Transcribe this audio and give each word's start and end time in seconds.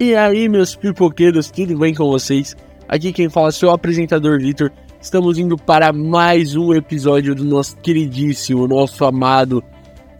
E 0.00 0.14
aí, 0.14 0.48
meus 0.48 0.76
pipoqueiros, 0.76 1.50
tudo 1.50 1.76
bem 1.76 1.92
com 1.92 2.08
vocês? 2.08 2.56
Aqui 2.88 3.12
quem 3.12 3.28
fala 3.28 3.48
é 3.48 3.50
seu 3.50 3.68
apresentador 3.72 4.38
Vitor. 4.38 4.70
Estamos 5.00 5.38
indo 5.38 5.56
para 5.56 5.92
mais 5.92 6.54
um 6.54 6.72
episódio 6.72 7.34
do 7.34 7.44
nosso 7.44 7.76
queridíssimo, 7.78 8.68
nosso 8.68 9.04
amado, 9.04 9.60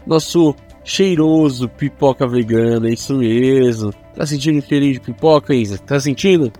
nosso 0.05 0.53
cheiroso 0.83 1.69
pipoca 1.69 2.27
vegana, 2.27 2.89
é 2.89 2.95
isso 2.95 3.15
mesmo. 3.15 3.95
Tá 4.17 4.27
sentindo 4.27 4.59
o 4.59 4.62
cheirinho 4.62 4.95
de 4.95 5.01
pipoca, 5.01 5.55
Isa? 5.55 5.79
Tá 5.79 6.01
sentindo? 6.01 6.53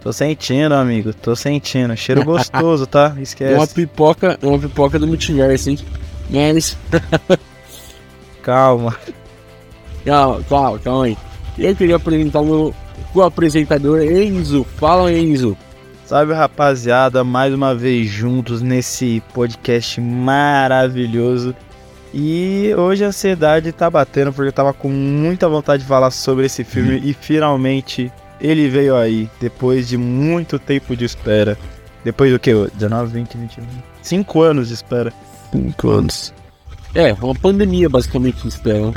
Tô 0.00 0.12
sentindo, 0.12 0.74
amigo, 0.74 1.14
tô 1.14 1.36
sentindo. 1.36 1.96
Cheiro 1.96 2.24
gostoso, 2.24 2.84
tá? 2.84 3.14
Esquece. 3.22 3.54
Uma 3.54 3.66
pipoca, 3.68 4.36
uma 4.42 4.58
pipoca 4.58 4.98
do 4.98 5.06
multiverso, 5.06 5.70
hein? 5.70 5.78
Menes. 6.28 6.76
calma. 8.42 8.96
Calma, 10.04 10.42
calma, 10.48 10.78
calma 10.80 11.04
aí. 11.04 11.16
Eu 11.58 11.74
queria 11.74 11.96
apresentar 11.96 12.40
o 12.40 12.44
meu 12.44 12.74
co-apresentador 13.12 14.02
Enzo. 14.02 14.64
Fala, 14.76 15.10
Enzo. 15.12 15.56
Salve, 16.04 16.34
rapaziada, 16.34 17.24
mais 17.24 17.52
uma 17.52 17.74
vez 17.74 18.08
juntos 18.08 18.60
nesse 18.60 19.22
podcast 19.32 20.00
maravilhoso. 20.00 21.54
E 22.12 22.72
hoje 22.76 23.04
a 23.04 23.08
ansiedade 23.08 23.72
tá 23.72 23.90
batendo 23.90 24.32
porque 24.32 24.48
eu 24.48 24.52
tava 24.52 24.72
com 24.72 24.88
muita 24.88 25.48
vontade 25.48 25.82
de 25.82 25.88
falar 25.88 26.10
sobre 26.10 26.46
esse 26.46 26.62
filme 26.62 27.00
e 27.04 27.12
finalmente 27.12 28.12
ele 28.40 28.68
veio 28.68 28.94
aí, 28.94 29.28
depois 29.40 29.88
de 29.88 29.96
muito 29.96 30.58
tempo 30.58 30.94
de 30.94 31.04
espera. 31.04 31.58
Depois 32.04 32.30
do 32.30 32.38
que? 32.38 32.52
19, 32.74 33.12
20, 33.12 33.38
21? 33.38 33.64
5 34.02 34.42
anos 34.42 34.68
de 34.68 34.74
espera. 34.74 35.12
5 35.50 35.88
anos. 35.88 36.34
É, 36.94 37.12
uma 37.14 37.34
pandemia 37.34 37.88
basicamente 37.88 38.42
de 38.42 38.48
espera. 38.48 38.92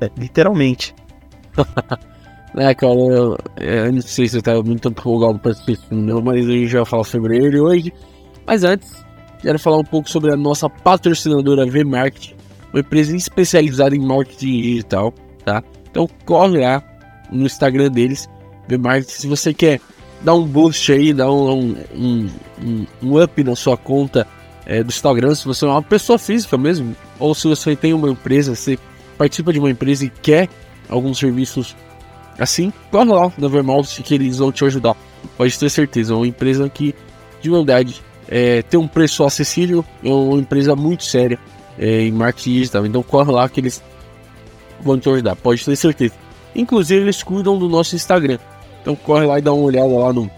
É, 0.00 0.10
literalmente. 0.16 0.94
é, 2.56 2.74
cara, 2.74 2.94
eu, 2.94 3.38
eu, 3.56 3.92
não 3.92 4.00
sei 4.00 4.28
se 4.28 4.36
eu 4.36 4.42
tava 4.42 4.62
muito 4.62 4.88
empolgado 4.88 5.38
pra 5.38 5.52
esse 5.52 5.64
filme, 5.64 6.12
mas 6.22 6.46
a 6.46 6.50
gente 6.50 6.72
vai 6.74 6.84
falar 6.84 7.04
sobre 7.04 7.36
ele 7.36 7.60
hoje. 7.60 7.92
Mas 8.46 8.64
antes, 8.64 8.92
quero 9.40 9.58
falar 9.58 9.78
um 9.78 9.84
pouco 9.84 10.08
sobre 10.08 10.32
a 10.32 10.36
nossa 10.36 10.68
patrocinadora 10.68 11.66
V-Market, 11.66 12.32
uma 12.72 12.80
empresa 12.80 13.16
especializada 13.16 13.94
em 13.94 14.00
marketing 14.00 14.62
digital, 14.62 15.12
tá? 15.44 15.62
Então 15.90 16.08
corre 16.24 16.58
lá 16.58 16.82
no 17.30 17.46
Instagram 17.46 17.90
deles, 17.90 18.28
V-Market, 18.68 19.08
se 19.08 19.26
você 19.26 19.52
quer 19.52 19.80
dar 20.22 20.34
um 20.34 20.44
boost 20.44 20.92
aí, 20.92 21.12
dar 21.12 21.30
um, 21.30 21.76
um, 21.94 22.30
um, 22.62 22.86
um 23.02 23.22
up 23.22 23.44
na 23.44 23.54
sua 23.54 23.76
conta 23.76 24.26
é, 24.66 24.82
do 24.82 24.88
Instagram, 24.88 25.34
se 25.34 25.44
você 25.44 25.64
é 25.64 25.68
uma 25.68 25.82
pessoa 25.82 26.18
física 26.18 26.58
mesmo, 26.58 26.94
ou 27.18 27.34
se 27.34 27.46
você 27.46 27.74
tem 27.76 27.92
uma 27.92 28.10
empresa, 28.10 28.54
você 28.54 28.78
participa 29.16 29.52
de 29.52 29.58
uma 29.58 29.70
empresa 29.70 30.04
e 30.04 30.10
quer 30.10 30.48
alguns 30.88 31.18
serviços 31.18 31.76
assim, 32.38 32.72
corre 32.90 33.12
lá 33.12 33.32
na 33.36 33.48
Vermont 33.48 34.02
que 34.02 34.14
eles 34.14 34.38
vão 34.38 34.52
te 34.52 34.64
ajudar. 34.64 34.96
Pode 35.36 35.58
ter 35.58 35.68
certeza, 35.68 36.12
é 36.12 36.16
uma 36.16 36.26
empresa 36.26 36.68
que 36.68 36.94
de 37.40 37.50
verdade 37.50 38.00
é, 38.28 38.62
tem 38.62 38.78
um 38.78 38.86
preço 38.86 39.24
acessível, 39.24 39.84
é 40.02 40.10
uma 40.10 40.38
empresa 40.38 40.76
muito 40.76 41.04
séria 41.04 41.38
é, 41.78 42.02
em 42.02 42.12
marketing 42.12 42.52
digital. 42.52 42.86
Então 42.86 43.02
corre 43.02 43.32
lá 43.32 43.48
que 43.48 43.60
eles 43.60 43.82
vão 44.80 44.98
te 44.98 45.08
ajudar, 45.08 45.36
pode 45.36 45.64
ter 45.64 45.76
certeza. 45.76 46.14
Inclusive 46.54 47.00
eles 47.02 47.22
cuidam 47.22 47.58
do 47.58 47.68
nosso 47.68 47.94
Instagram. 47.96 48.38
Então 48.80 48.94
corre 48.94 49.26
lá 49.26 49.38
e 49.38 49.42
dá 49.42 49.52
uma 49.52 49.64
olhada 49.64 49.88
lá 49.88 50.12
no 50.12 50.30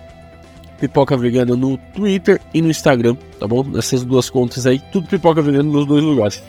Pipoca 0.81 1.17
Vegana 1.17 1.55
no 1.55 1.77
Twitter 1.77 2.41
e 2.55 2.63
no 2.63 2.71
Instagram, 2.71 3.17
tá 3.39 3.47
bom? 3.47 3.63
Nessas 3.63 4.03
duas 4.03 4.31
contas 4.31 4.67
aí, 4.67 4.81
tudo 4.91 5.07
Pipoca 5.07 5.43
Vegana 5.43 5.71
nos 5.71 5.87
dois 5.87 6.03
lugares. 6.03 6.43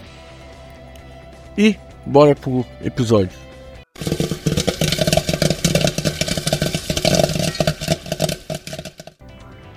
E 1.57 1.75
bora 2.05 2.33
pro 2.33 2.65
episódio. 2.83 3.40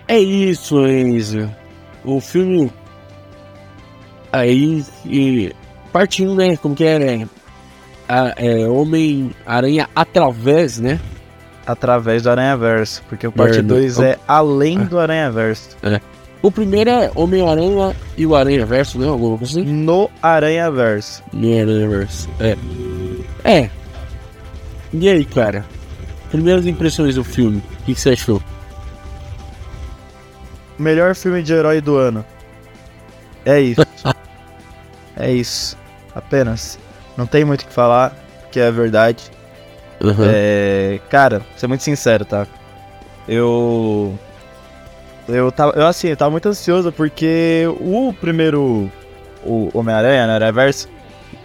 É 0.07 0.19
isso, 0.19 0.87
Enzo. 0.87 1.51
O 2.05 2.21
filme. 2.21 2.71
Aí. 4.33 4.85
E, 5.05 5.53
partindo, 5.93 6.35
né? 6.37 6.57
Como 6.57 6.75
que 6.75 6.85
é, 6.85 6.99
né? 6.99 7.29
É 8.37 8.69
Homem-Aranha 8.69 9.89
através, 9.95 10.79
né? 10.79 11.01
Através 11.67 12.23
do 12.23 12.31
Aranha 12.31 12.57
Verso. 12.57 13.03
Porque 13.09 13.27
o 13.27 13.33
parte 13.33 13.63
2 13.63 13.99
é, 14.01 14.19
além 14.29 14.79
do 14.85 14.99
Aranha 15.01 15.33
Verso. 15.33 15.77
É. 15.83 16.01
O 16.43 16.51
primeiro 16.51 16.91
é 16.91 17.11
Homem-Aranha 17.15 17.97
e 18.17 18.27
o 18.27 18.37
Aranha 18.37 18.67
Verso, 18.67 18.99
né? 18.99 19.09
Alguma 19.09 19.39
coisa 19.39 19.61
assim? 19.61 19.69
No 19.69 20.11
Aranha 20.23 20.71
Verso. 20.71 21.25
No 21.33 21.59
Aranha 21.59 21.89
Verso. 21.89 22.29
É. 22.39 22.57
É. 23.43 23.71
E 25.01 25.09
aí, 25.09 25.25
cara? 25.25 25.65
Primeiras 26.31 26.67
impressões 26.67 27.17
do 27.17 27.25
filme. 27.25 27.59
O 27.59 27.85
que, 27.85 27.95
que 27.95 28.01
você 28.01 28.11
achou? 28.11 28.41
Melhor 30.79 31.15
filme 31.17 31.43
de 31.43 31.53
herói 31.53 31.81
do 31.81 31.97
ano. 31.97 32.25
É 33.45 33.61
isso. 33.61 33.81
é 35.17 35.33
isso. 35.33 35.77
Apenas. 36.15 36.79
Não 37.17 37.27
tem 37.27 37.45
muito 37.45 37.63
o 37.63 37.67
que 37.67 37.73
falar, 37.73 38.17
que 38.53 38.61
é 38.61 38.71
verdade. 38.71 39.31
Uhum. 40.01 40.15
É, 40.27 41.01
cara, 41.11 41.41
vou 41.41 41.49
ser 41.57 41.67
muito 41.67 41.83
sincero, 41.83 42.25
tá? 42.25 42.47
Eu. 43.29 44.17
Eu 45.29 45.51
tava. 45.51 45.73
Eu 45.73 45.87
assim, 45.87 46.09
eu 46.09 46.17
tava 46.17 46.31
muito 46.31 46.49
ansioso 46.49 46.93
porque 46.93 47.65
o 47.81 48.13
primeiro. 48.13 48.91
O 49.45 49.71
Homem-Aranha, 49.75 50.27
né? 50.27 50.47
Reverso. 50.47 50.89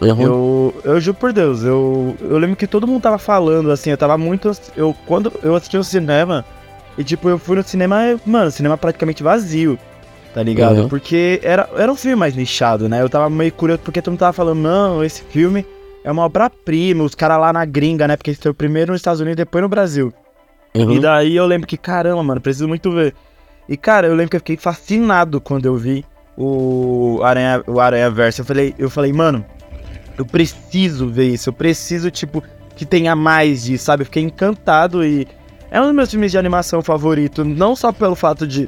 Uhum. 0.02 0.22
Eu, 0.22 0.82
eu 0.84 1.02
juro 1.02 1.18
por 1.18 1.34
Deus, 1.34 1.64
eu, 1.64 2.16
eu 2.22 2.38
lembro 2.38 2.56
que 2.56 2.66
todo 2.66 2.88
mundo 2.88 3.02
tava 3.02 3.18
falando, 3.18 3.70
assim, 3.70 3.90
eu 3.90 3.98
tava 3.98 4.18
muito. 4.18 4.52
Eu, 4.76 4.96
quando 5.06 5.32
eu 5.44 5.56
assisti 5.56 5.76
no 5.76 5.84
cinema, 5.84 6.46
e 6.98 7.04
tipo, 7.04 7.30
eu 7.30 7.38
fui 7.38 7.58
no 7.58 7.64
cinema, 7.64 7.98
mano, 8.26 8.50
cinema 8.50 8.78
praticamente 8.78 9.22
vazio, 9.22 9.78
tá 10.34 10.42
ligado? 10.42 10.82
Uhum. 10.82 10.90
Porque 10.90 11.40
era, 11.44 11.70
era 11.76 11.92
um 11.92 11.96
filme 11.96 12.16
mais 12.16 12.36
nichado, 12.36 12.88
né? 12.88 13.02
Eu 13.02 13.10
tava 13.10 13.30
meio 13.30 13.52
curioso 13.52 13.82
porque 13.84 14.02
todo 14.02 14.14
mundo 14.14 14.20
tava 14.20 14.34
falando, 14.34 14.60
não, 14.60 15.04
esse 15.04 15.22
filme 15.24 15.66
é 16.04 16.12
uma 16.12 16.24
obra-prima, 16.24 17.04
os 17.04 17.14
caras 17.14 17.40
lá 17.40 17.52
na 17.52 17.66
gringa, 17.66 18.08
né? 18.08 18.16
Porque 18.16 18.32
esse 18.32 18.42
foi 18.42 18.52
o 18.52 18.56
primeiro 18.56 18.94
nos 18.94 19.00
Estados 19.02 19.20
Unidos 19.20 19.34
e 19.34 19.44
depois 19.44 19.62
no 19.62 19.70
Brasil. 19.70 20.14
Uhum. 20.74 20.94
E 20.94 21.00
daí 21.00 21.36
eu 21.36 21.46
lembro 21.46 21.68
que, 21.68 21.78
caramba, 21.78 22.24
mano, 22.24 22.40
preciso 22.40 22.68
muito 22.68 22.92
ver. 22.92 23.14
E 23.68 23.76
cara, 23.76 24.08
eu 24.08 24.16
lembro 24.16 24.30
que 24.32 24.36
eu 24.38 24.42
fiquei 24.42 24.58
fascinado 24.58 25.42
quando 25.42 25.66
eu 25.66 25.76
vi 25.76 26.06
o 26.38 27.20
Aranha, 27.24 27.62
o 27.68 27.80
Aranha 27.80 28.10
Verso. 28.10 28.42
Eu 28.42 28.46
falei, 28.46 28.74
eu 28.80 28.90
falei, 28.90 29.12
mano, 29.12 29.46
eu 30.20 30.26
preciso 30.26 31.08
ver 31.08 31.30
isso, 31.30 31.48
eu 31.48 31.54
preciso, 31.54 32.12
tipo, 32.12 32.44
que 32.76 32.86
tenha 32.86 33.16
mais 33.16 33.64
disso, 33.64 33.86
sabe? 33.86 34.02
Eu 34.02 34.06
fiquei 34.06 34.22
encantado 34.22 35.02
e 35.02 35.26
é 35.72 35.80
um 35.80 35.86
dos 35.86 35.96
meus 35.96 36.12
filmes 36.12 36.30
de 36.30 36.38
animação 36.38 36.82
favorito, 36.82 37.46
não 37.46 37.74
só 37.74 37.94
pelo 37.94 38.16
fato 38.16 38.46
de 38.46 38.68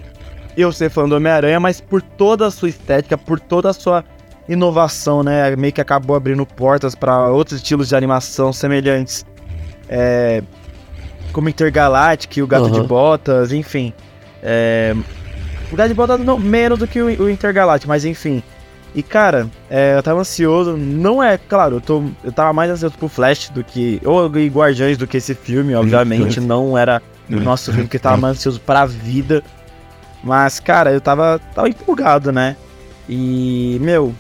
eu 0.55 0.71
ser 0.71 0.89
fã 0.89 1.07
do 1.09 1.13
Homem-Aranha, 1.13 1.59
mas 1.59 1.81
por 1.81 2.01
toda 2.01 2.47
a 2.47 2.51
sua 2.51 2.69
estética, 2.69 3.17
por 3.17 3.37
toda 3.37 3.69
a 3.69 3.73
sua 3.73 4.05
inovação, 4.47 5.23
né? 5.23 5.53
Meio 5.57 5.73
que 5.73 5.81
acabou 5.81 6.15
abrindo 6.15 6.45
portas 6.45 6.95
para 6.95 7.27
outros 7.27 7.57
estilos 7.57 7.89
de 7.89 7.97
animação 7.97 8.53
semelhantes. 8.53 9.25
É, 9.89 10.41
como 11.33 11.49
Intergalactic, 11.49 12.41
o 12.41 12.47
Gato 12.47 12.67
uhum. 12.67 12.71
de 12.71 12.81
Botas, 12.87 13.51
enfim. 13.51 13.93
É, 14.41 14.95
o 15.69 15.75
Gato 15.75 15.89
de 15.89 15.95
Botas 15.95 16.17
não, 16.21 16.39
menos 16.39 16.79
do 16.79 16.87
que 16.87 17.01
o, 17.01 17.23
o 17.23 17.29
Intergalactic, 17.29 17.89
mas 17.89 18.05
enfim. 18.05 18.41
E 18.93 19.01
cara, 19.01 19.49
é, 19.69 19.95
eu 19.95 20.03
tava 20.03 20.19
ansioso, 20.19 20.75
não 20.75 21.23
é, 21.23 21.37
claro, 21.37 21.77
eu, 21.77 21.81
tô, 21.81 22.03
eu 22.23 22.31
tava 22.31 22.51
mais 22.51 22.69
ansioso 22.69 22.97
pro 22.97 23.07
Flash 23.07 23.49
do 23.49 23.63
que. 23.63 24.01
Ou 24.03 24.27
Guardiões 24.27 24.97
do 24.97 25.07
que 25.07 25.17
esse 25.17 25.33
filme, 25.33 25.73
obviamente. 25.73 26.39
não 26.41 26.77
era 26.77 27.01
o 27.29 27.39
nosso 27.39 27.71
filme 27.71 27.87
que 27.87 27.97
tava 27.97 28.17
mais 28.17 28.37
ansioso 28.37 28.59
pra 28.59 28.85
vida. 28.85 29.41
Mas, 30.23 30.59
cara, 30.59 30.91
eu 30.91 30.99
tava, 30.99 31.39
tava 31.55 31.69
empolgado, 31.69 32.31
né? 32.31 32.55
E, 33.07 33.77
meu, 33.81 34.13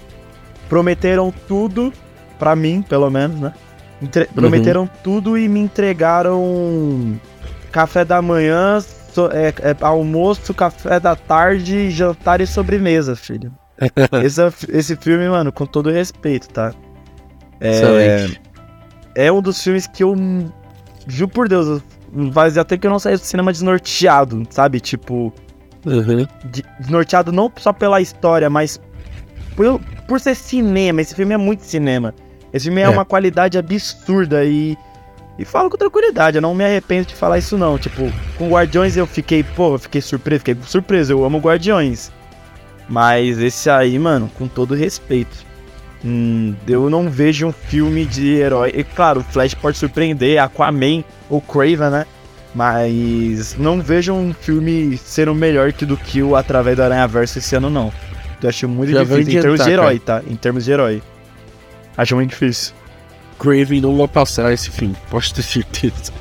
prometeram 0.69 1.33
tudo, 1.47 1.93
pra 2.39 2.55
mim, 2.55 2.81
pelo 2.81 3.09
menos, 3.09 3.39
né? 3.39 3.53
Entre 4.01 4.23
uhum. 4.23 4.33
prometeram 4.33 4.89
tudo 5.03 5.37
e 5.37 5.47
me 5.47 5.59
entregaram 5.59 7.19
café 7.71 8.03
da 8.03 8.21
manhã, 8.21 8.79
so, 9.13 9.29
é, 9.31 9.49
é, 9.49 9.75
almoço, 9.81 10.53
café 10.53 10.99
da 10.99 11.15
tarde, 11.15 11.91
jantar 11.91 12.41
e 12.41 12.47
sobremesa, 12.47 13.15
filho. 13.15 13.51
esse, 14.23 14.41
esse 14.69 14.95
filme, 14.95 15.27
mano, 15.27 15.51
com 15.51 15.65
todo 15.65 15.89
respeito, 15.89 16.49
tá? 16.49 16.73
É, 17.59 18.27
é 19.15 19.31
um 19.31 19.41
dos 19.41 19.61
filmes 19.61 19.87
que 19.87 20.03
eu. 20.03 20.15
Juro 21.07 21.31
por 21.31 21.47
Deus, 21.47 21.81
faz 22.33 22.57
até 22.57 22.77
que 22.77 22.85
eu 22.85 22.91
não 22.91 22.99
saí 22.99 23.15
do 23.15 23.19
cinema 23.19 23.51
desnorteado, 23.51 24.43
sabe? 24.49 24.79
Tipo. 24.79 25.33
Uhum. 25.85 26.27
Desnorteado 26.79 27.31
não 27.31 27.51
só 27.57 27.73
pela 27.73 27.99
história, 27.99 28.49
mas 28.49 28.79
por, 29.55 29.79
por 30.07 30.19
ser 30.19 30.35
cinema. 30.35 31.01
Esse 31.01 31.15
filme 31.15 31.33
é 31.33 31.37
muito 31.37 31.63
cinema. 31.63 32.13
Esse 32.53 32.65
filme 32.65 32.81
é, 32.81 32.85
é 32.85 32.89
uma 32.89 33.05
qualidade 33.05 33.57
absurda 33.57 34.43
e. 34.45 34.77
E 35.39 35.45
falo 35.45 35.69
com 35.71 35.77
tranquilidade, 35.77 36.37
eu 36.37 36.41
não 36.41 36.53
me 36.53 36.63
arrependo 36.63 37.07
de 37.07 37.15
falar 37.15 37.39
isso 37.39 37.57
não. 37.57 37.77
Tipo, 37.77 38.11
com 38.37 38.49
Guardiões 38.49 38.95
eu 38.95 39.07
fiquei, 39.07 39.43
pô, 39.43 39.73
eu 39.73 39.79
fiquei 39.79 40.01
surpreso, 40.01 40.39
fiquei 40.39 40.57
surpreso, 40.63 41.13
eu 41.13 41.23
amo 41.25 41.39
Guardiões. 41.39 42.11
Mas 42.89 43.39
esse 43.39 43.69
aí, 43.69 43.97
mano, 43.97 44.29
com 44.37 44.47
todo 44.47 44.75
respeito. 44.75 45.51
Hum, 46.03 46.55
eu 46.67 46.89
não 46.89 47.09
vejo 47.09 47.47
um 47.47 47.51
filme 47.51 48.05
de 48.05 48.35
herói. 48.35 48.71
E 48.75 48.83
claro, 48.83 49.21
o 49.21 49.23
Flash 49.23 49.53
pode 49.53 49.77
surpreender, 49.77 50.41
Aquaman 50.41 51.03
ou 51.29 51.39
Craven, 51.41 51.89
né? 51.89 52.05
Mas 52.53 53.55
não 53.57 53.81
vejo 53.81 54.13
um 54.13 54.33
filme 54.33 54.97
sendo 54.97 55.33
melhor 55.33 55.71
que 55.71 55.85
do 55.85 55.95
que 55.95 56.21
o 56.21 56.35
Através 56.35 56.75
do 56.75 56.83
Aranha 56.83 57.07
Verso 57.07 57.37
esse 57.37 57.55
ano, 57.55 57.69
não. 57.69 57.93
Eu 58.41 58.49
acho 58.49 58.67
muito 58.67 58.91
Já 58.91 59.03
difícil 59.03 59.39
em 59.39 59.41
termos 59.41 59.63
de 59.63 59.69
herói, 59.69 59.99
tá? 59.99 60.21
Em 60.27 60.35
termos 60.35 60.65
de 60.65 60.71
herói. 60.71 61.03
Acho 61.95 62.15
muito 62.15 62.31
difícil. 62.31 62.73
Craven 63.39 63.81
não 63.81 63.97
vai 63.97 64.07
passar 64.07 64.51
esse 64.51 64.69
filme, 64.69 64.95
posso 65.09 65.33
ter 65.33 65.43
certeza. 65.43 66.11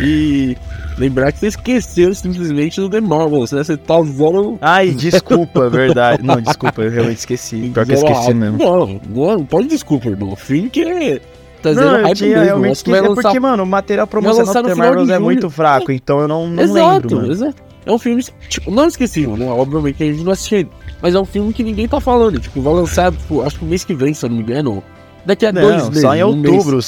E 0.00 0.56
lembrar 0.98 1.32
que 1.32 1.38
você 1.38 1.48
esqueceu 1.48 2.14
simplesmente 2.14 2.80
do 2.80 2.88
The 2.88 3.00
Marvels, 3.00 3.52
né? 3.52 3.62
Você 3.62 3.76
tá 3.76 3.98
usando. 3.98 4.58
Ai, 4.60 4.90
desculpa, 4.94 5.64
é 5.64 5.70
verdade. 5.70 6.22
Não, 6.22 6.40
desculpa, 6.40 6.82
eu 6.82 6.90
realmente 6.90 7.18
esqueci. 7.18 7.70
Pior 7.72 7.86
que 7.86 7.92
eu 7.92 7.96
esqueci 7.96 8.34
mesmo. 8.34 8.58
Não, 8.58 9.00
não, 9.08 9.44
pode 9.44 9.68
desculpa, 9.68 10.08
irmão. 10.08 10.32
O 10.32 10.36
filme 10.36 10.70
que 10.70 10.82
é. 10.82 11.20
Tá 11.62 11.72
não, 11.72 12.08
eu 12.08 12.14
tinha. 12.14 12.36
Eu 12.44 12.66
esqueci, 12.66 12.96
é 12.96 13.00
lançar... 13.00 13.22
porque, 13.22 13.40
mano, 13.40 13.62
o 13.62 13.66
material 13.66 14.06
promocional 14.06 14.62
do 14.62 14.68
The 14.68 14.74
Marvels 14.74 15.10
é 15.10 15.18
muito 15.18 15.50
fraco, 15.50 15.92
então 15.92 16.20
eu 16.20 16.28
não, 16.28 16.48
não 16.48 16.62
exato, 16.62 16.92
lembro. 16.92 17.16
Mano. 17.16 17.32
Exato. 17.32 17.66
É 17.84 17.92
um 17.92 17.98
filme, 17.98 18.20
tipo, 18.48 18.68
não 18.72 18.88
esqueci, 18.88 19.24
né? 19.28 19.46
Obviamente 19.46 20.02
a 20.02 20.06
gente 20.06 20.24
não 20.24 20.32
assistiu 20.32 20.68
Mas 21.00 21.14
é 21.14 21.20
um 21.20 21.24
filme 21.24 21.52
que 21.52 21.62
ninguém 21.62 21.86
tá 21.86 22.00
falando. 22.00 22.40
Tipo, 22.40 22.60
vai 22.60 22.74
lançar, 22.74 23.12
tipo, 23.12 23.42
acho 23.42 23.60
que 23.60 23.64
o 23.64 23.68
mês 23.68 23.84
que 23.84 23.94
vem, 23.94 24.12
se 24.12 24.26
eu 24.26 24.28
não 24.28 24.36
me 24.36 24.42
engano. 24.42 24.82
Daqui 25.24 25.46
a 25.46 25.52
não, 25.52 25.62
dois 25.62 25.88
meses. 25.88 26.02
Só 26.02 26.14
em 26.14 26.22
outubro. 26.22 26.78
Um 26.78 26.80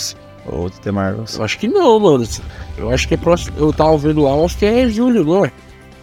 ou 0.46 0.70
The 0.70 0.90
Marvels? 0.90 1.37
Eu 1.37 1.44
acho 1.44 1.58
que 1.58 1.69
não, 1.69 1.99
mano. 1.99 2.26
Eu 2.76 2.90
acho 2.90 3.08
que 3.08 3.14
é 3.14 3.17
próximo. 3.17 3.56
Eu 3.58 3.73
tava 3.73 3.96
vendo 3.99 4.23
lá, 4.23 4.44
acho 4.44 4.56
que 4.56 4.67
é 4.67 4.88
julho, 4.88 5.25
não 5.25 5.44
é? 5.44 5.52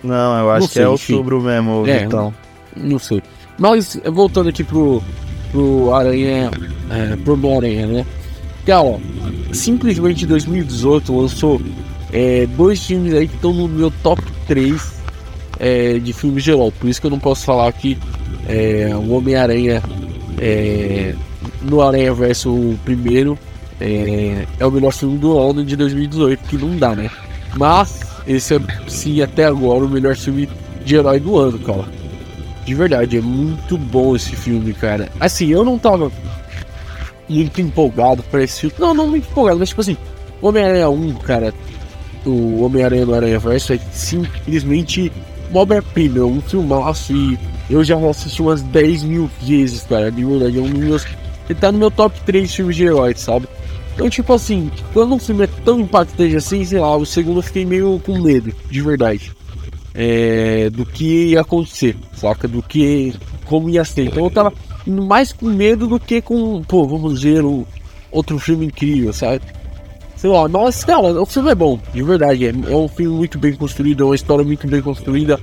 Não, 0.03 0.39
eu 0.39 0.51
acho 0.51 0.61
não 0.61 0.67
que 0.67 0.73
sei, 0.73 0.83
é 0.83 0.87
outubro 0.87 1.37
enfim. 1.37 1.47
mesmo, 1.47 1.87
é, 1.87 2.03
então. 2.03 2.33
Não 2.75 2.99
sei. 2.99 3.21
Mas 3.57 3.99
voltando 4.11 4.49
aqui 4.49 4.63
pro, 4.63 5.01
pro 5.51 5.93
Aranha. 5.93 6.51
É, 6.89 7.15
pro 7.17 7.33
Homem-Aranha, 7.33 7.87
né? 7.87 8.05
Ó, 8.69 8.99
simplesmente 9.53 10.25
em 10.25 10.27
2018 10.27 11.15
lançou 11.15 11.61
é, 12.11 12.47
dois 12.47 12.83
filmes 12.83 13.13
aí 13.13 13.27
que 13.27 13.35
estão 13.35 13.53
no 13.53 13.67
meu 13.67 13.91
top 14.01 14.21
3 14.47 14.93
é, 15.59 15.99
de 15.99 16.13
filmes 16.13 16.43
geral. 16.43 16.71
Por 16.71 16.89
isso 16.89 16.99
que 16.99 17.07
eu 17.07 17.11
não 17.11 17.19
posso 17.19 17.45
falar 17.45 17.71
que 17.73 17.97
é, 18.47 18.91
o 18.95 19.11
Homem-Aranha 19.11 19.81
é, 20.39 21.15
no 21.61 21.81
Aranha 21.81 22.13
Verso 22.13 22.77
primeiro 22.83 23.37
é, 23.79 24.45
é 24.59 24.65
o 24.65 24.71
melhor 24.71 24.93
filme 24.93 25.17
do 25.17 25.37
ano 25.37 25.63
de 25.63 25.75
2018, 25.75 26.43
que 26.47 26.57
não 26.57 26.77
dá, 26.77 26.95
né? 26.95 27.09
Mas 27.55 28.01
esse 28.27 28.55
é 28.55 28.59
sim 28.87 29.21
até 29.21 29.45
agora 29.45 29.85
o 29.85 29.89
melhor 29.89 30.15
filme 30.15 30.49
de 30.83 30.95
herói 30.95 31.19
do 31.19 31.37
ano, 31.37 31.59
cara. 31.59 31.85
De 32.65 32.73
verdade, 32.73 33.17
é 33.17 33.21
muito 33.21 33.77
bom 33.77 34.15
esse 34.15 34.35
filme, 34.35 34.73
cara. 34.73 35.09
Assim, 35.19 35.47
eu 35.47 35.63
não 35.63 35.77
tava 35.77 36.11
muito 37.29 37.61
empolgado 37.61 38.23
pra 38.23 38.43
esse 38.43 38.61
filme. 38.61 38.75
Não, 38.79 38.93
não 38.93 39.07
muito 39.07 39.29
empolgado, 39.29 39.59
mas 39.59 39.69
tipo 39.69 39.81
assim, 39.81 39.97
Homem-Aranha 40.41 40.89
1, 40.89 41.13
cara, 41.15 41.53
o 42.25 42.63
Homem-Aranha 42.63 43.05
no 43.05 43.13
Aranha 43.13 43.39
Verso 43.39 43.73
é 43.73 43.79
simplesmente 43.91 45.11
uma 45.49 45.61
obra-prima, 45.61 46.19
é 46.19 46.23
um 46.23 46.41
filmaço 46.41 47.13
e 47.13 47.37
eu 47.69 47.83
já 47.83 47.97
assisti 48.09 48.41
umas 48.41 48.61
10 48.61 49.03
mil 49.03 49.29
vezes, 49.41 49.83
cara. 49.83 50.11
De 50.11 50.23
verdade, 50.23 50.57
é 50.57 50.61
um 50.61 50.69
dos 50.69 50.79
meus. 50.79 51.05
Ele 51.49 51.59
tá 51.59 51.71
no 51.71 51.77
meu 51.77 51.91
top 51.91 52.19
3 52.25 52.53
filmes 52.53 52.75
de 52.75 52.85
heróis, 52.85 53.19
sabe? 53.19 53.47
Então, 53.95 54.09
tipo 54.09 54.33
assim, 54.33 54.69
quando 54.91 55.15
um 55.15 55.19
filme 55.19 55.45
é 55.45 55.49
tão 55.63 55.79
impactante 55.79 56.35
assim, 56.35 56.65
sei 56.65 56.79
lá, 56.79 56.95
o 56.97 57.05
segundo 57.05 57.39
eu 57.39 57.43
fiquei 57.43 57.65
meio 57.65 57.99
com 58.05 58.19
medo, 58.19 58.53
de 58.69 58.81
verdade. 58.81 59.31
É, 59.93 60.69
do 60.69 60.85
que 60.85 61.27
ia 61.27 61.39
acontecer, 61.39 61.95
saca? 62.13 62.45
Do 62.45 62.61
que. 62.61 63.13
como 63.45 63.69
ia 63.69 63.85
ser. 63.85 64.07
Então 64.07 64.25
eu 64.25 64.29
tava 64.29 64.53
mais 64.85 65.31
com 65.31 65.45
medo 65.45 65.87
do 65.87 65.97
que 65.97 66.21
com, 66.21 66.61
pô, 66.63 66.85
vamos 66.85 67.23
ver 67.23 67.45
um 67.45 67.65
outro 68.11 68.37
filme 68.37 68.65
incrível, 68.65 69.13
sabe? 69.13 69.41
Sei 70.17 70.29
lá, 70.29 70.45
mas, 70.49 70.83
cara, 70.83 71.21
o 71.21 71.25
filme 71.25 71.51
é 71.51 71.55
bom, 71.55 71.79
de 71.93 72.03
verdade. 72.03 72.47
É, 72.47 72.49
é 72.49 72.75
um 72.75 72.89
filme 72.89 73.15
muito 73.15 73.39
bem 73.39 73.55
construído, 73.55 74.03
é 74.03 74.05
uma 74.07 74.15
história 74.15 74.43
muito 74.43 74.67
bem 74.67 74.81
construída. 74.81 75.39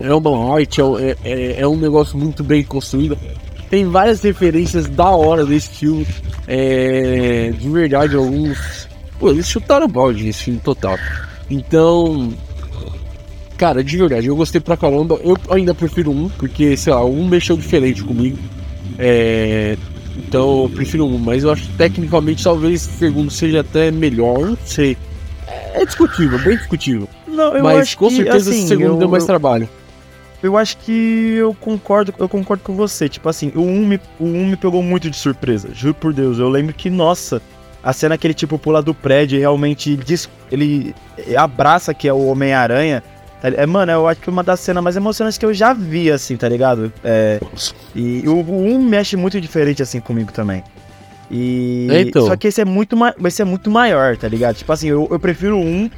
É 0.00 0.12
uma 0.12 0.56
arte, 0.56 0.80
é, 0.80 1.16
é, 1.24 1.60
é 1.60 1.68
um 1.68 1.76
negócio 1.76 2.18
muito 2.18 2.42
bem 2.42 2.64
construído. 2.64 3.16
Tem 3.70 3.86
várias 3.86 4.22
referências 4.22 4.88
da 4.88 5.10
hora 5.10 5.44
desse 5.44 5.68
filme. 5.70 6.06
É, 6.46 7.52
de 7.58 7.68
verdade, 7.68 8.16
alguns. 8.16 8.88
Pô, 9.18 9.30
eles 9.30 9.48
chutaram 9.48 9.86
o 9.86 9.88
balde 9.88 10.24
nesse 10.24 10.44
filme 10.44 10.60
total. 10.60 10.98
Então. 11.50 12.32
Cara, 13.56 13.82
de 13.82 13.96
verdade, 13.96 14.28
eu 14.28 14.36
gostei 14.36 14.60
pra 14.60 14.76
caramba. 14.76 15.18
Eu 15.22 15.36
ainda 15.50 15.74
prefiro 15.74 16.12
um, 16.12 16.28
porque, 16.28 16.76
sei 16.76 16.92
lá, 16.92 17.04
um 17.04 17.26
mexeu 17.26 17.56
diferente 17.56 18.04
comigo. 18.04 18.38
É, 18.98 19.76
então 20.16 20.64
eu 20.64 20.70
prefiro 20.70 21.06
um, 21.06 21.18
mas 21.18 21.44
eu 21.44 21.50
acho 21.52 21.62
que 21.62 21.72
tecnicamente 21.76 22.42
talvez 22.42 22.86
o 22.86 22.90
segundo 22.98 23.30
seja 23.30 23.60
até 23.60 23.90
melhor, 23.90 24.40
não 24.40 24.58
sei. 24.64 24.96
É 25.74 25.84
discutível, 25.84 26.38
bem 26.40 26.56
discutível. 26.56 27.08
Não, 27.26 27.62
mas 27.62 27.94
com 27.94 28.10
certeza 28.10 28.50
assim, 28.50 28.60
esse 28.60 28.68
segundo 28.68 28.94
eu, 28.94 28.96
deu 28.96 29.08
mais 29.08 29.24
trabalho. 29.24 29.68
Eu 30.42 30.56
acho 30.56 30.76
que 30.78 31.34
eu 31.36 31.54
concordo, 31.54 32.14
eu 32.18 32.28
concordo 32.28 32.62
com 32.62 32.74
você. 32.74 33.08
Tipo 33.08 33.28
assim, 33.28 33.50
o 33.54 33.62
1 33.62 33.86
me, 33.86 34.00
o 34.20 34.24
1 34.24 34.46
me 34.46 34.56
pegou 34.56 34.82
muito 34.82 35.10
de 35.10 35.16
surpresa. 35.16 35.70
Juro 35.74 35.94
por 35.94 36.12
Deus. 36.12 36.38
Eu 36.38 36.48
lembro 36.48 36.72
que, 36.72 36.88
nossa, 36.88 37.42
a 37.82 37.92
cena 37.92 38.16
que 38.16 38.26
ele, 38.26 38.34
tipo, 38.34 38.58
pula 38.58 38.80
do 38.80 38.94
prédio 38.94 39.36
e 39.36 39.40
realmente 39.40 39.98
ele 40.50 40.94
abraça 41.36 41.92
que 41.92 42.06
é 42.06 42.12
o 42.12 42.26
Homem-Aranha. 42.26 43.02
Tá 43.42 43.48
é, 43.48 43.66
mano, 43.66 43.90
eu 43.90 44.06
acho 44.06 44.20
que 44.20 44.28
é 44.28 44.32
uma 44.32 44.42
das 44.42 44.60
cenas 44.60 44.82
mais 44.82 44.96
emocionantes 44.96 45.38
que 45.38 45.46
eu 45.46 45.54
já 45.54 45.72
vi, 45.72 46.10
assim, 46.10 46.36
tá 46.36 46.48
ligado? 46.48 46.92
É, 47.04 47.40
e 47.94 48.22
o, 48.26 48.36
o 48.36 48.74
1 48.74 48.82
mexe 48.82 49.16
muito 49.16 49.40
diferente, 49.40 49.82
assim, 49.82 50.00
comigo 50.00 50.32
também. 50.32 50.62
E. 51.30 51.88
Então. 51.90 52.26
Só 52.26 52.36
que 52.36 52.48
esse 52.48 52.60
é 52.60 52.64
muito, 52.64 52.96
esse 53.26 53.42
é 53.42 53.44
muito 53.44 53.70
maior, 53.70 54.16
tá 54.16 54.28
ligado? 54.28 54.56
Tipo 54.56 54.72
assim, 54.72 54.88
eu, 54.88 55.06
eu 55.10 55.18
prefiro 55.18 55.58
1 55.58 55.90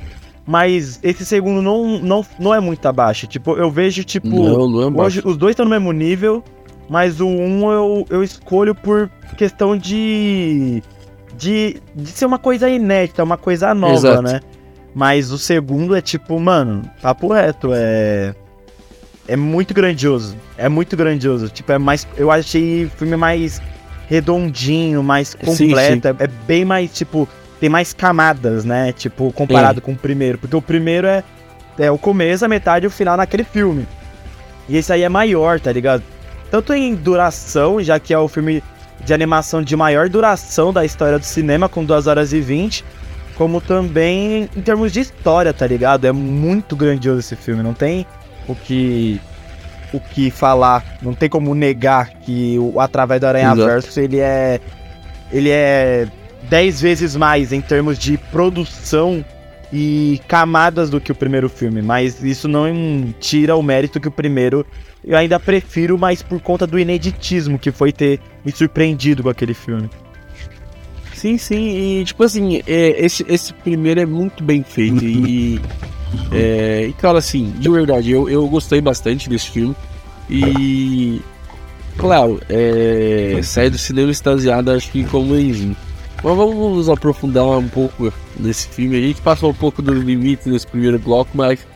mas 0.47 0.99
esse 1.03 1.25
segundo 1.25 1.63
não, 1.63 1.99
não, 1.99 2.27
não 2.39 2.55
é 2.55 2.61
muito 2.61 2.85
abaixo. 2.87 3.27
Tipo, 3.27 3.57
eu 3.57 3.71
vejo, 3.71 4.03
tipo. 4.05 4.29
Não, 4.29 4.69
não 4.69 5.03
é 5.03 5.07
hoje, 5.07 5.23
os 5.25 5.37
dois 5.37 5.53
estão 5.53 5.65
no 5.65 5.71
mesmo 5.71 5.93
nível, 5.93 6.43
mas 6.89 7.21
o 7.21 7.27
um 7.27 7.71
eu, 7.71 8.07
eu 8.11 8.23
escolho 8.23 8.75
por 8.75 9.11
questão 9.37 9.77
de, 9.77 10.83
de. 11.37 11.81
de 11.95 12.11
ser 12.11 12.27
uma 12.27 12.39
coisa 12.39 12.69
inédita, 12.69 13.23
uma 13.23 13.37
coisa 13.37 13.75
nova, 13.75 13.95
Exato. 13.95 14.23
né? 14.23 14.41
Mas 14.95 15.31
o 15.31 15.39
segundo 15.39 15.95
é 15.95 16.01
tipo, 16.01 16.39
mano, 16.41 16.83
papo 17.01 17.33
reto, 17.33 17.71
é. 17.73 18.35
É 19.29 19.37
muito 19.37 19.73
grandioso. 19.73 20.37
É 20.59 20.69
muito 20.69 20.97
grandioso. 20.97 21.49
Tipo, 21.49 21.71
é 21.71 21.79
mais. 21.79 22.05
Eu 22.17 22.33
achei 22.33 22.91
filme 22.97 23.17
mais 23.17 23.63
redondinho, 24.09 25.05
mais 25.05 25.35
completo. 25.35 25.57
Sim, 25.57 26.11
sim. 26.11 26.17
É, 26.19 26.25
é 26.25 26.27
bem 26.27 26.65
mais, 26.65 26.93
tipo 26.93 27.29
tem 27.61 27.69
mais 27.69 27.93
camadas, 27.93 28.65
né? 28.65 28.93
Tipo, 28.93 29.31
comparado 29.33 29.81
Sim. 29.81 29.87
com 29.87 29.93
o 29.93 29.97
primeiro. 29.97 30.39
Porque 30.39 30.57
o 30.57 30.63
primeiro 30.63 31.07
é, 31.07 31.23
é 31.79 31.91
o 31.91 31.99
começo, 31.99 32.45
a 32.45 32.49
metade 32.49 32.87
e 32.87 32.89
o 32.89 32.91
final 32.91 33.17
naquele 33.17 33.45
filme. 33.45 33.87
E 34.69 34.77
esse 34.77 34.93
aí 34.93 35.03
é 35.03 35.09
maior, 35.09 35.61
tá 35.61 35.71
ligado? 35.71 36.03
Tanto 36.51 36.73
em 36.73 36.95
duração, 36.95 37.83
já 37.83 38.01
que 38.01 38.15
é 38.15 38.19
o 38.19 38.27
filme 38.27 38.63
de 39.05 39.13
animação 39.13 39.63
de 39.63 39.77
maior 39.77 40.09
duração 40.09 40.73
da 40.73 40.85
história 40.85 41.19
do 41.19 41.25
cinema, 41.25 41.69
com 41.69 41.85
2 41.85 42.07
horas 42.07 42.33
e 42.33 42.41
20, 42.41 42.85
como 43.37 43.61
também 43.61 44.49
em 44.57 44.61
termos 44.61 44.93
de 44.93 45.01
história, 45.01 45.53
tá 45.53 45.67
ligado? 45.67 46.07
É 46.07 46.13
muito 46.13 46.75
grandioso 46.75 47.21
esse 47.21 47.37
filme, 47.37 47.63
não 47.63 47.75
tem 47.75 48.07
o 48.49 48.55
que 48.55 49.21
o 49.93 49.99
que 49.99 50.31
falar, 50.31 50.85
não 51.03 51.15
tem 51.15 51.29
como 51.29 51.53
negar 51.53 52.11
que 52.11 52.57
o 52.61 52.79
através 52.79 53.21
do 53.21 53.27
Aranha 53.27 53.55
Verso 53.55 53.99
ele 53.99 54.21
é 54.21 54.61
ele 55.33 55.51
é 55.51 56.07
10 56.51 56.81
vezes 56.81 57.17
mais 57.17 57.53
em 57.53 57.61
termos 57.61 57.97
de 57.97 58.19
produção 58.19 59.25
e 59.73 60.21
camadas 60.27 60.91
do 60.91 61.01
que 61.01 61.13
o 61.13 61.15
primeiro 61.15 61.49
filme, 61.49 61.81
mas 61.81 62.23
isso 62.25 62.49
não 62.49 63.15
tira 63.21 63.55
o 63.55 63.63
mérito 63.63 64.01
que 64.01 64.09
o 64.09 64.11
primeiro 64.11 64.67
eu 65.05 65.17
ainda 65.17 65.39
prefiro, 65.39 65.97
mas 65.97 66.23
por 66.23 66.41
conta 66.41 66.67
do 66.67 66.79
ineditismo 66.79 67.57
que 67.57 67.71
foi 67.71 67.93
ter 67.93 68.21
me 68.45 68.51
surpreendido 68.51 69.23
com 69.23 69.29
aquele 69.29 69.55
filme. 69.55 69.89
Sim, 71.15 71.39
sim, 71.39 72.01
e 72.01 72.05
tipo 72.05 72.23
assim, 72.25 72.61
é, 72.67 73.05
esse, 73.05 73.25
esse 73.29 73.55
primeiro 73.55 74.01
é 74.01 74.07
muito 74.07 74.43
bem 74.43 74.65
feito 74.65 75.05
e, 75.05 75.61
é, 76.33 76.87
e 76.89 76.93
cara, 76.95 77.19
assim, 77.19 77.53
de 77.59 77.71
verdade, 77.71 78.11
eu, 78.11 78.29
eu 78.29 78.49
gostei 78.49 78.81
bastante 78.81 79.29
desse 79.29 79.51
filme 79.51 79.77
e, 80.29 81.21
claro, 81.97 82.41
é, 82.49 83.39
sair 83.43 83.71
do 83.71 83.79
cinema 83.79 84.11
extasiado 84.11 84.73
acho 84.73 84.91
que 84.91 85.05
como 85.05 85.37
Enzinho. 85.37 85.77
Mas 86.23 86.37
vamos 86.37 86.89
aprofundar 86.89 87.45
um 87.45 87.69
pouco 87.69 88.13
nesse 88.39 88.69
filme. 88.69 88.97
A 88.97 89.01
gente 89.01 89.23
passou 89.23 89.51
um 89.51 89.55
pouco 89.55 89.81
do 89.81 89.93
limite 89.93 90.49
nesse 90.49 90.67
primeiro 90.67 90.99
bloco, 90.99 91.31
mas 91.35 91.67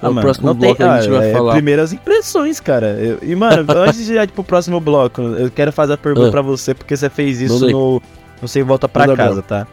ah, 0.00 0.08
no 0.08 0.14
mano, 0.14 0.26
próximo 0.26 0.54
bloco 0.54 0.76
tem... 0.76 0.86
a 0.86 1.00
gente 1.00 1.14
ah, 1.14 1.18
vai 1.18 1.30
é 1.30 1.32
falar. 1.32 1.52
Primeiras 1.52 1.92
impressões, 1.92 2.60
cara. 2.60 2.86
Eu... 2.86 3.18
E, 3.22 3.34
mano, 3.34 3.66
antes 3.76 4.06
de 4.06 4.14
ir 4.14 4.30
pro 4.30 4.44
próximo 4.44 4.80
bloco, 4.80 5.20
eu 5.20 5.50
quero 5.50 5.72
fazer 5.72 5.94
a 5.94 5.98
pergunta 5.98 6.28
ah. 6.28 6.30
pra 6.30 6.42
você, 6.42 6.74
porque 6.74 6.96
você 6.96 7.10
fez 7.10 7.40
isso 7.40 7.68
no. 7.68 8.00
Não 8.40 8.46
sei, 8.46 8.62
volta 8.62 8.88
pra 8.88 9.16
casa, 9.16 9.42
tá? 9.42 9.66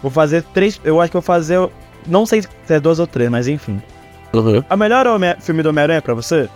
Vou 0.00 0.10
fazer 0.10 0.42
três. 0.54 0.80
Eu 0.84 1.00
acho 1.00 1.10
que 1.10 1.14
vou 1.14 1.22
fazer. 1.22 1.68
Não 2.06 2.24
sei 2.24 2.42
se 2.42 2.48
é 2.68 2.78
duas 2.78 3.00
ou 3.00 3.06
três, 3.06 3.28
mas 3.28 3.48
enfim. 3.48 3.82
Uhum. 4.32 4.62
A 4.68 4.76
melhor 4.76 5.06
filme 5.40 5.62
do 5.62 5.70
Homem-Aranha 5.70 5.98
é 5.98 6.00
pra 6.00 6.14
você? 6.14 6.48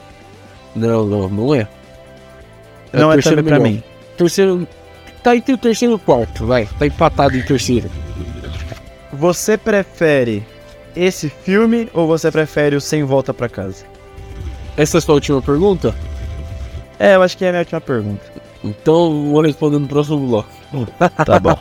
Não, 0.76 1.04
não, 1.04 1.28
não 1.28 1.54
é. 1.54 1.66
é 2.92 3.00
não 3.00 3.12
é 3.12 3.20
também 3.20 3.44
pra 3.44 3.58
mim. 3.58 3.82
terceiro. 4.16 4.68
Tá 5.22 5.36
entre 5.36 5.52
o 5.52 5.58
terceiro 5.58 5.94
e 5.94 5.96
o 5.96 5.98
quarto, 5.98 6.46
vai. 6.46 6.66
Tá 6.78 6.86
empatado 6.86 7.36
em 7.36 7.42
terceiro. 7.42 7.90
Você 9.12 9.58
prefere 9.58 10.42
esse 10.96 11.28
filme 11.28 11.88
ou 11.92 12.06
você 12.06 12.30
prefere 12.30 12.74
o 12.76 12.80
Sem 12.80 13.04
Volta 13.04 13.34
para 13.34 13.48
Casa? 13.48 13.84
Essa 14.76 14.96
é 14.96 14.98
a 14.98 15.00
sua 15.00 15.14
última 15.16 15.42
pergunta? 15.42 15.94
É, 16.98 17.16
eu 17.16 17.22
acho 17.22 17.36
que 17.36 17.44
é 17.44 17.48
a 17.48 17.52
minha 17.52 17.60
última 17.60 17.80
pergunta. 17.80 18.22
Então 18.64 19.30
vou 19.30 19.42
responder 19.42 19.78
no 19.78 19.88
próximo 19.88 20.26
bloco. 20.26 20.48
Tá 21.24 21.38
bom. 21.38 21.56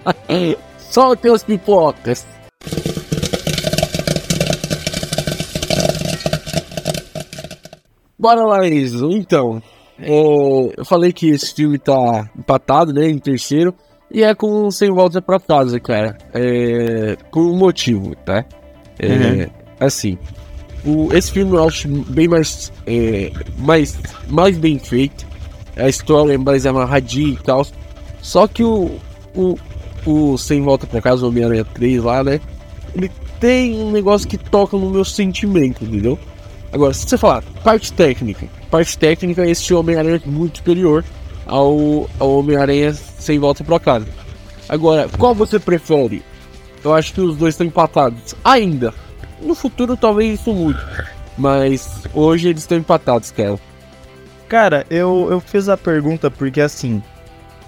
Solte 0.78 1.28
os 1.28 1.42
pipocas. 1.42 2.26
Bora 8.18 8.44
lá, 8.44 8.66
Enzo. 8.66 9.10
Então, 9.10 9.62
é, 9.98 10.72
eu 10.76 10.84
falei 10.84 11.12
que 11.12 11.28
esse 11.28 11.54
filme 11.54 11.78
tá 11.78 12.28
empatado, 12.36 12.92
né, 12.92 13.08
em 13.08 13.18
terceiro. 13.18 13.74
E 14.10 14.22
é 14.22 14.34
com 14.34 14.70
Sem 14.70 14.90
Volta 14.90 15.20
pra 15.20 15.40
Casa, 15.40 15.80
cara. 15.80 16.16
É, 16.32 17.16
com 17.30 17.40
um 17.40 17.56
motivo, 17.56 18.14
tá? 18.24 18.44
É, 18.98 19.08
uhum. 19.08 19.46
Assim, 19.80 20.18
o, 20.84 21.12
esse 21.12 21.32
filme 21.32 21.56
eu 21.56 21.64
acho 21.64 21.88
bem 21.88 22.28
mais, 22.28 22.72
é, 22.86 23.32
mais, 23.58 23.98
mais 24.28 24.56
bem 24.56 24.78
feito. 24.78 25.26
A 25.76 25.88
história 25.88 26.34
é 26.34 26.38
mais 26.38 26.66
amarradinha 26.66 27.32
e 27.32 27.42
tal. 27.42 27.66
Só 28.20 28.46
que 28.46 28.62
o, 28.62 28.98
o, 29.34 29.56
o 30.06 30.38
Sem 30.38 30.62
Volta 30.62 30.86
pra 30.86 31.00
Casa, 31.00 31.24
o 31.24 31.28
Homem-Aranha 31.28 31.64
3 31.64 32.02
lá, 32.02 32.22
né? 32.22 32.40
Ele 32.94 33.10
tem 33.40 33.82
um 33.82 33.90
negócio 33.90 34.28
que 34.28 34.38
toca 34.38 34.76
no 34.76 34.90
meu 34.90 35.04
sentimento, 35.04 35.84
entendeu? 35.84 36.18
Agora, 36.74 36.92
se 36.92 37.08
você 37.08 37.16
falar 37.16 37.44
parte 37.62 37.92
técnica, 37.92 38.48
parte 38.68 38.98
técnica, 38.98 39.46
esse 39.48 39.72
Homem-Aranha 39.72 40.20
é 40.26 40.28
muito 40.28 40.58
superior 40.58 41.04
ao, 41.46 42.10
ao 42.18 42.38
Homem-Aranha 42.38 42.92
sem 42.92 43.38
volta 43.38 43.62
pra 43.62 43.78
casa. 43.78 44.08
Agora, 44.68 45.08
qual 45.16 45.36
você 45.36 45.60
prefere? 45.60 46.24
Eu 46.82 46.92
acho 46.92 47.14
que 47.14 47.20
os 47.20 47.36
dois 47.36 47.54
estão 47.54 47.64
empatados. 47.64 48.34
Ainda. 48.42 48.92
No 49.40 49.54
futuro 49.54 49.96
talvez 49.96 50.40
isso 50.40 50.52
mude. 50.52 50.80
Mas 51.38 52.02
hoje 52.12 52.48
eles 52.48 52.62
estão 52.62 52.76
empatados, 52.76 53.30
cara. 53.30 53.56
Cara, 54.48 54.84
eu, 54.90 55.28
eu 55.30 55.38
fiz 55.38 55.68
a 55.68 55.76
pergunta 55.76 56.28
porque 56.28 56.60
assim. 56.60 57.00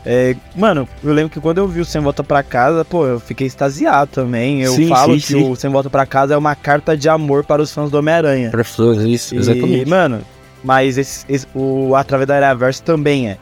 É, 0.09 0.37
mano, 0.55 0.89
eu 1.03 1.13
lembro 1.13 1.31
que 1.31 1.41
quando 1.41 1.59
eu 1.59 1.67
vi 1.67 1.81
o 1.81 1.85
Sem 1.85 2.01
Volta 2.01 2.23
para 2.23 2.41
Casa, 2.41 2.85
pô, 2.85 3.05
eu 3.05 3.19
fiquei 3.19 3.45
extasiado 3.45 4.09
também. 4.13 4.63
Eu 4.63 4.73
sim, 4.73 4.89
falo 4.89 5.15
sim, 5.15 5.19
que 5.19 5.27
sim. 5.27 5.51
o 5.51 5.57
Sem 5.57 5.69
Volta 5.69 5.91
para 5.91 6.07
Casa 6.07 6.35
é 6.35 6.37
uma 6.37 6.55
carta 6.55 6.97
de 6.97 7.09
amor 7.09 7.43
para 7.43 7.61
os 7.61 7.73
fãs 7.73 7.91
do 7.91 7.99
Homem-Aranha. 7.99 8.51
Pessoas, 8.53 9.03
isso, 9.03 9.35
exatamente. 9.35 9.83
E, 9.83 9.85
mano, 9.85 10.23
mas 10.63 10.97
esse, 10.97 11.25
esse, 11.29 11.47
o 11.53 11.97
Através 11.97 12.29
da 12.29 12.55
Verso 12.55 12.85
também 12.85 13.31
é. 13.31 13.39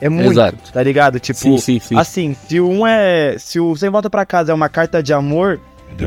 É 0.00 0.08
muito, 0.08 0.32
Exato. 0.32 0.72
tá 0.72 0.82
ligado? 0.82 1.20
Tipo, 1.20 1.38
sim, 1.38 1.58
sim, 1.58 1.78
sim. 1.78 1.96
assim, 1.96 2.36
se 2.48 2.60
um 2.60 2.84
é. 2.84 3.36
Se 3.38 3.60
o 3.60 3.76
Sem 3.76 3.88
Volta 3.88 4.10
para 4.10 4.26
Casa 4.26 4.50
é 4.50 4.54
uma 4.54 4.68
carta 4.68 5.00
de 5.00 5.12
amor, 5.12 5.60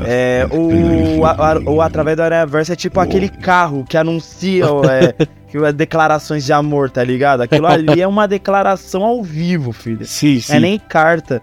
é, 0.05 0.47
o, 0.51 1.25
a, 1.25 1.59
o 1.65 1.81
Através 1.81 2.17
da 2.17 2.25
Aranha 2.25 2.45
Verso 2.45 2.73
é 2.73 2.75
tipo 2.75 2.99
aquele 2.99 3.29
carro 3.29 3.85
que 3.87 3.97
anuncia 3.97 4.65
é, 4.89 5.25
que 5.47 5.57
é 5.57 5.71
declarações 5.71 6.45
de 6.45 6.53
amor, 6.53 6.89
tá 6.89 7.03
ligado? 7.03 7.41
Aquilo 7.41 7.67
ali 7.67 8.01
é 8.01 8.07
uma 8.07 8.27
declaração 8.27 9.03
ao 9.03 9.23
vivo, 9.23 9.71
filho. 9.71 10.05
Sim, 10.05 10.39
sim. 10.39 10.53
É 10.53 10.59
nem 10.59 10.77
carta. 10.77 11.41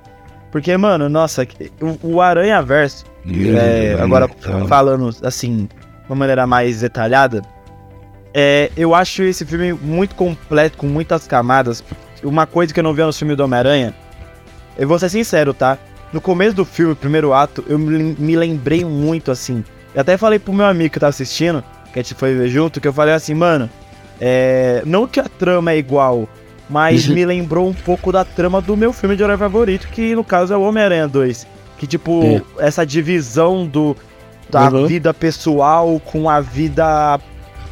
Porque, 0.51 0.77
mano, 0.77 1.09
nossa, 1.09 1.47
o, 1.81 2.15
o 2.15 2.21
Aranha 2.21 2.63
Verso, 2.63 3.05
é, 3.27 3.97
agora 4.01 4.29
falando 4.69 5.11
assim, 5.23 5.67
de 5.67 5.71
uma 6.09 6.15
maneira 6.15 6.47
mais 6.47 6.81
detalhada, 6.81 7.43
é, 8.33 8.71
eu 8.77 8.95
acho 8.95 9.23
esse 9.23 9.45
filme 9.45 9.73
muito 9.73 10.15
completo, 10.15 10.77
com 10.79 10.87
muitas 10.87 11.27
camadas. 11.27 11.83
Uma 12.23 12.47
coisa 12.47 12.73
que 12.73 12.81
eu 12.81 12.85
não 12.85 12.95
vi 12.95 13.03
no 13.03 13.13
filme 13.13 13.35
do 13.35 13.45
Homem-Aranha, 13.45 13.95
eu 14.77 14.87
vou 14.87 14.99
ser 14.99 15.09
sincero, 15.09 15.55
tá? 15.55 15.79
No 16.15 16.21
começo 16.21 16.55
do 16.55 16.65
filme, 16.65 16.95
primeiro 16.95 17.35
ato, 17.35 17.65
eu 17.67 17.77
me 17.77 18.37
lembrei 18.37 18.85
muito 18.85 19.33
assim. 19.33 19.65
Eu 19.93 20.01
até 20.01 20.17
falei 20.17 20.39
pro 20.39 20.53
meu 20.53 20.65
amigo 20.65 20.93
que 20.93 21.01
tava 21.01 21.11
assistindo, 21.11 21.61
que 21.93 21.99
a 21.99 22.03
gente 22.03 22.15
foi 22.15 22.33
ver 22.37 22.49
junto, 22.49 22.81
que 22.81 22.87
eu 22.87 22.93
falei 22.93 23.13
assim, 23.13 23.35
mano, 23.35 23.69
é, 24.21 24.81
não 24.87 25.09
que 25.09 25.19
a 25.19 25.25
trama 25.25 25.73
é 25.73 25.77
igual, 25.77 26.29
mas 26.71 27.09
uhum. 27.09 27.17
me 27.17 27.27
lembrou 27.27 27.69
um 27.69 27.75
pouco 27.75 28.13
da 28.13 28.25
trama 28.25 28.61
do 28.61 28.77
meu 28.77 28.93
filme 28.93 29.17
de 29.17 29.25
herói 29.25 29.37
favorito, 29.37 29.89
que 29.89 30.15
no 30.15 30.23
caso 30.23 30.55
é 30.55 30.57
o 30.57 30.63
Homem-Aranha 30.63 31.09
2. 31.09 31.49
Que, 31.79 31.85
tipo, 31.85 32.23
é. 32.23 32.43
essa 32.59 32.87
divisão 32.87 33.67
do 33.67 33.97
da 34.49 34.69
uhum. 34.71 34.87
vida 34.87 35.13
pessoal 35.13 36.01
com 36.05 36.31
a 36.31 36.41
vida 36.41 37.19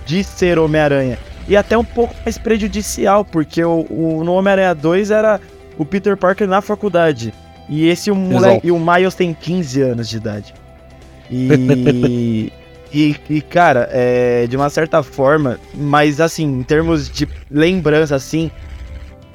de 0.05 0.25
ser 0.25 0.59
Homem-Aranha. 0.59 1.17
E 1.47 1.57
até 1.57 1.79
um 1.79 1.85
pouco 1.85 2.13
mais 2.25 2.37
prejudicial, 2.39 3.25
porque 3.25 3.63
o, 3.63 3.87
o 3.89 4.25
no 4.25 4.33
Homem-Aranha 4.33 4.75
2 4.75 5.13
era 5.13 5.41
o 5.79 5.85
Peter 5.85 6.17
Parker 6.17 6.49
na 6.49 6.61
faculdade. 6.61 7.33
E 7.73 7.89
esse 7.89 8.11
o 8.11 8.15
moleque, 8.15 8.67
e 8.67 8.71
o 8.71 8.79
Miles 8.79 9.15
tem 9.15 9.33
15 9.33 9.81
anos 9.81 10.09
de 10.09 10.19
idade. 10.19 10.55
E 11.31 12.53
E, 12.95 13.17
e, 13.31 13.41
cara, 13.41 13.89
é, 13.91 14.47
de 14.47 14.55
uma 14.55 14.69
certa 14.69 15.03
forma, 15.03 15.59
mas 15.75 16.21
assim, 16.21 16.45
em 16.45 16.63
termos 16.63 17.09
de 17.09 17.27
lembrança, 17.51 18.15
assim, 18.15 18.51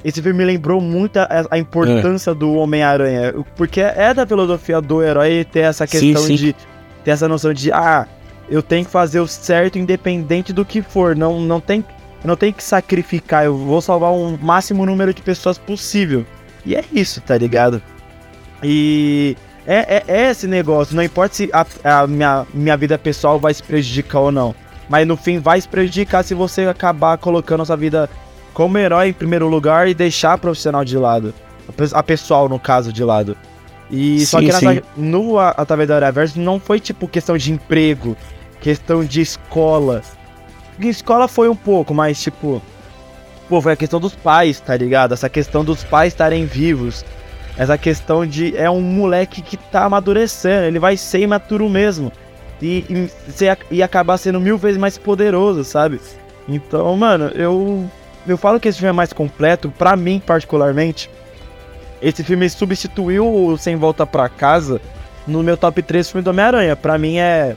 esse 0.04 0.22
filme 0.22 0.38
me 0.38 0.44
lembrou 0.44 0.80
muito 0.80 1.18
a, 1.18 1.28
a 1.50 1.58
importância 1.58 2.30
é. 2.30 2.34
do 2.34 2.54
Homem-Aranha. 2.54 3.34
Porque 3.56 3.80
é 3.80 4.14
da 4.14 4.24
filosofia 4.24 4.80
do 4.80 5.02
herói 5.02 5.44
ter 5.44 5.60
essa 5.60 5.86
questão 5.88 6.22
sim, 6.22 6.36
sim. 6.36 6.46
de. 6.46 6.56
ter 7.04 7.10
essa 7.10 7.26
noção 7.26 7.52
de, 7.52 7.72
ah, 7.72 8.06
eu 8.48 8.62
tenho 8.62 8.84
que 8.84 8.92
fazer 8.92 9.18
o 9.18 9.26
certo 9.26 9.76
independente 9.76 10.52
do 10.52 10.64
que 10.64 10.80
for. 10.80 11.16
Não, 11.16 11.40
não 11.40 11.60
tem. 11.60 11.84
Eu 12.22 12.28
não 12.28 12.36
tenho 12.36 12.52
que 12.52 12.62
sacrificar, 12.62 13.44
eu 13.44 13.56
vou 13.56 13.80
salvar 13.80 14.12
o 14.12 14.36
máximo 14.38 14.86
número 14.86 15.12
de 15.12 15.22
pessoas 15.22 15.58
possível. 15.58 16.24
E 16.64 16.76
é 16.76 16.84
isso, 16.92 17.20
tá 17.20 17.36
ligado? 17.36 17.82
E 18.62 19.36
é, 19.66 19.96
é, 19.96 20.04
é, 20.08 20.30
esse 20.30 20.46
negócio. 20.46 20.96
Não 20.96 21.02
importa 21.02 21.34
se 21.34 21.50
a, 21.52 21.66
a, 21.84 22.06
minha, 22.06 22.46
minha 22.54 22.76
vida 22.76 22.96
pessoal 22.96 23.38
vai 23.38 23.52
se 23.52 23.62
prejudicar 23.62 24.20
ou 24.20 24.32
não. 24.32 24.54
Mas 24.88 25.06
no 25.06 25.16
fim 25.16 25.38
vai 25.38 25.60
se 25.60 25.68
prejudicar 25.68 26.24
se 26.24 26.32
você 26.32 26.62
acabar 26.62 27.18
colocando 27.18 27.62
a 27.62 27.66
sua 27.66 27.76
vida 27.76 28.08
como 28.54 28.78
herói 28.78 29.08
em 29.08 29.12
primeiro 29.12 29.46
lugar 29.46 29.86
e 29.86 29.92
deixar 29.92 30.32
a 30.32 30.38
profissional 30.38 30.84
de 30.84 30.96
lado. 30.96 31.34
A 31.92 32.02
pessoal, 32.02 32.48
no 32.48 32.58
caso, 32.58 32.90
de 32.90 33.04
lado. 33.04 33.36
E 33.90 34.20
sim, 34.20 34.26
só 34.26 34.40
que 34.40 34.46
nessa, 34.46 34.82
no 34.96 35.38
Através 35.38 35.88
da 35.88 35.96
Araverse 35.96 36.38
não 36.38 36.58
foi 36.58 36.80
tipo 36.80 37.06
questão 37.06 37.36
de 37.36 37.52
emprego, 37.52 38.16
questão 38.60 39.04
de 39.04 39.20
escola. 39.20 40.02
Em 40.80 40.88
escola 40.88 41.28
foi 41.28 41.48
um 41.48 41.56
pouco, 41.56 41.92
mas 41.92 42.20
tipo. 42.20 42.62
Pô, 43.50 43.60
foi 43.60 43.72
a 43.72 43.76
questão 43.76 44.00
dos 44.00 44.14
pais, 44.14 44.60
tá 44.60 44.76
ligado? 44.76 45.12
Essa 45.12 45.28
questão 45.28 45.64
dos 45.64 45.84
pais 45.84 46.12
estarem 46.12 46.46
vivos 46.46 47.04
essa 47.58 47.76
questão 47.76 48.24
de 48.24 48.56
é 48.56 48.70
um 48.70 48.80
moleque 48.80 49.42
que 49.42 49.56
tá 49.56 49.84
amadurecendo, 49.84 50.66
ele 50.66 50.78
vai 50.78 50.96
ser 50.96 51.20
imaturo 51.20 51.68
mesmo. 51.68 52.12
E, 52.62 52.84
e, 52.88 53.76
e 53.76 53.82
acabar 53.82 54.16
sendo 54.16 54.40
mil 54.40 54.56
vezes 54.56 54.78
mais 54.78 54.96
poderoso, 54.96 55.64
sabe? 55.64 56.00
Então, 56.48 56.96
mano, 56.96 57.26
eu. 57.34 57.84
Eu 58.26 58.36
falo 58.36 58.60
que 58.60 58.68
esse 58.68 58.78
filme 58.78 58.90
é 58.90 58.92
mais 58.92 59.12
completo, 59.12 59.70
para 59.70 59.96
mim 59.96 60.20
particularmente. 60.24 61.10
Esse 62.00 62.22
filme 62.22 62.48
substituiu 62.48 63.26
o 63.26 63.56
Sem 63.56 63.74
Volta 63.74 64.06
para 64.06 64.28
Casa 64.28 64.80
no 65.26 65.42
meu 65.42 65.56
top 65.56 65.82
3 65.82 66.10
filme 66.10 66.22
do 66.22 66.30
Homem-Aranha. 66.30 66.76
Pra 66.76 66.98
mim 66.98 67.16
é 67.16 67.56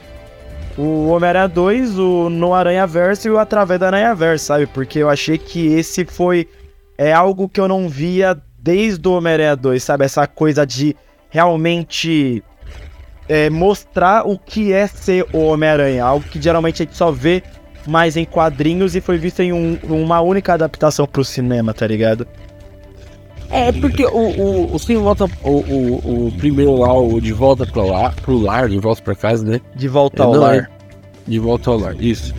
o 0.78 1.08
Homem-Aranha 1.08 1.48
2, 1.48 1.98
o 1.98 2.30
No 2.30 2.54
Aranha 2.54 2.86
Verso 2.86 3.28
e 3.28 3.30
o 3.30 3.38
Através 3.38 3.78
da 3.78 3.88
Aranha 3.88 4.14
Verso, 4.14 4.46
sabe? 4.46 4.66
Porque 4.66 4.98
eu 4.98 5.10
achei 5.10 5.36
que 5.36 5.66
esse 5.74 6.04
foi. 6.06 6.48
É 6.96 7.12
algo 7.12 7.48
que 7.48 7.60
eu 7.60 7.68
não 7.68 7.88
via 7.88 8.40
desde 8.62 9.06
o 9.08 9.12
Homem-Aranha 9.12 9.56
2, 9.56 9.82
sabe? 9.82 10.04
Essa 10.04 10.26
coisa 10.26 10.64
de 10.64 10.96
realmente 11.28 12.42
é, 13.28 13.50
mostrar 13.50 14.26
o 14.26 14.38
que 14.38 14.72
é 14.72 14.86
ser 14.86 15.26
o 15.32 15.38
Homem-Aranha. 15.38 16.04
Algo 16.04 16.24
que 16.24 16.40
geralmente 16.40 16.82
a 16.82 16.84
gente 16.84 16.96
só 16.96 17.10
vê 17.10 17.42
mais 17.86 18.16
em 18.16 18.24
quadrinhos 18.24 18.94
e 18.94 19.00
foi 19.00 19.18
visto 19.18 19.40
em 19.40 19.52
um, 19.52 19.76
uma 19.82 20.20
única 20.20 20.54
adaptação 20.54 21.06
pro 21.06 21.24
cinema, 21.24 21.74
tá 21.74 21.86
ligado? 21.86 22.26
É, 23.50 23.70
porque 23.72 24.06
o, 24.06 24.16
o, 24.16 24.74
o 24.74 24.78
Sem 24.78 24.96
Volta, 24.96 25.26
o, 25.42 25.50
o, 25.50 26.26
o, 26.28 26.32
primeiro 26.38 26.74
lá, 26.76 26.96
o 26.96 27.20
De 27.20 27.32
Volta 27.32 27.66
pro 27.66 27.86
lar, 27.86 28.14
pro 28.14 28.38
lar, 28.38 28.68
De 28.68 28.78
Volta 28.78 29.02
pra 29.02 29.14
Casa, 29.14 29.44
né? 29.44 29.60
De 29.74 29.88
Volta 29.88 30.22
ao 30.22 30.34
é, 30.34 30.38
Lar. 30.38 30.54
É, 30.54 30.68
de 31.26 31.38
Volta 31.38 31.70
ao 31.70 31.78
Lar, 31.78 31.94
isso. 32.00 32.32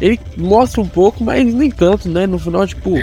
Ele 0.00 0.20
mostra 0.36 0.80
um 0.80 0.88
pouco, 0.88 1.24
mas 1.24 1.42
nem 1.54 1.70
tanto, 1.70 2.08
né? 2.08 2.26
No 2.26 2.38
final, 2.38 2.66
tipo, 2.66 2.94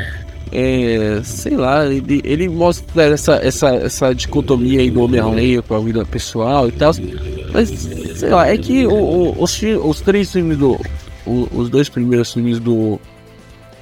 é, 0.51 1.21
sei 1.23 1.55
lá, 1.55 1.85
ele, 1.85 2.21
ele 2.23 2.47
mostra 2.47 3.03
essa, 3.03 3.35
essa, 3.35 3.69
essa 3.75 4.13
dicotomia 4.13 4.79
aí 4.79 4.89
do 4.89 5.01
Homem-Aranha 5.01 5.61
com 5.61 5.75
a 5.75 5.79
vida 5.79 6.05
pessoal 6.05 6.67
e 6.67 6.71
tal. 6.71 6.91
Mas, 7.51 7.69
sei 8.15 8.29
lá, 8.29 8.47
é 8.47 8.57
que 8.57 8.85
o, 8.85 8.93
o, 8.93 9.43
os, 9.43 9.61
os 9.61 10.01
três 10.01 10.31
filmes 10.31 10.57
do. 10.57 10.79
O, 11.25 11.47
os 11.51 11.69
dois 11.69 11.89
primeiros 11.89 12.33
filmes 12.33 12.59
do. 12.59 12.99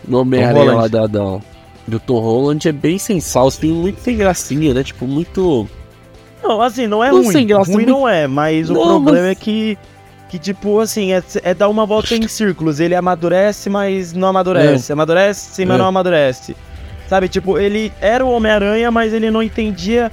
Do 0.05 0.19
Homem-Aranha 0.19 0.73
lá 0.73 0.87
da, 0.87 1.07
da, 1.07 1.39
do 1.87 1.99
Tom 1.99 2.19
Holland 2.19 2.67
é 2.67 2.71
bem 2.71 2.97
sensal, 2.97 3.49
tem 3.51 3.71
muito 3.71 4.01
sem 4.01 4.17
gracinha, 4.17 4.73
né? 4.73 4.83
Tipo, 4.83 5.07
muito. 5.07 5.67
Não, 6.41 6.61
assim, 6.61 6.87
não 6.87 7.03
é 7.03 7.09
não 7.09 7.23
ruim. 7.23 7.47
Graça, 7.47 7.71
ruim 7.71 7.85
muito... 7.85 7.89
não 7.89 8.07
é, 8.07 8.27
mas 8.27 8.69
não, 8.69 8.81
o 8.81 8.83
problema 8.85 9.27
mas... 9.27 9.31
é 9.31 9.35
que 9.35 9.77
que 10.33 10.39
tipo 10.39 10.79
assim, 10.79 11.13
é, 11.13 11.21
é, 11.43 11.53
dar 11.53 11.69
uma 11.69 11.85
volta 11.85 12.15
em 12.15 12.27
círculos. 12.27 12.79
Ele 12.79 12.95
amadurece, 12.95 13.69
mas 13.69 14.13
não 14.13 14.29
amadurece. 14.29 14.91
É. 14.91 14.93
Amadurece, 14.93 15.63
mas 15.63 15.75
é. 15.75 15.77
não 15.77 15.85
amadurece. 15.85 16.55
Sabe, 17.07 17.29
tipo, 17.29 17.59
ele 17.59 17.93
era 18.01 18.25
o 18.25 18.31
Homem-Aranha, 18.31 18.89
mas 18.89 19.13
ele 19.13 19.29
não 19.29 19.43
entendia. 19.43 20.11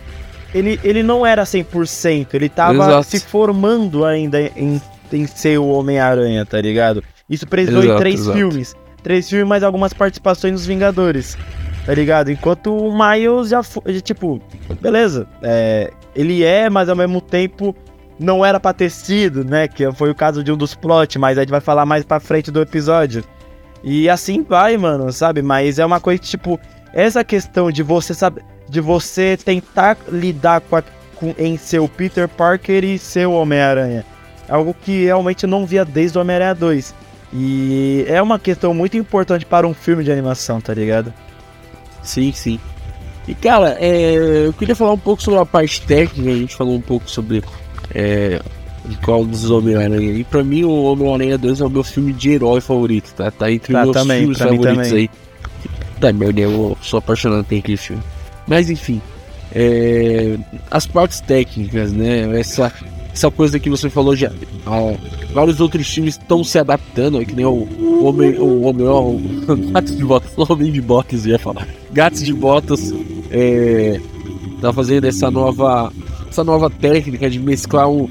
Ele, 0.54 0.78
ele 0.84 1.02
não 1.02 1.24
era 1.24 1.44
100%, 1.44 2.34
ele 2.34 2.50
tava 2.50 2.74
Exato. 2.74 3.04
se 3.04 3.20
formando 3.20 4.04
ainda 4.04 4.38
em, 4.42 4.82
em 5.10 5.26
ser 5.26 5.58
o 5.58 5.68
Homem-Aranha, 5.68 6.44
tá 6.44 6.60
ligado? 6.60 7.02
Isso 7.26 7.46
precisou 7.46 7.82
em 7.82 7.96
três 7.96 8.20
exato. 8.20 8.36
filmes. 8.36 8.76
Três 9.02 9.26
filmes, 9.26 9.48
mais 9.48 9.62
algumas 9.62 9.94
participações 9.94 10.52
nos 10.52 10.66
Vingadores, 10.66 11.38
tá 11.86 11.94
ligado? 11.94 12.30
Enquanto 12.30 12.76
o 12.76 12.92
Miles 12.92 13.48
já 13.48 13.62
foi, 13.62 14.02
tipo, 14.02 14.38
beleza, 14.82 15.26
é, 15.40 15.90
ele 16.14 16.42
é, 16.42 16.68
mas 16.68 16.90
ao 16.90 16.96
mesmo 16.96 17.22
tempo 17.22 17.74
não 18.20 18.44
era 18.44 18.60
pra 18.60 18.74
ter 18.74 18.90
sido, 18.90 19.42
né? 19.42 19.66
Que 19.66 19.90
foi 19.92 20.10
o 20.10 20.14
caso 20.14 20.44
de 20.44 20.52
um 20.52 20.56
dos 20.56 20.74
plot, 20.74 21.18
mas 21.18 21.38
a 21.38 21.40
gente 21.40 21.50
vai 21.50 21.60
falar 21.60 21.86
mais 21.86 22.04
pra 22.04 22.20
frente 22.20 22.50
do 22.50 22.60
episódio. 22.60 23.24
E 23.82 24.10
assim 24.10 24.42
vai, 24.42 24.76
mano, 24.76 25.10
sabe? 25.10 25.40
Mas 25.40 25.78
é 25.78 25.86
uma 25.86 25.98
coisa 25.98 26.20
que, 26.20 26.28
tipo, 26.28 26.60
essa 26.92 27.24
questão 27.24 27.72
de 27.72 27.82
você 27.82 28.12
saber, 28.12 28.44
de 28.68 28.80
você 28.80 29.38
tentar 29.42 29.96
lidar 30.08 30.60
com, 30.60 30.76
a, 30.76 30.82
com 31.16 31.34
em 31.38 31.56
ser 31.56 31.78
o 31.78 31.88
Peter 31.88 32.28
Parker 32.28 32.84
e 32.84 32.98
ser 32.98 33.26
o 33.26 33.32
Homem-Aranha. 33.32 34.04
É 34.46 34.52
algo 34.52 34.74
que 34.74 35.06
realmente 35.06 35.44
eu 35.44 35.48
não 35.48 35.64
via 35.64 35.84
desde 35.84 36.18
o 36.18 36.20
Homem-Aranha 36.20 36.54
2. 36.54 36.94
E 37.32 38.04
é 38.06 38.20
uma 38.20 38.38
questão 38.38 38.74
muito 38.74 38.98
importante 38.98 39.46
para 39.46 39.66
um 39.66 39.72
filme 39.72 40.04
de 40.04 40.12
animação, 40.12 40.60
tá 40.60 40.74
ligado? 40.74 41.14
Sim, 42.02 42.32
sim. 42.32 42.60
E 43.26 43.34
cara, 43.34 43.76
é, 43.80 44.46
eu 44.46 44.52
queria 44.52 44.74
falar 44.76 44.92
um 44.92 44.98
pouco 44.98 45.22
sobre 45.22 45.40
a 45.40 45.46
parte 45.46 45.80
técnica, 45.82 46.30
a 46.30 46.34
gente 46.34 46.56
falou 46.56 46.74
um 46.74 46.80
pouco 46.80 47.08
sobre 47.08 47.42
é, 47.94 48.40
de 48.86 48.96
qual 48.98 49.24
dos 49.24 49.50
Homem-Aranha. 49.50 50.12
E 50.12 50.24
pra 50.24 50.42
mim 50.44 50.64
o 50.64 50.84
Homem-Aranha 50.84 51.38
2 51.38 51.60
é 51.60 51.64
o 51.64 51.70
meu 51.70 51.84
filme 51.84 52.12
de 52.12 52.30
herói 52.30 52.60
favorito, 52.60 53.12
tá? 53.14 53.30
Tá 53.30 53.50
entre 53.50 53.72
Tá, 53.72 53.80
os 53.80 53.84
meus 53.86 53.96
também, 53.96 54.18
filmes 54.20 54.38
favoritos 54.38 54.92
aí. 54.92 55.10
Tá, 56.00 56.12
merda, 56.12 56.40
eu 56.40 56.76
sou 56.80 56.98
apaixonado 56.98 57.44
por 57.44 57.54
aquele 57.58 57.76
filme. 57.76 58.02
Mas 58.46 58.70
enfim, 58.70 59.00
é, 59.54 60.36
as 60.70 60.86
partes 60.86 61.20
técnicas, 61.20 61.92
né? 61.92 62.38
Essa, 62.40 62.72
essa 63.12 63.30
coisa 63.30 63.58
que 63.60 63.68
você 63.68 63.90
falou 63.90 64.16
já. 64.16 64.30
ó, 64.66 64.94
vários 65.34 65.60
outros 65.60 65.86
filmes 65.88 66.16
estão 66.16 66.42
se 66.42 66.58
adaptando, 66.58 67.24
que 67.24 67.34
nem 67.34 67.44
o 67.44 67.68
o 67.78 68.04
Homem. 68.06 68.38
O 68.38 68.62
Homem. 68.62 68.86
ó, 68.86 69.00
O 69.02 69.20
Gatos 69.72 69.94
de 69.96 70.04
Botas, 70.04 70.32
o 70.38 70.50
Homem 70.52 70.72
de 70.72 70.80
Botas, 70.80 71.26
ia 71.26 71.38
falar. 71.38 71.68
Gatos 71.92 72.22
de 72.24 72.32
Botas 72.32 72.94
é, 73.30 74.00
tá 74.62 74.72
fazendo 74.72 75.04
essa 75.06 75.30
nova. 75.30 75.92
Essa 76.30 76.44
nova 76.44 76.70
técnica 76.70 77.28
de 77.28 77.40
mesclar 77.40 77.90
um, 77.90 78.08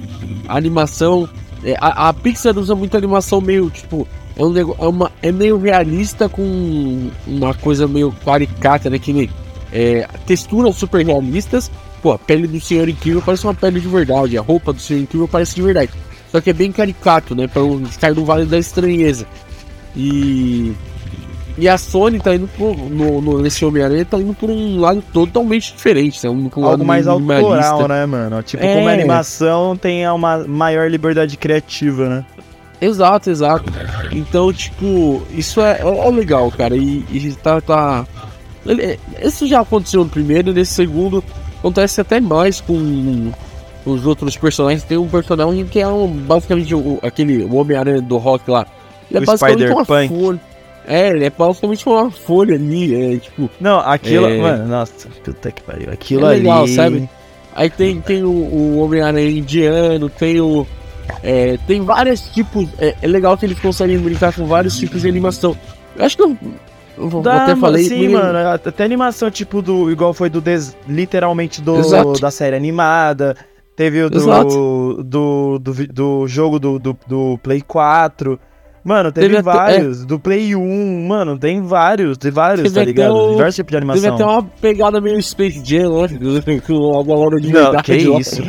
a 0.47 0.57
animação. 0.57 1.27
é, 1.63 1.75
a, 1.79 2.09
a 2.09 2.13
Pixar 2.13 2.57
usa 2.57 2.75
muito 2.75 2.97
animação 2.97 3.39
meio 3.39 3.69
tipo. 3.69 4.07
É, 4.35 4.43
um 4.43 4.57
é, 4.57 4.63
uma, 4.87 5.11
é 5.21 5.31
meio 5.31 5.57
realista 5.57 6.29
com 6.29 7.09
uma 7.25 7.53
coisa 7.53 7.87
meio 7.87 8.11
caricata, 8.23 8.89
né? 8.89 8.99
Que 8.99 9.13
nem 9.13 9.29
é, 9.71 10.07
texturas 10.25 10.75
super 10.75 11.05
realistas. 11.05 11.71
Pô, 12.01 12.11
a 12.11 12.19
pele 12.19 12.47
do 12.47 12.59
Senhor 12.61 12.87
Incrível 12.87 13.21
parece 13.21 13.45
uma 13.45 13.53
pele 13.53 13.79
de 13.79 13.87
verdade. 13.87 14.37
A 14.37 14.41
roupa 14.41 14.71
do 14.71 14.79
Senhor 14.79 15.01
Incrível 15.01 15.27
parece 15.27 15.55
de 15.55 15.61
verdade. 15.61 15.91
Só 16.31 16.39
que 16.39 16.49
é 16.49 16.53
bem 16.53 16.71
caricato, 16.71 17.35
né? 17.35 17.47
Pra 17.47 17.61
não 17.61 17.85
ficar 17.85 18.13
no 18.13 18.23
vale 18.25 18.45
da 18.45 18.57
estranheza. 18.57 19.25
E. 19.95 20.73
E 21.59 21.67
a 21.67 21.77
Sony 21.77 22.19
tá 22.19 22.33
indo 22.35 22.49
no, 22.57 23.21
no, 23.21 23.41
nesse 23.41 23.65
Homem-Aranha 23.65 24.05
tá 24.05 24.17
indo 24.17 24.33
por 24.33 24.49
um 24.49 24.79
lado 24.79 25.03
totalmente 25.13 25.73
diferente, 25.73 26.25
indo 26.25 26.49
por 26.49 26.61
um 26.61 26.63
Algo 26.63 26.71
lado 26.77 26.85
mais 26.85 27.05
autoral, 27.07 27.87
né, 27.87 28.05
mano? 28.05 28.41
Tipo, 28.41 28.63
É. 28.63 28.75
como 28.75 28.87
a 28.87 28.91
animação 28.93 29.75
tem 29.75 30.07
uma 30.09 30.37
maior 30.47 30.89
liberdade 30.89 31.35
criativa, 31.35 32.07
né? 32.07 32.25
Exato, 32.81 33.29
exato. 33.29 33.65
Então, 34.11 34.53
tipo, 34.53 35.21
isso 35.31 35.59
é, 35.59 35.81
é- 35.81 36.07
é 36.07 36.09
legal, 36.11 36.49
cara. 36.49 36.77
E, 36.77 37.03
e 37.11 37.33
tá. 37.35 37.59
tá... 37.59 38.07
ele- 38.65 38.97
Esse 39.21 39.45
já 39.47 39.59
aconteceu 39.59 40.01
no 40.03 40.09
primeiro, 40.09 40.53
nesse 40.53 40.73
segundo 40.75 41.21
acontece 41.59 41.99
até 41.99 42.21
mais 42.21 42.61
com 42.61 43.31
os 43.85 44.05
outros 44.05 44.37
personagens. 44.37 44.83
Tem 44.85 44.97
um 44.97 45.09
personagem 45.09 45.65
que 45.65 45.81
é 45.81 45.87
um, 45.89 46.07
basicamente 46.07 46.73
o, 46.73 46.99
aquele 47.01 47.43
Homem-Aranha 47.43 48.01
do 48.01 48.15
Rock 48.17 48.49
lá. 48.49 48.65
Ele 49.11 49.19
é 49.19 49.23
O 49.23 49.25
basicamente 49.25 49.73
uma 49.73 49.83
folha. 49.83 50.39
É, 50.91 51.09
ele 51.09 51.23
é 51.25 51.29
basicamente 51.29 51.87
uma 51.87 52.09
folha 52.09 52.55
ali. 52.55 53.13
É, 53.15 53.17
tipo, 53.19 53.47
Não, 53.61 53.79
aquilo. 53.79 54.25
É. 54.25 54.37
Mano, 54.39 54.67
nossa, 54.67 55.07
puta 55.23 55.51
que 55.51 55.61
pariu. 55.61 55.91
Aquilo 55.91 56.25
É 56.25 56.29
legal, 56.29 56.63
ali. 56.63 56.75
sabe? 56.75 57.09
Aí 57.55 57.69
tem, 57.69 58.01
tem 58.01 58.23
o, 58.23 58.29
o 58.31 58.77
Homem-Aranha 58.79 59.29
indiano, 59.29 60.09
tem 60.09 60.41
o. 60.41 60.65
é, 61.21 61.57
tem 61.67 61.81
vários 61.81 62.21
tipos. 62.31 62.67
É, 62.79 62.95
é 63.01 63.07
legal 63.07 63.37
que 63.37 63.45
eles 63.45 63.59
conseguem 63.59 63.99
brincar 63.99 64.33
com 64.33 64.47
vários 64.47 64.77
tipos 64.79 65.03
de 65.03 65.07
animação. 65.07 65.55
Eu 65.95 66.05
acho 66.05 66.17
que 66.17 66.23
eu. 66.23 66.35
eu 66.97 67.21
Dá, 67.21 67.43
até 67.43 67.55
falei. 67.55 67.83
sim, 67.83 68.07
me 68.07 68.13
mano. 68.13 68.49
Até 68.49 68.83
animação, 68.83 69.29
tipo, 69.29 69.61
do. 69.61 69.91
Igual 69.91 70.11
foi 70.11 70.27
do. 70.29 70.41
Des, 70.41 70.75
literalmente 70.87 71.61
do. 71.61 71.77
Exato. 71.77 72.19
Da 72.19 72.31
série 72.31 72.55
animada. 72.55 73.35
Teve 73.75 74.01
o 74.03 74.09
do. 74.09 75.03
Do, 75.03 75.59
do, 75.59 75.73
do 75.93 76.27
jogo 76.27 76.57
do, 76.59 76.79
do, 76.79 76.97
do 77.07 77.39
Play 77.43 77.61
4. 77.61 78.39
Mano, 78.83 79.11
teve, 79.11 79.27
Teve 79.27 79.37
até- 79.39 79.57
vários. 79.57 80.05
Do 80.05 80.17
Play 80.19 80.55
1. 80.55 81.07
Mano, 81.07 81.37
tem 81.37 81.61
vários. 81.61 82.17
Tem 82.17 82.31
vários, 82.31 82.63
Teve 82.63 82.75
tá 82.75 82.83
ligado? 82.85 83.13
o- 83.13 83.31
Diversos 83.31 83.55
tipos 83.55 83.71
de 83.71 83.77
Teve 83.79 83.91
animação. 83.91 84.15
até 84.15 84.25
uma 84.25 84.43
pegada 84.61 85.01
meio 85.01 85.21
Space 85.21 85.61
Jam, 85.63 86.01
né? 86.03 86.07
Com 86.65 86.73
uma 86.73 87.03
bola 87.03 87.39
de 87.41 87.51
Não, 87.51 87.75
que 87.81 87.95
isso. 87.95 88.41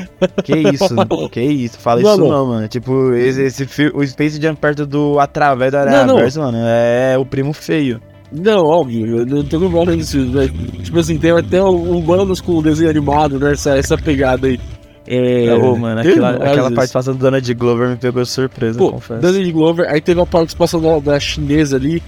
Que 0.44 0.56
isso, 0.56 0.94
que 1.30 1.40
isso. 1.42 1.78
Fala 1.78 2.00
Não, 2.00 2.12
isso 2.14 2.28
não. 2.28 2.46
mano. 2.46 2.68
Tipo, 2.68 3.12
esse, 3.14 3.42
esse 3.42 3.66
o 3.94 4.06
Space 4.06 4.40
Jam 4.40 4.54
perto 4.54 4.86
do 4.86 5.18
Através 5.18 5.72
do 5.72 5.76
Não, 5.78 5.82
Aranha 5.82 6.06
mano, 6.38 6.58
é 6.64 7.16
o 7.18 7.24
primo 7.26 7.52
feio. 7.52 8.00
Não, 8.32 8.64
óbvio, 8.64 9.18
eu 9.18 9.26
não 9.26 9.42
tenho 9.42 9.68
problema 9.68 9.96
nisso, 9.96 10.16
né? 10.18 10.48
Tipo 10.84 11.00
assim, 11.00 11.18
tem 11.18 11.32
até 11.32 11.60
humanos 11.60 12.40
com 12.40 12.62
desenho 12.62 12.88
animado, 12.88 13.40
né? 13.40 13.52
Essa, 13.52 13.76
essa 13.76 13.98
pegada 13.98 14.46
aí. 14.46 14.60
É, 15.06 15.56
mano, 15.56 16.00
aquela, 16.00 16.32
várias 16.32 16.50
aquela 16.50 16.70
participação 16.70 17.14
do 17.14 17.20
Donald 17.20 17.54
Glover 17.54 17.88
me 17.88 17.96
pegou 17.96 18.22
de 18.22 18.28
surpresa, 18.28 18.78
Pô, 18.78 18.92
confesso. 18.92 19.20
Danny 19.20 19.50
Glover, 19.50 19.88
aí 19.88 20.00
teve 20.00 20.20
a 20.20 20.26
participação 20.26 20.80
da, 20.80 20.98
da 20.98 21.18
chinesa 21.18 21.76
ali, 21.76 22.02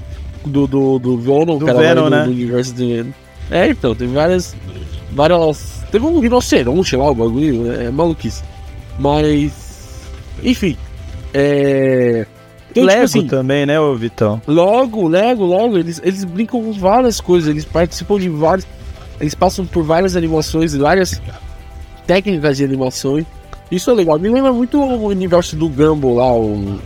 do, 0.45 0.67
do, 0.67 0.99
do 0.99 1.17
Venom, 1.17 1.59
Do 1.59 1.67
cara 1.67 1.79
Venom, 1.79 2.05
do, 2.05 2.11
né? 2.11 2.25
do 2.25 2.31
universo 2.31 2.75
Venom. 2.75 3.11
É, 3.51 3.69
então, 3.69 3.95
teve 3.95 4.13
várias. 4.13 4.55
Várias. 5.11 5.83
Teve 5.91 6.07
um 6.07 6.21
rinoceronte 6.21 6.97
lá, 6.97 7.11
o 7.11 7.15
bagulho, 7.15 7.73
é, 7.73 7.91
maluquice. 7.91 8.43
Mas. 8.99 9.53
Enfim. 10.43 10.77
É. 11.35 12.27
Então, 12.71 12.85
Lego 12.85 13.07
tipo 13.07 13.19
assim, 13.19 13.27
também, 13.27 13.67
né, 13.67 13.79
ô 13.79 13.95
Vitão? 13.95 14.41
Logo, 14.47 15.07
Lego, 15.07 15.45
logo, 15.45 15.77
eles, 15.77 16.01
eles 16.03 16.25
brincam 16.25 16.63
com 16.63 16.73
várias 16.73 17.21
coisas, 17.21 17.51
eles 17.51 17.65
participam 17.65 18.19
de 18.19 18.31
vários. 18.31 18.67
Eles 19.21 19.35
passam 19.35 19.67
por 19.67 19.85
várias 19.85 20.17
animações, 20.17 20.75
várias 20.75 21.21
técnicas 22.07 22.57
de 22.57 22.65
animações. 22.65 23.25
Isso 23.71 23.91
é 23.91 23.95
legal. 23.95 24.19
Me 24.19 24.29
lembra 24.29 24.53
muito 24.53 24.79
o 24.79 25.07
universo 25.07 25.57
do 25.57 25.69
Gumball 25.69 26.15
lá, 26.15 26.37
o 26.37 26.79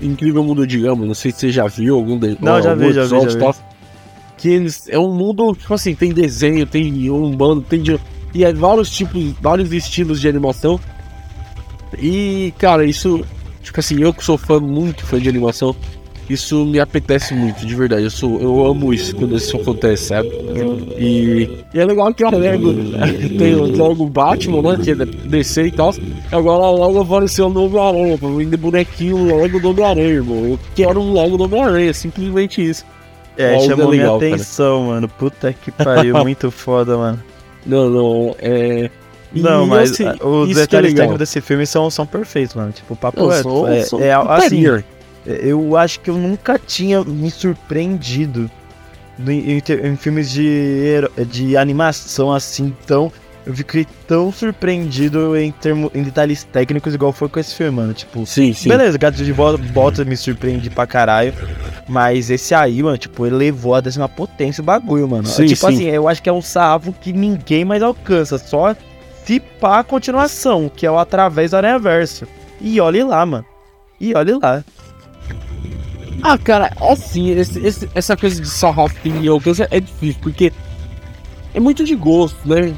Incrível 0.00 0.44
Mundo 0.44 0.66
de 0.66 0.78
Gumball. 0.78 1.06
Não 1.06 1.14
sei 1.14 1.32
se 1.32 1.40
você 1.40 1.50
já 1.50 1.66
viu 1.66 1.96
algum 1.96 2.16
deles. 2.16 2.38
Não, 2.40 2.62
já 2.62 2.74
vi, 2.74 2.92
já 2.92 3.02
vi, 3.04 3.08
já 3.08 3.50
vi. 3.50 3.58
Que 4.36 4.48
eles. 4.50 4.88
É 4.88 4.98
um 4.98 5.12
mundo, 5.12 5.52
tipo 5.54 5.74
assim, 5.74 5.96
tem 5.96 6.12
desenho, 6.12 6.64
tem 6.64 7.10
um 7.10 7.36
bando, 7.36 7.62
tem. 7.62 7.82
E 8.32 8.44
é 8.44 8.52
vários 8.52 8.88
tipos, 8.88 9.32
vários 9.40 9.72
estilos 9.72 10.20
de 10.20 10.28
animação. 10.28 10.78
E, 11.98 12.54
cara, 12.56 12.84
isso. 12.84 13.24
Tipo 13.62 13.80
assim, 13.80 14.00
eu 14.00 14.14
que 14.14 14.24
sou 14.24 14.38
fã, 14.38 14.60
muito 14.60 15.04
fã 15.04 15.20
de 15.20 15.28
animação, 15.28 15.74
isso 16.28 16.64
me 16.64 16.78
apetece 16.78 17.32
muito, 17.34 17.64
de 17.66 17.74
verdade. 17.74 18.04
Eu, 18.04 18.10
sou, 18.10 18.40
eu 18.40 18.66
amo 18.66 18.92
isso 18.92 19.14
quando 19.16 19.36
isso 19.36 19.56
acontece, 19.56 20.04
sabe? 20.08 20.28
E, 20.98 21.48
e 21.72 21.78
é 21.80 21.84
legal 21.84 22.12
que 22.12 22.24
a 22.24 22.30
Lego 22.30 22.72
tem 23.38 23.54
logo 23.54 24.04
o 24.04 24.08
Batman, 24.08 24.62
né? 24.62 24.78
Que 24.82 24.90
é 24.90 24.94
DC 24.94 25.66
e 25.66 25.70
tal. 25.72 25.94
E 25.94 26.34
agora 26.34 26.66
logo 26.70 27.00
apareceu 27.00 27.46
o 27.46 27.50
novo 27.50 27.80
Aranha, 27.80 28.18
pra 28.18 28.28
vender 28.28 28.56
bonequinho 28.56 29.16
logo 29.36 29.58
do 29.60 29.70
Homem-Aranha, 29.70 30.08
irmão. 30.08 30.44
Eu 30.44 30.58
quero 30.74 31.00
um 31.00 31.12
logo 31.12 31.36
do 31.36 31.44
Homem-Aranha, 31.44 31.92
simplesmente 31.94 32.62
isso. 32.66 32.84
É, 33.36 33.54
Algo 33.54 33.66
chamou 33.66 33.88
legal, 33.88 34.18
minha 34.18 34.20
cara. 34.30 34.34
atenção, 34.34 34.82
mano. 34.86 35.08
Puta 35.08 35.52
que 35.52 35.70
pariu, 35.70 36.16
muito 36.24 36.50
foda, 36.50 36.96
mano. 36.96 37.22
Não, 37.64 37.88
não, 37.88 38.36
é. 38.40 38.90
e 39.32 39.40
Não, 39.40 39.66
mas 39.66 39.92
assim, 39.92 40.04
os 40.22 40.50
é 40.50 40.60
detalhes 40.62 40.90
legal. 40.92 41.06
técnicos 41.06 41.18
desse 41.18 41.40
filme 41.40 41.64
são, 41.66 41.88
são 41.90 42.04
perfeitos, 42.04 42.54
mano. 42.56 42.72
Tipo, 42.72 42.94
o 42.94 42.96
papo 42.96 43.20
Não, 43.22 43.30
é, 43.32 43.42
são- 43.42 43.68
é, 43.68 43.82
são 43.84 44.00
é 44.00 44.12
assim, 44.12 44.26
putaria. 44.62 44.84
Eu 45.42 45.76
acho 45.76 46.00
que 46.00 46.10
eu 46.10 46.16
nunca 46.16 46.58
tinha 46.58 47.04
me 47.04 47.30
surpreendido 47.30 48.50
em, 49.26 49.58
em 49.58 49.96
filmes 49.96 50.30
de, 50.30 51.00
de 51.30 51.56
animação 51.56 52.32
assim, 52.32 52.74
tão. 52.86 53.12
Eu 53.46 53.54
fiquei 53.54 53.86
tão 54.06 54.30
surpreendido 54.30 55.34
em, 55.34 55.50
termo, 55.50 55.90
em 55.94 56.02
detalhes 56.02 56.44
técnicos 56.44 56.92
igual 56.94 57.14
foi 57.14 57.30
com 57.30 57.40
esse 57.40 57.54
filme, 57.54 57.72
mano. 57.76 57.94
Tipo, 57.94 58.26
Sim, 58.26 58.52
sim. 58.52 58.68
beleza, 58.68 58.98
Gato 58.98 59.24
de 59.24 59.32
Bo- 59.32 59.56
Botas 59.56 60.06
me 60.06 60.16
surpreende 60.18 60.68
pra 60.68 60.86
caralho. 60.86 61.32
Mas 61.88 62.28
esse 62.28 62.54
aí, 62.54 62.82
mano, 62.82 62.98
tipo, 62.98 63.24
ele 63.24 63.36
levou 63.36 63.74
a 63.74 63.80
décima 63.80 64.06
potência 64.06 64.60
o 64.60 64.64
bagulho, 64.64 65.08
mano. 65.08 65.26
Sim, 65.26 65.46
tipo 65.46 65.66
sim. 65.66 65.74
assim, 65.74 65.84
eu 65.84 66.06
acho 66.06 66.22
que 66.22 66.28
é 66.28 66.32
um 66.32 66.42
sarrafo 66.42 66.92
que 66.92 67.10
ninguém 67.10 67.64
mais 67.64 67.82
alcança. 67.82 68.36
Só 68.36 68.76
se 69.24 69.40
pá 69.40 69.78
a 69.78 69.84
continuação, 69.84 70.70
que 70.74 70.84
é 70.84 70.90
o 70.90 70.98
Através 70.98 71.52
do 71.52 71.56
Aranha 71.56 71.78
Verso. 71.78 72.26
E 72.60 72.78
olhe 72.82 73.02
lá, 73.02 73.24
mano. 73.24 73.46
E 73.98 74.14
olhe 74.14 74.32
lá. 74.34 74.62
Ah, 76.22 76.36
cara, 76.36 76.72
assim, 76.80 77.30
esse- 77.30 77.58
esse- 77.64 77.88
essa 77.94 78.16
coisa 78.16 78.40
de 78.40 78.48
sarrafo 78.48 78.94
que 79.00 79.08
me 79.10 79.26
alcança 79.28 79.68
é 79.70 79.80
difícil, 79.80 80.20
porque 80.22 80.52
é 81.54 81.60
muito 81.60 81.84
de 81.84 81.94
gosto, 81.94 82.36
né? 82.44 82.72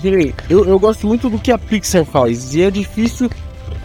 Eu, 0.48 0.64
eu 0.64 0.78
gosto 0.78 1.06
muito 1.06 1.28
do 1.28 1.38
que 1.38 1.50
a 1.50 1.58
Pixar 1.58 2.04
faz. 2.04 2.54
E 2.54 2.62
é 2.62 2.70
difícil. 2.70 3.30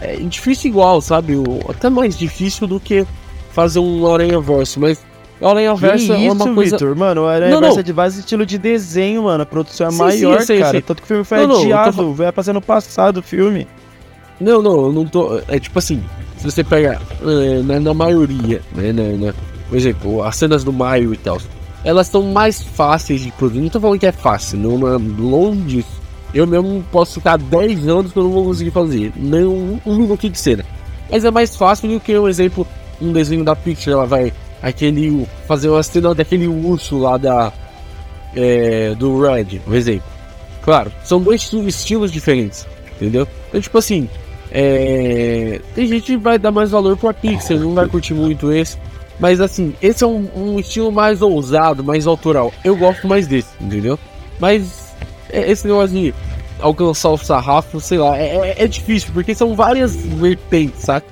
É 0.00 0.16
difícil 0.16 0.70
igual, 0.70 1.00
sabe? 1.00 1.34
Até 1.68 1.88
mais 1.88 2.18
difícil 2.18 2.66
do 2.66 2.78
que 2.78 3.06
fazer 3.50 3.78
um 3.78 4.12
Aranha 4.12 4.38
Verso, 4.40 4.78
mas 4.78 5.02
o 5.40 5.48
Aranha 5.48 5.74
Verso 5.74 6.12
é 6.12 6.30
uma 6.30 6.54
coisa. 6.54 6.76
Victor? 6.76 6.94
Mano, 6.94 7.22
o 7.22 7.26
Aranha 7.26 7.58
Verso 7.58 7.80
é 7.80 7.82
de 7.82 7.92
base 7.92 8.20
estilo 8.20 8.44
de 8.44 8.58
desenho, 8.58 9.22
mano. 9.24 9.42
A 9.42 9.46
produção 9.46 9.88
é 9.88 9.90
sim, 9.90 9.96
maior, 9.98 10.40
sim, 10.40 10.46
sei, 10.46 10.60
cara. 10.60 10.82
Tanto 10.82 10.98
que 11.00 11.04
o 11.04 11.08
filme 11.08 11.24
foi 11.24 11.46
não, 11.46 11.62
adiado, 11.62 11.96
não, 11.96 12.04
tô... 12.08 12.12
vai 12.12 12.30
passar 12.30 12.52
no 12.52 12.60
passado 12.60 13.18
o 13.18 13.22
filme. 13.22 13.66
Não, 14.40 14.60
não, 14.60 14.86
eu 14.86 14.92
não 14.92 15.06
tô. 15.06 15.40
É 15.48 15.58
tipo 15.58 15.78
assim, 15.78 16.02
se 16.36 16.44
você 16.44 16.62
pega 16.62 17.00
é, 17.22 17.62
na, 17.62 17.80
na, 17.80 17.94
maioria, 17.94 18.60
né, 18.74 18.92
na, 18.92 19.32
por 19.68 19.76
exemplo, 19.76 20.22
as 20.22 20.36
cenas 20.36 20.62
do 20.62 20.72
Mario 20.72 21.14
e 21.14 21.16
tal, 21.16 21.38
elas 21.84 22.06
são 22.08 22.22
mais 22.22 22.62
fáceis 22.62 23.20
de 23.20 23.30
produzir. 23.32 23.60
Não 23.60 23.68
tô 23.68 23.80
falando 23.80 23.98
que 23.98 24.06
é 24.06 24.12
fácil, 24.12 24.58
não, 24.58 24.78
não 24.78 24.98
longe 25.30 25.62
disso. 25.62 26.06
Eu 26.34 26.46
mesmo 26.46 26.84
posso 26.92 27.14
ficar 27.14 27.38
10 27.38 27.88
anos 27.88 28.12
que 28.12 28.18
eu 28.18 28.24
não 28.24 28.32
vou 28.32 28.44
conseguir 28.44 28.70
fazer, 28.70 29.12
nem 29.16 29.44
um, 29.44 29.80
um 29.86 30.16
de 30.16 30.38
cena. 30.38 30.64
Mas 31.10 31.24
é 31.24 31.30
mais 31.30 31.56
fácil 31.56 31.88
do 31.88 32.00
que, 32.00 32.18
um 32.18 32.28
exemplo, 32.28 32.66
um 33.00 33.12
desenho 33.12 33.44
da 33.44 33.54
Pixar, 33.56 33.94
ela 33.94 34.06
vai 34.06 34.32
aquele 34.60 35.26
fazer 35.46 35.68
uma 35.68 35.82
cena 35.82 36.14
daquele 36.14 36.46
urso 36.46 36.98
lá 36.98 37.16
da 37.16 37.52
é, 38.34 38.94
do 38.94 39.20
Red, 39.20 39.60
por 39.64 39.74
exemplo. 39.74 40.04
Claro, 40.62 40.92
são 41.04 41.20
dois 41.20 41.50
estilos 41.52 42.10
diferentes, 42.10 42.66
entendeu? 42.96 43.26
Então 43.48 43.60
tipo 43.60 43.78
assim, 43.78 44.08
é, 44.50 45.60
tem 45.74 45.86
gente 45.86 46.06
que 46.06 46.16
vai 46.16 46.38
dar 46.38 46.52
mais 46.52 46.70
valor 46.70 46.96
pro 46.96 47.12
Pixar, 47.12 47.58
não 47.58 47.74
vai 47.74 47.86
curtir 47.88 48.14
muito 48.14 48.52
esse. 48.52 48.78
Mas 49.18 49.40
assim, 49.40 49.74
esse 49.80 50.04
é 50.04 50.06
um, 50.06 50.28
um, 50.36 50.58
estilo 50.60 50.92
mais 50.92 51.22
ousado, 51.22 51.82
mais 51.82 52.06
autoral. 52.06 52.52
Eu 52.62 52.76
gosto 52.76 53.06
mais 53.08 53.26
desse, 53.26 53.48
entendeu? 53.60 53.98
Mas 54.38 54.94
é, 55.30 55.50
esse 55.50 55.66
negócio 55.66 55.96
de 55.96 56.14
alcançar 56.60 57.10
o 57.10 57.18
sarrafo, 57.18 57.80
sei 57.80 57.98
lá, 57.98 58.18
é, 58.18 58.36
é, 58.36 58.64
é 58.64 58.66
difícil, 58.66 59.10
porque 59.12 59.34
são 59.34 59.54
várias 59.54 59.96
vertentes, 59.96 60.82
saca? 60.82 61.06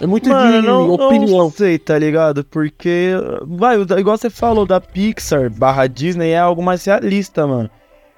É 0.00 0.06
muito 0.06 0.28
Mano, 0.28 0.60
de 0.60 0.66
não, 0.66 0.90
opinião. 0.90 1.38
Não 1.38 1.50
sei, 1.50 1.78
tá 1.78 1.98
ligado? 1.98 2.44
Porque, 2.44 3.12
vai, 3.46 3.80
igual 3.80 4.18
você 4.18 4.28
falou 4.28 4.66
da 4.66 4.80
Pixar 4.80 5.50
barra 5.50 5.86
Disney, 5.86 6.30
é 6.30 6.38
algo 6.38 6.62
mais 6.62 6.84
realista, 6.84 7.46
mano. 7.46 7.70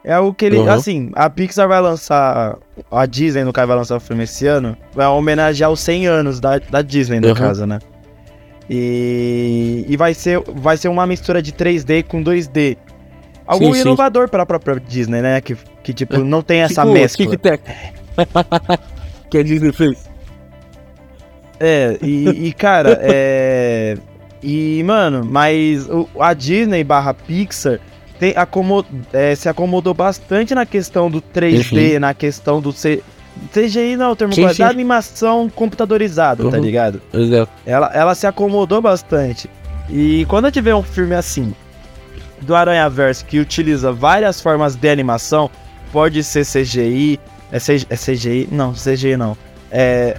É 0.04 0.18
o 0.18 0.32
que 0.32 0.44
ele. 0.44 0.58
Uhum. 0.58 0.70
Assim, 0.70 1.11
a 1.14 1.28
Pixar 1.28 1.68
vai 1.68 1.80
lançar. 1.80 2.56
A 2.90 3.06
Disney, 3.06 3.44
no 3.44 3.52
caso, 3.52 3.68
vai 3.68 3.76
lançar 3.76 3.96
o 3.96 4.00
filme 4.00 4.24
esse 4.24 4.46
ano. 4.46 4.76
Vai 4.94 5.06
homenagear 5.06 5.70
os 5.70 5.80
100 5.80 6.06
anos 6.06 6.40
da, 6.40 6.58
da 6.58 6.82
Disney, 6.82 7.20
no 7.20 7.28
uhum. 7.28 7.34
caso, 7.34 7.66
né? 7.66 7.78
E, 8.70 9.84
e 9.88 9.96
vai, 9.96 10.14
ser, 10.14 10.40
vai 10.54 10.76
ser 10.76 10.88
uma 10.88 11.06
mistura 11.06 11.42
de 11.42 11.52
3D 11.52 12.04
com 12.04 12.22
2D. 12.22 12.76
Algo 13.46 13.74
sim, 13.74 13.80
inovador 13.80 14.26
sim. 14.26 14.30
para 14.30 14.42
a 14.42 14.46
própria 14.46 14.78
Disney, 14.78 15.22
né? 15.22 15.40
Que, 15.40 15.56
que 15.82 15.92
tipo, 15.92 16.18
não 16.18 16.42
tem 16.42 16.61
essa 16.61 16.82
tipo, 16.82 16.92
mescla. 16.92 17.26
Que, 17.26 17.38
que 19.30 19.38
a 19.38 19.42
Disney 19.42 19.72
fez. 19.72 20.08
É, 21.58 21.98
e, 22.02 22.48
e 22.48 22.52
cara, 22.52 22.98
é. 23.02 23.96
E, 24.42 24.82
mano, 24.84 25.24
mas 25.24 25.88
a 26.20 26.32
Disney 26.32 26.84
barra 26.84 27.12
Pixar 27.12 27.80
tem, 28.18 28.33
acomod, 28.37 28.87
é, 29.12 29.35
se 29.35 29.48
acomodou 29.48 29.94
bastante 29.94 30.54
na 30.54 30.66
questão 30.66 31.11
do 31.11 31.22
3D, 31.22 31.94
uhum. 31.94 32.00
na 32.00 32.14
questão 32.14 32.61
do 32.61 32.72
C, 32.72 33.02
CGI 33.52 33.96
não, 33.96 34.12
o 34.12 34.16
termo 34.16 34.35
sim, 34.35 34.48
sim. 34.48 34.62
da 34.62 34.68
animação 34.68 35.48
computadorizada, 35.48 36.38
tá 36.38 36.44
uhum. 36.44 36.50
tá 36.50 36.59
ligado? 36.59 37.00
Exato. 37.12 37.50
Ela, 37.64 37.90
ela 37.94 38.14
se 38.14 38.26
acomodou 38.26 38.83
bastante. 38.83 39.48
E 39.88 40.26
quando 40.28 40.46
a 40.46 40.48
gente 40.48 40.61
vê 40.61 40.74
um 40.74 40.83
filme 40.83 41.14
assim, 41.14 41.54
do 42.40 42.54
Aranha 42.54 42.88
Verso, 42.88 43.24
que 43.24 43.38
utiliza 43.38 43.92
várias 43.92 44.40
formas 44.40 44.74
de 44.76 44.88
animação, 44.88 45.50
pode 45.92 46.22
ser 46.22 46.44
CGI, 46.44 47.18
é, 47.50 47.59
CGI, 47.59 47.87
é 47.88 47.96
CGI? 47.96 48.48
Não, 48.50 48.72
CGI 48.72 49.16
não. 49.16 49.37
É, 49.70 50.16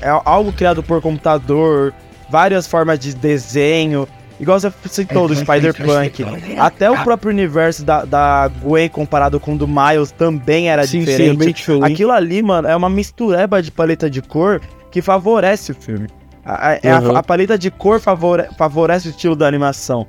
é 0.00 0.08
algo 0.24 0.52
criado 0.52 0.82
por 0.82 1.00
computador, 1.00 1.92
várias 2.30 2.66
formas 2.66 2.98
de 2.98 3.14
desenho. 3.14 4.08
Igual 4.40 4.60
você 4.60 4.72
citou 4.88 5.26
do 5.26 5.34
Spider-Punk. 5.34 6.24
Até 6.58 6.90
o 6.90 7.02
próprio 7.02 7.30
universo 7.30 7.84
da, 7.84 8.04
da 8.04 8.48
Gwen 8.62 8.88
comparado 8.88 9.40
com 9.40 9.54
o 9.54 9.58
do 9.58 9.66
Miles 9.66 10.12
também 10.12 10.70
era 10.70 10.86
sim, 10.86 11.00
diferente. 11.00 11.64
Sim, 11.64 11.82
Aquilo 11.82 12.12
ali, 12.12 12.42
mano, 12.42 12.68
é 12.68 12.76
uma 12.76 12.88
mistureba 12.88 13.60
de 13.60 13.72
paleta 13.72 14.08
de 14.08 14.22
cor 14.22 14.60
que 14.90 15.02
favorece 15.02 15.72
o 15.72 15.74
filme. 15.74 16.08
A, 16.44 16.70
a, 16.70 17.00
uhum. 17.00 17.16
a, 17.16 17.18
a 17.18 17.22
paleta 17.22 17.58
de 17.58 17.70
cor 17.70 18.00
favore, 18.00 18.44
favorece 18.56 19.08
o 19.08 19.10
estilo 19.10 19.34
da 19.34 19.46
animação. 19.46 20.06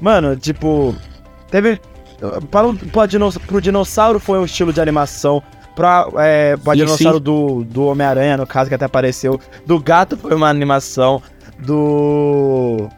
Mano, 0.00 0.36
tipo. 0.36 0.94
Teve. 1.50 1.80
Para, 2.50 2.72
para, 2.72 3.08
pro 3.46 3.60
dinossauro 3.60 4.18
foi 4.18 4.40
um 4.40 4.44
estilo 4.44 4.72
de 4.72 4.80
animação 4.80 5.40
pra, 5.76 6.08
é, 6.16 6.56
pra 6.56 6.74
dinossauro 6.74 7.20
do, 7.20 7.62
do 7.62 7.86
Homem-Aranha, 7.86 8.36
no 8.36 8.46
caso, 8.46 8.68
que 8.68 8.74
até 8.74 8.84
apareceu. 8.84 9.40
Do 9.64 9.78
gato 9.78 10.16
foi 10.16 10.34
uma 10.34 10.48
animação. 10.48 11.22
Do. 11.60 12.88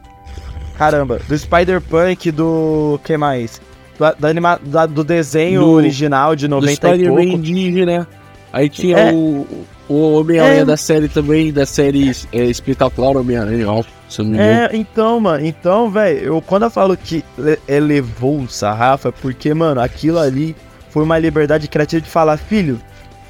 Caramba, 0.81 1.21
do 1.29 1.37
Spider-Punk, 1.37 2.31
do. 2.31 2.99
que 3.05 3.15
mais? 3.15 3.61
Do, 3.99 4.19
do, 4.19 4.27
anima, 4.27 4.59
do, 4.63 4.87
do 4.87 5.05
desenho 5.05 5.61
do, 5.61 5.71
original 5.73 6.35
de 6.35 6.49
90 6.49 6.97
do 6.97 7.03
e 7.03 7.07
pouco. 7.07 7.21
indígena. 7.21 8.09
Aí 8.51 8.71
tinha 8.71 8.97
é. 8.97 9.13
o, 9.13 9.47
o 9.87 10.15
Homem-Aranha 10.15 10.63
é. 10.63 10.65
da 10.65 10.79
série 10.79 11.07
também, 11.07 11.53
da 11.53 11.67
série 11.67 12.11
é, 12.33 12.45
espetacular 12.45 13.15
Homem-Aranha, 13.15 13.85
se 14.09 14.23
não 14.23 14.31
me 14.31 14.37
engano. 14.37 14.51
É, 14.53 14.71
então, 14.73 15.21
mano, 15.21 15.45
então, 15.45 15.91
velho, 15.91 16.19
eu 16.19 16.41
quando 16.41 16.63
eu 16.63 16.71
falo 16.71 16.97
que 16.97 17.23
elevou 17.69 18.41
o 18.41 18.49
sarrafo 18.49 19.09
é 19.09 19.13
porque, 19.13 19.53
mano, 19.53 19.83
aquilo 19.83 20.19
ali 20.19 20.57
foi 20.89 21.03
uma 21.03 21.19
liberdade 21.19 21.69
criativa 21.69 22.01
de 22.01 22.09
falar, 22.09 22.39
filho, 22.39 22.81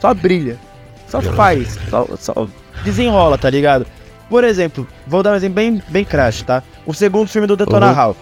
só 0.00 0.14
brilha, 0.14 0.56
só 1.08 1.20
faz, 1.20 1.76
só, 1.90 2.06
só 2.16 2.46
desenrola, 2.84 3.36
tá 3.36 3.50
ligado? 3.50 3.84
Por 4.30 4.44
exemplo, 4.44 4.86
vou 5.08 5.24
dar 5.24 5.32
um 5.32 5.34
exemplo 5.34 5.56
bem, 5.56 5.82
bem 5.88 6.04
crash, 6.04 6.42
tá? 6.42 6.62
O 6.86 6.94
segundo 6.94 7.28
filme 7.28 7.48
do 7.48 7.56
Detona 7.56 7.88
uhum. 7.88 7.92
Ralph. 7.92 8.16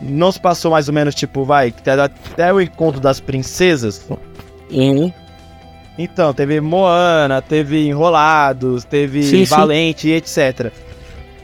Não 0.00 0.30
se 0.30 0.40
passou 0.40 0.70
mais 0.70 0.88
ou 0.88 0.94
menos, 0.94 1.14
tipo, 1.14 1.44
vai, 1.44 1.74
até 2.04 2.54
o 2.54 2.60
encontro 2.60 3.00
das 3.00 3.18
princesas. 3.18 4.08
Uhum. 4.70 5.12
Então, 5.98 6.32
teve 6.32 6.60
Moana, 6.60 7.42
teve 7.42 7.88
Enrolados, 7.88 8.84
teve 8.84 9.24
sim, 9.24 9.44
Valente, 9.44 10.02
sim. 10.02 10.12
etc. 10.12 10.72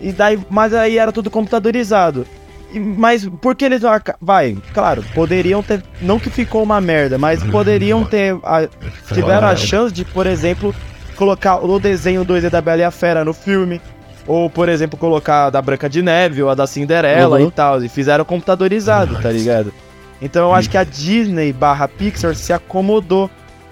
E 0.01 0.13
daí, 0.13 0.39
mas 0.49 0.73
aí 0.73 0.97
era 0.97 1.11
tudo 1.11 1.29
computadorizado. 1.29 2.25
Mas 2.73 3.29
por 3.41 3.55
que 3.55 3.65
eles 3.65 3.83
vai, 4.21 4.57
claro, 4.73 5.05
poderiam 5.15 5.63
ter, 5.63 5.83
não 6.01 6.19
que 6.19 6.31
ficou 6.31 6.63
uma 6.63 6.81
merda, 6.81 7.19
mas 7.19 7.43
poderiam 7.45 8.05
ter 8.05 8.37
a, 8.43 8.69
tiveram 9.13 9.49
a 9.49 9.57
chance 9.57 9.93
de, 9.93 10.05
por 10.05 10.27
exemplo, 10.27 10.75
colocar 11.17 11.65
o 11.65 11.79
desenho 11.79 12.25
2D 12.25 12.51
da 12.51 12.61
Bela 12.61 12.83
e 12.83 12.85
a 12.85 12.91
Fera 12.91 13.25
no 13.25 13.33
filme, 13.33 13.81
ou 14.27 14.51
por 14.51 14.69
exemplo, 14.69 14.99
colocar 14.99 15.47
a 15.47 15.51
da 15.51 15.63
Branca 15.63 15.89
de 15.89 16.03
Neve 16.03 16.43
ou 16.43 16.51
a 16.51 16.55
da 16.55 16.67
Cinderela 16.67 17.39
uhum. 17.39 17.49
e 17.49 17.51
tal, 17.51 17.83
e 17.83 17.89
fizeram 17.89 18.25
computadorizado, 18.25 19.21
tá 19.21 19.31
ligado? 19.31 19.73
Então 20.21 20.49
eu 20.49 20.55
acho 20.55 20.71
que 20.71 20.79
a 20.79 20.85
Disney 20.85 21.53
barra 21.53 21.89
Pixar 21.89 22.35
se 22.35 22.53
acomodou 22.53 23.31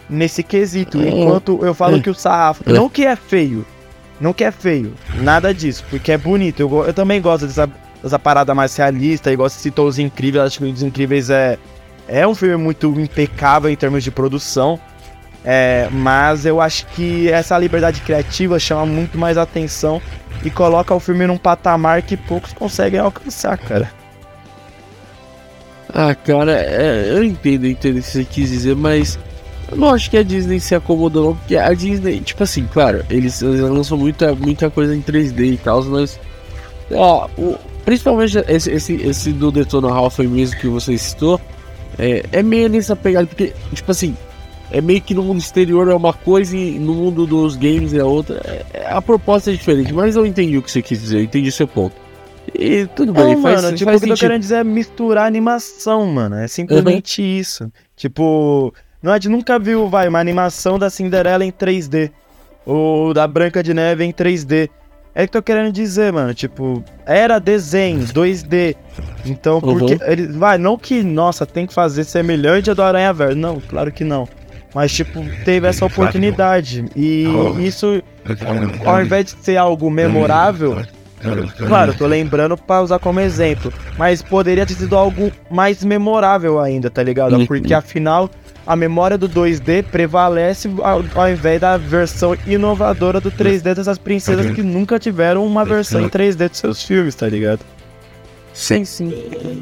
nesse 0.08 0.42
quesito, 0.42 1.02
enquanto 1.02 1.64
eu 1.64 1.74
falo 1.74 2.00
que 2.00 2.10
o 2.10 2.14
sarrafo, 2.14 2.62
não 2.66 2.88
que 2.88 3.06
é 3.06 3.16
feio, 3.16 3.64
não 4.20 4.32
que 4.32 4.44
é 4.44 4.50
feio, 4.50 4.92
nada 5.20 5.52
disso, 5.54 5.84
porque 5.88 6.12
é 6.12 6.18
bonito, 6.18 6.60
eu, 6.60 6.84
eu 6.84 6.92
também 6.92 7.20
gosto 7.20 7.46
dessa 7.46 7.68
essa 8.04 8.18
parada 8.18 8.54
mais 8.54 8.76
realista, 8.76 9.32
igual 9.32 9.48
você 9.48 9.58
citou 9.58 9.88
Os 9.88 9.98
Incríveis, 9.98 10.44
acho 10.44 10.58
que 10.58 10.64
Os 10.66 10.82
Incríveis 10.82 11.30
é, 11.30 11.58
é 12.06 12.26
um 12.26 12.34
filme 12.34 12.56
muito 12.56 12.88
impecável 13.00 13.70
em 13.70 13.76
termos 13.76 14.04
de 14.04 14.10
produção, 14.10 14.78
é, 15.44 15.88
mas 15.90 16.46
eu 16.46 16.60
acho 16.60 16.86
que 16.86 17.28
essa 17.30 17.56
liberdade 17.58 18.00
criativa 18.00 18.58
chama 18.58 18.86
muito 18.86 19.18
mais 19.18 19.36
atenção 19.36 20.00
e 20.44 20.50
coloca 20.50 20.94
o 20.94 21.00
filme 21.00 21.26
num 21.26 21.36
patamar 21.36 22.02
que 22.02 22.16
poucos 22.16 22.52
conseguem 22.52 23.00
alcançar, 23.00 23.58
cara. 23.58 23.90
Ah, 25.92 26.14
cara, 26.14 26.52
é, 26.52 27.10
eu 27.10 27.22
entendo, 27.22 27.66
entendo 27.66 27.98
o 27.98 28.02
que 28.02 28.08
você 28.08 28.24
quis 28.24 28.50
dizer, 28.50 28.74
mas 28.74 29.18
eu 29.70 29.76
não 29.76 29.94
acho 29.94 30.10
que 30.10 30.16
a 30.16 30.22
Disney 30.22 30.58
se 30.58 30.74
acomodou, 30.74 31.26
não, 31.26 31.36
porque 31.36 31.56
a 31.56 31.72
Disney, 31.72 32.20
tipo 32.20 32.42
assim, 32.42 32.66
claro, 32.72 33.04
eles, 33.08 33.40
eles 33.40 33.60
lançam 33.60 33.96
muita, 33.96 34.34
muita 34.34 34.68
coisa 34.70 34.94
em 34.94 35.00
3D 35.00 35.52
e 35.52 35.56
tal, 35.56 35.84
mas. 35.84 36.18
Ó, 36.90 37.28
o, 37.38 37.56
Principalmente 37.84 38.38
esse, 38.48 38.70
esse, 38.70 38.94
esse 38.94 39.32
do 39.32 39.52
Detona 39.52 39.92
Ralph 39.92 40.18
mesmo 40.20 40.58
que 40.58 40.66
você 40.66 40.96
citou. 40.96 41.40
É, 41.98 42.24
é 42.32 42.42
meio 42.42 42.68
nessa 42.68 42.96
pegada, 42.96 43.26
porque, 43.26 43.52
tipo 43.72 43.90
assim, 43.90 44.16
é 44.70 44.80
meio 44.80 45.00
que 45.00 45.14
no 45.14 45.22
mundo 45.22 45.38
exterior 45.40 45.88
é 45.88 45.94
uma 45.94 46.12
coisa 46.12 46.56
e 46.56 46.78
no 46.78 46.94
mundo 46.94 47.26
dos 47.26 47.56
games 47.56 47.92
é 47.94 48.02
outra. 48.02 48.40
É, 48.72 48.86
a 48.86 49.00
proposta 49.00 49.50
é 49.50 49.54
diferente, 49.54 49.92
mas 49.92 50.16
eu 50.16 50.26
entendi 50.26 50.58
o 50.58 50.62
que 50.62 50.70
você 50.70 50.82
quis 50.82 51.00
dizer, 51.00 51.18
eu 51.18 51.24
entendi 51.24 51.50
seu 51.52 51.68
ponto. 51.68 51.94
E 52.52 52.86
tudo 52.94 53.12
bem, 53.12 53.32
é, 53.32 53.36
faz, 53.36 53.62
mano, 53.62 53.76
tipo, 53.76 53.90
faz 53.90 54.00
o 54.00 54.04
que 54.04 54.10
eu 54.10 54.16
tô 54.16 54.20
querendo 54.20 54.40
dizer 54.40 54.56
é 54.56 54.64
misturar 54.64 55.26
animação, 55.26 56.06
mano. 56.06 56.36
É 56.36 56.46
simplesmente 56.46 57.20
uhum. 57.20 57.28
isso. 57.28 57.72
Tipo, 57.96 58.72
não 59.02 59.12
é 59.12 59.18
de 59.18 59.28
nunca 59.28 59.58
viu, 59.58 59.88
vai, 59.88 60.08
uma 60.08 60.20
animação 60.20 60.78
da 60.78 60.90
Cinderela 60.90 61.44
em 61.44 61.50
3D. 61.50 62.10
Ou 62.66 63.12
da 63.12 63.26
Branca 63.26 63.62
de 63.62 63.74
Neve 63.74 64.04
em 64.04 64.12
3D. 64.12 64.70
É 65.14 65.26
que 65.26 65.32
tô 65.32 65.42
querendo 65.42 65.72
dizer, 65.72 66.12
mano, 66.12 66.34
tipo, 66.34 66.82
era 67.06 67.38
desenho, 67.38 68.00
2D. 68.06 68.76
Então, 69.24 69.60
porque. 69.60 69.94
Uhum. 69.94 69.98
Ele, 70.02 70.26
vai, 70.28 70.58
não 70.58 70.76
que, 70.76 71.02
nossa, 71.02 71.46
tem 71.46 71.66
que 71.66 71.74
fazer 71.74 72.04
semelhante 72.04 72.68
ao 72.68 72.76
do 72.76 72.82
Aranha 72.82 73.12
Verde. 73.12 73.36
Não, 73.36 73.60
claro 73.60 73.92
que 73.92 74.02
não. 74.02 74.28
Mas, 74.74 74.92
tipo, 74.92 75.24
teve 75.44 75.68
essa 75.68 75.86
oportunidade. 75.86 76.84
E 76.96 77.26
isso, 77.60 78.02
ao 78.84 79.00
invés 79.00 79.26
de 79.26 79.30
ser 79.40 79.56
algo 79.56 79.88
memorável, 79.88 80.82
claro, 81.66 81.94
tô 81.94 82.06
lembrando 82.06 82.56
pra 82.56 82.82
usar 82.82 82.98
como 82.98 83.20
exemplo. 83.20 83.72
Mas 83.96 84.20
poderia 84.20 84.66
ter 84.66 84.74
sido 84.74 84.96
algo 84.96 85.30
mais 85.50 85.84
memorável 85.84 86.60
ainda, 86.60 86.90
tá 86.90 87.02
ligado? 87.02 87.36
Uhum. 87.36 87.46
Porque 87.46 87.72
afinal 87.72 88.28
a 88.66 88.74
memória 88.74 89.18
do 89.18 89.28
2D 89.28 89.84
prevalece 89.84 90.70
ao, 90.82 91.04
ao, 91.14 91.30
invés 91.30 91.60
da 91.60 91.76
versão 91.76 92.36
inovadora 92.46 93.20
do 93.20 93.30
3D 93.30 93.74
dessas 93.74 93.98
princesas 93.98 94.50
que 94.50 94.62
nunca 94.62 94.98
tiveram 94.98 95.46
uma 95.46 95.64
versão 95.64 96.00
em 96.00 96.08
3D 96.08 96.48
dos 96.48 96.58
seus 96.58 96.82
filmes, 96.82 97.14
tá 97.14 97.28
ligado? 97.28 97.60
Sim, 98.54 98.84
sim. 98.84 99.12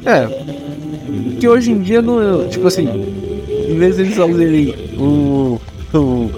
É. 0.05 1.39
Que 1.39 1.47
hoje 1.47 1.71
em 1.71 1.81
dia 1.81 2.01
não. 2.01 2.47
Tipo 2.47 2.67
assim, 2.67 2.87
em 3.67 3.77
vez 3.77 3.95
de 3.95 4.03
eles 4.03 4.15
fazerem 4.15 4.75
um, 4.97 5.59
um, 5.93 6.29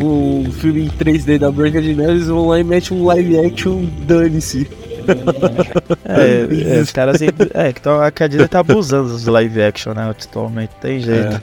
um 0.00 0.52
filme 0.52 0.86
em 0.86 0.88
3D 0.88 1.38
da 1.38 1.50
Branca 1.50 1.80
de 1.80 1.94
Neve, 1.94 2.12
eles 2.12 2.26
vão 2.26 2.48
lá 2.48 2.58
e 2.58 2.64
metem 2.64 2.96
um 2.96 3.04
live 3.04 3.38
action, 3.38 3.84
dane-se. 4.06 4.66
É, 6.04 6.76
é, 6.76 6.80
os 6.80 6.92
caras. 6.92 7.20
É, 7.22 7.72
que, 7.72 7.80
que 8.14 8.22
a 8.22 8.26
Disney 8.26 8.48
tá 8.48 8.60
abusando 8.60 9.08
dos 9.08 9.24
live 9.26 9.62
action, 9.62 9.94
né? 9.94 10.10
Atualmente, 10.10 10.70
tem 10.80 11.00
jeito. 11.00 11.36
É. 11.36 11.42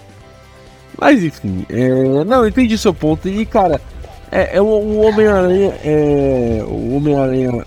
Mas 0.99 1.23
enfim, 1.23 1.65
é... 1.69 2.23
não, 2.23 2.47
entendi 2.47 2.77
seu 2.77 2.93
ponto. 2.93 3.27
E 3.27 3.45
cara, 3.45 3.81
é, 4.31 4.57
é 4.57 4.61
o, 4.61 4.99
Homem-Aranha. 4.99 5.73
É, 5.83 6.63
o 6.67 6.95
Homem-Aranha. 6.95 7.65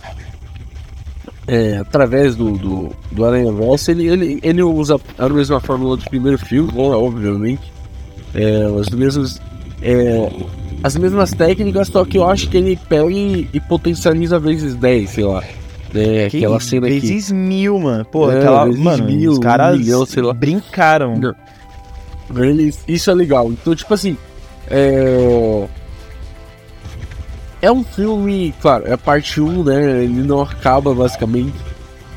É, 1.49 1.79
através 1.79 2.37
do, 2.37 2.53
do, 2.53 2.91
do 3.11 3.25
Aranha 3.25 3.51
Verso, 3.51 3.91
ele, 3.91 4.07
ele, 4.07 4.39
ele 4.43 4.63
usa 4.63 5.01
a 5.17 5.29
mesma 5.31 5.59
fórmula 5.59 5.97
do 5.97 6.05
primeiro 6.05 6.37
filme, 6.39 6.71
bom, 6.71 6.91
obviamente. 6.93 7.73
É, 8.35 8.67
as 8.79 8.91
mesmas. 8.91 9.41
É, 9.81 10.31
as 10.83 10.97
mesmas 10.97 11.33
técnicas, 11.33 11.89
só 11.89 12.05
que 12.05 12.19
eu 12.19 12.29
acho 12.29 12.49
que 12.51 12.57
ele 12.57 12.79
pega 12.89 13.11
e, 13.11 13.49
e 13.53 13.61
potencializa 13.61 14.39
vezes 14.39 14.75
10, 14.75 15.11
sei 15.11 15.25
lá. 15.25 15.43
É, 15.95 16.29
que 16.29 16.37
aquela 16.37 16.61
cena 16.61 16.87
vezes 16.87 17.05
aqui. 17.05 17.15
Vezes 17.15 17.33
mil, 17.33 17.79
mano. 17.81 18.05
Pô, 18.05 18.31
é, 18.31 18.39
aquela. 18.39 18.67
Mano, 18.67 19.05
mil, 19.05 19.33
os 19.33 19.39
caras 19.39 19.75
um 19.75 19.79
milhão, 19.79 20.35
brincaram. 20.35 21.17
Não. 21.19 21.35
Eles, 22.45 22.85
isso 22.87 23.11
é 23.11 23.15
legal. 23.15 23.51
Então, 23.51 23.75
tipo 23.75 23.95
assim, 23.95 24.17
é... 24.71 25.67
é 27.61 27.71
um 27.71 27.83
filme, 27.83 28.55
claro, 28.61 28.85
é 28.87 28.97
parte 28.97 29.41
1, 29.41 29.65
né? 29.65 30.03
Ele 30.05 30.23
não 30.23 30.41
acaba 30.43 30.95
basicamente. 30.95 31.55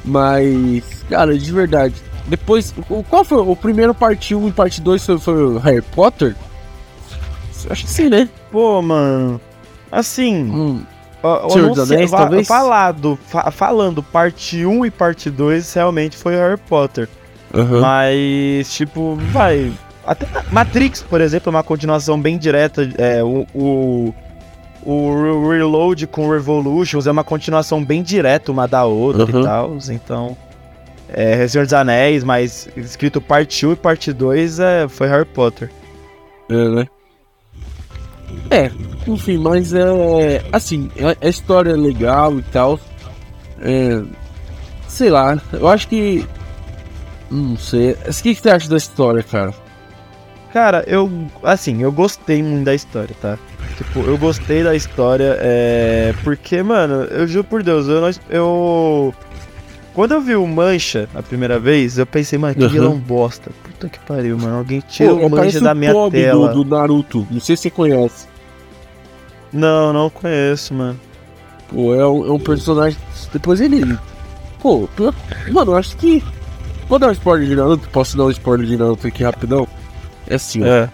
Mas, 0.04 0.84
cara, 1.10 1.38
de 1.38 1.52
verdade. 1.52 1.96
Depois, 2.28 2.74
qual 3.10 3.24
foi 3.24 3.40
o 3.40 3.56
primeiro 3.56 3.94
parte 3.94 4.36
1 4.36 4.48
e 4.48 4.52
parte 4.52 4.82
2 4.82 5.06
foi, 5.06 5.20
foi 5.20 5.60
Harry 5.60 5.82
Potter? 5.82 6.36
Acho 7.70 7.84
que 7.84 7.90
sim, 7.90 8.10
né? 8.10 8.28
Pô, 8.52 8.82
mano. 8.82 9.40
Assim. 9.92 10.44
Hum. 10.44 10.84
Senhor 11.52 11.70
dos 11.70 11.92
Anéis, 11.92 12.10
talvez? 12.10 12.48
Falado, 12.48 13.18
fa 13.28 13.52
falando 13.52 14.02
parte 14.02 14.66
1 14.66 14.88
e 14.88 14.92
parte 14.92 15.30
2, 15.30 15.74
realmente 15.74 16.18
foi 16.18 16.36
Harry 16.36 16.58
Potter. 16.58 17.08
Uhum. 17.54 17.82
Mas, 17.82 18.74
tipo, 18.74 19.16
vai. 19.32 19.72
Até 20.06 20.28
Matrix, 20.52 21.04
por 21.04 21.22
exemplo, 21.22 21.50
é 21.50 21.56
uma 21.56 21.64
continuação 21.64 22.20
bem 22.20 22.38
direta. 22.38 22.90
É, 22.98 23.24
o, 23.24 23.46
o, 23.54 24.14
o 24.84 25.50
Reload 25.50 26.08
com 26.08 26.30
Revolutions 26.30 27.08
é 27.08 27.12
uma 27.12 27.24
continuação 27.24 27.84
bem 27.84 28.02
direta 28.02 28.52
uma 28.52 28.68
da 28.68 28.86
outra 28.86 29.24
uhum. 29.24 29.42
e 29.42 29.44
tal. 29.44 29.78
Então. 29.90 30.38
É 31.14 31.46
Senhor 31.46 31.66
dos 31.66 31.74
Anéis, 31.74 32.24
mas 32.24 32.70
escrito 32.76 33.20
parte 33.20 33.68
1 33.68 33.74
e 33.74 33.76
parte 33.76 34.14
2 34.14 34.60
é, 34.60 34.88
foi 34.88 35.08
Harry 35.10 35.26
Potter. 35.26 35.70
É, 36.50 36.70
né? 36.70 36.88
É, 38.50 38.72
enfim, 39.06 39.38
mas 39.38 39.74
é. 39.74 40.42
Assim, 40.54 40.90
a, 41.22 41.28
história 41.28 41.72
é 41.72 41.76
legal 41.76 42.40
e 42.40 42.42
tal. 42.44 42.80
É, 43.60 44.02
sei 44.88 45.10
lá, 45.10 45.42
eu 45.52 45.68
acho 45.68 45.88
que. 45.88 46.26
Não 47.30 47.58
sei. 47.58 47.92
O 47.92 48.22
que, 48.22 48.36
que 48.36 48.42
você 48.42 48.50
acha 48.50 48.70
da 48.70 48.78
história, 48.78 49.22
cara? 49.22 49.54
Cara, 50.54 50.84
eu. 50.86 51.10
Assim, 51.44 51.82
eu 51.82 51.92
gostei 51.92 52.44
muito 52.44 52.66
da 52.66 52.76
história, 52.76 53.16
tá? 53.22 53.38
Tipo, 53.78 54.02
eu 54.02 54.18
gostei 54.18 54.64
da 54.64 54.76
história, 54.76 55.38
é. 55.40 56.14
Porque, 56.24 56.62
mano, 56.62 57.04
eu 57.06 57.28
juro 57.28 57.44
por 57.44 57.64
Deus, 57.64 57.88
eu. 57.88 58.12
eu 58.30 59.14
quando 59.94 60.14
eu 60.14 60.22
vi 60.22 60.36
o 60.36 60.48
Mancha 60.48 61.10
a 61.14 61.22
primeira 61.22 61.60
vez, 61.60 61.98
eu 61.98 62.06
pensei, 62.06 62.40
mano, 62.40 62.56
que 62.56 62.64
uhum. 62.64 62.70
vilão 62.70 62.98
bosta. 62.98 63.52
Puta 63.64 63.90
que 63.90 64.00
pariu, 64.00 64.38
mano. 64.38 64.58
Alguém 64.58 64.82
tira 64.88 65.14
Pô, 65.14 65.26
o 65.26 65.30
Mancha 65.30 65.60
da 65.60 65.76
minha 65.76 65.96
o 65.96 66.10
tela. 66.10 66.54
Do, 66.54 66.64
do 66.64 66.76
Naruto, 66.76 67.28
não 67.30 67.42
sei 67.42 67.56
se 67.56 67.64
você 67.64 67.70
conhece. 67.70 68.28
Não, 69.52 69.92
não 69.92 70.10
conheço, 70.10 70.74
mano. 70.74 71.00
Pô, 71.70 71.94
é 71.94 72.08
um, 72.08 72.28
é 72.28 72.32
um 72.32 72.40
personagem. 72.40 72.98
Depois 73.34 73.60
ele. 73.60 73.98
Pô, 74.62 74.88
mano, 75.52 75.72
eu 75.72 75.78
acho 75.78 75.96
que. 75.98 76.24
Vou 76.88 77.00
dar 77.00 77.08
um 77.08 77.12
spoiler 77.12 77.48
de 77.48 77.56
Naruto? 77.56 77.90
Posso 77.90 78.18
dar 78.18 78.26
um 78.26 78.32
spoiler 78.32 78.68
de 78.68 78.78
Naruto 78.78 79.08
aqui 79.08 79.24
rapidão? 79.24 79.68
É 80.28 80.36
assim, 80.36 80.64
é. 80.64 80.90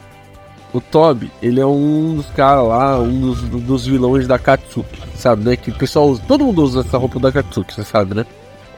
O 0.73 0.81
Toby, 0.81 1.31
ele 1.41 1.59
é 1.59 1.65
um 1.65 2.15
dos 2.15 2.27
caras 2.27 2.67
lá, 2.67 2.99
um 2.99 3.21
dos, 3.21 3.41
dos, 3.41 3.87
vilões 3.87 4.27
da 4.27 4.37
Katsuki, 4.37 5.01
sabe, 5.15 5.43
né? 5.43 5.55
Que 5.55 5.71
o 5.71 5.73
pessoal 5.73 6.09
usa, 6.09 6.21
todo 6.27 6.43
mundo 6.43 6.61
usa 6.61 6.81
essa 6.81 6.97
roupa 6.97 7.19
da 7.19 7.31
Katsuki, 7.31 7.73
você 7.73 7.83
sabe, 7.83 8.13
né? 8.13 8.25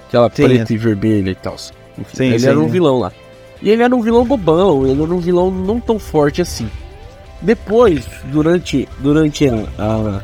Aquela 0.07 0.29
sim, 0.29 0.43
preta 0.43 0.71
é. 0.71 0.75
e 0.75 0.77
vermelha 0.77 1.31
e 1.31 1.35
tal. 1.35 1.55
Enfim, 1.97 2.15
sim, 2.15 2.25
ele 2.25 2.39
sim, 2.39 2.47
era 2.47 2.59
um 2.59 2.67
vilão 2.67 2.99
lá. 2.99 3.11
E 3.61 3.69
ele 3.69 3.83
era 3.83 3.93
um 3.93 4.01
vilão 4.01 4.25
bobão, 4.25 4.87
ele 4.87 5.01
era 5.01 5.13
um 5.13 5.19
vilão 5.19 5.51
não 5.51 5.79
tão 5.79 5.99
forte 5.99 6.41
assim. 6.41 6.69
Depois, 7.41 8.05
durante, 8.31 8.87
durante 8.99 9.47
a, 9.47 9.53
a 9.77 10.21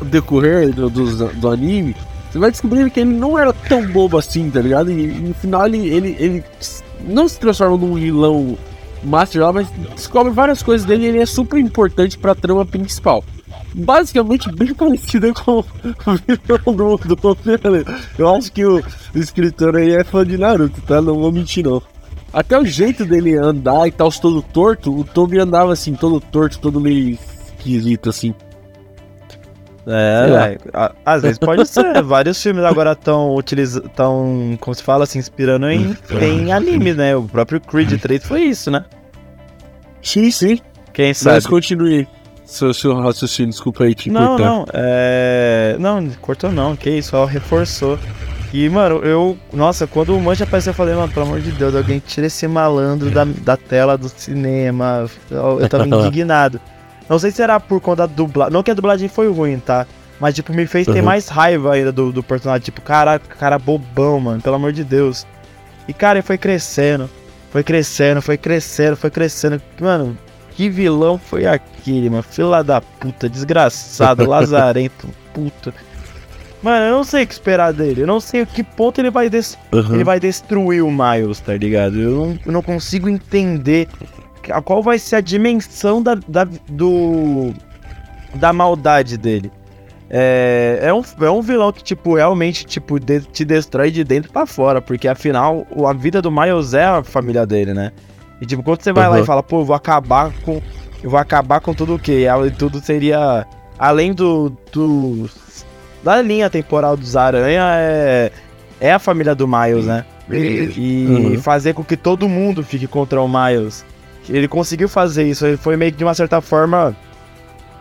o 0.00 0.04
decorrer 0.04 0.72
do, 0.72 0.90
do, 0.90 1.28
do, 1.34 1.48
anime, 1.48 1.94
você 2.30 2.38
vai 2.38 2.50
descobrir 2.50 2.90
que 2.90 3.00
ele 3.00 3.14
não 3.14 3.38
era 3.38 3.52
tão 3.52 3.86
bobo 3.86 4.18
assim, 4.18 4.50
tá 4.50 4.60
ligado? 4.60 4.90
E, 4.90 5.04
e 5.04 5.20
no 5.20 5.34
final 5.34 5.66
ele, 5.66 5.88
ele, 5.88 6.16
ele 6.18 6.44
não 7.00 7.28
se 7.28 7.38
transforma 7.38 7.76
num 7.76 7.94
vilão 7.94 8.58
Master 9.06 9.42
lá, 9.42 9.52
mas 9.52 9.68
descobre 9.94 10.32
várias 10.32 10.62
coisas 10.62 10.86
dele 10.86 11.04
e 11.04 11.08
ele 11.08 11.18
é 11.20 11.26
super 11.26 11.58
importante 11.58 12.18
pra 12.18 12.34
trama 12.34 12.64
principal. 12.64 13.24
Basicamente 13.74 14.50
bem 14.52 14.72
parecida 14.74 15.32
com 15.32 15.58
o 15.58 15.64
vilão 16.74 16.96
do, 16.96 17.16
do 17.16 17.38
Eu 18.18 18.34
acho 18.34 18.52
que 18.52 18.64
o, 18.64 18.82
o 19.14 19.18
escritor 19.18 19.76
aí 19.76 19.92
é 19.92 20.04
fã 20.04 20.24
de 20.24 20.36
Naruto, 20.36 20.80
tá? 20.82 21.00
Não 21.00 21.14
vou 21.14 21.32
mentir 21.32 21.64
não. 21.64 21.82
Até 22.32 22.58
o 22.58 22.64
jeito 22.64 23.04
dele 23.04 23.36
andar 23.36 23.86
e 23.86 23.90
tal, 23.90 24.10
todo 24.12 24.42
torto, 24.42 24.94
o 24.94 25.04
Toby 25.04 25.38
andava 25.38 25.72
assim, 25.72 25.94
todo 25.94 26.20
torto, 26.20 26.58
todo 26.58 26.80
meio 26.80 27.18
esquisito 27.56 28.10
assim. 28.10 28.34
É, 29.86 30.58
é, 30.74 30.92
às 31.04 31.22
vezes 31.22 31.38
pode 31.38 31.66
ser. 31.66 32.02
Vários 32.02 32.42
filmes 32.42 32.64
agora 32.64 32.92
estão 32.92 33.34
utilizando, 33.34 33.88
tão, 33.90 34.58
como 34.60 34.74
se 34.74 34.82
fala, 34.82 35.06
se 35.06 35.18
inspirando 35.18 35.70
em, 35.70 35.96
em 36.20 36.52
anime, 36.52 36.92
né? 36.92 37.14
O 37.14 37.22
próprio 37.22 37.60
Creed 37.60 38.00
3 38.00 38.24
foi 38.24 38.42
isso, 38.42 38.70
né? 38.70 38.84
Sim, 40.02 40.30
sim. 40.30 40.58
Quem 40.92 41.14
sabe? 41.14 41.36
Mas 41.36 41.46
continue 41.46 42.08
seu, 42.44 42.72
seu 42.72 42.98
raciocínio, 42.98 43.50
desculpa 43.50 43.84
aí 43.84 43.94
te 43.94 44.10
Não, 44.10 44.36
cortar. 44.36 44.44
não, 44.44 44.66
é... 44.72 45.76
Não, 45.78 46.08
cortou 46.20 46.50
não, 46.50 46.76
que 46.76 46.90
isso, 46.90 47.10
só 47.10 47.24
reforçou. 47.24 47.98
E, 48.52 48.68
mano, 48.68 49.00
eu. 49.04 49.36
Nossa, 49.52 49.86
quando 49.86 50.16
o 50.16 50.20
Mancha 50.20 50.44
apareceu, 50.44 50.70
eu 50.70 50.74
falei, 50.74 50.94
mano, 50.94 51.12
pelo 51.12 51.26
amor 51.26 51.40
de 51.40 51.50
Deus, 51.50 51.74
alguém 51.74 51.98
tira 51.98 52.28
esse 52.28 52.46
malandro 52.46 53.10
da, 53.10 53.24
da 53.24 53.56
tela 53.56 53.98
do 53.98 54.08
cinema. 54.08 55.06
Eu, 55.30 55.60
eu 55.60 55.68
tava 55.68 55.84
indignado. 55.86 56.60
Não 57.08 57.18
sei 57.18 57.30
se 57.30 57.42
era 57.42 57.58
por 57.60 57.80
conta 57.80 58.06
da 58.06 58.12
dublagem. 58.12 58.52
Não 58.52 58.62
que 58.62 58.70
a 58.70 58.74
dublagem 58.74 59.08
foi 59.08 59.30
ruim, 59.30 59.58
tá? 59.58 59.86
Mas, 60.18 60.34
tipo, 60.34 60.52
me 60.52 60.66
fez 60.66 60.86
uhum. 60.86 60.94
ter 60.94 61.02
mais 61.02 61.28
raiva 61.28 61.74
ainda 61.74 61.92
do, 61.92 62.10
do 62.10 62.22
personagem. 62.22 62.64
Tipo, 62.64 62.80
cara, 62.80 63.18
cara 63.18 63.58
bobão, 63.58 64.18
mano. 64.18 64.40
Pelo 64.40 64.56
amor 64.56 64.72
de 64.72 64.82
Deus. 64.82 65.26
E, 65.86 65.92
cara, 65.92 66.22
foi 66.22 66.38
crescendo. 66.38 67.08
Foi 67.50 67.62
crescendo, 67.62 68.20
foi 68.20 68.36
crescendo, 68.36 68.96
foi 68.96 69.10
crescendo. 69.10 69.62
Mano, 69.80 70.16
que 70.50 70.68
vilão 70.68 71.18
foi 71.18 71.46
aquele, 71.46 72.10
mano? 72.10 72.22
Fila 72.22 72.64
da 72.64 72.80
puta, 72.80 73.28
desgraçado, 73.28 74.24
lazarento, 74.28 75.08
puta. 75.32 75.72
Mano, 76.62 76.86
eu 76.86 76.92
não 76.92 77.04
sei 77.04 77.24
o 77.24 77.26
que 77.26 77.34
esperar 77.34 77.72
dele. 77.72 78.02
Eu 78.02 78.06
não 78.06 78.18
sei 78.18 78.40
a 78.40 78.46
que 78.46 78.62
ponto 78.64 79.00
ele 79.00 79.10
vai, 79.10 79.30
des 79.30 79.56
uhum. 79.72 79.94
ele 79.94 80.04
vai 80.04 80.18
destruir 80.18 80.82
o 80.82 80.90
Miles, 80.90 81.38
tá 81.40 81.54
ligado? 81.56 82.00
Eu 82.00 82.10
não, 82.10 82.38
eu 82.44 82.52
não 82.52 82.62
consigo 82.62 83.08
entender 83.08 83.88
a 84.50 84.60
qual 84.62 84.82
vai 84.82 84.98
ser 84.98 85.16
a 85.16 85.20
dimensão 85.20 86.02
da, 86.02 86.14
da, 86.14 86.44
do, 86.68 87.52
da 88.34 88.52
maldade 88.52 89.16
dele. 89.16 89.50
É, 90.08 90.78
é, 90.82 90.94
um, 90.94 91.02
é 91.20 91.30
um 91.30 91.42
vilão 91.42 91.72
que, 91.72 91.82
tipo, 91.82 92.14
realmente, 92.14 92.64
tipo, 92.64 92.98
de, 93.00 93.20
te 93.20 93.44
destrói 93.44 93.90
de 93.90 94.04
dentro 94.04 94.30
para 94.30 94.46
fora, 94.46 94.80
porque 94.80 95.08
afinal, 95.08 95.66
a 95.86 95.92
vida 95.92 96.22
do 96.22 96.30
Miles 96.30 96.74
é 96.74 96.84
a 96.84 97.02
família 97.02 97.44
dele, 97.44 97.74
né? 97.74 97.92
E, 98.40 98.46
tipo, 98.46 98.62
quando 98.62 98.82
você 98.82 98.92
vai 98.92 99.06
uhum. 99.06 99.14
lá 99.14 99.20
e 99.20 99.24
fala, 99.24 99.42
pô, 99.42 99.60
eu 99.60 99.64
vou 99.64 99.76
acabar 99.76 100.32
com. 100.42 100.62
Eu 101.02 101.10
vou 101.10 101.18
acabar 101.18 101.60
com 101.60 101.74
tudo 101.74 101.94
o 101.94 101.98
quê? 101.98 102.26
E 102.46 102.50
tudo 102.52 102.80
seria. 102.80 103.46
Além 103.78 104.14
do, 104.14 104.56
do 104.72 105.28
da 106.02 106.22
linha 106.22 106.48
temporal 106.48 106.96
dos 106.96 107.16
Aranha 107.16 107.64
é, 107.76 108.30
é 108.80 108.92
a 108.92 108.98
família 108.98 109.34
do 109.34 109.46
Miles, 109.46 109.86
né? 109.86 110.04
E 110.30 111.06
uhum. 111.08 111.42
fazer 111.42 111.74
com 111.74 111.84
que 111.84 111.96
todo 111.96 112.28
mundo 112.28 112.62
fique 112.62 112.86
contra 112.86 113.20
o 113.20 113.28
Miles. 113.28 113.84
Ele 114.28 114.48
conseguiu 114.48 114.88
fazer 114.88 115.24
isso, 115.24 115.46
ele 115.46 115.56
foi 115.56 115.76
meio 115.76 115.92
que 115.92 115.98
de 115.98 116.04
uma 116.04 116.14
certa 116.14 116.40
forma. 116.40 116.96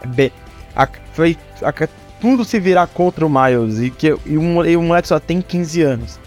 Bem, 0.07 0.31
a, 0.75 0.87
foi 1.13 1.37
a, 1.61 1.71
tudo 2.19 2.43
se 2.43 2.59
virar 2.59 2.87
contra 2.87 3.25
o 3.25 3.29
Miles. 3.29 3.79
E, 3.79 3.89
que, 3.89 4.15
e, 4.25 4.37
um, 4.37 4.63
e 4.65 4.75
o 4.75 4.81
moleque 4.81 5.07
só 5.07 5.19
tem 5.19 5.41
15 5.41 5.81
anos. 5.81 6.19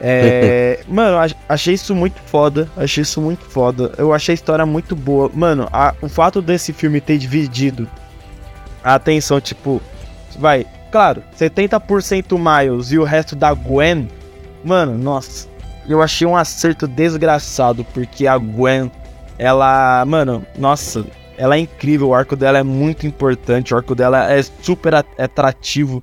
É, 0.00 0.80
mano, 0.88 1.18
achei 1.48 1.74
isso 1.74 1.94
muito 1.94 2.20
foda. 2.26 2.68
Achei 2.76 3.02
isso 3.02 3.20
muito 3.20 3.44
foda. 3.44 3.92
Eu 3.98 4.12
achei 4.12 4.32
a 4.32 4.34
história 4.34 4.66
muito 4.66 4.94
boa. 4.94 5.30
Mano, 5.34 5.68
a, 5.72 5.94
o 6.00 6.08
fato 6.08 6.40
desse 6.40 6.72
filme 6.72 7.00
ter 7.00 7.18
dividido 7.18 7.88
a 8.82 8.94
atenção, 8.94 9.40
tipo, 9.40 9.82
vai, 10.38 10.66
claro, 10.90 11.22
70% 11.38 12.38
Miles 12.38 12.92
e 12.92 12.98
o 12.98 13.04
resto 13.04 13.34
da 13.34 13.52
Gwen. 13.52 14.08
Mano, 14.64 14.96
nossa, 14.96 15.48
eu 15.88 16.02
achei 16.02 16.26
um 16.26 16.36
acerto 16.36 16.86
desgraçado, 16.86 17.84
porque 17.92 18.26
a 18.26 18.36
Gwen, 18.36 18.90
ela, 19.38 20.04
mano, 20.04 20.44
nossa, 20.58 21.04
ela 21.36 21.56
é 21.56 21.60
incrível, 21.60 22.08
o 22.08 22.14
arco 22.14 22.34
dela 22.34 22.58
é 22.58 22.62
muito 22.62 23.06
importante, 23.06 23.72
o 23.72 23.76
arco 23.76 23.94
dela 23.94 24.30
é 24.32 24.42
super 24.42 24.94
atrativo, 24.94 26.02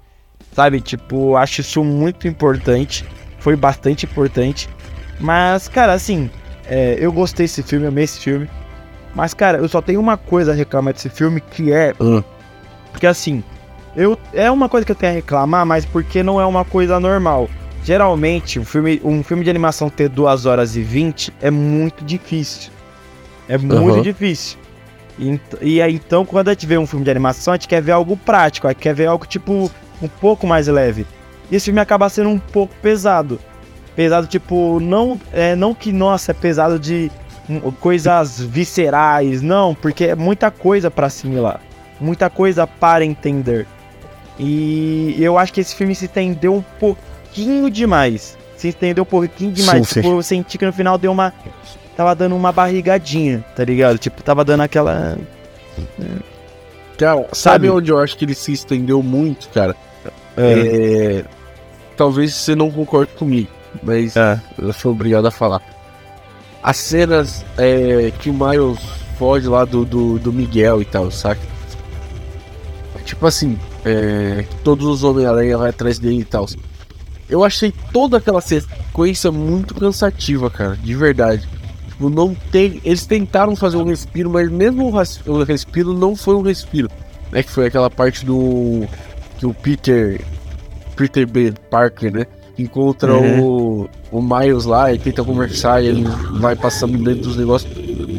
sabe? 0.53 0.79
Tipo, 0.81 1.35
acho 1.35 1.61
isso 1.61 1.83
muito 1.83 2.27
importante 2.27 3.05
foi 3.45 3.55
bastante 3.55 4.07
importante. 4.07 4.67
Mas, 5.19 5.67
cara, 5.67 5.93
assim, 5.93 6.31
é, 6.67 6.97
eu 6.99 7.11
gostei 7.11 7.43
desse 7.43 7.61
filme, 7.61 7.85
amei 7.85 8.05
esse 8.05 8.19
filme. 8.19 8.49
Mas, 9.13 9.35
cara, 9.35 9.59
eu 9.59 9.69
só 9.69 9.83
tenho 9.83 9.99
uma 9.99 10.17
coisa 10.17 10.51
a 10.51 10.55
reclamar 10.55 10.95
desse 10.95 11.11
filme, 11.11 11.39
que 11.39 11.71
é. 11.71 11.93
Uh. 11.99 12.23
Porque, 12.91 13.05
assim, 13.05 13.43
eu 13.95 14.17
é 14.33 14.49
uma 14.49 14.67
coisa 14.67 14.83
que 14.83 14.91
eu 14.91 14.95
tenho 14.95 15.11
a 15.11 15.15
reclamar, 15.15 15.63
mas 15.63 15.85
porque 15.85 16.23
não 16.23 16.41
é 16.41 16.45
uma 16.45 16.65
coisa 16.65 16.99
normal. 16.99 17.47
Geralmente, 17.83 18.59
um 18.59 18.65
filme, 18.65 18.99
um 19.03 19.21
filme 19.23 19.43
de 19.43 19.49
animação 19.51 19.91
ter 19.91 20.09
2 20.09 20.47
horas 20.47 20.75
e 20.75 20.81
20 20.81 21.31
é 21.39 21.51
muito 21.51 22.03
difícil. 22.03 22.71
É 23.47 23.57
muito 23.57 23.97
uhum. 23.97 24.01
difícil. 24.01 24.57
E, 25.17 25.39
e 25.61 25.81
aí, 25.81 25.95
então, 25.95 26.25
quando 26.25 26.49
a 26.49 26.53
gente 26.53 26.65
vê 26.65 26.77
um 26.77 26.85
filme 26.85 27.05
de 27.05 27.11
animação, 27.11 27.53
a 27.53 27.57
gente 27.57 27.67
quer 27.67 27.81
ver 27.81 27.93
algo 27.93 28.17
prático, 28.17 28.67
a 28.67 28.71
gente 28.71 28.81
quer 28.81 28.93
ver 28.93 29.07
algo, 29.07 29.25
tipo, 29.25 29.71
um 30.01 30.07
pouco 30.07 30.45
mais 30.45 30.67
leve. 30.67 31.05
E 31.49 31.55
esse 31.55 31.65
filme 31.65 31.79
acaba 31.79 32.09
sendo 32.09 32.29
um 32.29 32.39
pouco 32.39 32.73
pesado. 32.81 33.39
Pesado, 33.95 34.27
tipo, 34.27 34.79
não, 34.79 35.19
é, 35.31 35.55
não 35.55 35.73
que, 35.73 35.91
nossa, 35.91 36.31
é 36.31 36.33
pesado 36.33 36.77
de 36.77 37.09
coisas 37.79 38.41
viscerais, 38.41 39.41
não, 39.41 39.75
porque 39.75 40.05
é 40.05 40.15
muita 40.15 40.51
coisa 40.51 40.91
para 40.91 41.07
assimilar. 41.07 41.61
Muita 41.99 42.29
coisa 42.29 42.67
para 42.67 43.05
entender. 43.05 43.65
E 44.37 45.15
eu 45.17 45.37
acho 45.37 45.53
que 45.53 45.61
esse 45.61 45.75
filme 45.75 45.95
se 45.95 46.05
estendeu 46.05 46.53
um 46.55 46.61
pouquinho 46.61 47.69
demais. 47.69 48.37
Se 48.57 48.69
estendeu 48.69 49.03
um 49.03 49.07
pouquinho 49.07 49.51
demais. 49.51 49.87
Sim, 49.87 50.01
tipo, 50.01 50.13
eu 50.13 50.23
senti 50.23 50.57
que 50.57 50.65
no 50.65 50.73
final 50.73 50.97
deu 50.97 51.11
uma. 51.11 51.33
Tava 51.95 52.13
dando 52.13 52.35
uma 52.35 52.51
barrigadinha, 52.51 53.43
tá 53.55 53.63
ligado? 53.63 53.97
Tipo, 53.97 54.21
tava 54.21 54.43
dando 54.43 54.61
aquela. 54.61 55.17
Cara, 56.97 57.17
sabe, 57.17 57.27
sabe 57.33 57.69
onde 57.69 57.91
eu 57.91 57.99
acho 57.99 58.17
que 58.17 58.25
ele 58.25 58.35
se 58.35 58.51
estendeu 58.51 59.01
muito, 59.01 59.49
cara? 59.49 59.75
É. 60.37 61.21
é 61.21 61.25
talvez 61.95 62.33
você 62.33 62.55
não 62.55 62.69
concorde 62.69 63.11
comigo, 63.13 63.49
mas 63.81 64.15
é. 64.15 64.39
eu 64.57 64.71
sou 64.73 64.91
obrigado 64.91 65.25
a 65.25 65.31
falar. 65.31 65.61
As 66.61 66.77
cenas 66.77 67.45
é, 67.57 68.11
que 68.19 68.29
o 68.29 68.33
Miles 68.33 68.79
foge 69.17 69.47
lá 69.47 69.65
do, 69.65 69.85
do, 69.85 70.19
do 70.19 70.33
Miguel 70.33 70.81
e 70.81 70.85
tal, 70.85 71.11
saca? 71.11 71.41
Tipo 73.03 73.27
assim, 73.27 73.57
é, 73.85 74.45
todos 74.63 74.87
os 74.87 75.03
Homem-Aranha 75.03 75.57
vai 75.57 75.69
atrás 75.69 75.99
dele 75.99 76.21
e 76.21 76.25
tal. 76.25 76.47
Eu 77.29 77.43
achei 77.43 77.71
toda 77.93 78.17
aquela 78.17 78.41
sequência 78.41 79.31
muito 79.31 79.75
cansativa, 79.75 80.49
cara, 80.49 80.75
de 80.75 80.95
verdade. 80.95 81.47
Tipo, 81.95 82.09
não 82.09 82.35
tem. 82.51 82.81
Eles 82.83 83.05
tentaram 83.05 83.55
fazer 83.55 83.77
um 83.77 83.85
respiro, 83.85 84.29
mas 84.29 84.51
mesmo 84.51 84.91
o 85.25 85.43
respiro 85.43 85.93
não 85.93 86.13
foi 86.13 86.35
um 86.35 86.41
respiro. 86.41 86.89
Né? 87.31 87.41
Que 87.41 87.49
foi 87.49 87.67
aquela 87.67 87.89
parte 87.89 88.25
do. 88.25 88.85
Que 89.37 89.45
o 89.45 89.53
Peter 89.53 90.21
Peter 90.95 91.25
B. 91.25 91.53
Parker, 91.69 92.11
né? 92.11 92.25
Encontra 92.57 93.13
uhum. 93.13 93.43
o, 93.43 93.89
o 94.11 94.21
Miles 94.21 94.65
lá 94.65 94.93
e 94.93 94.97
tenta 94.97 95.23
conversar 95.23 95.83
e 95.83 95.87
ele 95.87 96.05
vai 96.39 96.55
passando 96.55 96.97
dentro 96.97 97.23
dos 97.23 97.37
negócios. 97.37 97.71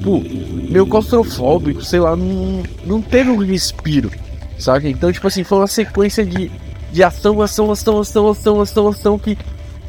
Pô, 0.03 0.23
meio 0.71 0.87
claustrofóbico, 0.87 1.83
sei 1.83 2.01
lá, 2.01 2.15
não, 2.17 2.63
não 2.85 3.03
teve 3.03 3.31
um 3.31 3.39
respiro, 3.39 4.11
sabe? 4.59 4.91
Então, 4.91 5.11
tipo 5.11 5.27
assim, 5.27 5.43
foi 5.43 5.59
uma 5.59 5.67
sequência 5.67 6.25
de, 6.25 6.51
de 6.93 7.03
ação, 7.03 7.41
ação, 7.41 7.71
ação, 7.71 8.01
ação, 8.01 8.29
ação, 8.31 8.61
ação, 8.61 8.89
ação, 8.89 9.19
que 9.19 9.39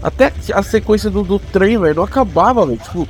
até 0.01 0.31
a 0.53 0.63
sequência 0.63 1.09
do, 1.09 1.23
do 1.23 1.39
trailer 1.39 1.95
não 1.95 2.03
acabava, 2.03 2.65
velho. 2.65 2.79
Tipo, 2.79 3.07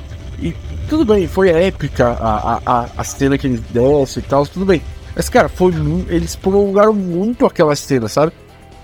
tudo 0.88 1.04
bem, 1.04 1.26
foi 1.26 1.50
épica 1.50 2.16
a, 2.20 2.60
a, 2.64 2.86
a 2.96 3.04
cena 3.04 3.36
que 3.36 3.46
eles 3.46 3.60
descem 3.70 4.22
e 4.22 4.26
tal, 4.26 4.46
tudo 4.46 4.64
bem. 4.64 4.82
Mas, 5.14 5.28
cara, 5.28 5.48
foi, 5.48 5.72
eles 6.08 6.36
prolongaram 6.36 6.94
muito 6.94 7.44
aquela 7.44 7.74
cena, 7.74 8.08
sabe? 8.08 8.32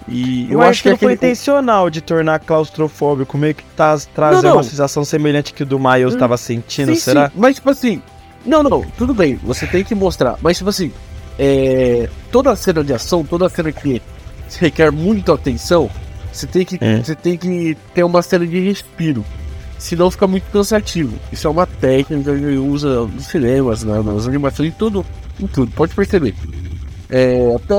E 0.06 0.44
eu, 0.44 0.60
eu 0.60 0.62
acho 0.62 0.82
que, 0.82 0.90
não 0.90 0.98
foi 0.98 1.14
intencional 1.14 1.88
de 1.88 2.00
tornar 2.00 2.38
claustrofóbico, 2.40 3.38
meio 3.38 3.54
que 3.54 3.64
tá 3.76 3.96
trazendo 4.14 4.52
uma 4.52 4.62
sensação 4.62 5.04
semelhante 5.04 5.54
que 5.54 5.62
o 5.62 5.66
do 5.66 5.78
Miles 5.78 6.12
estava 6.12 6.34
hum, 6.34 6.38
sentindo, 6.38 6.94
sim, 6.94 7.00
será? 7.00 7.28
Sim. 7.28 7.34
Mas 7.36 7.54
tipo 7.56 7.70
assim, 7.70 8.02
não, 8.44 8.62
não, 8.62 8.82
tudo 8.98 9.14
bem, 9.14 9.36
você 9.36 9.66
tem 9.66 9.82
que 9.82 9.94
mostrar, 9.94 10.36
mas 10.42 10.58
tipo 10.58 10.68
assim, 10.68 10.92
é, 11.38 12.08
toda 12.30 12.50
a 12.50 12.56
cena 12.56 12.84
de 12.84 12.92
ação, 12.92 13.24
toda 13.24 13.46
a 13.46 13.48
cena 13.48 13.72
que 13.72 14.02
requer 14.58 14.92
muita 14.92 15.32
atenção, 15.32 15.90
você 16.30 16.46
tem 16.46 16.64
que, 16.64 16.78
é. 16.80 16.98
você 16.98 17.14
tem 17.14 17.38
que 17.38 17.76
ter 17.94 18.04
uma 18.04 18.20
cena 18.20 18.46
de 18.46 18.58
respiro. 18.60 19.24
Senão 19.78 20.10
fica 20.10 20.26
muito 20.26 20.44
cansativo. 20.50 21.16
Isso 21.32 21.46
é 21.46 21.50
uma 21.50 21.66
técnica 21.66 22.34
que 22.34 22.56
usa 22.56 23.06
nos 23.06 23.26
cinemas, 23.26 23.84
né, 23.84 24.00
nas 24.02 24.26
animações, 24.26 24.68
em 24.70 24.72
tudo, 24.72 25.04
em 25.40 25.46
tudo, 25.46 25.70
pode 25.72 25.94
perceber. 25.94 26.34
É, 27.10 27.54
até, 27.54 27.74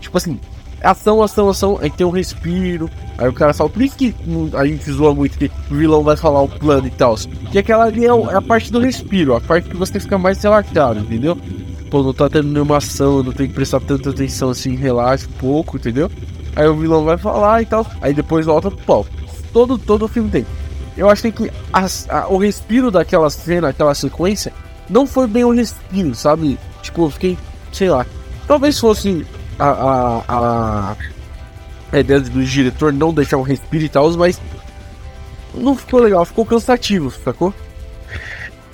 tipo 0.00 0.16
assim, 0.16 0.38
ação, 0.82 1.22
ação, 1.22 1.48
ação, 1.48 1.78
aí 1.80 1.90
tem 1.90 2.06
um 2.06 2.10
respiro. 2.10 2.90
Aí 3.16 3.28
o 3.28 3.32
cara 3.32 3.54
fala, 3.54 3.70
por 3.70 3.82
isso 3.82 3.96
que 3.96 4.14
a 4.54 4.66
gente 4.66 4.90
zoa 4.90 5.14
muito 5.14 5.38
que 5.38 5.50
o 5.70 5.74
vilão 5.74 6.02
vai 6.02 6.16
falar 6.16 6.42
o 6.42 6.48
plano 6.48 6.86
e 6.86 6.90
tal. 6.90 7.16
Que 7.50 7.58
aquela 7.58 7.84
ali 7.84 8.04
é, 8.04 8.08
é 8.08 8.36
a 8.36 8.42
parte 8.42 8.70
do 8.70 8.78
respiro, 8.78 9.34
a 9.34 9.40
parte 9.40 9.68
que 9.68 9.76
você 9.76 9.98
fica 9.98 10.18
mais 10.18 10.42
relaxado, 10.42 11.00
entendeu? 11.00 11.36
Pô, 11.90 12.02
não 12.02 12.12
tá 12.12 12.28
tendo 12.28 12.48
nenhuma 12.48 12.78
ação, 12.78 13.22
não 13.22 13.32
tem 13.32 13.48
que 13.48 13.54
prestar 13.54 13.80
tanta 13.80 14.10
atenção 14.10 14.50
assim, 14.50 14.74
relaxa 14.74 15.26
um 15.26 15.38
pouco, 15.38 15.76
entendeu? 15.76 16.10
Aí 16.56 16.66
o 16.66 16.76
vilão 16.76 17.04
vai 17.04 17.16
falar 17.16 17.62
e 17.62 17.66
tal, 17.66 17.86
aí 18.00 18.12
depois 18.12 18.46
volta 18.46 18.70
pro 18.70 18.84
pau. 18.84 19.06
Todo, 19.52 19.78
todo 19.78 20.04
o 20.04 20.08
filme 20.08 20.30
tem. 20.30 20.46
Eu 20.96 21.10
acho 21.10 21.22
que 21.30 21.50
a, 21.72 21.86
a, 22.08 22.28
o 22.28 22.36
respiro 22.36 22.90
daquela 22.90 23.28
cena, 23.28 23.68
aquela 23.68 23.94
sequência, 23.94 24.52
não 24.88 25.06
foi 25.06 25.26
bem 25.26 25.44
o 25.44 25.52
respiro, 25.52 26.14
sabe? 26.14 26.58
Tipo, 26.82 27.06
eu 27.06 27.10
fiquei, 27.10 27.38
sei 27.72 27.90
lá. 27.90 28.06
Talvez 28.46 28.78
fosse 28.78 29.26
a, 29.58 30.22
a, 30.28 30.96
a, 31.92 31.98
ideia 31.98 32.20
do 32.20 32.44
diretor 32.44 32.92
não 32.92 33.12
deixar 33.12 33.38
um 33.38 33.42
respiro 33.42 33.84
e 33.84 33.88
tal, 33.88 34.10
mas 34.12 34.40
não 35.54 35.74
ficou 35.74 36.00
legal, 36.00 36.24
ficou 36.24 36.44
cansativo, 36.44 37.10
sacou? 37.10 37.52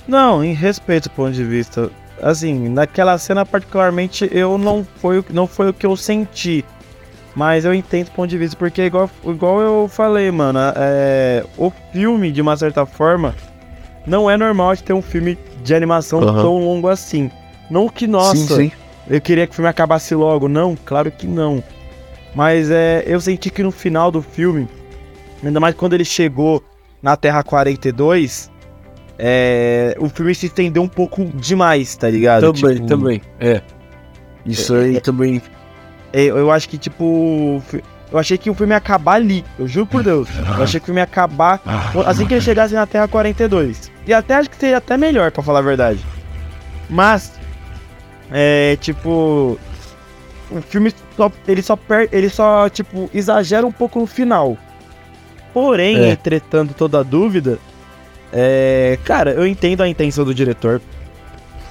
Não, 0.07 0.43
em 0.43 0.53
respeito 0.53 1.09
ao 1.09 1.15
ponto 1.15 1.31
de 1.31 1.43
vista. 1.43 1.89
Assim, 2.21 2.69
naquela 2.69 3.17
cena 3.17 3.45
particularmente 3.45 4.29
eu 4.31 4.57
não 4.57 4.85
foi, 4.97 5.23
não 5.31 5.47
foi 5.47 5.69
o 5.69 5.73
que 5.73 5.85
eu 5.85 5.95
senti. 5.95 6.63
Mas 7.35 7.63
eu 7.63 7.73
entendo 7.73 8.07
o 8.07 8.11
ponto 8.11 8.29
de 8.29 8.37
vista, 8.37 8.57
porque 8.57 8.83
igual, 8.83 9.09
igual 9.25 9.61
eu 9.61 9.87
falei, 9.87 10.29
mano, 10.31 10.59
é, 10.75 11.45
o 11.57 11.71
filme, 11.91 12.31
de 12.31 12.41
uma 12.41 12.57
certa 12.57 12.85
forma, 12.85 13.33
não 14.05 14.29
é 14.29 14.35
normal 14.35 14.75
de 14.75 14.83
ter 14.83 14.93
um 14.93 15.01
filme 15.01 15.37
de 15.63 15.73
animação 15.73 16.19
uhum. 16.19 16.33
tão 16.33 16.59
longo 16.59 16.87
assim. 16.89 17.31
Não 17.69 17.87
que, 17.87 18.05
nossa, 18.05 18.35
sim, 18.35 18.69
sim. 18.69 18.71
Eu 19.09 19.21
queria 19.21 19.47
que 19.47 19.53
o 19.53 19.55
filme 19.55 19.69
acabasse 19.69 20.13
logo. 20.13 20.47
Não, 20.47 20.75
claro 20.85 21.09
que 21.09 21.25
não. 21.25 21.63
Mas 22.35 22.69
é, 22.69 23.03
eu 23.05 23.19
senti 23.19 23.49
que 23.49 23.63
no 23.63 23.71
final 23.71 24.11
do 24.11 24.21
filme, 24.21 24.67
ainda 25.43 25.59
mais 25.59 25.75
quando 25.75 25.93
ele 25.93 26.05
chegou 26.05 26.63
na 27.01 27.15
Terra 27.15 27.43
42, 27.43 28.51
é, 29.17 29.95
o 29.99 30.09
filme 30.09 30.33
se 30.33 30.47
estendeu 30.47 30.81
um 30.81 30.87
pouco 30.87 31.25
demais, 31.25 31.95
tá 31.95 32.09
ligado? 32.09 32.53
Também, 32.53 32.75
tipo, 32.75 32.87
também. 32.87 33.21
É. 33.39 33.61
Isso 34.45 34.75
é, 34.75 34.83
aí 34.83 34.97
é, 34.97 34.99
também. 34.99 35.41
É, 36.13 36.23
eu 36.23 36.51
acho 36.51 36.67
que, 36.67 36.77
tipo. 36.77 37.61
Eu 38.11 38.19
achei 38.19 38.37
que 38.37 38.49
o 38.49 38.53
filme 38.53 38.73
ia 38.73 38.77
acabar 38.77 39.13
ali. 39.13 39.45
Eu 39.57 39.67
juro 39.67 39.85
por 39.85 40.03
Deus. 40.03 40.27
Eu 40.57 40.63
achei 40.63 40.79
que 40.79 40.83
o 40.83 40.87
filme 40.87 40.99
ia 40.99 41.05
acabar 41.05 41.61
assim 42.05 42.25
que 42.25 42.33
ele 42.33 42.41
chegasse 42.41 42.73
na 42.73 42.85
Terra 42.85 43.07
42. 43.07 43.89
E 44.05 44.13
até 44.13 44.35
acho 44.35 44.49
que 44.49 44.57
seria 44.57 44.77
até 44.77 44.97
melhor, 44.97 45.31
para 45.31 45.41
falar 45.41 45.59
a 45.59 45.61
verdade. 45.61 45.99
Mas 46.89 47.33
é 48.29 48.77
tipo. 48.81 49.57
O 50.51 50.61
filme 50.61 50.93
só, 51.15 51.31
ele 51.47 51.61
só 51.61 51.77
per, 51.77 52.09
ele 52.11 52.29
só 52.29 52.67
tipo 52.67 53.09
exagera 53.13 53.65
um 53.65 53.71
pouco 53.71 53.99
no 53.99 54.05
final. 54.05 54.57
Porém, 55.53 55.97
é. 55.97 56.09
entretanto, 56.09 56.73
toda 56.73 57.03
dúvida, 57.03 57.57
é, 58.31 58.97
cara, 59.03 59.31
eu 59.31 59.45
entendo 59.45 59.81
a 59.81 59.87
intenção 59.87 60.23
do 60.23 60.33
diretor. 60.33 60.81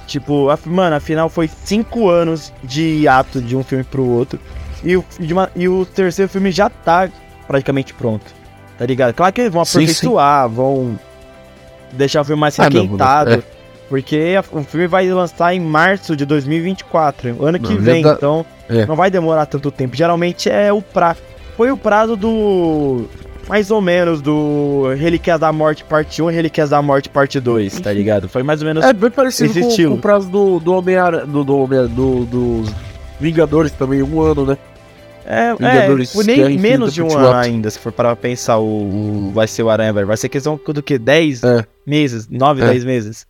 Tipo, 0.07 0.49
a, 0.49 0.59
mano, 0.65 0.95
afinal 0.95 1.29
foi 1.29 1.49
cinco 1.63 2.09
anos 2.09 2.51
de 2.63 3.07
ato 3.07 3.41
de 3.41 3.55
um 3.55 3.63
filme 3.63 3.83
pro 3.83 4.05
outro. 4.05 4.39
E 4.83 4.97
o, 4.97 5.05
e 5.55 5.67
o 5.69 5.85
terceiro 5.85 6.29
filme 6.29 6.51
já 6.51 6.69
tá 6.69 7.09
praticamente 7.47 7.93
pronto. 7.93 8.25
Tá 8.77 8.85
ligado? 8.85 9.13
Claro 9.13 9.31
que 9.31 9.41
eles 9.41 9.53
vão 9.53 9.61
aperfeiçoar, 9.61 10.43
sim, 10.45 10.49
sim. 10.49 10.55
vão 10.55 10.99
deixar 11.91 12.21
o 12.21 12.25
filme 12.25 12.39
mais 12.39 12.59
ah, 12.59 12.63
requentado. 12.63 13.31
É. 13.33 13.43
Porque 13.87 14.35
o 14.53 14.63
filme 14.63 14.87
vai 14.87 15.09
lançar 15.09 15.53
em 15.53 15.59
março 15.59 16.15
de 16.15 16.25
2024, 16.25 17.45
ano 17.45 17.59
que 17.59 17.73
não, 17.73 17.81
vem, 17.81 18.01
tá... 18.01 18.13
então 18.13 18.45
é. 18.69 18.85
não 18.85 18.95
vai 18.95 19.11
demorar 19.11 19.45
tanto 19.45 19.69
tempo. 19.69 19.97
Geralmente 19.97 20.49
é 20.49 20.71
o 20.71 20.81
prazo. 20.81 21.19
Foi 21.57 21.71
o 21.71 21.77
prazo 21.77 22.15
do. 22.15 23.05
Mais 23.51 23.69
ou 23.69 23.81
menos 23.81 24.21
do 24.21 24.93
Relíquias 24.95 25.37
da 25.37 25.51
Morte 25.51 25.83
parte 25.83 26.21
1 26.21 26.31
e 26.31 26.33
Relíquias 26.33 26.69
da 26.69 26.81
Morte 26.81 27.09
parte 27.09 27.37
2, 27.37 27.81
tá 27.81 27.91
ligado? 27.91 28.29
Foi 28.29 28.43
mais 28.43 28.61
ou 28.61 28.65
menos. 28.65 28.81
É 28.81 28.93
bem 28.93 29.11
parecido 29.11 29.51
com, 29.53 29.67
estilo. 29.67 29.91
com 29.91 29.97
o 29.97 30.01
prazo 30.01 30.29
do, 30.29 30.57
do 30.57 30.73
Homem-Aranha. 30.73 31.25
Do, 31.25 31.43
do, 31.43 31.67
do, 31.67 32.25
dos 32.27 32.73
Vingadores 33.19 33.73
também, 33.73 34.01
um 34.01 34.21
ano, 34.21 34.45
né? 34.45 34.57
É, 35.25 35.53
Vingadores 35.53 36.15
é 36.15 36.23
nem 36.23 36.57
menos 36.57 36.93
de 36.93 37.03
um 37.03 37.11
ano 37.13 37.33
ainda, 37.33 37.69
se 37.69 37.77
for 37.77 37.91
para 37.91 38.15
pensar, 38.15 38.57
o, 38.57 38.63
o, 38.63 39.31
vai 39.33 39.49
ser 39.49 39.63
o 39.63 39.69
Aranha, 39.69 39.91
Vai 39.91 40.15
ser 40.15 40.29
questão 40.29 40.57
do 40.67 40.81
que? 40.81 40.97
10 40.97 41.43
é. 41.43 41.65
meses? 41.85 42.29
9, 42.29 42.61
10 42.61 42.83
é. 42.83 42.87
meses. 42.87 43.27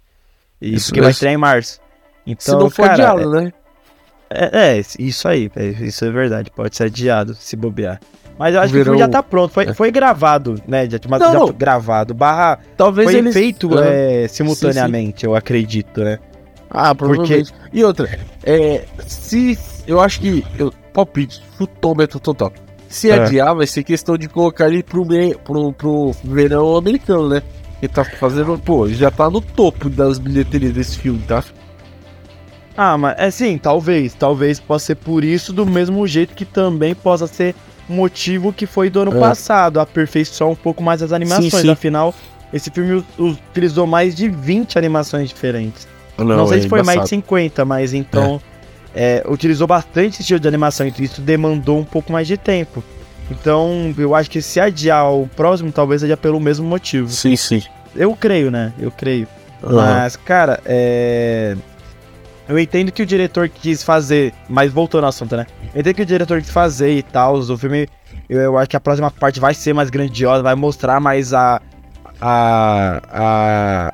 E 0.61 0.76
isso, 0.76 0.89
porque 0.89 1.01
vai 1.01 1.09
estrear 1.09 1.34
em 1.34 1.38
março. 1.38 1.80
Então, 2.28 2.59
se 2.59 2.63
não 2.63 2.69
for 2.69 2.86
cara, 2.86 2.93
adiado, 2.93 3.39
é, 3.39 3.41
né? 3.41 3.53
É, 4.30 4.78
é, 4.78 4.82
isso 4.99 5.28
aí, 5.28 5.51
é, 5.55 5.65
isso 5.65 6.05
é 6.05 6.11
verdade. 6.11 6.51
Pode 6.51 6.78
ser 6.78 6.84
adiado 6.84 7.34
se 7.34 7.55
bobear. 7.55 7.99
Mas 8.41 8.55
eu 8.55 8.61
acho 8.61 8.73
Virou... 8.73 8.85
que 8.85 8.89
o 8.89 8.93
filme 8.93 8.99
já 9.05 9.07
tá 9.07 9.21
pronto. 9.21 9.53
Foi, 9.53 9.65
é. 9.65 9.73
foi 9.75 9.91
gravado, 9.91 10.59
né? 10.67 10.89
Já, 10.89 10.97
mas 11.07 11.19
não, 11.19 11.31
já 11.31 11.39
foi 11.41 11.53
gravado. 11.53 12.11
Barra. 12.15 12.57
Talvez 12.75 13.11
foi 13.11 13.19
eles... 13.19 13.33
feito 13.35 13.69
é, 13.77 14.27
simultaneamente, 14.27 15.11
sim, 15.11 15.21
sim. 15.21 15.27
eu 15.27 15.35
acredito, 15.35 16.03
né? 16.03 16.17
Ah, 16.67 16.95
provavelmente. 16.95 17.53
Porque... 17.53 17.69
E 17.71 17.83
outra, 17.83 18.19
é, 18.43 18.85
se. 19.05 19.59
Eu 19.85 20.01
acho 20.01 20.19
que. 20.21 20.43
Eu, 20.57 20.73
palpite, 20.91 21.39
chutômetro 21.55 22.19
total. 22.19 22.51
Se 22.89 23.11
é. 23.11 23.19
adiar, 23.19 23.53
vai 23.53 23.67
ser 23.67 23.83
questão 23.83 24.17
de 24.17 24.27
colocar 24.27 24.69
ele 24.69 24.81
pro, 24.81 25.05
meio, 25.05 25.37
pro, 25.37 25.71
pro 25.73 26.11
verão 26.23 26.75
americano, 26.75 27.29
né? 27.29 27.43
Ele 27.79 27.93
tá 27.93 28.03
fazendo. 28.03 28.57
Pô, 28.57 28.87
já 28.87 29.11
tá 29.11 29.29
no 29.29 29.39
topo 29.39 29.87
das 29.87 30.17
bilheterias 30.17 30.73
desse 30.73 30.97
filme, 30.97 31.21
tá? 31.27 31.43
Ah, 32.75 32.97
mas 32.97 33.19
é 33.19 33.29
sim, 33.29 33.59
talvez. 33.59 34.15
Talvez 34.15 34.59
possa 34.59 34.87
ser 34.87 34.95
por 34.95 35.23
isso, 35.23 35.53
do 35.53 35.63
mesmo 35.63 36.07
jeito 36.07 36.33
que 36.33 36.43
também 36.43 36.95
possa 36.95 37.27
ser 37.27 37.53
motivo 37.91 38.51
que 38.53 38.65
foi 38.65 38.89
do 38.89 39.01
ano 39.01 39.15
é. 39.17 39.19
passado, 39.19 39.79
aperfeiçoar 39.79 40.49
um 40.49 40.55
pouco 40.55 40.81
mais 40.81 41.01
as 41.01 41.11
animações. 41.11 41.51
Sim, 41.51 41.61
sim. 41.61 41.69
Afinal, 41.69 42.13
esse 42.53 42.69
filme 42.69 43.03
utilizou 43.17 43.85
mais 43.85 44.15
de 44.15 44.29
20 44.29 44.77
animações 44.77 45.29
diferentes. 45.29 45.87
Não, 46.17 46.25
Não 46.25 46.47
sei 46.47 46.59
é 46.59 46.61
se 46.61 46.69
foi 46.69 46.79
embaçado. 46.79 46.97
mais 46.97 47.09
de 47.09 47.15
50, 47.15 47.65
mas 47.65 47.93
então 47.93 48.41
é. 48.93 49.21
É, 49.23 49.31
utilizou 49.31 49.67
bastante 49.67 50.21
estilo 50.21 50.39
de 50.39 50.47
animação, 50.47 50.85
então 50.85 51.03
isso 51.03 51.21
demandou 51.21 51.79
um 51.79 51.85
pouco 51.85 52.11
mais 52.11 52.27
de 52.27 52.37
tempo. 52.37 52.83
Então, 53.29 53.93
eu 53.97 54.13
acho 54.13 54.29
que 54.29 54.41
se 54.41 54.59
adiar 54.59 55.09
o 55.13 55.25
próximo, 55.27 55.71
talvez 55.71 56.01
seja 56.01 56.17
pelo 56.17 56.39
mesmo 56.39 56.67
motivo. 56.67 57.09
Sim, 57.09 57.35
sim. 57.37 57.63
Eu 57.95 58.13
creio, 58.13 58.51
né? 58.51 58.73
Eu 58.77 58.91
creio. 58.91 59.27
Uhum. 59.63 59.75
Mas, 59.75 60.17
cara, 60.17 60.59
é. 60.65 61.55
Eu 62.51 62.59
entendo 62.59 62.91
que 62.91 63.01
o 63.01 63.05
diretor 63.05 63.47
quis 63.47 63.81
fazer, 63.81 64.33
mas 64.49 64.73
voltando 64.73 65.05
ao 65.05 65.09
assunto, 65.09 65.37
né? 65.37 65.47
Eu 65.73 65.79
entendo 65.79 65.95
que 65.95 66.01
o 66.01 66.05
diretor 66.05 66.41
quis 66.41 66.49
fazer 66.49 66.91
e 66.91 67.01
tal. 67.01 67.35
O 67.35 67.57
filme, 67.57 67.87
eu, 68.27 68.41
eu 68.41 68.57
acho 68.57 68.69
que 68.69 68.75
a 68.75 68.79
próxima 68.79 69.09
parte 69.09 69.39
vai 69.39 69.53
ser 69.53 69.73
mais 69.73 69.89
grandiosa, 69.89 70.43
vai 70.43 70.53
mostrar 70.53 70.99
mais 70.99 71.33
a. 71.33 71.61
a. 72.19 73.01
a. 73.09 73.91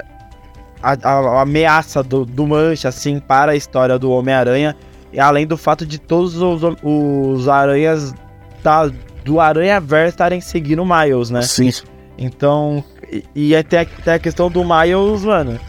a, 0.81 0.91
a 0.91 1.41
ameaça 1.43 2.01
do, 2.01 2.25
do 2.25 2.47
Mancha, 2.47 2.89
assim, 2.89 3.19
para 3.19 3.51
a 3.51 3.55
história 3.55 3.99
do 3.99 4.09
Homem-Aranha. 4.09 4.75
E 5.13 5.19
além 5.19 5.45
do 5.45 5.55
fato 5.55 5.85
de 5.85 5.99
todos 5.99 6.35
os, 6.35 6.61
os 6.81 7.47
aranhas 7.47 8.15
tá, 8.63 8.89
do 9.23 9.39
Aranha 9.39 9.79
Verso 9.79 10.15
estarem 10.15 10.41
seguindo 10.41 10.81
o 10.81 10.85
Miles, 10.85 11.29
né? 11.29 11.43
Sim. 11.43 11.69
Então, 12.17 12.83
e, 13.07 13.23
e 13.35 13.55
até, 13.55 13.81
até 13.81 14.15
a 14.15 14.19
questão 14.19 14.49
do 14.49 14.63
Miles, 14.63 15.23
mano, 15.23 15.59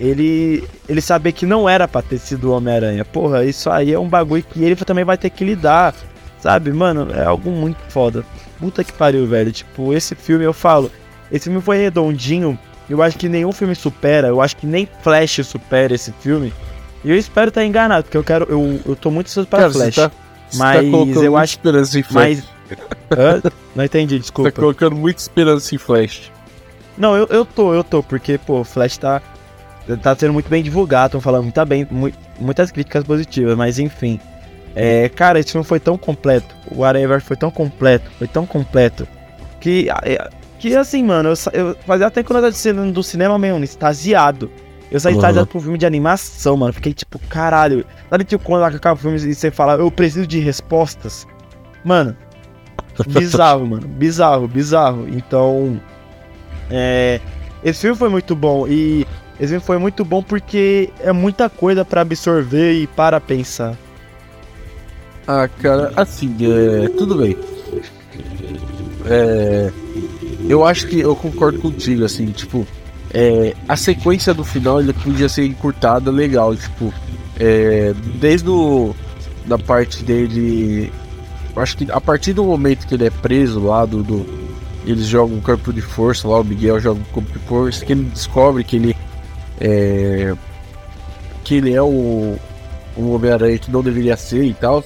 ele 0.00 0.64
ele 0.88 1.00
saber 1.00 1.32
que 1.32 1.44
não 1.44 1.68
era 1.68 1.88
pra 1.88 2.02
ter 2.02 2.18
sido 2.18 2.50
o 2.50 2.52
Homem-Aranha. 2.52 3.04
Porra, 3.04 3.44
isso 3.44 3.70
aí 3.70 3.92
é 3.92 3.98
um 3.98 4.08
bagulho 4.08 4.42
que 4.42 4.62
ele 4.62 4.76
também 4.76 5.04
vai 5.04 5.18
ter 5.18 5.30
que 5.30 5.44
lidar, 5.44 5.94
sabe? 6.40 6.72
Mano, 6.72 7.08
é 7.12 7.24
algo 7.24 7.50
muito 7.50 7.78
foda. 7.88 8.24
Puta 8.58 8.82
que 8.82 8.92
pariu, 8.92 9.26
velho. 9.26 9.52
Tipo, 9.52 9.92
esse 9.92 10.14
filme 10.14 10.44
eu 10.44 10.52
falo, 10.52 10.90
esse 11.30 11.44
filme 11.44 11.60
foi 11.60 11.78
redondinho. 11.78 12.58
Eu 12.88 13.02
acho 13.02 13.18
que 13.18 13.28
nenhum 13.28 13.52
filme 13.52 13.74
supera, 13.74 14.28
eu 14.28 14.40
acho 14.40 14.56
que 14.56 14.66
nem 14.66 14.88
Flash 15.02 15.40
supera 15.44 15.94
esse 15.94 16.12
filme. 16.20 16.52
E 17.04 17.10
eu 17.10 17.16
espero 17.16 17.48
estar 17.48 17.64
enganado, 17.64 18.04
porque 18.04 18.16
eu 18.16 18.24
quero. 18.24 18.46
Eu, 18.48 18.80
eu 18.86 18.96
tô 18.96 19.10
muito 19.10 19.26
ansioso 19.26 19.48
para 19.48 19.60
Cara, 19.60 19.72
Flash. 19.72 19.94
Tá, 19.94 20.10
mas 20.54 20.90
tá 20.90 21.20
eu 21.20 21.36
acho. 21.36 21.52
Esperança 21.52 21.98
em 21.98 22.02
Flash. 22.02 22.38
Mas... 22.38 22.58
Não 23.74 23.84
entendi, 23.84 24.18
desculpa. 24.18 24.50
Tá 24.50 24.60
colocando 24.60 24.96
muita 24.96 25.20
esperança 25.20 25.74
em 25.74 25.78
Flash. 25.78 26.32
Não, 26.96 27.16
eu, 27.16 27.26
eu 27.30 27.44
tô, 27.44 27.72
eu 27.72 27.84
tô, 27.84 28.02
porque, 28.02 28.38
pô, 28.38 28.64
Flash 28.64 28.98
tá 28.98 29.22
tá 29.96 30.14
sendo 30.14 30.32
muito 30.32 30.48
bem 30.48 30.62
divulgado, 30.62 31.06
estão 31.06 31.20
falando 31.20 31.44
muito 31.44 31.64
bem, 31.66 31.86
mu 31.90 32.10
muitas 32.38 32.70
críticas 32.70 33.04
positivas, 33.04 33.56
mas 33.56 33.78
enfim. 33.78 34.20
É, 34.74 35.08
cara, 35.08 35.40
esse 35.40 35.52
filme 35.52 35.66
foi 35.66 35.80
tão 35.80 35.96
completo, 35.96 36.54
o 36.70 36.84
Aranha 36.84 37.20
foi 37.20 37.36
tão 37.36 37.50
completo, 37.50 38.10
foi 38.18 38.28
tão 38.28 38.46
completo, 38.46 39.08
que, 39.60 39.88
é, 40.04 40.28
que 40.58 40.76
assim, 40.76 41.02
mano, 41.02 41.30
eu, 41.30 41.34
eu 41.52 41.76
fazia 41.86 42.06
até 42.06 42.22
quando 42.22 42.44
eu 42.44 42.52
tava 42.52 42.92
do 42.92 43.02
cinema 43.02 43.38
mesmo, 43.38 43.64
extasiado. 43.64 44.50
Eu 44.90 44.98
saí 44.98 45.12
uhum. 45.12 45.18
extasiado 45.18 45.46
pro 45.46 45.60
filme 45.60 45.76
de 45.76 45.84
animação, 45.84 46.56
mano, 46.56 46.72
fiquei 46.72 46.94
tipo, 46.94 47.18
caralho. 47.28 47.84
Sabe 48.08 48.24
tipo 48.24 48.42
quando 48.44 48.62
acaba 48.62 48.94
o 48.94 48.98
filme 48.98 49.16
e 49.16 49.34
você 49.34 49.50
fala, 49.50 49.74
eu 49.74 49.90
preciso 49.90 50.26
de 50.26 50.38
respostas? 50.38 51.26
Mano, 51.84 52.16
bizarro, 53.08 53.66
mano, 53.66 53.86
bizarro, 53.86 54.48
bizarro. 54.48 55.06
Então, 55.08 55.80
é, 56.70 57.20
esse 57.62 57.80
filme 57.80 57.96
foi 57.96 58.08
muito 58.08 58.34
bom 58.34 58.66
e 58.66 59.06
esse 59.40 59.60
foi 59.60 59.78
muito 59.78 60.04
bom 60.04 60.22
porque 60.22 60.90
é 61.00 61.12
muita 61.12 61.48
coisa 61.48 61.84
para 61.84 62.00
absorver 62.00 62.72
e 62.74 62.86
para 62.86 63.20
pensar. 63.20 63.76
Ah, 65.26 65.48
cara, 65.60 65.92
assim, 65.94 66.34
é, 66.40 66.88
tudo 66.88 67.16
bem. 67.16 67.36
É, 69.06 69.70
eu 70.48 70.64
acho 70.64 70.86
que 70.86 71.00
eu 71.00 71.14
concordo 71.14 71.58
contigo, 71.60 72.04
assim, 72.04 72.26
tipo, 72.26 72.66
é, 73.12 73.54
a 73.68 73.76
sequência 73.76 74.34
do 74.34 74.44
final 74.44 74.80
ele 74.80 74.92
podia 74.92 75.28
ser 75.28 75.46
encurtada 75.46 76.10
legal, 76.10 76.56
tipo, 76.56 76.92
é, 77.38 77.94
desde 78.16 78.48
o, 78.48 78.94
da 79.46 79.58
parte 79.58 80.02
dele, 80.02 80.92
acho 81.56 81.76
que 81.76 81.90
a 81.90 82.00
partir 82.00 82.32
do 82.32 82.44
momento 82.44 82.86
que 82.86 82.94
ele 82.94 83.06
é 83.06 83.10
preso 83.10 83.60
lá 83.60 83.84
do, 83.84 84.02
do 84.02 84.48
eles 84.86 85.06
jogam 85.06 85.36
um 85.36 85.40
campo 85.40 85.72
de 85.72 85.82
força 85.82 86.26
lá, 86.26 86.40
o 86.40 86.44
Miguel 86.44 86.80
joga 86.80 87.00
um 87.00 87.14
campo 87.14 87.30
de 87.32 87.44
força, 87.44 87.84
que 87.84 87.92
ele 87.92 88.04
descobre 88.04 88.64
que 88.64 88.76
ele 88.76 88.96
é, 89.60 90.34
que 91.44 91.56
ele 91.56 91.74
é 91.74 91.82
o, 91.82 92.36
o 92.96 93.12
Homem-Aranha 93.12 93.58
que 93.58 93.70
não 93.70 93.82
deveria 93.82 94.16
ser 94.16 94.44
e 94.44 94.54
tal. 94.54 94.84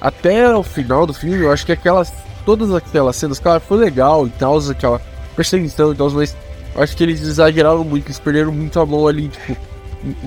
Até 0.00 0.54
o 0.54 0.62
final 0.62 1.06
do 1.06 1.12
filme, 1.12 1.44
eu 1.44 1.52
acho 1.52 1.66
que 1.66 1.72
aquelas. 1.72 2.12
Todas 2.44 2.74
aquelas 2.74 3.14
cenas, 3.16 3.38
cara, 3.38 3.60
foi 3.60 3.76
legal 3.76 4.26
e 4.26 4.30
tal, 4.30 4.58
aquela 4.58 5.02
perseguição 5.36 5.92
e 5.92 5.94
tal, 5.94 6.10
mas 6.12 6.34
acho 6.74 6.96
que 6.96 7.02
eles 7.02 7.20
exageraram 7.20 7.84
muito, 7.84 8.06
eles 8.06 8.18
perderam 8.18 8.52
muito 8.52 8.80
a 8.80 8.86
mão 8.86 9.06
ali, 9.06 9.28
tipo, 9.28 9.54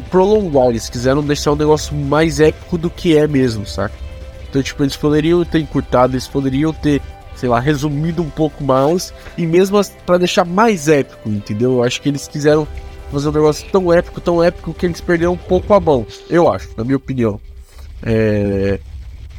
prolongar, 0.10 0.70
eles 0.70 0.88
quiseram 0.88 1.24
deixar 1.24 1.54
o 1.54 1.56
negócio 1.56 1.96
mais 1.96 2.39
épico 2.39 2.78
do 2.78 2.92
que 2.92 3.18
é 3.18 3.28
mesmo, 3.28 3.66
saca? 3.66 3.96
Então, 4.50 4.62
tipo, 4.62 4.84
eles 4.84 4.96
poderiam 4.96 5.44
ter 5.46 5.60
encurtado, 5.60 6.14
eles 6.14 6.28
poderiam 6.28 6.74
ter, 6.74 7.02
sei 7.36 7.50
lá, 7.50 7.60
resumido 7.60 8.22
um 8.22 8.30
pouco 8.30 8.64
mais, 8.64 9.14
e 9.38 9.48
mesmo 9.48 9.82
para 10.06 10.18
deixar 10.18 10.46
mais 10.46 10.88
épico, 10.88 11.30
entendeu? 11.30 11.74
Eu 11.78 11.84
acho 11.84 12.02
que 12.02 12.10
eles 12.10 12.28
quiseram 12.28 12.68
fazer 13.12 13.30
um 13.30 13.34
negócio 13.34 13.68
tão 13.72 13.93
épico, 13.93 14.22
tão 14.22 14.43
épico 14.43 14.74
que 14.74 14.86
eles 14.86 15.01
perderam 15.01 15.34
um 15.34 15.38
pouco 15.38 15.74
a 15.74 15.80
mão. 15.80 16.05
Eu 16.30 16.51
acho, 16.51 16.70
na 16.78 16.84
minha 16.84 16.97
opinião. 16.97 17.39
É... 18.03 18.80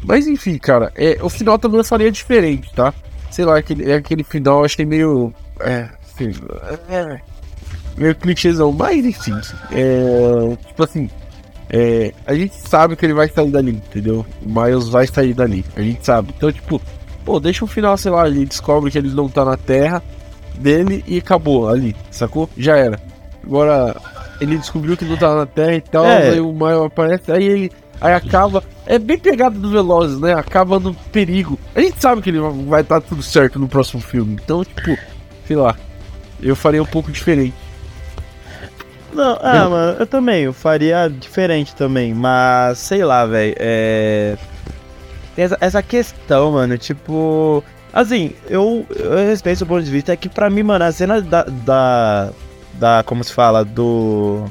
Mas 0.04 0.26
enfim, 0.26 0.58
cara, 0.58 0.92
é... 0.94 1.18
o 1.22 1.28
final 1.28 1.58
também 1.58 1.78
eu 1.78 1.84
faria 1.84 2.10
diferente, 2.10 2.72
tá? 2.74 2.92
Sei 3.30 3.44
lá, 3.44 3.58
aquele, 3.58 3.90
é 3.90 3.94
aquele 3.94 4.22
final 4.22 4.58
eu 4.58 4.64
achei 4.66 4.84
meio. 4.84 5.32
É, 5.60 5.88
assim, 6.04 6.32
é, 6.90 7.20
meio 7.96 8.14
clichêzão, 8.14 8.72
mas 8.72 9.04
enfim. 9.04 9.34
É, 9.70 10.56
tipo 10.66 10.82
assim, 10.82 11.08
é, 11.70 12.12
a 12.26 12.34
gente 12.34 12.54
sabe 12.54 12.96
que 12.96 13.06
ele 13.06 13.14
vai 13.14 13.28
sair 13.28 13.50
dali, 13.50 13.70
entendeu? 13.70 14.26
O 14.44 14.48
Miles 14.48 14.88
vai 14.88 15.06
sair 15.06 15.32
dali, 15.32 15.64
a 15.74 15.80
gente 15.80 16.04
sabe. 16.04 16.34
Então, 16.36 16.52
tipo, 16.52 16.80
pô, 17.24 17.40
deixa 17.40 17.64
o 17.64 17.68
final, 17.68 17.96
sei 17.96 18.10
lá, 18.10 18.26
ele 18.28 18.44
descobre 18.44 18.90
que 18.90 18.98
ele 18.98 19.10
não 19.10 19.28
tá 19.28 19.44
na 19.44 19.56
Terra 19.56 20.02
dele 20.58 21.02
e 21.06 21.18
acabou 21.18 21.68
ali, 21.68 21.96
sacou? 22.10 22.48
Já 22.56 22.76
era. 22.76 23.00
Agora, 23.44 23.96
ele 24.40 24.56
descobriu 24.56 24.96
que 24.96 25.04
não 25.04 25.16
tava 25.16 25.36
na 25.36 25.46
Terra 25.46 25.74
e 25.74 25.80
tal, 25.80 26.04
é. 26.04 26.30
aí 26.30 26.40
o 26.40 26.52
Maio 26.52 26.84
aparece, 26.84 27.30
aí 27.30 27.44
ele. 27.44 27.72
Aí 28.00 28.14
acaba. 28.14 28.62
É 28.84 28.98
bem 28.98 29.16
pegado 29.16 29.58
do 29.58 29.70
Velozes, 29.70 30.18
né? 30.20 30.34
Acaba 30.34 30.80
no 30.80 30.92
perigo. 30.92 31.58
A 31.74 31.80
gente 31.80 32.00
sabe 32.00 32.20
que 32.20 32.30
ele 32.30 32.40
vai 32.66 32.80
estar 32.80 33.00
tudo 33.00 33.22
certo 33.22 33.58
no 33.58 33.68
próximo 33.68 34.00
filme. 34.00 34.36
Então, 34.42 34.64
tipo, 34.64 34.98
sei 35.46 35.56
lá. 35.56 35.76
Eu 36.42 36.56
faria 36.56 36.82
um 36.82 36.86
pouco 36.86 37.12
diferente. 37.12 37.54
Não, 39.12 39.38
ah, 39.42 39.68
mano, 39.68 39.96
eu 40.00 40.06
também, 40.06 40.44
eu 40.44 40.52
faria 40.52 41.08
diferente 41.08 41.76
também, 41.76 42.14
mas 42.14 42.78
sei 42.78 43.04
lá, 43.04 43.26
velho. 43.26 43.54
É. 43.58 44.36
tem 45.36 45.44
essa, 45.44 45.58
essa 45.60 45.82
questão, 45.82 46.52
mano, 46.52 46.76
tipo. 46.78 47.62
Assim, 47.92 48.32
eu, 48.48 48.86
eu 48.88 49.16
respeito 49.18 49.64
o 49.64 49.66
ponto 49.66 49.84
de 49.84 49.90
vista, 49.90 50.12
é 50.12 50.16
que 50.16 50.28
pra 50.28 50.48
mim, 50.48 50.62
mano, 50.62 50.84
a 50.84 50.92
cena 50.92 51.20
da. 51.20 51.44
da, 51.44 52.30
da 52.74 53.02
como 53.04 53.22
se 53.22 53.32
fala? 53.32 53.64
Do. 53.64 54.44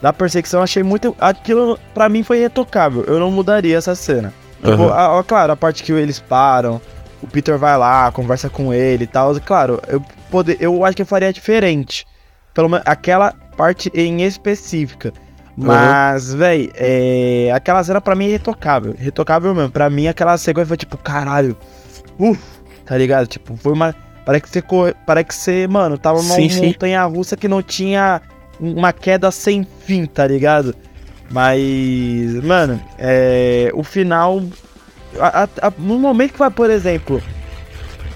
Da 0.00 0.12
perseguição, 0.12 0.62
achei 0.62 0.82
muito. 0.82 1.14
Aquilo 1.20 1.78
pra 1.92 2.08
mim 2.08 2.22
foi 2.22 2.38
retocável. 2.38 3.04
Eu 3.04 3.18
não 3.18 3.30
mudaria 3.30 3.76
essa 3.76 3.94
cena. 3.94 4.32
Uhum. 4.62 4.70
Tipo, 4.70 4.88
a, 4.88 5.18
a, 5.18 5.24
claro, 5.24 5.52
a 5.52 5.56
parte 5.56 5.82
que 5.82 5.92
eles 5.92 6.20
param, 6.20 6.80
o 7.22 7.26
Peter 7.26 7.58
vai 7.58 7.76
lá, 7.76 8.10
conversa 8.12 8.48
com 8.48 8.72
ele 8.72 9.04
e 9.04 9.06
tal. 9.06 9.38
Claro, 9.40 9.80
eu, 9.88 10.02
poder, 10.30 10.56
eu 10.60 10.84
acho 10.84 10.96
que 10.96 11.02
eu 11.02 11.06
faria 11.06 11.32
diferente. 11.32 12.06
Pelo 12.54 12.68
menos 12.68 12.84
aquela 12.86 13.32
parte 13.56 13.90
em 13.94 14.22
específica. 14.22 15.12
Mas, 15.56 16.32
uhum. 16.32 16.38
velho, 16.38 16.72
é, 16.76 17.50
aquela 17.52 17.82
cena 17.82 18.00
pra 18.00 18.14
mim 18.14 18.28
é 18.28 18.30
retocável. 18.30 18.94
Retocável 18.96 19.52
mesmo. 19.52 19.70
Pra 19.72 19.90
mim, 19.90 20.06
aquela 20.06 20.38
sequência 20.38 20.68
foi 20.68 20.76
tipo, 20.76 20.96
caralho. 20.96 21.56
Uff, 22.16 22.40
tá 22.84 22.96
ligado? 22.96 23.26
Tipo, 23.26 23.56
foi 23.56 23.72
uma. 23.72 23.92
Parece 24.28 24.42
que 24.42 24.50
você. 24.50 24.94
Parece 25.06 25.24
que 25.24 25.34
você, 25.34 25.66
mano, 25.66 25.96
tava 25.96 26.20
numa 26.20 26.34
sim, 26.34 26.66
montanha 26.66 27.08
sim. 27.08 27.16
russa 27.16 27.34
que 27.34 27.48
não 27.48 27.62
tinha 27.62 28.20
uma 28.60 28.92
queda 28.92 29.30
sem 29.30 29.66
fim, 29.86 30.04
tá 30.04 30.26
ligado? 30.26 30.74
Mas, 31.30 32.34
mano, 32.44 32.78
é, 32.98 33.70
o 33.72 33.82
final. 33.82 34.42
A, 35.18 35.44
a, 35.44 35.72
no 35.78 35.98
momento 35.98 36.32
que 36.32 36.38
vai, 36.38 36.50
por 36.50 36.68
exemplo, 36.68 37.22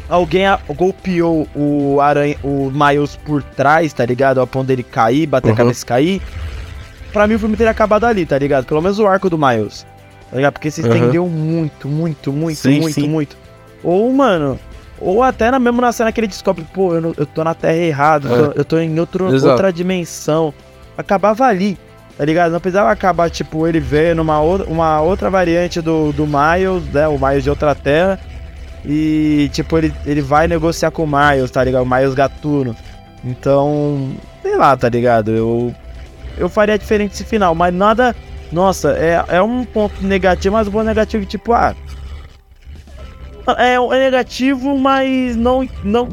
alguém 0.07 0.45
a, 0.45 0.61
golpeou 0.77 1.49
o 1.57 1.99
aranha, 1.99 2.37
o 2.45 2.71
Miles 2.71 3.17
por 3.17 3.43
trás, 3.43 3.95
tá 3.95 4.05
ligado? 4.05 4.43
A 4.43 4.47
ponto 4.47 4.67
dele 4.67 4.83
cair, 4.83 5.27
bater 5.27 5.49
uhum. 5.49 5.55
a 5.55 5.57
cabeça 5.57 5.83
e 5.83 5.87
cair 5.87 6.23
pra 7.11 7.27
mim 7.27 7.37
o 7.37 7.39
filme 7.39 7.57
teria 7.57 7.71
acabado 7.71 8.05
ali, 8.05 8.27
tá 8.27 8.37
ligado? 8.37 8.67
Pelo 8.67 8.83
menos 8.83 8.99
o 8.99 9.07
arco 9.07 9.31
do 9.31 9.39
Miles. 9.39 9.87
Tá 10.31 10.37
ligado? 10.37 10.53
Porque 10.53 10.71
se 10.71 10.83
estendeu 10.83 11.25
uhum. 11.25 11.31
muito, 11.31 11.89
muito, 11.89 12.31
muito, 12.31 12.59
sim, 12.59 12.81
muito, 12.83 12.95
sim. 13.01 13.09
muito. 13.09 13.35
Ou, 13.83 14.13
mano, 14.13 14.61
ou 15.03 15.23
até 15.23 15.51
na, 15.51 15.59
mesmo 15.59 15.81
na 15.81 15.93
cena 15.93 16.13
que 16.13 16.21
ele 16.21 16.27
descobre, 16.27 16.65
pô, 16.73 16.95
eu, 16.95 17.15
eu 17.17 17.27
tô 17.27 17.43
na 17.43 17.55
terra 17.55 17.77
errada, 17.77 18.29
é. 18.29 18.61
eu 18.61 18.65
tô 18.65 18.79
em 18.79 18.99
outro, 18.99 19.27
outra 19.27 19.73
dimensão. 19.73 20.53
Acabava 20.97 21.45
ali, 21.47 21.79
tá 22.17 22.25
ligado? 22.25 22.53
Não 22.53 22.61
precisava 22.61 22.91
acabar, 22.91 23.31
tipo, 23.31 23.67
ele 23.67 23.81
vendo 23.81 24.21
uma, 24.21 24.41
outra, 24.41 24.67
uma 24.69 25.01
outra 25.01 25.31
variante 25.31 25.81
do, 25.81 26.13
do 26.13 26.27
Miles, 26.27 26.85
né? 26.93 27.09
O 27.09 27.19
Miles 27.19 27.43
de 27.43 27.51
outra 27.51 27.75
terra. 27.75 28.19
E, 28.85 29.49
tipo, 29.53 29.79
ele, 29.79 29.95
ele 30.05 30.21
vai 30.21 30.47
negociar 30.47 30.91
com 30.91 31.05
o 31.05 31.07
Miles, 31.07 31.51
tá 31.51 31.63
ligado? 31.63 31.83
O 31.83 31.89
Miles 31.89 32.15
Gatuno. 32.15 32.77
Então, 33.25 34.13
sei 34.43 34.57
lá, 34.57 34.77
tá 34.77 34.89
ligado? 34.89 35.31
Eu 35.31 35.75
eu 36.37 36.49
faria 36.49 36.79
diferente 36.79 37.13
esse 37.13 37.25
final, 37.25 37.55
mas 37.55 37.75
nada. 37.75 38.15
Nossa, 38.51 38.93
é, 38.93 39.25
é 39.29 39.43
um 39.43 39.65
ponto 39.65 40.05
negativo, 40.05 40.55
mas 40.55 40.69
um 40.69 40.71
ponto 40.71 40.85
negativo 40.85 41.25
tipo, 41.25 41.53
ah. 41.53 41.75
É, 43.59 43.75
é 43.75 44.05
negativo, 44.05 44.79
mas 44.79 45.37
não, 45.37 45.69
não 45.83 46.09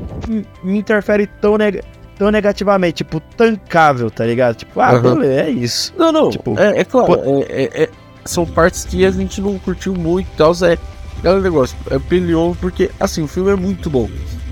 me 0.64 0.78
interfere 0.78 1.28
tão, 1.28 1.58
neg 1.58 1.82
tão 2.18 2.32
negativamente, 2.32 2.98
tipo, 2.98 3.20
tancável, 3.38 4.10
tá 4.12 4.26
ligado? 4.26 4.56
Tipo, 4.56 4.82
ah, 4.82 4.94
uhum. 4.94 5.02
beleza, 5.02 5.42
é 5.42 5.50
isso. 5.50 5.94
Não, 5.98 6.12
não, 6.12 6.30
tipo, 6.30 6.60
é, 6.60 6.80
é 6.80 6.84
claro, 6.84 7.08
pô... 7.08 7.16
é, 7.16 7.64
é, 7.64 7.84
é, 7.84 7.90
são 8.26 8.46
partes 8.46 8.84
que 8.86 9.06
a 9.06 9.12
gente 9.12 9.40
não 9.42 9.58
curtiu 9.60 9.94
muito 9.94 10.28
e 10.28 10.38
tal, 10.38 10.52
é 10.64 10.78
aquele 11.20 11.42
negócio, 11.42 11.78
é 11.90 12.00
peleou 12.00 12.56
porque, 12.60 12.92
assim, 13.00 13.24
o 13.24 13.28
filme 13.28 13.52
é 13.52 13.56
muito 13.56 13.90
bom. 13.90 14.10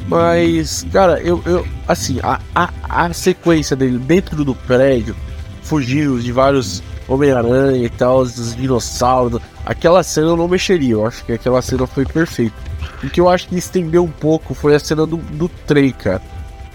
Mas, 0.08 0.86
cara, 0.92 1.20
eu, 1.20 1.42
eu 1.46 1.68
assim, 1.86 2.20
a, 2.24 2.40
a, 2.56 2.70
a 2.88 3.14
sequência 3.14 3.76
dele 3.76 3.98
dentro 3.98 4.46
do 4.46 4.56
prédio, 4.56 5.16
fugiu 5.62 6.18
de 6.18 6.32
vários 6.32 6.82
Homem-Aranha 7.08 7.86
e 7.86 7.90
tal, 7.90 8.24
dos 8.24 8.56
dinossauros. 8.56 9.42
Aquela 9.66 10.04
cena 10.04 10.28
eu 10.28 10.38
não 10.38 10.48
mexeria, 10.48 10.94
eu 10.94 11.06
acho 11.06 11.24
que 11.26 11.34
aquela 11.34 11.62
cena 11.62 11.88
foi 11.88 12.06
perfeita. 12.06 12.56
O 13.04 13.10
que 13.10 13.20
eu 13.20 13.30
acho 13.30 13.48
que 13.48 13.58
estendeu 13.58 14.04
um 14.04 14.12
pouco 14.12 14.54
foi 14.54 14.76
a 14.76 14.80
cena 14.80 15.06
do, 15.06 15.18
do 15.18 15.48
trem, 15.48 15.92
cara. 15.92 16.22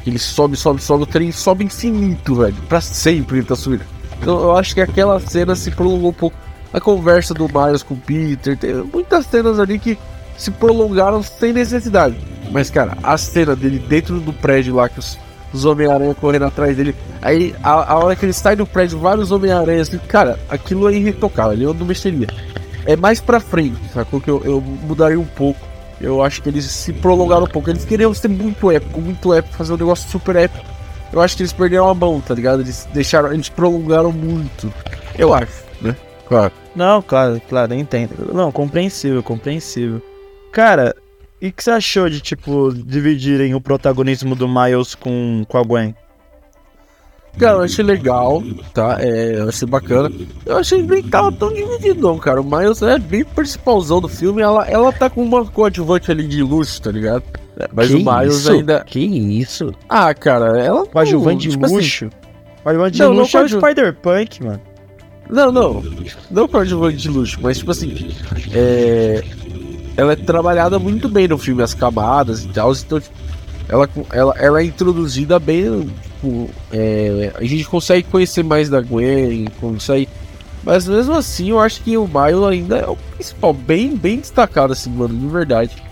Ele 0.07 0.19
sobe, 0.19 0.57
sobe, 0.57 0.83
sobe, 0.83 1.05
o 1.05 1.07
trem 1.07 1.31
sobe 1.31 1.65
infinito, 1.65 2.35
velho. 2.35 2.57
Pra 2.69 2.81
sempre 2.81 3.39
ele 3.39 3.47
tá 3.47 3.55
subindo. 3.55 3.85
Então 4.21 4.41
eu 4.41 4.57
acho 4.57 4.75
que 4.75 4.81
aquela 4.81 5.21
cena 5.21 5.55
se 5.55 5.71
prolongou 5.71 6.11
um 6.11 6.15
pouco. 6.15 6.37
A 6.73 6.81
conversa 6.81 7.35
do 7.35 7.47
Miles 7.49 7.83
com 7.83 7.95
o 7.95 7.99
Peter, 7.99 8.57
tem 8.57 8.75
muitas 8.75 9.27
cenas 9.27 9.59
ali 9.59 9.79
que 9.79 9.99
se 10.39 10.51
prolongaram 10.51 11.23
sem 11.23 11.53
necessidade. 11.53 12.17
Mas, 12.51 12.71
cara, 12.71 12.97
a 13.03 13.17
cena 13.19 13.55
dele 13.55 13.79
dentro 13.79 14.21
do 14.21 14.33
prédio 14.33 14.75
lá, 14.75 14.89
que 14.89 14.99
os 14.99 15.19
os 15.53 15.65
Homem-Aranha 15.65 16.15
correndo 16.15 16.45
atrás 16.45 16.77
dele. 16.77 16.95
Aí, 17.21 17.55
a, 17.63 17.93
a 17.93 17.99
hora 17.99 18.17
que 18.17 18.25
ele 18.25 18.33
sai 18.33 18.57
do 18.57 18.67
prédio, 18.67 18.99
vários 18.99 19.31
Homem-Aranha, 19.31 19.83
assim, 19.83 19.99
cara, 19.99 20.39
aquilo 20.49 20.89
é 20.89 20.95
irretocável, 20.95 21.59
eu 21.59 21.75
não 21.75 21.87
mexeria. 21.87 22.27
É 22.85 22.97
mais 22.97 23.21
pra 23.21 23.39
frente, 23.39 23.79
sacou? 23.93 24.21
Que 24.21 24.29
eu, 24.29 24.43
eu 24.45 24.61
mudaria 24.61 25.21
um 25.21 25.25
pouco. 25.25 25.61
Eu 26.01 26.23
acho 26.23 26.43
que 26.43 26.49
eles 26.49 26.65
se 26.65 26.93
prolongaram 26.93 27.45
um 27.45 27.49
pouco. 27.49 27.71
Eles 27.71 27.85
queriam 27.85 28.13
ser 28.13 28.29
muito 28.29 28.71
épico, 28.71 29.01
muito 29.01 29.33
épico, 29.33 29.55
fazer 29.55 29.73
um 29.73 29.77
negócio 29.77 30.11
super 30.11 30.35
épico. 30.35 30.65
Eu 31.13 31.21
acho 31.21 31.37
que 31.37 31.43
eles 31.43 31.53
perderam 31.53 31.89
a 31.89 31.95
mão, 31.95 32.21
tá 32.21 32.35
ligado? 32.35 32.61
Eles 32.61 32.89
deixaram, 32.93 33.33
eles 33.33 33.49
prolongaram 33.49 34.11
muito. 34.11 34.73
Eu 35.17 35.33
acho, 35.33 35.63
né? 35.81 35.95
Claro. 36.27 36.53
Não, 36.75 37.03
claro, 37.03 37.41
claro, 37.49 37.75
eu 37.75 37.79
entendo. 37.79 38.33
Não, 38.33 38.51
compreensível, 38.51 39.23
compreensível. 39.23 40.03
Cara, 40.51 40.97
e 41.43 41.49
o 41.49 41.53
que 41.53 41.65
você 41.65 41.73
achou 41.73 42.09
de, 42.09 42.21
tipo, 42.21 42.73
dividirem 42.73 43.53
o 43.53 43.61
protagonismo 43.61 44.37
do 44.37 44.47
Miles 44.47 44.95
com, 44.95 45.45
com 45.49 45.59
a 45.59 45.63
Gwen? 45.65 45.93
Cara, 47.37 47.57
eu 47.57 47.63
achei 47.63 47.85
legal, 47.85 48.41
tá? 48.73 48.99
É, 49.01 49.41
eu 49.41 49.49
achei 49.49 49.67
bacana. 49.67 50.09
Eu 50.47 50.59
achei 50.59 50.81
bem 50.85 51.03
que 51.03 51.09
tava 51.09 51.33
tão 51.33 51.53
dividido, 51.53 52.01
não, 52.01 52.17
cara. 52.17 52.41
O 52.41 52.45
Miles 52.45 52.81
é 52.83 52.97
bem 52.97 53.25
principalzão 53.25 54.01
do 54.01 54.07
filme. 54.07 54.41
Ela, 54.41 54.69
ela 54.69 54.93
tá 54.93 55.11
com 55.11 55.21
uma 55.21 55.45
coadjuvante 55.45 56.13
ali 56.13 56.29
de 56.29 56.45
luxo, 56.45 56.81
tá 56.81 56.93
ligado? 56.93 57.25
Mas 57.73 57.89
que 57.89 57.97
o 57.97 57.99
Miles 57.99 58.37
isso? 58.37 58.53
ainda. 58.53 58.85
Que 58.85 59.01
isso? 59.01 59.75
Ah, 59.89 60.15
cara, 60.15 60.63
ela. 60.63 60.87
Coadjuvante 60.87 61.49
de 61.49 61.55
tipo 61.55 61.65
assim, 61.65 61.75
luxo? 61.75 62.05
Assim... 62.05 62.17
Coadjuvante 62.63 62.93
de 62.93 63.03
não, 63.03 63.13
luxo 63.15 63.37
não, 63.37 63.43
é 63.43 63.47
o 63.47 63.49
Spider-Punk, 63.49 64.45
mano. 64.45 64.61
Não, 65.29 65.51
não. 65.51 65.83
Não 66.31 66.47
coadjuvante 66.47 66.99
de 66.99 67.09
luxo, 67.09 67.41
mas 67.43 67.59
tipo 67.59 67.73
assim. 67.73 68.15
É 68.53 69.25
ela 69.97 70.13
é 70.13 70.17
trabalhada 70.17 70.79
muito 70.79 71.09
bem 71.09 71.29
no 71.29 71.39
filme, 71.39 71.63
as 71.63 71.75
camadas 71.75 72.45
e 72.45 72.49
tal. 72.49 72.73
Então, 72.73 73.01
ela, 73.69 73.89
ela, 74.11 74.35
ela 74.39 74.61
é 74.61 74.65
introduzida 74.65 75.39
bem. 75.39 75.91
Tipo, 76.03 76.51
é, 76.73 77.33
a 77.35 77.45
gente 77.45 77.65
consegue 77.65 78.07
conhecer 78.09 78.43
mais 78.43 78.69
da 78.69 78.81
Gwen, 78.81 79.47
consegue. 79.61 80.09
Mas 80.63 80.87
mesmo 80.87 81.15
assim, 81.15 81.51
eu 81.51 81.59
acho 81.59 81.83
que 81.83 81.97
o 81.97 82.07
Miles 82.07 82.45
ainda 82.45 82.77
é 82.79 82.87
o 82.87 82.97
principal, 82.97 83.53
bem, 83.53 83.97
bem 83.97 84.19
destacado, 84.19 84.73
assim, 84.73 84.91
mano, 84.91 85.19
de 85.19 85.27
verdade. 85.27 85.83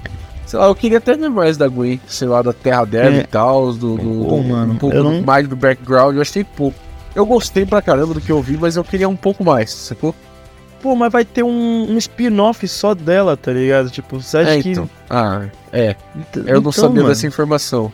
Sei 0.47 0.59
lá, 0.59 0.67
eu 0.67 0.75
queria 0.75 0.99
até 0.99 1.17
ver 1.17 1.29
mais 1.29 1.57
da 1.57 1.69
Gwen, 1.69 2.01
sei 2.07 2.29
lá, 2.29 2.43
da 2.43 2.53
Terra 2.53 2.85
dela 2.85 3.17
é. 3.17 3.21
e 3.21 3.27
tal, 3.27 3.73
do, 3.73 3.97
do, 3.97 4.27
Pô, 4.29 4.43
mano, 4.43 4.73
um 4.73 4.77
pouco 4.77 4.97
não... 4.97 5.23
mais 5.23 5.47
do 5.47 5.57
background, 5.57 6.17
eu 6.17 6.23
achei 6.23 6.45
pouco. 6.45 6.79
Eu 7.15 7.27
gostei 7.27 7.67
pra 7.67 7.83
caramba 7.83 8.15
do 8.15 8.21
que 8.21 8.31
eu 8.31 8.41
vi, 8.41 8.57
mas 8.57 8.77
eu 8.77 8.85
queria 8.85 9.09
um 9.09 9.17
pouco 9.17 9.45
mais, 9.45 9.71
sacou? 9.71 10.15
Pô, 10.83 10.97
mas 10.97 11.12
vai 11.12 11.24
ter 11.24 11.43
um, 11.43 11.91
um 11.91 11.99
spin-off 11.99 12.66
só 12.66 12.95
dela, 12.95 13.37
tá 13.37 13.53
ligado? 13.53 13.91
Tipo, 13.91 14.20
você 14.20 14.39
acha 14.39 14.51
é, 14.51 14.59
então. 14.59 14.87
que. 14.87 14.93
Ah, 15.11 15.47
é. 15.72 15.95
Então, 16.16 16.43
eu 16.47 16.61
não 16.61 16.72
sabia 16.72 17.03
mano. 17.03 17.09
dessa 17.09 17.26
informação. 17.26 17.93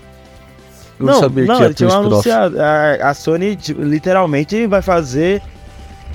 Eu 0.99 1.07
não, 1.07 1.15
não 1.15 1.21
sabia 1.21 1.45
não, 1.45 1.57
que 1.57 1.63
ia 1.63 1.75
ter 1.75 1.87
um 1.87 1.93
anunciado. 1.93 2.61
A, 2.61 3.11
a 3.11 3.15
Sony 3.15 3.59
literalmente 3.79 4.67
vai 4.67 4.83
fazer. 4.83 5.43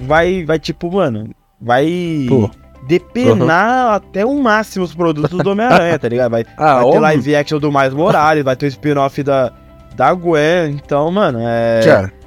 Vai, 0.03 0.45
vai 0.45 0.59
tipo, 0.59 0.91
mano. 0.91 1.30
Vai. 1.59 2.26
Pô. 2.30 2.49
Depenar 2.88 3.89
uhum. 3.89 3.93
até 3.93 4.26
o 4.26 4.41
máximo 4.41 4.84
os 4.84 4.95
produtos 4.95 5.38
do 5.38 5.51
Homem-Aranha, 5.51 5.99
tá 5.99 6.09
ligado? 6.09 6.32
Vai, 6.32 6.45
ah, 6.57 6.82
vai 6.82 6.91
ter 6.91 6.99
live 6.99 7.36
action 7.36 7.59
do 7.59 7.72
Mais 7.72 7.93
Morales, 7.93 8.43
vai 8.43 8.55
ter 8.55 8.65
o 8.65 8.69
spin-off 8.69 9.22
da, 9.22 9.51
da 9.95 10.11
Gwen. 10.13 10.72
Então, 10.84 11.11
mano, 11.11 11.39
é. 11.41 11.82
Cara 11.86 12.20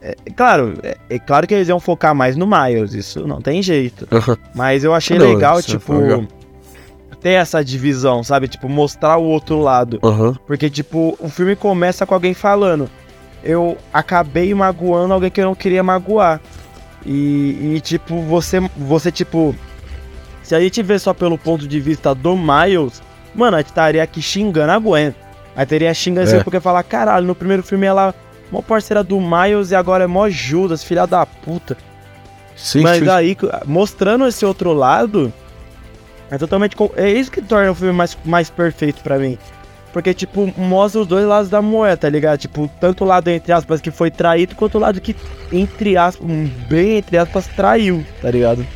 é, 0.00 0.14
claro, 0.34 0.74
é, 0.82 0.96
é, 1.10 1.18
claro 1.18 1.46
que 1.46 1.54
eles 1.54 1.68
iam 1.68 1.80
focar 1.80 2.14
mais 2.14 2.36
no 2.36 2.46
Miles, 2.46 2.94
isso 2.94 3.26
não 3.26 3.40
tem 3.40 3.62
jeito. 3.62 4.06
Mas 4.54 4.84
eu 4.84 4.94
achei 4.94 5.18
não, 5.18 5.26
legal, 5.26 5.60
tipo, 5.62 5.94
legal. 5.94 6.24
ter 7.20 7.30
essa 7.30 7.64
divisão, 7.64 8.22
sabe? 8.22 8.48
Tipo, 8.48 8.68
mostrar 8.68 9.16
o 9.16 9.24
outro 9.24 9.58
lado. 9.58 9.98
Uhum. 10.02 10.34
Porque, 10.46 10.70
tipo, 10.70 11.16
o 11.18 11.28
filme 11.28 11.56
começa 11.56 12.06
com 12.06 12.14
alguém 12.14 12.34
falando: 12.34 12.88
Eu 13.42 13.76
acabei 13.92 14.54
magoando 14.54 15.14
alguém 15.14 15.30
que 15.30 15.40
eu 15.40 15.46
não 15.46 15.54
queria 15.54 15.82
magoar. 15.82 16.40
E, 17.04 17.74
e 17.76 17.80
tipo, 17.80 18.20
você, 18.22 18.60
você, 18.76 19.10
tipo, 19.10 19.54
se 20.42 20.54
a 20.54 20.60
gente 20.60 20.82
vê 20.82 20.98
só 20.98 21.12
pelo 21.12 21.38
ponto 21.38 21.66
de 21.66 21.80
vista 21.80 22.14
do 22.14 22.36
Miles, 22.36 23.02
mano, 23.34 23.56
a 23.56 23.60
gente 23.60 23.68
estaria 23.68 24.02
aqui 24.02 24.22
xingando 24.22 24.72
a 24.72 24.78
Gwen. 24.78 25.14
Aí 25.56 25.66
teria 25.66 25.92
xingando 25.92 26.30
é. 26.30 26.44
porque 26.44 26.60
falar: 26.60 26.82
Caralho, 26.84 27.26
no 27.26 27.34
primeiro 27.34 27.62
filme 27.62 27.86
ela 27.86 28.14
Mó 28.50 28.62
parceira 28.62 29.04
do 29.04 29.20
Miles 29.20 29.70
e 29.70 29.74
agora 29.74 30.04
é 30.04 30.06
mó 30.06 30.28
Judas, 30.28 30.82
filha 30.82 31.06
da 31.06 31.26
puta. 31.26 31.76
Sim, 32.56 32.82
Mas 32.82 32.98
sim. 32.98 33.08
aí, 33.08 33.36
mostrando 33.66 34.26
esse 34.26 34.44
outro 34.44 34.72
lado, 34.72 35.32
é 36.30 36.36
totalmente. 36.36 36.76
É 36.96 37.10
isso 37.10 37.30
que 37.30 37.40
torna 37.40 37.70
o 37.70 37.74
filme 37.74 37.92
mais, 37.92 38.16
mais 38.24 38.50
perfeito 38.50 39.02
para 39.02 39.18
mim. 39.18 39.38
Porque, 39.92 40.12
tipo, 40.12 40.52
mostra 40.56 41.00
os 41.00 41.06
dois 41.06 41.26
lados 41.26 41.48
da 41.48 41.62
moeda, 41.62 41.96
tá 41.96 42.08
ligado? 42.08 42.38
Tipo, 42.38 42.70
tanto 42.80 43.04
o 43.04 43.06
lado, 43.06 43.28
entre 43.28 43.52
aspas, 43.52 43.80
que 43.80 43.90
foi 43.90 44.10
traído, 44.10 44.54
quanto 44.54 44.76
o 44.76 44.80
lado 44.80 45.00
que, 45.00 45.16
entre 45.50 45.96
aspas, 45.96 46.26
bem 46.68 46.98
entre 46.98 47.16
aspas, 47.16 47.46
traiu, 47.46 48.04
tá 48.20 48.30
ligado? 48.30 48.66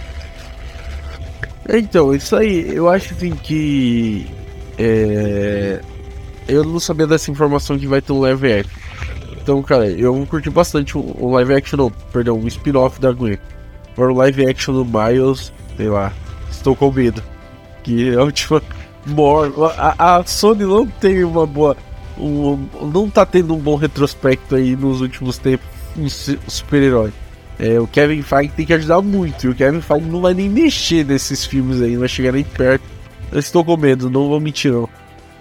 Então, 1.68 2.14
isso 2.14 2.34
aí, 2.34 2.74
eu 2.74 2.88
acho 2.88 3.14
assim 3.14 3.30
que. 3.30 4.26
É, 4.78 5.80
eu 6.48 6.64
não 6.64 6.80
sabia 6.80 7.06
dessa 7.06 7.30
informação 7.30 7.78
que 7.78 7.86
vai 7.86 8.00
ter 8.00 8.12
um 8.12 8.20
live 8.20 8.52
action. 8.52 8.82
Então, 9.42 9.60
cara, 9.62 9.90
eu 9.90 10.26
curti 10.30 10.48
bastante 10.48 10.96
o 10.96 11.30
live 11.30 11.54
action, 11.54 11.76
não, 11.76 11.90
perdão, 12.12 12.38
um 12.38 12.46
spin-off 12.46 13.00
da 13.00 13.10
Gwen. 13.10 13.38
Agora 13.92 14.12
o 14.12 14.16
live 14.16 14.46
action 14.46 14.72
do 14.72 14.84
Miles, 14.84 15.52
sei 15.76 15.88
lá, 15.88 16.12
estou 16.50 16.76
com 16.76 16.90
medo. 16.92 17.22
Que 17.82 18.14
é 18.14 18.20
o 18.20 18.30
tipo. 18.30 18.62
A, 19.76 20.18
a 20.18 20.24
Sony 20.24 20.64
não 20.64 20.86
tem 20.86 21.24
uma 21.24 21.44
boa. 21.44 21.76
Um, 22.16 22.68
não 22.92 23.10
tá 23.10 23.26
tendo 23.26 23.54
um 23.54 23.58
bom 23.58 23.74
retrospecto 23.74 24.54
aí 24.54 24.76
nos 24.76 25.00
últimos 25.00 25.38
tempos 25.38 25.66
um 25.96 26.08
super-herói. 26.08 27.12
É, 27.58 27.78
o 27.80 27.86
Kevin 27.86 28.22
Feige 28.22 28.52
tem 28.56 28.66
que 28.66 28.72
ajudar 28.74 29.02
muito. 29.02 29.46
E 29.46 29.50
o 29.50 29.54
Kevin 29.54 29.80
Feige 29.80 30.06
não 30.06 30.20
vai 30.20 30.34
nem 30.34 30.48
mexer 30.48 31.04
nesses 31.04 31.44
filmes 31.44 31.80
aí, 31.80 31.92
não 31.92 32.00
vai 32.00 32.08
chegar 32.08 32.32
nem 32.32 32.44
perto. 32.44 32.84
Eu 33.30 33.38
estou 33.38 33.64
com 33.64 33.76
medo, 33.76 34.10
não 34.10 34.28
vou 34.28 34.40
mentir 34.40 34.72
não. 34.72 34.88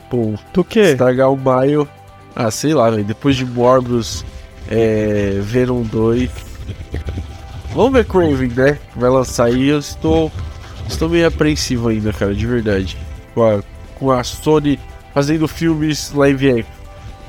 Pô, 0.10 0.34
do 0.54 0.64
que? 0.64 0.80
Estragar 0.80 1.32
o 1.32 1.38
Maio. 1.38 1.88
Ah, 2.36 2.50
sei 2.52 2.74
lá, 2.74 2.90
velho. 2.90 3.04
Depois 3.04 3.36
de 3.36 3.46
Morbius, 3.46 4.26
é, 4.70 5.40
Venom 5.42 5.84
2. 5.84 6.30
Vamos 7.74 7.94
ver 7.94 8.06
Craven, 8.06 8.50
né? 8.50 8.78
Vai 8.96 9.10
lançar 9.10 9.46
aí. 9.46 9.70
Eu 9.70 9.80
estou, 9.80 10.32
estou 10.88 11.10
meio 11.10 11.28
apreensivo 11.28 11.90
ainda, 11.90 12.12
cara, 12.12 12.34
de 12.34 12.46
verdade. 12.46 12.98
Com 13.34 13.44
a, 13.44 13.64
com 13.96 14.12
a 14.12 14.24
Sony 14.24 14.80
fazendo 15.14 15.48
filmes 15.48 16.12
live 16.14 16.50
action. 16.50 16.82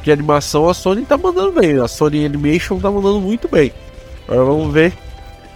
Que 0.03 0.11
animação 0.11 0.69
a 0.69 0.75
Sony 0.75 1.05
tá 1.05 1.17
mandando 1.17 1.53
bem. 1.53 1.79
A 1.79 1.87
Sony 1.87 2.25
Animation 2.25 2.79
tá 2.81 2.91
mandando 2.91 3.21
muito 3.21 3.49
bem. 3.49 3.73
Agora 4.27 4.45
vamos 4.45 4.73
ver 4.73 4.93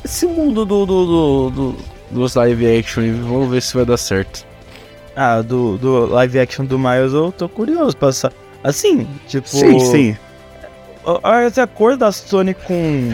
esse 0.05 0.25
mundo 0.27 0.65
do, 0.65 0.87
do, 0.87 1.07
do, 1.07 1.51
do 1.51 1.77
dos 2.11 2.35
live 2.35 2.79
action. 2.79 3.03
Vamos 3.23 3.51
ver 3.51 3.61
se 3.61 3.75
vai 3.75 3.85
dar 3.85 3.97
certo. 3.97 4.47
Ah, 5.15 5.41
do, 5.41 5.79
do 5.79 6.07
live 6.07 6.39
action 6.39 6.65
do 6.65 6.79
Miles 6.79 7.13
eu 7.13 7.33
tô 7.33 7.49
curioso 7.49 7.97
pra 7.97 8.13
Assim, 8.67 9.07
tipo. 9.29 9.47
Sim, 9.47 9.79
sim. 9.79 10.17
A 11.23 11.67
cor 11.69 11.97
da 11.97 12.11
Sony 12.11 12.53
com, 12.53 13.13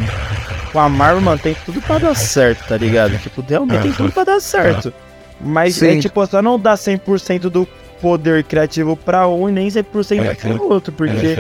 com 0.73 0.79
a 0.79 0.89
Marvel, 0.89 1.21
mano, 1.21 1.39
tem 1.39 1.55
tudo 1.67 1.83
pra 1.83 1.99
dar 1.99 2.17
certo, 2.17 2.67
tá 2.67 2.79
ligado? 2.79 3.19
Tipo, 3.19 3.45
realmente 3.47 3.83
tem 3.83 3.93
tudo 3.93 4.11
pra 4.11 4.25
dar 4.25 4.41
certo. 4.41 4.95
Mas 5.39 5.75
sim. 5.75 5.99
é 5.99 6.01
tipo, 6.01 6.27
só 6.27 6.41
não 6.41 6.59
dá 6.59 6.73
100% 6.73 7.51
do 7.51 7.69
poder 8.01 8.45
criativo 8.45 8.97
pra 8.97 9.29
um 9.29 9.47
e 9.47 9.53
nem 9.53 9.69
100% 9.69 10.57
pro 10.57 10.73
outro, 10.73 10.91
porque 10.91 11.37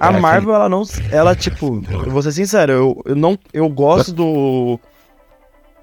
a 0.00 0.10
Marvel, 0.10 0.52
ela 0.52 0.68
não. 0.68 0.82
Ela, 1.12 1.36
tipo, 1.36 1.80
eu 1.88 2.10
vou 2.10 2.22
ser 2.22 2.32
sincero, 2.32 2.72
eu, 2.72 3.02
eu 3.04 3.14
não. 3.14 3.38
Eu 3.52 3.68
gosto 3.68 4.12
do. 4.12 4.80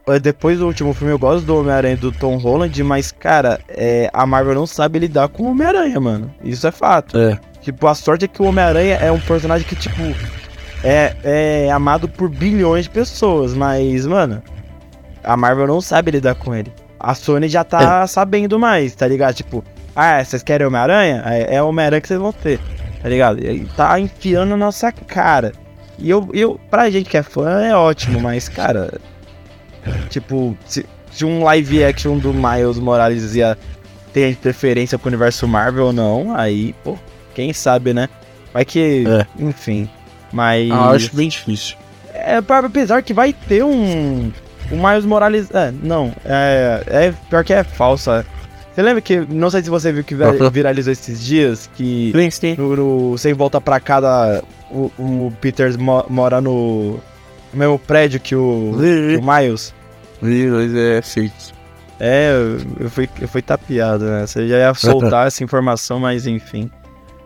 É, 0.08 0.20
depois 0.20 0.60
do 0.60 0.66
último 0.66 0.94
filme, 0.94 1.14
eu 1.14 1.20
gosto 1.20 1.46
do 1.46 1.56
Homem-Aranha 1.58 1.96
do 1.96 2.12
Tom 2.12 2.36
Holland, 2.36 2.84
mas, 2.84 3.14
cara, 3.14 3.62
é, 3.70 4.10
a 4.12 4.26
Marvel 4.26 4.56
não 4.56 4.68
sabe 4.68 5.00
lidar 5.00 5.30
com 5.30 5.44
o 5.44 5.52
Homem-Aranha, 5.52 6.00
mano. 6.02 6.34
Isso 6.44 6.68
é 6.68 6.72
fato. 6.72 7.18
É. 7.18 7.40
Tipo, 7.62 7.88
a 7.88 7.96
sorte 7.96 8.26
é 8.26 8.28
que 8.28 8.42
o 8.42 8.46
Homem-Aranha 8.46 8.96
é 8.96 9.12
um 9.12 9.20
personagem 9.20 9.68
que, 9.68 9.76
tipo, 9.76 10.02
é, 10.84 11.16
é 11.24 11.72
amado 11.72 12.08
por 12.10 12.28
bilhões 12.30 12.86
de 12.86 12.90
pessoas, 12.90 13.54
mas, 13.54 14.06
mano, 14.06 14.42
a 15.24 15.38
Marvel 15.38 15.68
não 15.68 15.80
sabe 15.80 16.12
lidar 16.12 16.36
com 16.36 16.56
ele. 16.56 16.72
A 17.00 17.14
Sony 17.14 17.48
já 17.48 17.64
tá 17.64 18.04
é. 18.04 18.08
sabendo 18.08 18.60
mais, 18.60 18.96
tá 18.96 19.08
ligado? 19.08 19.36
Tipo, 19.36 19.64
ah, 19.96 20.24
vocês 20.24 20.42
querem 20.42 20.66
Homem-Aranha? 20.66 21.24
É, 21.26 21.56
é 21.56 21.64
Homem-Aranha 21.64 22.02
que 22.02 22.08
vocês 22.08 22.20
vão 22.20 22.34
ter, 22.34 22.60
tá 23.02 23.10
ligado? 23.10 23.40
E 23.40 23.66
tá 23.76 24.00
enfiando 24.00 24.50
na 24.50 24.58
nossa 24.58 24.92
cara. 24.92 25.52
E 26.00 26.10
eu, 26.10 26.28
eu, 26.34 26.60
pra 26.70 26.90
gente 26.90 27.10
que 27.10 27.18
é 27.18 27.24
fã, 27.24 27.62
é 27.62 27.76
ótimo, 27.76 28.20
mas, 28.20 28.50
cara, 28.50 29.00
tipo, 30.10 30.58
se, 30.66 30.84
se 31.12 31.24
um 31.24 31.44
live 31.44 31.84
action 31.84 32.18
do 32.18 32.34
Miles 32.34 32.80
Morales 32.80 33.36
ia 33.36 33.56
ter 34.12 34.36
preferência 34.38 34.98
pro 34.98 35.10
universo 35.10 35.48
Marvel 35.48 35.88
ou 35.88 35.94
não, 35.94 36.36
aí, 36.36 36.74
pô, 36.84 36.98
quem 37.34 37.54
sabe, 37.54 37.94
né? 37.94 38.10
Vai 38.54 38.66
que, 38.66 39.06
é. 39.08 39.26
enfim, 39.40 39.90
mas... 40.32 40.70
Ah, 40.72 40.92
acho 40.92 41.16
bem 41.16 41.30
difícil. 41.30 41.78
É, 42.14 42.38
apesar 42.38 43.02
que 43.02 43.14
vai 43.14 43.34
ter 43.34 43.64
um... 43.64 44.32
O 44.72 44.76
Miles 44.76 45.06
Morales. 45.06 45.52
É, 45.52 45.72
não. 45.84 46.14
É, 46.24 46.84
é 46.88 47.14
pior 47.30 47.44
que 47.44 47.54
é 47.54 47.64
falsa. 47.64 48.26
Você 48.74 48.82
lembra 48.82 49.02
que. 49.02 49.20
Não 49.20 49.50
sei 49.50 49.62
se 49.62 49.70
você 49.70 49.92
viu 49.92 50.04
que 50.04 50.16
viralizou 50.52 50.94
esses 50.94 51.22
dias. 51.24 51.70
Que. 51.76 52.14
Sim, 52.32 52.56
no, 52.56 53.18
Sem 53.18 53.34
volta 53.34 53.60
pra 53.60 53.80
cada. 53.80 54.42
O, 54.70 54.90
o 54.98 55.34
Peters 55.42 55.76
mo, 55.76 56.06
mora 56.10 56.40
no. 56.40 57.00
No 57.54 57.60
mesmo 57.60 57.78
prédio 57.78 58.20
que 58.20 58.34
o. 58.34 58.72
o 58.72 59.22
Miles. 59.22 59.74
Miles 60.22 60.74
é 60.74 61.02
feito. 61.02 61.62
É, 62.00 62.32
eu 62.80 62.90
fui, 62.90 63.08
eu 63.20 63.28
fui 63.28 63.42
tapeado, 63.42 64.06
né? 64.06 64.26
Você 64.26 64.48
já 64.48 64.58
ia 64.58 64.74
soltar 64.74 65.28
essa 65.28 65.44
informação, 65.44 66.00
mas 66.00 66.26
enfim. 66.26 66.72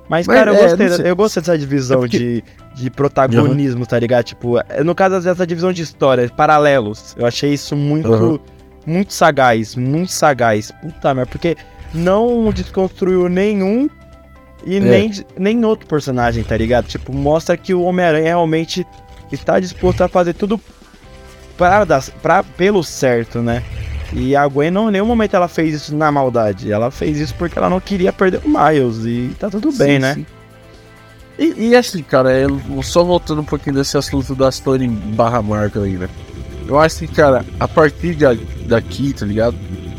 Mas, 0.07 0.27
mas 0.27 0.37
cara, 0.37 0.51
eu, 0.51 0.55
é, 0.55 0.67
gostei, 0.67 1.09
eu 1.09 1.15
gostei 1.15 1.41
dessa 1.41 1.57
divisão 1.57 1.97
é 1.97 2.01
porque... 2.01 2.17
de, 2.17 2.43
de 2.75 2.89
protagonismo, 2.91 3.81
uhum. 3.81 3.85
tá 3.85 3.97
ligado? 3.97 4.25
Tipo, 4.25 4.59
é, 4.69 4.83
no 4.83 4.93
caso 4.93 5.19
dessa 5.19 5.45
divisão 5.47 5.73
de 5.73 5.81
histórias, 5.81 6.29
paralelos. 6.31 7.15
Eu 7.17 7.25
achei 7.25 7.53
isso 7.53 7.75
muito, 7.75 8.11
uhum. 8.11 8.39
muito 8.85 9.13
sagaz, 9.13 9.75
muito 9.75 10.11
sagaz. 10.11 10.71
Puta 10.81 11.13
merda, 11.13 11.31
porque 11.31 11.57
não 11.93 12.51
desconstruiu 12.51 13.27
nenhum 13.27 13.89
e 14.65 14.77
é. 14.77 14.79
nem, 14.79 15.11
nem 15.37 15.65
outro 15.65 15.87
personagem, 15.87 16.43
tá 16.43 16.55
ligado? 16.55 16.85
Tipo, 16.85 17.13
mostra 17.13 17.57
que 17.57 17.73
o 17.73 17.81
Homem-Aranha 17.81 18.25
realmente 18.25 18.85
está 19.31 19.59
disposto 19.59 20.01
a 20.01 20.07
fazer 20.07 20.33
tudo 20.33 20.59
pra, 21.57 21.85
pra, 22.21 22.43
pelo 22.43 22.83
certo, 22.83 23.41
né? 23.41 23.63
E 24.15 24.33
a 24.35 24.47
Gwen, 24.47 24.71
não, 24.71 24.87
em 24.87 24.93
nenhum 24.93 25.05
momento 25.05 25.35
ela 25.35 25.49
fez 25.49 25.73
isso 25.73 25.95
na 25.95 26.09
maldade. 26.09 26.71
Ela 26.71 26.89
fez 26.89 27.19
isso 27.19 27.35
porque 27.35 27.59
ela 27.59 27.69
não 27.69 27.81
queria 27.81 28.13
perder 28.13 28.39
o 28.45 28.49
Miles. 28.49 29.05
E 29.05 29.35
tá 29.37 29.49
tudo 29.49 29.71
bem, 29.73 29.95
sim, 29.95 29.99
né? 29.99 30.13
Sim. 30.13 30.25
E, 31.37 31.69
e, 31.69 31.75
assim, 31.75 32.01
cara, 32.01 32.31
eu, 32.31 32.57
só 32.81 33.03
voltando 33.03 33.41
um 33.41 33.45
pouquinho 33.45 33.75
desse 33.75 33.97
assunto 33.97 34.33
da 34.33 34.47
Story 34.47 34.87
barra 34.87 35.41
Marvel 35.41 35.83
aí, 35.83 35.97
né? 35.97 36.07
Eu 36.65 36.79
acho 36.79 36.99
que, 36.99 37.07
cara, 37.07 37.45
a 37.59 37.67
partir 37.67 38.15
de, 38.15 38.25
daqui, 38.65 39.13
tá 39.13 39.25
ligado? 39.25 39.57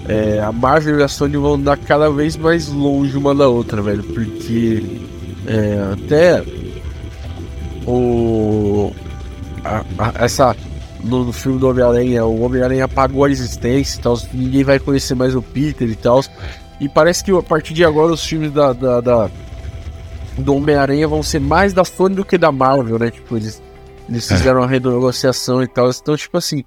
É, 0.08 0.40
a 0.40 0.50
Marvel 0.50 0.98
e 0.98 1.02
a 1.02 1.08
Sony 1.08 1.36
vão 1.36 1.54
andar 1.54 1.76
cada 1.76 2.10
vez 2.10 2.36
mais 2.36 2.68
longe 2.68 3.16
uma 3.18 3.34
da 3.34 3.48
outra, 3.48 3.82
velho. 3.82 4.02
Porque 4.02 4.82
é, 5.46 5.92
até 5.92 6.42
o. 7.86 8.92
A, 9.62 9.84
a, 9.98 10.24
essa 10.24 10.56
no, 11.06 11.24
no 11.24 11.32
filme 11.32 11.58
do 11.58 11.68
Homem-Aranha, 11.68 12.24
o 12.24 12.42
Homem-Aranha 12.42 12.84
apagou 12.84 13.24
a 13.24 13.30
existência 13.30 13.98
e 13.98 14.02
tal, 14.02 14.18
ninguém 14.32 14.64
vai 14.64 14.78
conhecer 14.78 15.14
mais 15.14 15.34
o 15.34 15.42
Peter 15.42 15.88
e 15.88 15.96
tal. 15.96 16.22
E 16.80 16.88
parece 16.88 17.24
que 17.24 17.30
a 17.30 17.42
partir 17.42 17.74
de 17.74 17.84
agora 17.84 18.12
os 18.12 18.24
filmes 18.24 18.52
da, 18.52 18.72
da, 18.72 19.00
da 19.00 19.30
do 20.38 20.54
Homem-Aranha 20.54 21.08
vão 21.08 21.22
ser 21.22 21.40
mais 21.40 21.72
da 21.72 21.84
Sony 21.84 22.14
do 22.14 22.24
que 22.24 22.36
da 22.36 22.52
Marvel, 22.52 22.98
né? 22.98 23.10
Tipo, 23.10 23.36
eles, 23.36 23.62
eles 24.08 24.30
é. 24.30 24.36
fizeram 24.36 24.60
uma 24.60 24.66
renegociação 24.66 25.62
e 25.62 25.66
tal. 25.66 25.88
Então, 25.90 26.16
tipo 26.16 26.36
assim, 26.36 26.64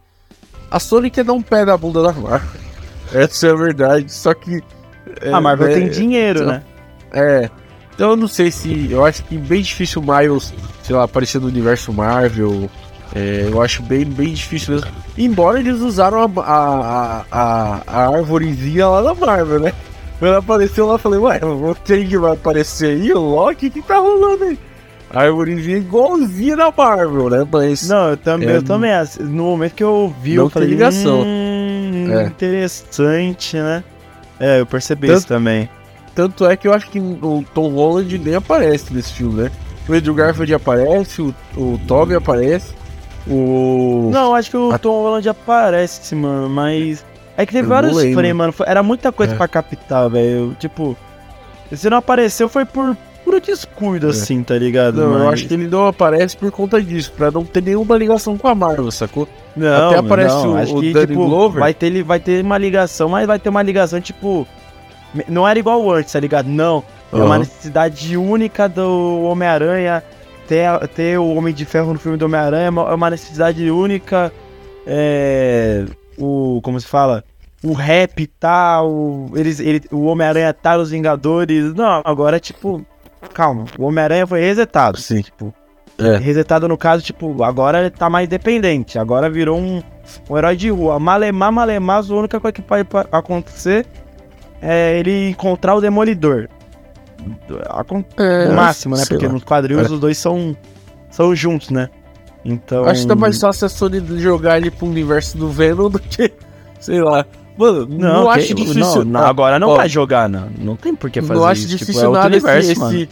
a 0.72 0.80
Sony 0.80 1.10
quer 1.10 1.24
dar 1.24 1.34
um 1.34 1.42
pé 1.42 1.66
na 1.66 1.78
bunda 1.78 2.02
da 2.02 2.12
Marvel. 2.12 2.50
Essa 3.14 3.48
é 3.48 3.52
a 3.52 3.56
verdade. 3.56 4.12
Só 4.12 4.34
que. 4.34 4.64
É, 5.22 5.32
a 5.32 5.42
Marvel 5.42 5.68
é, 5.68 5.74
tem 5.74 5.90
dinheiro, 5.90 6.40
então, 6.40 6.52
né? 6.52 6.64
É. 7.14 7.50
Então 7.94 8.12
eu 8.12 8.16
não 8.16 8.28
sei 8.28 8.52
se. 8.52 8.92
Eu 8.92 9.06
acho 9.06 9.24
que 9.26 9.38
bem 9.38 9.62
difícil 9.62 10.02
o 10.02 10.06
Miles, 10.06 10.54
sei 10.84 10.96
lá, 10.96 11.04
aparecer 11.04 11.42
no 11.42 11.48
universo 11.48 11.92
Marvel. 11.92 12.70
É, 13.16 13.47
eu 13.51 13.62
acho 13.62 13.82
bem, 13.84 14.05
bem 14.05 14.34
difícil 14.34 14.76
mesmo. 14.76 14.89
Embora 15.18 15.60
eles 15.60 15.80
usaram 15.82 16.22
a, 16.22 16.41
a, 16.41 17.26
a, 17.32 17.82
a 17.88 18.18
árvorezinha 18.18 18.88
lá 18.88 19.01
da 19.01 19.14
Marvel, 19.14 19.60
né? 19.60 19.74
Quando 20.20 20.36
apareceu 20.36 20.86
lá, 20.86 20.95
eu 20.95 20.99
falei, 20.99 21.20
ué, 21.20 21.39
quem 21.84 22.07
que 22.07 22.18
vai 22.18 22.34
aparecer 22.34 22.97
aí? 22.97 23.12
O 23.14 23.20
Loki? 23.20 23.68
O 23.68 23.72
que 23.72 23.82
tá 23.82 23.97
rolando 23.97 24.43
aí? 24.43 24.60
A 25.12 25.24
árvorezinha 25.24 25.78
igualzinha 25.78 26.55
da 26.55 26.72
Marvel, 26.76 27.30
né? 27.30 27.47
Mas. 27.51 27.88
Não, 27.88 28.10
eu 28.10 28.18
também, 28.18 28.49
é, 28.49 28.57
eu 28.57 28.64
também. 28.64 28.91
No 29.22 29.43
momento 29.43 29.74
que 29.74 29.84
eu 29.84 30.14
vi, 30.22 30.36
eu 30.36 30.49
falei. 30.49 30.70
ligação. 30.70 31.24
Hum, 31.26 32.07
é. 32.12 32.26
Interessante, 32.26 33.57
né? 33.57 33.84
É, 34.39 34.60
eu 34.60 34.66
percebi 34.66 35.07
tanto, 35.07 35.18
isso 35.18 35.28
também. 35.28 35.70
Tanto 36.14 36.45
é 36.45 36.55
que 36.55 36.68
eu 36.68 36.74
acho 36.74 36.89
que 36.89 36.99
o 36.99 37.43
Tom 37.53 37.70
Holland 37.70 38.20
nem 38.20 38.36
aparece 38.36 38.93
nesse 38.93 39.14
filme, 39.14 39.43
né? 39.43 39.51
O 39.88 39.93
Andrew 39.93 40.14
Garfield 40.14 40.53
aparece, 40.53 41.22
o, 41.22 41.34
o 41.57 41.80
Toby 41.88 42.14
aparece. 42.14 42.79
O. 43.28 44.09
Não, 44.11 44.34
acho 44.36 44.49
que 44.49 44.57
o 44.57 44.72
a... 44.72 44.78
Tom 44.78 45.03
Holland 45.03 45.28
aparece, 45.30 46.15
mano, 46.15 46.49
mas. 46.49 47.05
É 47.38 47.45
que 47.45 47.53
teve 47.53 47.65
eu 47.65 47.70
vários 47.70 47.97
frames, 47.97 48.36
mano. 48.36 48.53
Era 48.65 48.84
muita 48.84 49.11
coisa 49.11 49.34
é. 49.34 49.38
pra 49.38 49.47
captar, 49.47 50.09
velho. 50.09 50.55
Tipo. 50.59 50.97
Se 51.72 51.89
não 51.89 51.97
apareceu 51.97 52.49
foi 52.49 52.65
por 52.65 52.97
puro 53.24 53.39
descuido, 53.39 54.07
é. 54.07 54.09
assim, 54.09 54.41
tá 54.41 54.57
ligado? 54.57 55.01
Não, 55.01 55.11
mas... 55.11 55.22
eu 55.22 55.30
acho 55.30 55.47
que 55.47 55.53
ele 55.53 55.67
não 55.67 55.88
aparece 55.88 56.36
por 56.36 56.51
conta 56.51 56.82
disso, 56.82 57.13
pra 57.15 57.30
não 57.30 57.45
ter 57.45 57.61
nenhuma 57.61 57.95
ligação 57.95 58.38
com 58.38 58.47
a 58.47 58.55
Marvel, 58.55 58.89
sacou? 58.91 59.28
Não, 59.55 59.89
Até 59.89 59.99
aparece 59.99 60.36
não, 60.36 60.53
o, 60.53 60.57
acho 60.57 60.78
o 60.78 60.82
que, 60.82 60.93
Danny 60.93 61.07
tipo, 61.07 61.26
Glover. 61.26 61.59
Vai 61.59 61.74
ter, 61.74 62.03
vai 62.03 62.20
ter 62.20 62.43
uma 62.43 62.57
ligação, 62.57 63.09
mas 63.09 63.28
vai 63.28 63.38
ter 63.38 63.49
uma 63.49 63.61
ligação, 63.61 64.01
tipo. 64.01 64.47
Não 65.28 65.47
era 65.47 65.57
igual 65.57 65.89
antes, 65.91 66.11
tá 66.11 66.20
ligado? 66.20 66.47
Não. 66.47 66.84
É 67.11 67.15
uma 67.15 67.39
necessidade 67.39 68.15
única 68.15 68.70
do 68.70 69.24
Homem-Aranha 69.24 70.03
ter, 70.50 70.88
ter 70.89 71.20
o 71.20 71.36
Homem 71.36 71.54
de 71.54 71.64
Ferro 71.64 71.93
no 71.93 72.00
filme 72.00 72.18
do 72.18 72.26
Homem-Aranha 72.26 72.66
é, 72.66 72.91
é 72.91 72.95
uma 72.95 73.10
necessidade 73.10 73.70
única. 73.70 74.34
É, 74.86 75.86
o. 76.18 76.60
Como 76.64 76.80
se 76.80 76.88
fala? 76.88 77.24
o 77.64 77.74
rap 77.74 78.26
tá, 78.39 78.82
o, 78.82 79.32
eles, 79.36 79.60
ele, 79.60 79.82
o 79.91 80.06
Homem-Aranha 80.06 80.54
tá 80.54 80.78
nos 80.78 80.91
Vingadores. 80.91 81.74
Não, 81.74 82.02
agora, 82.06 82.39
tipo, 82.39 82.86
calma, 83.34 83.66
o 83.78 83.86
Homem-Aranha 83.86 84.26
foi 84.26 84.39
resetado. 84.39 84.97
Sim. 84.97 85.22
Tipo, 85.22 85.54
é. 85.97 86.18
resetado 86.18 86.68
no 86.68 86.78
caso, 86.78 87.04
tipo, 87.04 87.43
agora 87.43 87.82
ele 87.82 87.89
tá 87.89 88.10
mais 88.10 88.28
dependente. 88.28 88.97
Agora 88.97 89.30
virou 89.30 89.60
um, 89.60 89.84
um 90.30 90.38
herói 90.38 90.56
de 90.56 90.70
rua. 90.70 91.00
Malemar, 91.00 91.52
Malemar, 91.52 92.04
a 92.10 92.14
única 92.14 92.39
coisa 92.39 92.54
que 92.54 92.62
pode 92.62 92.88
acontecer 93.12 93.86
é 94.62 94.97
ele 94.97 95.30
encontrar 95.30 95.76
o 95.76 95.82
Demolidor. 95.82 96.47
É, 98.17 98.47
no 98.47 98.55
máximo, 98.55 98.95
né? 98.95 99.03
Porque 99.07 99.28
lá. 99.28 99.34
nos 99.34 99.43
quadrinhos 99.43 99.89
é. 99.89 99.93
os 99.93 99.99
dois 99.99 100.17
são, 100.17 100.55
são 101.09 101.36
juntos, 101.36 101.70
né? 101.70 101.89
Então. 102.43 102.86
Acho 102.86 103.01
que 103.01 103.07
tá 103.07 103.15
mais 103.15 103.39
fácil 103.39 103.65
a 103.65 103.70
Sony 103.70 104.01
jogar 104.20 104.57
ele 104.57 104.72
pro 104.72 104.88
universo 104.88 105.38
do 105.38 105.49
Venom 105.49 105.89
do 105.89 105.99
que. 105.99 106.32
Sei 106.80 107.01
lá. 107.01 107.26
Mano, 107.57 107.86
não, 107.89 108.24
não 108.24 108.30
acho 108.30 108.53
difícil. 108.53 109.03
Não, 109.03 109.20
agora 109.20 109.59
não 109.59 109.70
ó, 109.70 109.76
vai 109.76 109.89
jogar, 109.89 110.30
não. 110.30 110.49
Não 110.57 110.76
tem 110.78 110.95
por 110.95 111.11
que 111.11 111.22
fazer 111.22 111.34
não 111.34 111.45
acho 111.45 111.61
isso. 111.61 111.70
Tipo, 111.70 111.80
difícil 111.80 112.01
tipo, 112.01 112.15
é 112.15 112.17
nada 112.17 112.28
universo, 112.28 112.72
esse, 112.72 112.80
mano. 112.80 113.07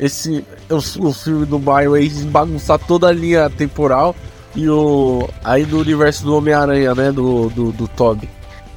esse, 0.00 0.44
esse 0.70 1.00
o, 1.00 1.08
o 1.08 1.12
filme 1.12 1.44
do 1.44 1.58
Mario 1.58 1.92
aí 1.92 2.08
bagunçar 2.08 2.78
toda 2.78 3.08
a 3.08 3.12
linha 3.12 3.50
temporal 3.50 4.16
e 4.56 4.66
o. 4.68 5.28
Aí 5.44 5.66
do 5.66 5.78
universo 5.78 6.24
do 6.24 6.34
Homem-Aranha, 6.34 6.94
né? 6.94 7.12
Do, 7.12 7.50
do, 7.50 7.70
do 7.72 7.86
Toby. 7.88 8.30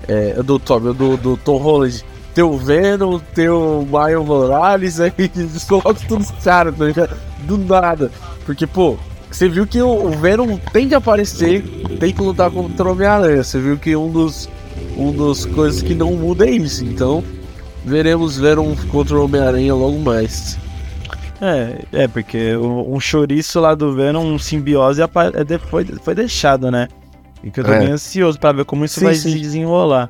É, 0.06 0.44
do 0.44 0.60
Toby, 0.60 0.94
do, 0.94 1.16
do 1.16 1.38
Tom 1.38 1.58
Holland 1.58 2.04
tem 2.36 2.44
o 2.44 2.58
Venom, 2.58 3.18
tem 3.34 3.48
o 3.48 3.88
Miles 3.90 4.28
Morales, 4.28 5.00
aí 5.02 5.14
eles 5.18 5.64
colocam 5.64 5.96
tudo 6.08 6.22
os 6.22 6.32
caras, 6.44 6.76
tá 6.78 6.86
ligado? 6.86 7.16
Do 7.40 7.58
nada. 7.58 8.12
Porque, 8.46 8.68
pô, 8.68 8.98
você 9.32 9.48
viu 9.48 9.66
que 9.66 9.82
o 9.82 10.10
Venom 10.12 10.58
tem 10.74 10.90
que 10.90 10.94
aparecer, 10.94 11.64
tem 11.98 12.14
que 12.14 12.22
lutar 12.22 12.52
contra 12.52 12.88
o 12.88 12.92
Homem-Aranha. 12.92 13.44
Você 13.44 13.58
viu 13.60 13.78
que 13.78 13.96
um 13.96 14.12
dos, 14.12 14.50
um 14.98 15.12
dos 15.14 15.46
coisas 15.46 15.82
que 15.82 15.96
não 15.96 16.12
muda 16.12 16.46
é 16.46 16.52
isso. 16.52 16.84
Então, 16.84 17.24
veremos 17.86 18.38
Venom 18.38 18.76
contra 18.92 19.18
o 19.18 19.24
Homem-Aranha 19.24 19.74
logo 19.74 19.98
mais. 20.00 20.60
É, 21.42 22.04
é, 22.04 22.08
porque 22.08 22.56
um 22.58 23.00
chouriço 23.00 23.60
lá 23.60 23.76
do 23.76 23.94
Venom, 23.94 24.26
um 24.26 24.40
simbiose, 24.40 25.02
é 25.02 25.08
foi, 25.70 25.86
foi 25.86 26.16
deixado, 26.16 26.70
né? 26.70 26.88
E 27.44 27.50
que 27.50 27.60
eu 27.62 27.64
tô 27.64 27.72
é. 27.72 27.80
bem 27.80 27.92
ansioso 27.92 28.40
pra 28.40 28.52
ver 28.52 28.66
como 28.66 28.84
isso 28.84 29.00
sim, 29.00 29.06
vai 29.06 29.16
sim. 29.16 29.32
se 29.32 29.40
desenrolar. 29.40 30.10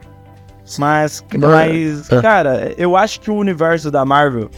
Mas, 0.80 1.24
mas 1.38 2.12
é. 2.12 2.22
cara, 2.22 2.74
eu 2.78 2.98
acho 2.98 3.22
que 3.22 3.30
o 3.30 3.36
universo 3.36 3.92
da 3.92 4.04
Marvel. 4.04 4.50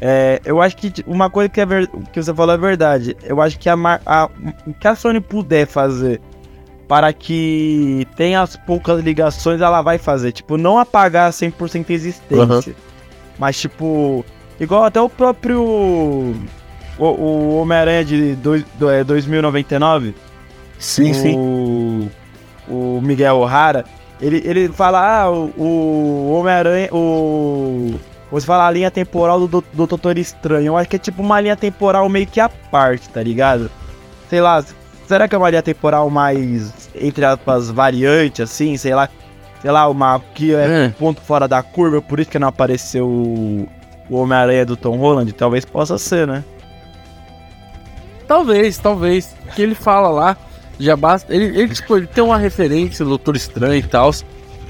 É, 0.00 0.40
eu 0.44 0.60
acho 0.60 0.76
que 0.76 0.92
uma 1.06 1.30
coisa 1.30 1.48
que, 1.48 1.60
é 1.60 1.66
ver, 1.66 1.88
que 2.12 2.20
você 2.20 2.34
falou 2.34 2.54
é 2.54 2.58
verdade. 2.58 3.16
Eu 3.22 3.40
acho 3.40 3.58
que 3.58 3.68
a, 3.68 3.76
a, 4.04 4.28
o 4.66 4.74
que 4.74 4.88
a 4.88 4.96
Sony 4.96 5.20
puder 5.20 5.66
fazer 5.66 6.20
para 6.88 7.12
que 7.12 8.06
tenha 8.16 8.42
as 8.42 8.56
poucas 8.56 9.00
ligações, 9.00 9.60
ela 9.60 9.80
vai 9.80 9.98
fazer. 9.98 10.32
Tipo, 10.32 10.56
não 10.56 10.78
apagar 10.78 11.30
100% 11.30 11.86
a 11.88 11.92
existência. 11.92 12.72
Uhum. 12.72 12.74
Mas, 13.38 13.60
tipo, 13.60 14.24
igual 14.58 14.84
até 14.84 15.00
o 15.00 15.08
próprio. 15.08 15.62
O, 16.98 17.04
o 17.04 17.56
Homem-Aranha 17.60 18.04
de 18.04 18.34
dois, 18.34 18.64
do, 18.78 18.90
é, 18.90 19.04
2099. 19.04 20.14
Sim, 20.78 21.10
o, 21.10 21.14
sim. 21.14 22.10
O 22.68 23.00
Miguel 23.00 23.36
O'Hara 23.36 23.84
ele, 24.22 24.40
ele 24.44 24.68
fala, 24.68 25.00
ah, 25.00 25.30
o, 25.30 25.52
o 25.56 26.32
Homem-Aranha, 26.32 26.88
o. 26.92 27.98
Você 28.30 28.46
fala 28.46 28.66
a 28.66 28.70
linha 28.70 28.90
temporal 28.90 29.46
do, 29.46 29.62
do 29.72 29.86
Doutor 29.86 30.16
Estranho. 30.16 30.68
Eu 30.68 30.76
acho 30.76 30.88
que 30.88 30.96
é 30.96 30.98
tipo 30.98 31.20
uma 31.20 31.40
linha 31.40 31.56
temporal 31.56 32.08
meio 32.08 32.26
que 32.26 32.40
à 32.40 32.48
parte, 32.48 33.08
tá 33.08 33.22
ligado? 33.22 33.68
Sei 34.30 34.40
lá, 34.40 34.64
será 35.06 35.28
que 35.28 35.34
é 35.34 35.38
uma 35.38 35.50
linha 35.50 35.62
temporal 35.62 36.08
mais, 36.08 36.88
entre 36.94 37.24
aspas, 37.24 37.68
variante, 37.68 38.40
assim? 38.40 38.76
Sei 38.78 38.94
lá, 38.94 39.08
sei 39.60 39.70
lá, 39.70 39.86
uma 39.88 40.18
que 40.34 40.54
é, 40.54 40.84
é. 40.84 40.88
ponto 40.90 41.20
fora 41.20 41.46
da 41.46 41.62
curva, 41.62 42.00
por 42.00 42.20
isso 42.20 42.30
que 42.30 42.38
não 42.38 42.48
apareceu 42.48 43.06
o, 43.06 43.68
o 44.08 44.16
Homem-Aranha 44.16 44.64
do 44.64 44.76
Tom 44.76 44.96
Holland? 44.96 45.30
Talvez 45.32 45.64
possa 45.64 45.98
ser, 45.98 46.26
né? 46.26 46.44
Talvez, 48.26 48.78
talvez. 48.78 49.34
Que 49.54 49.60
ele 49.60 49.74
fala 49.74 50.08
lá 50.08 50.36
já 50.84 50.96
basta. 50.96 51.34
Ele, 51.34 51.46
ele, 51.58 51.74
tipo, 51.74 51.96
ele 51.96 52.06
tem 52.06 52.22
uma 52.22 52.38
referência 52.38 53.04
do 53.04 53.10
Doutor 53.10 53.36
Estranho 53.36 53.76
e 53.76 53.82
tal. 53.82 54.10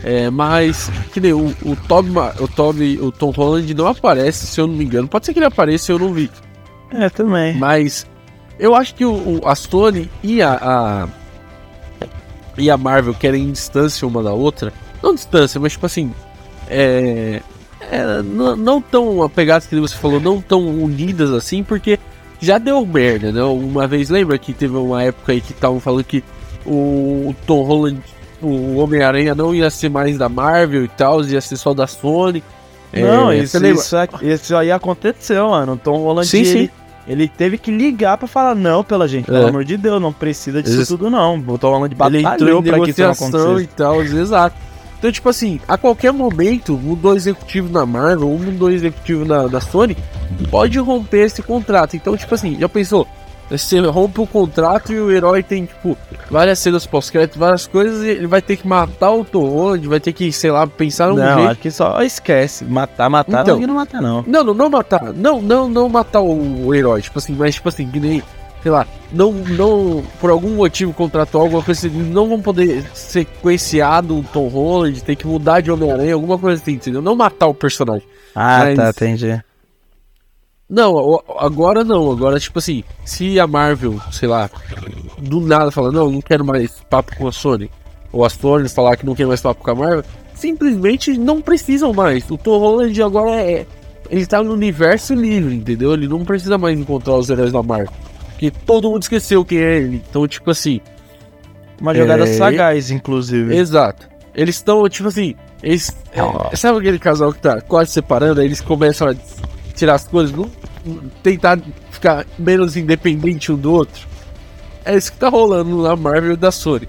É, 0.05 0.31
mas 0.31 0.91
que 1.13 1.21
nem 1.21 1.33
o, 1.33 1.55
o 1.65 1.77
Toby, 1.77 2.11
o 2.41 2.49
Toby, 2.49 2.99
o 3.01 3.13
Tom 3.13 3.31
Holland 3.31 3.73
não 3.73 3.87
aparece, 3.87 4.47
se 4.47 4.61
eu 4.61 4.67
não 4.67 4.75
me 4.75 4.85
engano. 4.85 5.07
Pode 5.07 5.27
ser 5.27 5.33
que 5.33 5.39
ele 5.39 5.47
apareça, 5.47 5.93
eu 5.93 5.99
não 5.99 6.13
vi. 6.13 6.31
É, 6.91 7.09
também. 7.09 7.57
Mas 7.57 8.05
eu 8.59 8.75
acho 8.75 8.95
que 8.95 9.05
o, 9.05 9.13
o 9.13 9.49
a 9.49 9.55
Sony 9.55 10.11
e 10.23 10.43
a, 10.43 10.59
a, 10.61 11.09
e 12.59 12.71
a 12.71 12.77
Marvel 12.77 13.15
querem 13.15 13.51
distância 13.51 14.07
uma 14.07 14.23
da 14.23 14.33
outra. 14.33 14.73
Não 15.03 15.15
distância, 15.15 15.61
mas 15.61 15.73
tipo 15.73 15.87
assim. 15.87 16.13
É, 16.69 17.41
é, 17.91 18.23
não, 18.23 18.57
não 18.57 18.81
tão 18.81 19.23
apegadas 19.23 19.67
que 19.67 19.79
você 19.79 19.97
falou, 19.97 20.21
não 20.21 20.41
tão 20.41 20.67
unidas 20.83 21.31
assim, 21.31 21.63
porque 21.63 21.99
já 22.43 22.59
deu 22.59 22.85
merda, 22.85 23.31
né? 23.31 23.43
Uma 23.43 23.87
vez, 23.87 24.11
lembra 24.11 24.37
que 24.37 24.53
teve 24.53 24.77
uma 24.77 25.03
época 25.03 25.33
aí 25.33 25.41
que 25.41 25.53
estavam 25.53 25.79
falando 25.79 26.03
que 26.03 26.25
o 26.67 27.33
Tom 27.47 27.63
Holland, 27.63 28.01
o 28.43 28.77
Homem-Aranha 28.79 29.35
não 29.35 29.55
ia 29.55 29.71
ser 29.71 29.89
mais 29.89 30.19
da 30.19 30.29
Marvel 30.29 30.85
e 30.85 30.89
tal, 30.89 31.25
ia 31.25 31.41
ser 31.41 31.57
só 31.57 31.73
da 31.73 31.87
Sony. 31.87 32.43
Não, 32.93 33.31
é, 33.31 33.39
isso, 33.39 33.65
isso, 33.65 33.97
isso, 34.21 34.57
aí 34.57 34.71
aconteceu, 34.71 35.49
mano. 35.51 35.75
O 35.75 35.77
Tom 35.77 36.03
Holland, 36.03 36.29
sim, 36.29 36.41
ele, 36.41 36.67
sim. 36.67 36.71
ele 37.07 37.29
teve 37.29 37.57
que 37.57 37.71
ligar 37.71 38.19
pra 38.19 38.27
falar, 38.27 38.55
não, 38.55 38.85
pela 38.85 39.07
gente, 39.09 39.27
pelo 39.27 39.47
é. 39.47 39.49
amor 39.49 39.65
de 39.65 39.77
Deus, 39.77 40.03
não 40.03 40.13
precisa 40.13 40.63
disso 40.63 40.87
tudo 40.87 41.09
não. 41.09 41.39
O 41.39 41.57
Tom 41.57 41.71
Holland 41.71 41.95
batalhou 41.95 42.63
pra 42.63 42.81
que 42.81 42.91
isso 42.91 43.05
acontecesse. 43.05 43.63
e 43.63 43.67
tal, 43.69 44.03
exato. 44.03 44.57
Então, 45.03 45.11
tipo 45.11 45.29
assim, 45.29 45.59
a 45.67 45.77
qualquer 45.77 46.13
momento, 46.13 46.79
mudou 46.79 47.17
executivo 47.17 47.69
na 47.69 47.85
Marvel, 47.85 48.29
ou 48.29 48.39
mudou 48.39 48.71
executivo 48.71 49.25
na, 49.25 49.49
na 49.49 49.61
Sony, 49.61 49.97
pode 50.49 50.79
romper 50.79 51.25
esse 51.25 51.43
contrato. 51.43 51.97
Então, 51.97 52.17
tipo 52.17 52.33
assim, 52.33 52.57
já 52.57 52.69
pensou? 52.69 53.05
Você 53.51 53.81
rompe 53.81 54.21
o 54.21 54.27
contrato 54.29 54.93
e 54.93 55.01
o 55.01 55.11
herói 55.11 55.43
tem, 55.43 55.67
tipo, 55.67 55.99
várias 56.31 56.61
cenas 56.61 56.87
pós-crédito, 56.87 57.37
várias 57.37 57.67
coisas, 57.67 58.05
e 58.05 58.11
ele 58.11 58.29
vai 58.29 58.41
ter 58.41 58.57
que 58.57 58.65
matar 58.65 59.11
o 59.11 59.25
Tom 59.25 59.49
Holland, 59.49 59.89
vai 59.89 59.99
ter 59.99 60.13
que, 60.13 60.31
sei 60.31 60.53
lá, 60.53 60.69
pensar 60.69 61.09
num 61.09 61.17
não, 61.17 61.35
jeito. 61.35 61.49
Não, 61.49 61.55
que 61.57 61.71
só 61.73 62.01
esquece. 62.03 62.65
Matar, 62.65 63.11
matar, 63.11 63.43
então, 63.43 63.59
não, 63.59 63.67
não 63.67 63.75
matar, 63.75 64.01
não. 64.01 64.25
Não, 64.25 64.45
não, 64.45 64.55
não 64.55 64.71
matar. 64.71 65.13
Não, 65.13 65.43
não, 65.43 65.69
não 65.69 65.89
matar 65.89 66.21
o, 66.21 66.67
o 66.67 66.73
herói, 66.73 67.03
tipo 67.03 67.19
assim, 67.19 67.35
mas, 67.35 67.57
tipo 67.57 67.69
assim, 67.69 67.89
que 67.89 67.99
nem 67.99 68.23
sei 68.63 68.71
lá, 68.71 68.87
não, 69.11 69.33
não, 69.33 70.05
por 70.21 70.31
algum 70.31 70.51
motivo 70.51 70.93
contratual, 70.93 71.45
alguma 71.45 71.63
coisa 71.63 71.87
assim, 71.87 72.03
não 72.03 72.29
vão 72.29 72.41
poder 72.41 72.85
sequenciado 72.95 74.19
o 74.19 74.23
Tom 74.23 74.49
Holland, 74.49 75.03
tem 75.03 75.17
que 75.17 75.27
mudar 75.27 75.61
de 75.61 75.71
Homem-Aranha, 75.71 76.15
alguma 76.15 76.39
coisa 76.39 76.63
assim, 76.63 76.73
entendeu? 76.73 77.03
Não 77.03 77.17
matar 77.17 77.49
o 77.49 77.55
personagem. 77.55 78.07
Ah, 78.35 78.61
Mas... 78.65 78.77
tá, 78.77 78.91
entendi. 78.91 79.43
Não, 80.71 81.21
agora 81.39 81.85
não, 81.85 82.11
agora 82.11 82.41
tipo 82.41 82.59
assim, 82.59 82.83
se 83.05 83.39
a 83.39 83.47
Marvel, 83.47 84.01
sei 84.11 84.29
lá, 84.29 84.49
do 85.19 85.41
nada 85.41 85.71
fala, 85.71 85.93
não, 85.93 86.11
não 86.11 86.23
quero 86.23 86.45
mais 86.45 86.71
papo 86.89 87.15
com 87.17 87.29
a 87.29 87.33
Sony, 87.33 87.71
ou 88.11 88.25
a 88.25 88.31
Sony 88.31 88.69
falar 88.69 88.97
que 88.97 89.05
não 89.05 89.15
quer 89.15 89.27
mais 89.27 89.41
papo 89.41 89.63
com 89.63 89.71
a 89.71 89.75
Marvel, 89.75 90.05
simplesmente 90.35 91.19
não 91.19 91.43
precisam 91.43 91.93
mais. 91.93 92.31
O 92.31 92.39
Tom 92.39 92.59
Holland 92.59 93.03
agora 93.03 93.33
é. 93.33 93.67
Ele 94.09 94.27
tá 94.27 94.43
no 94.43 94.53
universo 94.53 95.15
livre, 95.15 95.55
entendeu? 95.55 95.95
Ele 95.95 96.07
não 96.07 96.25
precisa 96.25 96.59
mais 96.59 96.79
encontrar 96.79 97.17
os 97.17 97.31
heróis 97.31 97.53
da 97.53 97.63
Marvel 97.63 97.93
que 98.43 98.51
todo 98.51 98.91
mundo 98.91 99.03
esqueceu 99.03 99.45
quem 99.45 99.59
é 99.59 99.77
ele. 99.77 100.03
Então, 100.09 100.27
tipo 100.27 100.51
assim. 100.51 100.81
Uma 101.81 101.95
jogada 101.95 102.25
é... 102.25 102.37
sagaz, 102.37 102.91
inclusive. 102.91 103.57
Exato. 103.57 104.09
Eles 104.35 104.57
estão, 104.57 104.89
tipo 104.89 105.09
assim. 105.09 105.37
Eles, 105.63 105.97
é, 106.13 106.57
sabe 106.57 106.81
aquele 106.81 106.99
casal 106.99 107.33
que 107.33 107.39
tá 107.39 107.61
quase 107.61 107.93
separando? 107.93 108.41
Aí 108.41 108.47
eles 108.47 108.61
começam 108.61 109.09
a 109.09 109.15
tirar 109.75 109.95
as 109.95 110.09
coisas, 110.09 110.35
não, 110.35 110.51
tentar 111.23 111.57
ficar 111.93 112.27
menos 112.37 112.77
independente 112.77 113.53
um 113.53 113.57
do 113.57 113.73
outro. 113.73 114.09
É 114.85 114.97
isso 114.97 115.13
que 115.13 115.19
tá 115.19 115.29
rolando 115.29 115.81
na 115.81 115.95
Marvel 115.95 116.37
da 116.37 116.51
Sony. 116.51 116.89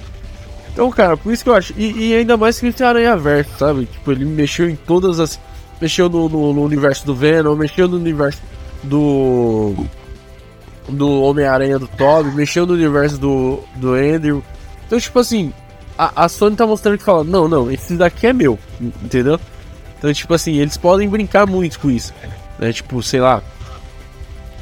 Então, 0.71 0.89
cara, 0.89 1.15
por 1.15 1.31
isso 1.31 1.43
que 1.43 1.51
eu 1.51 1.53
acho. 1.53 1.71
E, 1.77 2.09
e 2.09 2.15
ainda 2.15 2.35
mais 2.35 2.59
que 2.59 2.65
ele 2.65 2.73
tem 2.73 2.87
Aranha 2.87 3.15
Verso, 3.15 3.51
sabe? 3.59 3.85
Tipo, 3.85 4.11
ele 4.11 4.25
mexeu 4.25 4.67
em 4.67 4.75
todas 4.75 5.19
as. 5.19 5.39
Mexeu 5.79 6.09
no, 6.09 6.27
no, 6.27 6.51
no 6.51 6.63
universo 6.63 7.05
do 7.05 7.13
Venom, 7.13 7.55
mexeu 7.55 7.87
no 7.87 7.97
universo 7.97 8.41
do 8.83 9.75
do 10.89 11.21
Homem-Aranha 11.21 11.79
do 11.79 11.87
Toby, 11.87 12.31
mexeu 12.31 12.65
no 12.65 12.73
universo 12.73 13.17
do, 13.17 13.59
do 13.75 13.93
Andrew. 13.93 14.43
Então, 14.85 14.99
tipo 14.99 15.19
assim, 15.19 15.53
a, 15.97 16.25
a 16.25 16.29
Sony 16.29 16.55
tá 16.55 16.65
mostrando 16.65 16.97
que 16.97 17.03
fala, 17.03 17.23
não, 17.23 17.47
não, 17.47 17.71
esse 17.71 17.95
daqui 17.95 18.27
é 18.27 18.33
meu, 18.33 18.57
entendeu? 18.79 19.39
Então, 19.97 20.13
tipo 20.13 20.33
assim, 20.33 20.57
eles 20.57 20.75
podem 20.75 21.07
brincar 21.07 21.47
muito 21.47 21.79
com 21.79 21.89
isso. 21.89 22.13
Né? 22.59 22.73
Tipo, 22.73 23.01
sei 23.01 23.21
lá. 23.21 23.41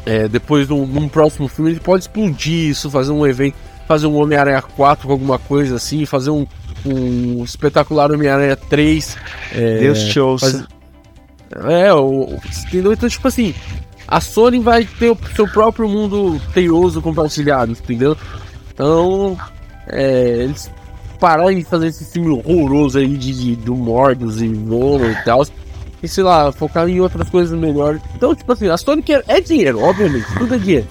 É, 0.05 0.27
depois, 0.27 0.67
num, 0.67 0.85
num, 0.85 1.07
próximo 1.07 1.47
filme, 1.47 1.71
ele 1.71 1.79
pode 1.79 2.03
explodir 2.03 2.69
isso, 2.69 2.89
fazer 2.89 3.11
um 3.11 3.25
evento, 3.25 3.55
fazer 3.87 4.07
um 4.07 4.15
Homem-Aranha 4.15 4.61
4 4.61 5.07
com 5.07 5.13
alguma 5.13 5.37
coisa 5.37 5.75
assim, 5.75 6.05
fazer 6.05 6.31
um, 6.31 6.45
um 6.85 7.43
espetacular 7.43 8.11
Homem-Aranha 8.11 8.55
3. 8.55 9.17
É, 9.53 9.79
Deus 9.79 10.03
te 10.05 10.19
ouça. 10.19 10.67
É, 11.69 11.93
o, 11.93 12.39
entendeu? 12.67 12.93
Então, 12.93 13.09
tipo 13.09 13.27
assim, 13.27 13.53
a 14.11 14.19
Sony 14.19 14.59
vai 14.59 14.83
ter 14.83 15.09
o 15.09 15.17
seu 15.33 15.47
próprio 15.47 15.87
mundo 15.87 16.39
teioso 16.53 17.01
compartilhado, 17.01 17.71
entendeu? 17.71 18.17
Então, 18.73 19.37
é, 19.87 20.43
eles 20.43 20.69
parar 21.17 21.53
de 21.53 21.63
fazer 21.63 21.87
esse 21.87 22.03
filme 22.03 22.29
horroroso 22.29 22.97
aí 22.97 23.15
de, 23.15 23.33
de 23.33 23.55
do 23.55 23.73
Morbius 23.73 24.41
e 24.41 24.49
Venom 24.49 25.05
e 25.05 25.23
tal. 25.23 25.45
E 26.03 26.07
sei 26.09 26.25
lá, 26.25 26.51
focar 26.51 26.89
em 26.89 26.99
outras 26.99 27.29
coisas 27.29 27.57
melhores. 27.57 28.01
Então, 28.13 28.35
tipo 28.35 28.51
assim, 28.51 28.67
a 28.67 28.75
Sony 28.75 29.01
quer, 29.01 29.23
é 29.27 29.39
dinheiro, 29.39 29.79
obviamente, 29.81 30.25
tudo 30.37 30.55
é 30.55 30.57
dinheiro. 30.57 30.87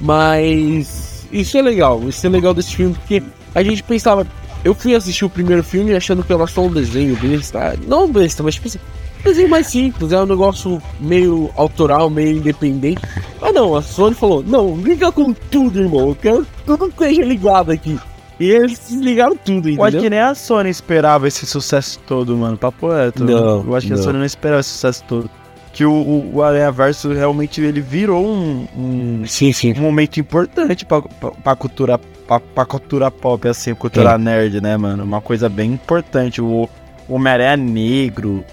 Mas 0.00 1.26
isso 1.30 1.58
é 1.58 1.60
legal, 1.60 2.00
isso 2.08 2.24
é 2.26 2.30
legal 2.30 2.54
desse 2.54 2.74
filme, 2.74 2.94
porque 2.94 3.22
a 3.54 3.62
gente 3.62 3.82
pensava. 3.82 4.26
Eu 4.64 4.74
fui 4.74 4.94
assistir 4.94 5.24
o 5.24 5.30
primeiro 5.30 5.62
filme 5.62 5.94
achando 5.94 6.24
que 6.24 6.32
era 6.32 6.46
só 6.46 6.62
um 6.62 6.72
desenho 6.72 7.14
besta. 7.16 7.76
Não 7.86 8.10
besta, 8.10 8.42
mas 8.42 8.54
tipo 8.54 8.68
assim, 8.68 8.78
desenho 9.24 9.48
mais 9.48 9.66
simples, 9.66 10.12
é 10.12 10.20
um 10.22 10.26
negócio 10.26 10.80
meio 11.00 11.50
autoral, 11.56 12.08
meio 12.10 12.38
independente. 12.38 13.00
Mas 13.40 13.54
não, 13.54 13.74
a 13.76 13.82
Sony 13.82 14.14
falou, 14.14 14.42
não, 14.46 14.76
liga 14.76 15.10
com 15.12 15.32
tudo, 15.32 15.80
irmão. 15.80 16.08
Eu 16.08 16.14
quero 16.14 16.46
tudo 16.66 16.88
que 16.90 17.04
seja 17.04 17.22
ligado 17.22 17.70
aqui. 17.70 17.98
E 18.40 18.48
eles 18.50 18.78
desligaram 18.88 19.36
tudo, 19.36 19.68
entendeu? 19.68 19.78
Eu 19.78 19.84
acho 19.84 19.98
que 19.98 20.10
nem 20.10 20.20
a 20.20 20.34
Sony 20.34 20.70
esperava 20.70 21.26
esse 21.26 21.44
sucesso 21.44 21.98
todo, 22.06 22.36
mano. 22.36 22.56
Papo 22.56 22.88
reto. 22.88 23.24
Não, 23.24 23.64
Eu 23.66 23.74
acho 23.74 23.86
que 23.88 23.92
não. 23.92 23.98
a 24.00 24.02
Sony 24.02 24.18
não 24.18 24.24
esperava 24.24 24.60
esse 24.60 24.70
sucesso 24.70 25.02
todo. 25.08 25.28
Que 25.72 25.84
o, 25.84 25.92
o, 25.92 26.36
o 26.36 26.42
Aranha 26.42 26.70
Verso 26.72 27.12
realmente 27.12 27.60
ele 27.60 27.80
virou 27.80 28.24
um, 28.26 28.66
um, 28.76 29.22
Sim, 29.26 29.52
sim. 29.52 29.74
um 29.76 29.82
momento 29.82 30.18
importante 30.18 30.84
pra, 30.84 31.02
pra, 31.02 31.30
pra 31.32 31.56
cultura 31.56 31.98
pra, 32.26 32.40
pra 32.40 32.64
cultura 32.64 33.10
pop, 33.10 33.46
assim, 33.48 33.74
cultura 33.74 34.12
É. 34.12 34.18
nerd, 34.18 34.60
né, 34.60 34.76
mano? 34.76 35.02
Uma 35.04 35.20
coisa 35.20 35.48
bem 35.48 35.72
importante. 35.72 36.40
O, 36.40 36.68
o 37.08 37.14
Homem-Aranha 37.14 37.56
negro 37.56 38.44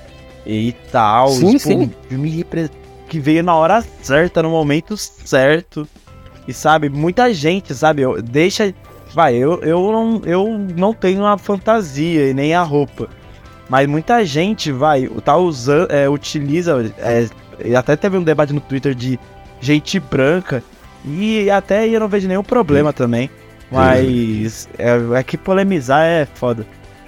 e 0.45 0.73
tal. 0.91 1.29
Sim, 1.29 1.57
tipo, 1.57 1.59
sim. 1.59 1.91
filme 2.07 2.45
que 3.07 3.19
veio 3.19 3.43
na 3.43 3.55
hora 3.55 3.83
certa, 4.01 4.43
no 4.43 4.49
momento 4.49 4.95
certo. 4.97 5.87
E 6.47 6.53
sabe, 6.53 6.89
muita 6.89 7.33
gente, 7.33 7.73
sabe, 7.73 8.03
eu, 8.03 8.21
deixa. 8.21 8.73
Vai, 9.13 9.35
eu, 9.35 9.61
eu, 9.61 9.91
não, 9.91 10.21
eu 10.25 10.57
não 10.75 10.93
tenho 10.93 11.25
a 11.25 11.37
fantasia 11.37 12.29
e 12.29 12.33
nem 12.33 12.53
a 12.53 12.61
roupa. 12.61 13.07
Mas 13.69 13.87
muita 13.87 14.23
gente, 14.25 14.71
vai, 14.71 15.07
tá 15.23 15.37
usando, 15.37 15.91
é, 15.91 16.07
utiliza. 16.07 16.93
É, 16.99 17.75
até 17.75 17.95
teve 17.95 18.17
um 18.17 18.23
debate 18.23 18.53
no 18.53 18.59
Twitter 18.59 18.93
de 18.93 19.19
gente 19.59 19.99
branca. 19.99 20.61
E 21.03 21.49
até 21.49 21.79
aí 21.79 21.93
eu 21.93 21.99
não 21.99 22.07
vejo 22.07 22.27
nenhum 22.27 22.43
problema 22.43 22.91
também. 22.91 23.29
Mas 23.71 24.67
é, 24.77 25.19
é 25.19 25.23
que 25.23 25.37
polemizar 25.37 26.03
é 26.03 26.27
foda. 26.35 26.65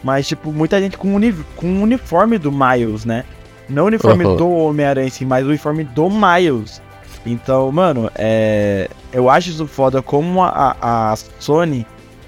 Mas, 0.07 0.25
tipo, 0.25 0.53
muita 0.53 0.79
gente 0.79 0.97
com, 0.97 1.13
uni, 1.13 1.33
com 1.57 1.67
o 1.67 1.81
uniforme 1.81 2.37
do 2.37 2.49
Miles, 2.49 3.03
né? 3.03 3.25
Não 3.67 3.83
o 3.83 3.87
uniforme 3.87 4.23
Aham. 4.23 4.37
do 4.37 4.49
Homem-Aranha, 4.49 5.07
em 5.07 5.09
si, 5.09 5.25
mas 5.25 5.45
o 5.45 5.49
uniforme 5.49 5.83
do 5.83 6.09
Miles. 6.09 6.81
Então, 7.25 7.69
mano, 7.73 8.09
é, 8.15 8.89
eu 9.11 9.29
acho 9.29 9.49
isso 9.49 9.67
foda 9.67 10.01
como 10.01 10.41
a, 10.41 10.77
a, 10.79 11.11
a 11.11 11.15
Sony, 11.39 11.85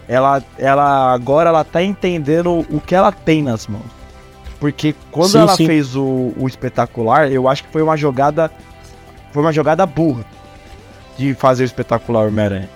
ela, 0.10 0.44
ela 0.58 1.14
agora 1.14 1.48
ela 1.48 1.64
tá 1.64 1.82
entendendo 1.82 2.66
o 2.70 2.82
que 2.82 2.94
ela 2.94 3.14
tem 3.14 3.42
nas 3.42 3.66
mãos. 3.66 3.86
Porque 4.60 4.94
quando 5.10 5.32
Sim, 5.32 5.38
ela 5.40 5.56
sim. 5.56 5.66
fez 5.66 5.96
o, 5.96 6.34
o 6.38 6.48
espetacular, 6.50 7.32
eu 7.32 7.48
acho 7.48 7.64
que 7.64 7.72
foi 7.72 7.82
uma 7.82 7.96
jogada. 7.96 8.52
Foi 9.32 9.42
uma 9.42 9.54
jogada 9.54 9.86
burra 9.86 10.26
de 11.18 11.34
fazer 11.34 11.64
o 11.64 11.66
espetacular 11.66 12.28
Homem-Aranha. 12.28 12.70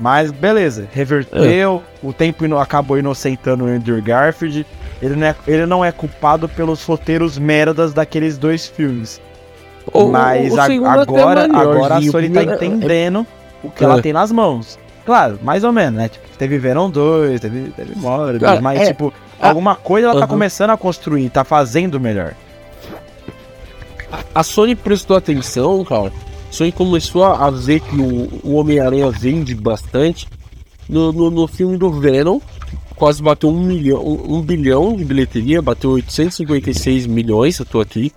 Mas 0.00 0.30
beleza, 0.30 0.86
reverteu, 0.92 1.82
o 2.02 2.12
tempo 2.12 2.44
ino- 2.44 2.58
acabou 2.58 2.98
inocentando 2.98 3.64
o 3.64 3.66
Andrew 3.68 4.00
Garfield. 4.00 4.64
Ele 5.02 5.16
não, 5.16 5.26
é, 5.26 5.34
ele 5.46 5.66
não 5.66 5.84
é 5.84 5.90
culpado 5.92 6.48
pelos 6.48 6.84
roteiros 6.84 7.36
merdas 7.38 7.92
daqueles 7.92 8.38
dois 8.38 8.66
filmes. 8.66 9.20
O- 9.92 10.06
Mas 10.08 10.52
o 10.52 10.60
a- 10.60 10.72
é 10.72 10.76
agora, 11.00 11.44
agora 11.44 11.96
a 11.96 12.02
Sony 12.02 12.28
tá 12.30 12.40
é- 12.40 12.44
entendendo 12.44 13.26
o 13.62 13.70
que 13.70 13.82
É. 13.82 13.86
ela 13.86 14.00
tem 14.02 14.12
nas 14.12 14.30
mãos. 14.30 14.78
Claro, 15.04 15.38
mais 15.42 15.64
ou 15.64 15.72
menos, 15.72 15.94
né? 15.98 16.08
Tipo, 16.08 16.28
teve 16.36 16.58
Venom 16.58 16.90
2, 16.90 17.40
teve, 17.40 17.70
teve 17.74 17.96
Morbius, 17.96 18.42
Cara, 18.42 18.60
mas 18.60 18.80
é. 18.80 18.86
tipo, 18.88 19.12
alguma 19.40 19.74
coisa 19.74 20.08
ela 20.08 20.14
tá 20.14 20.20
aham. 20.26 20.28
começando 20.28 20.70
a 20.70 20.76
construir, 20.76 21.30
tá 21.30 21.42
fazendo 21.44 21.98
melhor. 21.98 22.34
A 24.34 24.42
Sony 24.42 24.74
prestou 24.74 25.16
atenção, 25.16 25.84
cara. 25.84 26.12
A 26.48 26.52
Sony 26.52 26.72
começou 26.72 27.24
a 27.24 27.50
ver 27.50 27.80
que 27.80 27.96
o, 27.96 28.40
o 28.42 28.54
Homem-Aranha 28.54 29.10
vende 29.10 29.54
bastante. 29.54 30.26
No, 30.88 31.12
no, 31.12 31.30
no 31.30 31.46
filme 31.46 31.76
do 31.76 31.90
Venom, 31.90 32.40
quase 32.96 33.22
bateu 33.22 33.50
um, 33.50 33.60
milhão, 33.60 34.02
um, 34.02 34.40
bilhão 34.40 34.96
de 34.96 35.04
bilheteria, 35.04 35.60
bateu 35.60 35.90
856 35.90 37.06
milhões, 37.06 37.58
eu 37.58 37.66
tô 37.66 37.78
aqui 37.78 38.10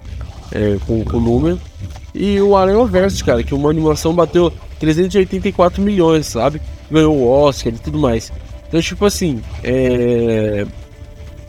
é, 0.52 0.78
com, 0.88 1.04
com 1.04 1.18
o 1.18 1.20
número. 1.20 1.60
E 2.16 2.40
o 2.40 2.56
Aranha 2.56 2.86
Verso, 2.86 3.24
cara, 3.26 3.44
que 3.44 3.54
uma 3.54 3.70
animação 3.70 4.14
bateu 4.14 4.52
384 4.80 5.82
milhões, 5.82 6.28
sabe? 6.28 6.62
Ganhou 6.90 7.16
o 7.16 7.28
Oscar 7.28 7.74
e 7.74 7.78
tudo 7.78 8.00
mais. 8.00 8.32
Então, 8.68 8.82
tipo 8.82 9.06
assim, 9.06 9.42
é... 9.64 10.66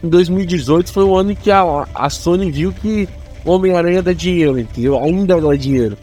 em 0.03 0.09
2018 0.09 0.93
foi 0.93 1.05
o 1.05 1.17
ano 1.17 1.37
que 1.37 1.51
a, 1.53 1.87
a 1.95 2.11
Sony 2.11 2.51
viu 2.51 2.73
que 2.73 3.09
Homem-Aranha 3.45 4.03
dá 4.03 4.13
dinheiro, 4.13 4.59
entendeu? 4.59 4.99
Ainda 4.99 5.41
dá 5.41 5.55
dinheiro. 5.55 5.97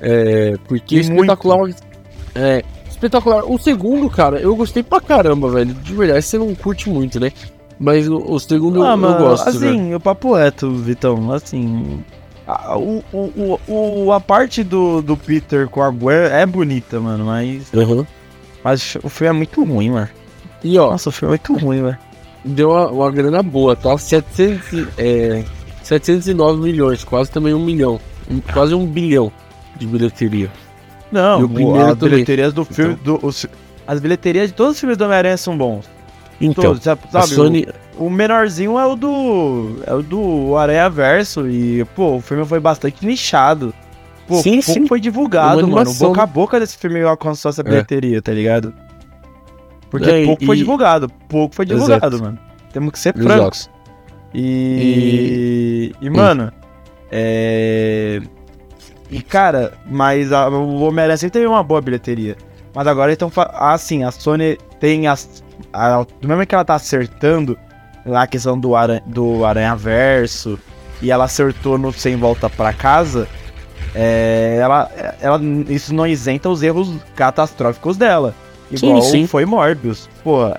É, 0.00 0.54
porque 0.66 0.96
E 0.96 1.00
espetacular. 1.00 1.70
É, 2.34 2.62
espetacular. 2.88 3.44
O 3.44 3.58
segundo, 3.58 4.08
cara, 4.08 4.38
eu 4.40 4.54
gostei 4.56 4.82
pra 4.82 5.00
caramba, 5.00 5.50
velho. 5.50 5.74
De 5.74 5.94
verdade, 5.94 6.22
você 6.24 6.38
não 6.38 6.54
curte 6.54 6.88
muito, 6.88 7.18
né? 7.20 7.32
Mas 7.78 8.08
o, 8.08 8.16
o 8.18 8.38
segundo 8.38 8.82
Ah, 8.82 8.88
eu, 8.88 8.90
eu 8.92 8.96
mano, 8.96 9.18
gosto, 9.18 9.50
velho. 9.58 9.72
assim, 9.74 9.94
o 9.94 10.00
papo 10.00 10.34
reto, 10.34 10.70
Vitão, 10.72 11.32
assim. 11.32 12.00
A, 12.46 12.76
o, 12.76 13.02
o, 13.12 13.58
o, 13.68 14.12
a 14.12 14.20
parte 14.20 14.62
do, 14.64 15.00
do 15.00 15.16
Peter 15.16 15.68
com 15.68 15.82
a 15.82 15.90
Gwen 15.90 16.16
é 16.30 16.44
bonita, 16.44 16.98
mano, 17.00 17.24
mas. 17.24 17.72
Aham. 17.74 18.06
Mas 18.62 18.96
o 19.02 19.08
filme 19.08 19.30
é 19.30 19.32
muito 19.32 19.64
ruim, 19.64 19.90
mano. 19.90 20.08
E 20.62 20.78
ó, 20.78 20.90
Nossa, 20.90 21.08
o 21.08 21.12
filme 21.12 21.34
é 21.36 21.38
muito 21.48 21.64
ruim, 21.64 21.82
velho. 21.82 21.98
deu 22.44 22.70
uma, 22.70 22.88
uma 22.90 23.10
grana 23.10 23.42
boa, 23.42 23.74
tá? 23.74 23.96
700, 23.96 24.72
e- 24.74 24.88
é, 24.98 25.44
709 25.82 26.60
milhões, 26.60 27.02
quase 27.02 27.30
também 27.30 27.54
um 27.54 27.64
milhão. 27.64 27.98
Quase 28.52 28.74
um 28.74 28.86
bilhão 28.86 29.32
de 29.76 29.86
bilheteria. 29.86 30.50
Não, 31.10 31.40
E 31.40 31.44
o 31.44 31.48
primeiro 31.48 31.86
as 31.88 31.94
bilheterias 31.98 32.52
do 32.52 32.64
filme. 32.64 32.94
do- 32.96 33.18
os- 33.22 33.46
as 33.86 34.00
bilheterias 34.00 34.48
de 34.48 34.54
todos 34.54 34.74
os 34.74 34.80
filmes 34.80 34.96
do 34.96 35.04
Homem-Aranha 35.04 35.36
são 35.36 35.56
bons. 35.58 35.88
Então, 36.40 36.64
Todos, 36.64 36.82
sabe? 36.82 37.00
a 37.12 37.22
Sony. 37.22 37.66
o, 37.98 38.06
o 38.06 38.10
menorzinho 38.10 38.78
é 38.78 38.86
o 38.86 38.94
do. 38.96 39.82
É 39.86 39.92
o 39.92 40.02
do 40.02 40.56
Aranha 40.56 40.88
Verso. 40.88 41.46
E, 41.48 41.84
pô, 41.94 42.16
o 42.16 42.20
filme 42.20 42.44
foi 42.46 42.58
bastante 42.60 43.04
nichado. 43.04 43.74
Pô, 44.26 44.36
Sim, 44.36 44.62
pouco 44.62 44.80
sim. 44.80 44.86
foi 44.86 45.00
divulgado, 45.00 45.66
mano. 45.68 45.92
Boca 45.94 46.22
a 46.22 46.26
boca 46.26 46.58
desse 46.60 46.78
filme 46.78 47.02
alcançou 47.02 47.50
essa 47.50 47.60
É. 47.60 47.64
bilheteria, 47.64 48.22
tá 48.22 48.32
ligado? 48.32 48.72
Porque 49.90 50.08
É, 50.08 50.24
pouco 50.24 50.46
foi 50.46 50.54
e- 50.56 50.58
divulgado. 50.60 51.10
Pouco 51.28 51.54
foi 51.54 51.66
divulgado, 51.66 52.06
Exato. 52.06 52.22
mano. 52.22 52.38
Temos 52.72 52.92
que 52.92 52.98
ser 53.00 53.12
francos. 53.14 53.68
E. 54.32 55.92
E, 56.00 56.08
mano. 56.10 56.52
É. 57.10 58.20
E, 59.10 59.20
cara, 59.22 59.72
mas 59.86 60.32
a- 60.32 60.48
o 60.48 60.82
Homem-Aranha 60.82 61.16
sempre 61.16 61.32
teve 61.32 61.46
uma 61.46 61.62
boa 61.62 61.80
bilheteria. 61.80 62.36
Mas 62.74 62.86
agora 62.86 63.12
então, 63.12 63.30
assim, 63.54 64.04
a 64.04 64.10
Sony 64.10 64.56
tem 64.78 65.08
as. 65.08 65.42
A, 65.72 66.04
do 66.20 66.28
mesmo 66.28 66.46
que 66.46 66.54
ela 66.54 66.64
tá 66.64 66.74
acertando 66.74 67.58
lá 68.06 68.22
a 68.22 68.26
questão 68.26 68.58
do, 68.58 68.74
aran, 68.76 69.00
do 69.06 69.44
Aranha 69.44 69.74
Verso 69.76 70.58
e 71.02 71.10
ela 71.10 71.24
acertou 71.24 71.76
no 71.76 71.92
Sem 71.92 72.16
Volta 72.16 72.48
pra 72.48 72.72
Casa, 72.72 73.26
é, 73.94 74.58
ela, 74.60 74.90
ela, 75.20 75.40
isso 75.68 75.92
não 75.94 76.06
isenta 76.06 76.48
os 76.48 76.62
erros 76.62 76.92
catastróficos 77.16 77.96
dela. 77.96 78.34
Sim, 78.74 78.86
Igual 78.88 79.02
sim. 79.02 79.26
foi 79.26 79.44
Morbius. 79.44 80.08
Pô, 80.22 80.52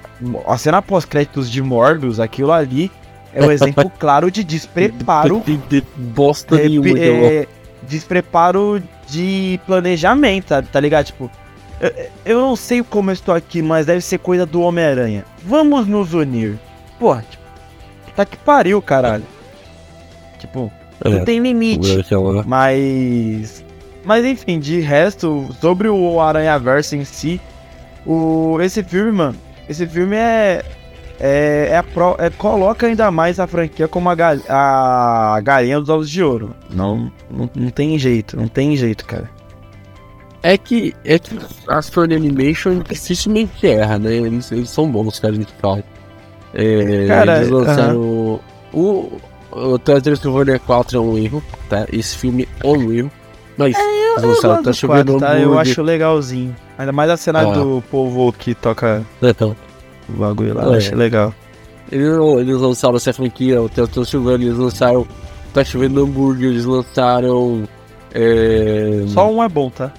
a 0.45 0.57
cena 0.57 0.81
pós-créditos 0.81 1.49
de 1.49 1.61
Morbius, 1.61 2.19
aquilo 2.19 2.51
ali 2.51 2.91
é 3.33 3.41
um 3.45 3.49
exemplo 3.51 3.89
claro 3.97 4.29
de 4.29 4.43
despreparo 4.43 5.41
De, 5.45 5.55
de 5.57 5.81
bosta 5.95 6.59
é, 6.59 6.67
nenhuma. 6.67 6.99
é, 6.99 7.47
despreparo 7.83 8.81
de 9.07 9.59
planejamento, 9.65 10.47
tá, 10.47 10.61
tá 10.61 10.79
ligado? 10.79 11.05
Tipo, 11.07 11.29
eu, 11.79 11.91
eu 12.25 12.41
não 12.41 12.55
sei 12.55 12.83
como 12.83 13.09
eu 13.09 13.13
estou 13.13 13.33
aqui, 13.33 13.61
mas 13.61 13.85
deve 13.85 14.01
ser 14.01 14.19
coisa 14.19 14.45
do 14.45 14.61
Homem-Aranha. 14.61 15.25
Vamos 15.43 15.87
nos 15.87 16.13
unir. 16.13 16.57
Porra, 16.99 17.25
tipo, 17.29 17.43
tá 18.15 18.25
que 18.25 18.37
pariu, 18.37 18.81
caralho. 18.81 19.25
Tipo, 20.39 20.71
não 21.03 21.19
É, 21.19 21.25
tem 21.25 21.39
limite. 21.39 21.87
Mas. 22.45 23.63
Mas 24.03 24.25
enfim, 24.25 24.59
de 24.59 24.79
resto, 24.79 25.47
sobre 25.59 25.87
o 25.87 26.19
Aranha 26.19 26.57
Verso 26.57 26.95
em 26.95 27.05
si, 27.05 27.39
o, 28.05 28.57
esse 28.59 28.83
filme, 28.83 29.11
mano, 29.11 29.35
esse 29.69 29.85
filme 29.85 30.15
é. 30.15 30.63
É, 31.23 31.67
é, 31.71 31.77
a 31.77 31.83
pro- 31.83 32.15
é- 32.17 32.31
coloca 32.31 32.87
ainda 32.87 33.11
mais 33.11 33.39
a 33.39 33.45
franquia 33.45 33.87
como 33.87 34.09
a, 34.09 34.15
gal- 34.15 34.37
a 34.49 35.39
galinha 35.43 35.79
dos 35.79 35.87
ovos 35.89 36.09
de 36.09 36.23
ouro. 36.23 36.55
Não, 36.69 37.11
não, 37.29 37.47
não 37.55 37.69
tem 37.69 37.97
jeito, 37.99 38.35
não 38.35 38.47
tem 38.47 38.75
jeito, 38.75 39.05
cara. 39.05 39.29
É 40.41 40.57
que, 40.57 40.95
é 41.05 41.19
que 41.19 41.37
a 41.67 41.79
Sony 41.83 42.15
Animation 42.15 42.79
dificilmente 42.79 43.67
erra, 43.67 43.99
né? 43.99 44.11
Eles, 44.15 44.51
eles 44.51 44.71
são 44.71 44.89
bons, 44.91 45.19
caras 45.19 45.37
de 45.37 45.45
falam. 45.61 45.83
É, 46.55 47.05
Cara, 47.07 47.37
eles 47.37 47.49
lançaram. 47.49 48.39
O, 48.73 49.11
o 49.51 49.77
Transylvania 49.77 50.57
4 50.57 50.97
é 50.97 50.99
um 50.99 51.17
erro, 51.17 51.43
tá? 51.69 51.85
Esse 51.93 52.17
filme 52.17 52.47
é 52.63 52.67
um 52.67 52.91
erro. 52.91 53.11
Mas 53.57 53.77
eles 53.77 54.23
lançaram, 54.23 54.55
tá 54.55 54.61
gosto 54.63 54.63
do 54.63 54.73
chovendo 54.73 55.11
quadro, 55.19 55.27
tá? 55.27 55.39
Eu 55.39 55.59
acho 55.59 55.83
legalzinho. 55.83 56.55
Ainda 56.77 56.91
mais 56.91 57.11
a 57.11 57.17
cena 57.17 57.41
Ah. 57.41 57.51
do 57.53 57.83
povo 57.91 58.33
que 58.33 58.55
toca 58.55 59.03
Então, 59.21 59.55
o 60.13 60.17
bagulho 60.19 60.53
lá, 60.55 60.73
É. 60.73 60.77
acho 60.77 60.95
legal. 60.95 61.33
Eles, 61.91 62.07
eles 62.39 62.55
lançaram 62.57 62.95
essa 62.95 63.11
franquia, 63.13 63.61
o 63.61 63.67
Teatro 63.67 64.05
Silvano, 64.05 64.43
eles 64.43 64.57
lançaram 64.57 65.05
Tá 65.53 65.63
Chovendo 65.63 66.01
Hambúrguer, 66.03 66.49
eles 66.49 66.65
lançaram. 66.65 67.63
É... 68.13 69.03
Só 69.07 69.29
um 69.29 69.43
é 69.43 69.49
bom, 69.49 69.69
tá? 69.69 69.91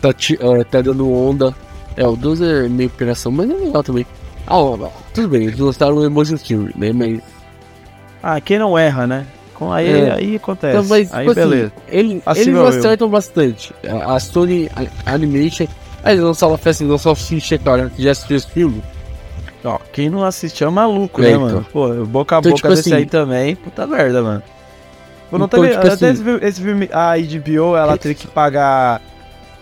Tá, 0.00 0.08
uh, 0.08 0.64
tá 0.64 0.80
dando 0.80 1.10
onda. 1.10 1.54
É, 1.96 2.06
o 2.06 2.16
12 2.16 2.44
é 2.44 2.68
meio 2.68 2.88
operação, 2.88 3.30
mas 3.30 3.48
é 3.50 3.54
legal 3.54 3.82
também. 3.82 4.06
Ah, 4.46 4.58
ó, 4.58 4.88
tudo 5.12 5.28
bem, 5.28 5.44
eles 5.44 5.58
lançaram 5.58 5.96
o 5.96 6.04
Emotion 6.04 6.36
Theory, 6.36 6.72
né? 6.76 6.92
Mas. 6.92 7.20
Ah, 8.22 8.40
quem 8.40 8.58
não 8.58 8.76
erra, 8.76 9.06
né? 9.06 9.26
Aí, 9.70 9.88
é. 9.88 10.12
aí 10.12 10.36
acontece. 10.36 10.76
Então, 10.76 10.88
mas, 10.88 11.12
aí 11.14 11.26
tipo 11.26 11.38
assim, 11.38 11.50
beleza. 11.50 11.72
ele, 11.88 12.22
Assim 12.26 12.40
eles 12.40 12.58
acertam 12.60 13.08
bastante. 13.08 13.74
A, 13.86 14.14
a 14.14 14.20
Sony 14.20 14.68
a- 14.74 15.12
Animation. 15.14 15.66
Aí 16.02 16.14
eles 16.14 16.24
lançaram 16.24 16.54
a 16.54 16.58
festa, 16.58 16.84
lançaram 16.84 17.12
o 17.12 17.16
Ficha, 17.16 17.56
cara, 17.56 17.90
que 17.94 18.02
já 18.02 18.10
assistiu 18.10 18.36
esse 18.36 18.50
filme. 18.50 18.82
Ó, 19.64 19.78
quem 19.92 20.10
não 20.10 20.22
assistiu 20.24 20.68
é 20.68 20.70
maluco, 20.70 21.20
É, 21.22 21.24
né, 21.24 21.30
então. 21.32 21.40
mano? 21.46 21.66
Pô, 21.72 21.88
boca 22.04 22.36
a 22.36 22.38
Então, 22.40 22.50
boca 22.52 22.56
tipo 22.62 22.68
desse 22.68 22.80
assim- 22.90 22.94
aí 22.98 23.06
também, 23.06 23.56
puta 23.56 23.86
merda, 23.86 24.22
mano. 24.22 24.42
Pô, 25.30 25.38
não 25.38 25.46
Então, 25.46 25.60
teve, 25.62 25.72
tipo 25.72 25.86
até 25.86 25.94
assim- 25.94 26.06
esse, 26.06 26.22
filme, 26.22 26.46
esse 26.46 26.60
filme, 26.62 26.90
a 26.92 27.16
HBO, 27.16 27.76
ela 27.76 27.96
teve 27.96 28.14
que 28.14 28.26
pagar... 28.26 29.00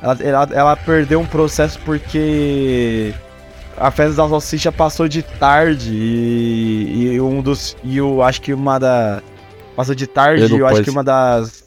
Ela, 0.02 0.16
ela, 0.20 0.48
ela 0.52 0.76
perdeu 0.76 1.20
um 1.20 1.26
processo 1.26 1.78
porque 1.84 3.14
a 3.76 3.90
festa 3.92 4.16
da 4.20 4.28
salsicha 4.28 4.72
passou 4.72 5.06
de 5.06 5.22
tarde 5.22 5.94
e, 5.94 7.12
e 7.14 7.20
um 7.20 7.40
dos... 7.40 7.76
E 7.84 7.96
eu 7.98 8.20
acho 8.22 8.40
que 8.42 8.52
uma 8.52 8.80
da... 8.80 9.22
Passou 9.76 9.94
de 9.94 10.06
tarde 10.08 10.42
Eu 10.42 10.48
e 10.48 10.58
eu 10.60 10.66
acho 10.66 10.82
que 10.82 10.90
uma 10.90 11.04
das... 11.04 11.62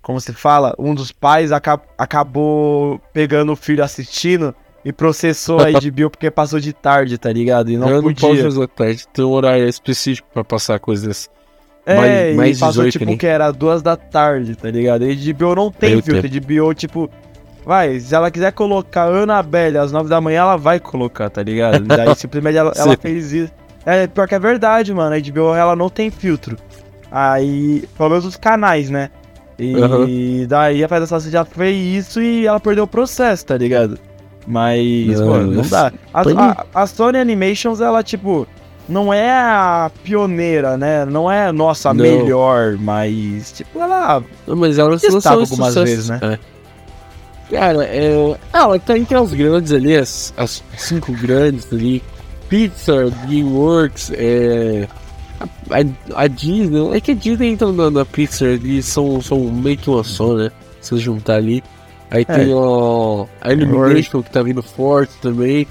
Como 0.00 0.18
se 0.20 0.32
fala? 0.32 0.74
Um 0.78 0.94
dos 0.94 1.12
pais 1.12 1.52
aca- 1.52 1.80
acabou 1.98 2.98
pegando 3.12 3.52
o 3.52 3.56
filho 3.56 3.84
assistindo 3.84 4.54
e 4.86 4.92
processou 4.92 5.58
a 5.58 5.64
HBO 5.72 6.08
porque 6.08 6.30
passou 6.30 6.60
de 6.60 6.72
tarde, 6.72 7.18
tá 7.18 7.32
ligado? 7.32 7.72
E 7.72 7.76
não 7.76 7.88
eu 7.88 7.96
não 7.96 8.02
podia. 8.04 8.28
posso 8.28 8.42
fazer 8.42 8.68
tarde, 8.68 9.08
tem 9.12 9.24
um 9.24 9.30
horário 9.32 9.68
específico 9.68 10.28
pra 10.32 10.44
passar 10.44 10.78
coisas. 10.78 11.28
É, 11.84 11.96
mais- 11.96 12.36
mais 12.36 12.56
e 12.56 12.60
passou 12.60 12.84
18 12.84 12.92
tipo 12.92 13.04
nem. 13.06 13.16
que 13.18 13.26
era 13.26 13.50
duas 13.50 13.82
da 13.82 13.96
tarde, 13.96 14.54
tá 14.54 14.70
ligado? 14.70 15.04
E 15.04 15.32
HBO 15.32 15.56
não 15.56 15.72
tem 15.72 16.00
filtro, 16.00 16.28
HBO 16.28 16.72
tipo... 16.72 17.10
Vai, 17.64 17.98
se 17.98 18.14
ela 18.14 18.30
quiser 18.30 18.52
colocar 18.52 19.08
Annabelle 19.08 19.76
às 19.78 19.90
nove 19.90 20.08
da 20.08 20.20
manhã, 20.20 20.42
ela 20.42 20.56
vai 20.56 20.78
colocar, 20.78 21.28
tá 21.30 21.42
ligado? 21.42 21.82
Daí 21.86 22.14
simplesmente 22.14 22.56
ela, 22.56 22.72
ela 22.76 22.96
fez 22.96 23.32
isso. 23.32 23.52
É, 23.84 24.06
pior 24.06 24.28
que 24.28 24.36
é 24.36 24.38
verdade, 24.38 24.94
mano, 24.94 25.16
a 25.16 25.18
HBO 25.18 25.52
ela 25.52 25.74
não 25.74 25.90
tem 25.90 26.08
filtro. 26.12 26.56
Aí, 27.10 27.82
pelo 27.96 28.10
menos 28.10 28.24
os 28.24 28.36
canais, 28.36 28.88
né? 28.88 29.10
E 29.58 29.74
Aham. 29.80 30.06
daí 30.46 30.84
a 30.84 30.88
Festa 30.88 31.18
já 31.28 31.44
fez 31.44 32.04
isso 32.04 32.22
e 32.22 32.46
ela 32.46 32.60
perdeu 32.60 32.84
o 32.84 32.88
processo, 32.88 33.46
tá 33.46 33.56
ligado? 33.56 33.98
Mas, 34.46 35.18
Não, 35.20 35.42
não 35.42 35.62
dá. 35.62 35.92
A, 36.14 36.20
a, 36.22 36.82
a 36.82 36.86
Sony 36.86 37.18
Animations, 37.18 37.80
ela, 37.80 38.02
tipo, 38.02 38.46
não 38.88 39.12
é 39.12 39.30
a 39.30 39.90
pioneira, 40.04 40.76
né? 40.76 41.04
Não 41.04 41.30
é, 41.30 41.50
nossa, 41.50 41.90
a 41.90 41.94
Não. 41.94 42.02
melhor, 42.04 42.76
mas, 42.78 43.50
tipo, 43.52 43.78
ela. 43.80 44.22
Mas 44.46 44.78
ela 44.78 44.90
Destaca 44.96 45.14
lançou 45.14 45.32
algumas 45.32 45.74
sucesso. 45.74 45.84
vezes, 45.84 46.08
né? 46.08 46.20
É. 46.22 46.38
Cara, 47.50 47.84
é, 47.84 48.36
ela 48.52 48.78
tá 48.78 48.98
entre 48.98 49.16
as 49.16 49.32
grandes 49.32 49.72
ali, 49.72 49.96
as, 49.96 50.32
as 50.36 50.62
cinco 50.76 51.12
grandes 51.12 51.66
ali. 51.72 52.02
Pixar, 52.48 53.10
DreamWorks, 53.26 54.12
é. 54.14 54.86
A, 55.70 56.22
a- 56.22 56.26
Disney, 56.28 56.96
é 56.96 57.00
que 57.00 57.10
a 57.10 57.14
Disney 57.14 57.48
entra 57.48 57.70
na, 57.72 57.90
na 57.90 58.04
Pixar 58.04 58.48
ali, 58.50 58.82
são, 58.82 59.20
são 59.20 59.38
meio 59.40 59.76
que 59.76 59.90
uma 59.90 60.02
só, 60.04 60.32
né? 60.34 60.50
Se 60.80 60.96
juntar 60.98 61.34
ali. 61.36 61.62
Aí 62.10 62.24
tem 62.24 62.52
ó, 62.54 63.26
a 63.40 63.52
Illumination 63.52 64.22
que 64.22 64.30
tá 64.30 64.42
vindo 64.42 64.62
forte 64.62 65.12
também. 65.20 65.66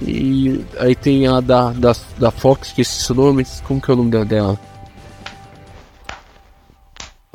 E 0.00 0.64
aí 0.78 0.94
tem 0.94 1.26
a 1.26 1.40
da, 1.40 1.70
da, 1.72 1.92
da 2.18 2.30
Fox, 2.30 2.70
que 2.72 2.82
esses 2.82 3.08
nomes, 3.10 3.60
como 3.66 3.80
que 3.80 3.90
é 3.90 3.94
o 3.94 3.96
nome 3.96 4.24
dela? 4.24 4.58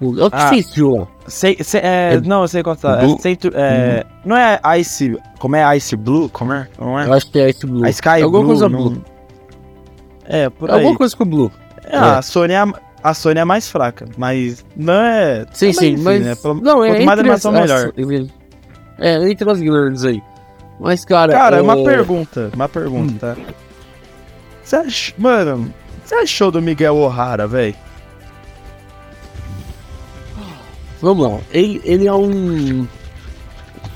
É 0.02 0.06
o 0.06 0.30
que 0.30 0.36
Ah. 0.38 0.50
fez 0.50 0.74
João? 0.74 1.08
Sei, 1.28 1.58
sei- 1.62 1.80
é, 1.82 2.14
É 2.16 2.22
não, 2.22 2.42
eu 2.42 2.48
sei 2.48 2.62
qual 2.64 2.76
tá. 2.76 3.00
É, 3.02 3.32
é, 3.54 4.06
Não 4.26 4.36
é 4.36 4.60
Ice. 4.80 5.18
Como 5.40 5.56
é 5.56 5.78
Ice 5.78 5.96
Blue? 5.96 6.30
Como 6.30 6.52
é? 6.52 6.68
Não 6.80 7.00
é? 7.00 7.06
Eu 7.08 7.14
acho 7.14 7.30
que 7.32 7.40
é 7.40 7.50
Ice 7.50 7.66
Blue. 7.66 7.86
A 7.86 7.90
Sky 7.90 8.22
Alguma 8.22 8.40
Blue. 8.40 8.46
coisa 8.48 8.68
não- 8.70 8.90
Blue. 8.90 9.06
É, 10.26 10.50
por 10.50 10.70
É 10.70 10.74
aí. 10.74 10.80
alguma 10.80 10.98
coisa 10.98 11.16
com 11.16 11.26
Blue. 11.26 11.52
É, 11.86 11.96
A, 11.98 12.22
Sony 12.22 12.54
é 12.54 12.58
a, 12.58 12.74
a 13.04 13.14
Sony 13.14 13.40
é 13.40 13.46
mais 13.46 13.68
fraca, 13.70 14.06
mas 14.18 14.64
não 14.76 14.94
é. 14.94 15.46
Sim, 15.54 15.68
mas 15.68 15.78
sim, 15.78 15.88
enfim, 15.94 16.02
mas. 16.04 16.24
né, 16.24 16.36
pelo- 16.36 16.62
Não, 16.62 16.84
é. 16.84 16.90
quanto 16.96 17.06
mais 17.06 17.20
animação, 17.20 17.52
as- 17.56 17.62
melhor. 17.62 17.94
as- 18.24 18.30
É, 19.00 19.30
entre 19.30 19.52
as 19.52 19.60
grandes 19.60 20.06
aí. 20.06 20.22
Mas, 20.80 21.04
cara. 21.06 21.32
Cara, 21.34 21.58
é... 21.58 21.62
uma 21.62 21.84
pergunta, 21.84 22.50
uma 22.54 22.68
pergunta, 22.70 23.36
tá? 23.36 23.42
Você 24.64 24.76
ach... 24.78 25.14
Mano, 25.18 25.74
você 26.04 26.16
achou 26.16 26.50
do 26.52 26.62
Miguel 26.62 26.96
O'Hara, 26.96 27.46
velho? 27.48 27.76
Vamos 31.02 31.28
lá. 31.32 31.40
Ele, 31.52 31.82
ele 31.84 32.08
é 32.08 32.14
um. 32.14 32.88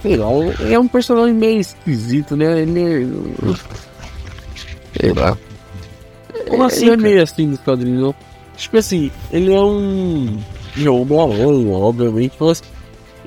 Sei 0.01 0.17
lá, 0.17 0.27
ele 0.59 0.73
é 0.73 0.79
um 0.79 0.87
personagem 0.87 1.33
meio 1.33 1.59
esquisito, 1.61 2.35
né? 2.35 2.61
Ele 2.61 2.81
é. 2.81 3.07
Sei 4.99 5.13
lá. 5.13 5.37
Como 6.49 6.63
É, 6.63 6.65
assim, 6.67 6.85
Ele 6.85 6.93
é 6.93 6.97
meio 6.97 7.23
assim 7.23 7.49
dos 7.49 7.59
quadrinhos, 7.61 8.01
não. 8.01 8.15
Tipo 8.57 8.77
assim, 8.77 9.11
ele 9.31 9.53
é 9.53 9.59
um. 9.61 10.37
Malão, 11.07 11.71
obviamente, 11.71 12.33
mas. 12.39 12.61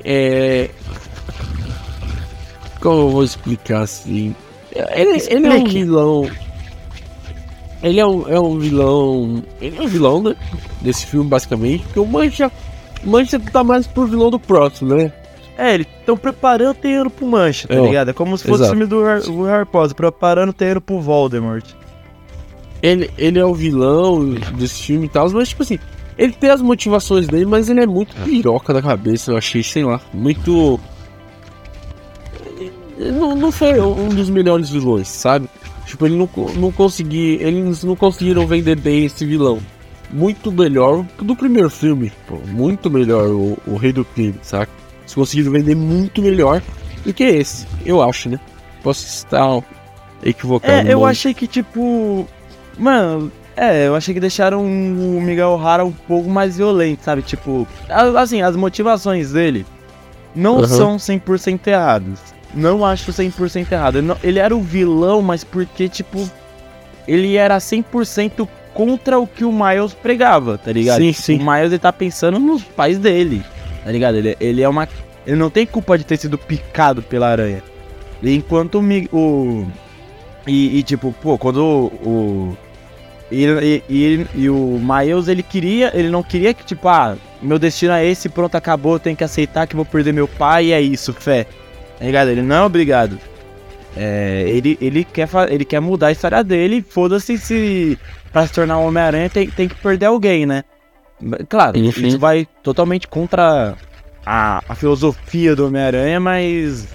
É. 0.05 0.69
Como 2.81 3.01
eu 3.03 3.11
vou 3.11 3.25
explicar 3.25 3.83
assim? 3.83 4.35
Ele, 4.95 5.23
ele 5.29 5.47
é 5.47 5.51
um 5.55 5.65
vilão. 5.65 6.31
Ele 7.83 8.01
é 8.01 8.07
um, 8.07 8.29
é 8.29 8.41
um 8.41 8.59
vilão. 8.59 9.43
Ele 9.61 9.77
é 9.79 9.81
um 9.83 9.87
vilão, 9.87 10.23
né? 10.23 10.37
Desse 10.81 11.07
filme, 11.07 11.29
basicamente. 11.29 11.85
Porque 11.85 12.01
o 12.01 12.07
Mancha. 12.07 12.51
Mancha 13.03 13.41
tá 13.41 13.65
mais 13.65 13.87
pro 13.87 14.07
vilão 14.07 14.31
do 14.31 14.39
próximo, 14.39 14.95
né? 14.95 15.11
É, 15.57 15.75
eles 15.75 15.87
estão 16.01 16.17
preparando 16.17 16.71
o 16.71 16.75
terreno 16.75 17.11
pro 17.11 17.27
Mancha, 17.27 17.67
tá 17.69 17.75
É, 17.75 17.81
ligado? 17.81 18.11
É 18.11 18.13
como 18.13 18.37
se 18.37 18.45
fosse 18.45 18.63
o 18.63 18.65
exato. 18.65 18.71
filme 18.71 18.87
do 18.87 19.05
Har- 19.05 19.21
do 19.23 19.43
Harry 19.45 19.67
Potter, 19.67 19.95
preparando 19.97 20.51
o 20.51 20.53
terreno 20.55 20.81
pro 20.81 21.01
Voldemort. 21.01 21.65
Ele, 22.83 23.11
ele 23.19 23.39
é 23.39 23.45
o 23.45 23.55
vilão 23.55 24.35
desse 24.57 24.83
filme 24.83 25.07
e 25.07 25.09
tal, 25.09 25.31
mas 25.31 25.51
tipo 25.51 25.63
assim, 25.63 25.79
ele 26.17 26.33
tem 26.33 26.51
as 26.51 26.63
motivações 26.63 27.27
dele, 27.27 27.47
mas 27.47 27.69
ele 27.69 27.81
é 27.81 27.87
muito 27.87 28.15
piroca 28.25 28.73
da 28.73 28.83
cabeça, 28.83 29.33
eu 29.33 29.37
achei, 29.37 29.63
sei 29.63 29.85
lá, 29.85 30.01
muito. 30.13 30.79
Não, 32.99 33.35
não 33.35 33.51
foi 33.51 33.81
um 33.81 34.09
dos 34.09 34.29
melhores 34.29 34.71
vilões, 34.71 35.09
sabe? 35.09 35.49
Tipo, 35.87 36.07
ele 36.07 36.17
não, 36.17 36.29
não 36.57 36.71
consegui. 36.71 37.39
Eles 37.41 37.83
não 37.83 37.97
conseguiram 37.97 38.47
vender 38.47 38.77
bem 38.77 39.07
esse 39.07 39.25
vilão. 39.25 39.59
Muito 40.11 40.53
melhor 40.53 41.07
do 41.23 41.35
primeiro 41.35 41.71
filme, 41.71 42.13
pô, 42.27 42.37
muito 42.47 42.91
melhor 42.91 43.29
o, 43.29 43.57
o 43.67 43.77
Rei 43.77 43.93
do 43.93 44.05
Crime, 44.05 44.35
saca? 44.43 44.71
Eles 45.01 45.15
conseguiram 45.15 45.53
vender 45.53 45.75
muito 45.75 46.21
melhor 46.21 46.61
do 47.05 47.15
que 47.15 47.25
esse, 47.25 47.67
eu 47.87 48.03
acho, 48.03 48.29
né? 48.29 48.41
Posso 48.83 49.07
estar 49.07 49.63
equivocado. 50.23 50.89
É, 50.89 50.93
eu 50.93 51.05
achei 51.05 51.33
que, 51.33 51.47
tipo. 51.47 52.29
Mano, 52.81 53.31
é, 53.57 53.87
eu 53.87 53.95
achei 53.95 54.15
que 54.15 54.21
deixaram 54.21 54.65
o 54.65 55.21
Miguel 55.21 55.51
O'Hara 55.51 55.85
um 55.85 55.93
pouco 55.93 56.29
mais 56.31 56.57
violento, 56.57 57.05
sabe? 57.05 57.21
Tipo, 57.23 57.69
assim, 58.17 58.41
as 58.43 58.57
motivações 58.57 59.33
dele 59.33 59.67
não 60.35 60.59
Aham. 60.59 60.67
são 60.67 60.97
100% 60.99 61.67
erradas. 61.69 62.19
Não 62.55 62.85
acho 62.85 63.13
100% 63.13 63.71
errado. 63.73 63.99
Ele, 63.99 64.07
não- 64.07 64.17
ele 64.25 64.39
era 64.39 64.57
o 64.57 64.61
vilão, 64.61 65.21
mas 65.23 65.45
porque, 65.45 65.89
tipo, 65.89 66.29
ele 67.07 67.37
era 67.37 67.59
100% 67.61 68.49
contra 68.73 69.19
o 69.19 69.27
que 69.27 69.45
o 69.45 69.53
Miles 69.53 69.93
pregava, 69.93 70.57
tá 70.57 70.73
ligado? 70.73 70.99
Sim, 71.01 71.11
Tipo, 71.13 71.23
sim. 71.23 71.39
O 71.39 71.45
Miles 71.45 71.67
ele 71.73 71.79
tá 71.79 71.93
pensando 71.93 72.39
nos 72.39 72.63
pais 72.63 72.99
dele, 72.99 73.43
tá 73.85 73.93
ligado? 73.93 74.17
Ele, 74.17 74.37
ele 74.41 74.63
é 74.63 74.69
uma. 74.69 74.89
Ele 75.27 75.37
não 75.37 75.51
tem 75.51 75.67
culpa 75.67 75.99
de 75.99 76.05
ter 76.05 76.17
sido 76.17 76.39
picado 76.39 77.03
pela 77.03 77.29
aranha. 77.29 77.63
Enquanto 78.23 78.81
o, 78.81 79.17
o 79.17 79.67
e, 80.47 80.79
e, 80.79 80.83
tipo, 80.83 81.15
pô, 81.23 81.37
quando 81.37 81.59
o. 81.63 81.87
o- 82.09 82.57
e, 83.31 83.45
e, 83.45 83.83
e, 83.89 84.27
e 84.35 84.51
o 84.51 84.81
Miles, 84.81 85.29
ele 85.29 85.43
queria. 85.43 85.91
Ele 85.95 86.11
não 86.11 86.23
queria 86.23 86.53
que, 86.53 86.65
tipo, 86.65 86.89
ah, 86.89 87.17
meu 87.41 87.59
destino 87.59 87.93
é 87.93 88.05
esse, 88.05 88.29
pronto, 88.29 88.55
acabou, 88.55 88.99
tenho 88.99 89.17
que 89.17 89.25
aceitar 89.25 89.67
que 89.67 89.77
vou 89.77 89.85
perder 89.85 90.13
meu 90.13 90.27
pai 90.27 90.67
e 90.67 90.73
é 90.73 90.81
isso, 90.81 91.13
fé. 91.13 91.47
Tá 91.99 92.05
ligado? 92.05 92.29
Ele 92.29 92.43
não 92.43 92.57
é 92.57 92.63
obrigado. 92.63 93.19
É, 93.97 94.45
ele, 94.47 94.79
ele, 94.81 95.05
quer, 95.05 95.29
ele 95.49 95.65
quer 95.65 95.81
mudar 95.81 96.09
a 96.09 96.13
história 96.13 96.43
dele, 96.43 96.85
foda-se 96.87 97.39
se. 97.39 97.99
Pra 98.33 98.47
se 98.47 98.53
tornar 98.53 98.79
um 98.79 98.87
Homem-Aranha 98.87 99.29
tem, 99.29 99.51
tem 99.51 99.67
que 99.67 99.75
perder 99.75 100.07
alguém, 100.07 100.47
né? 100.47 100.63
Claro, 101.49 101.77
Enfim. 101.77 102.07
isso 102.07 102.19
vai 102.19 102.47
totalmente 102.63 103.09
contra 103.09 103.75
a, 104.25 104.63
a 104.69 104.75
filosofia 104.75 105.57
do 105.57 105.67
Homem-Aranha, 105.67 106.21
mas 106.21 106.89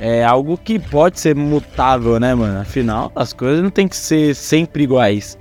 é 0.00 0.24
algo 0.24 0.58
que 0.58 0.78
pode 0.78 1.20
ser 1.20 1.34
mutável, 1.34 2.18
né, 2.18 2.34
mano? 2.34 2.60
Afinal, 2.60 3.12
as 3.14 3.32
coisas 3.32 3.62
não 3.62 3.70
tem 3.70 3.86
que 3.86 3.96
ser 3.96 4.34
sempre 4.34 4.82
iguais. 4.82 5.38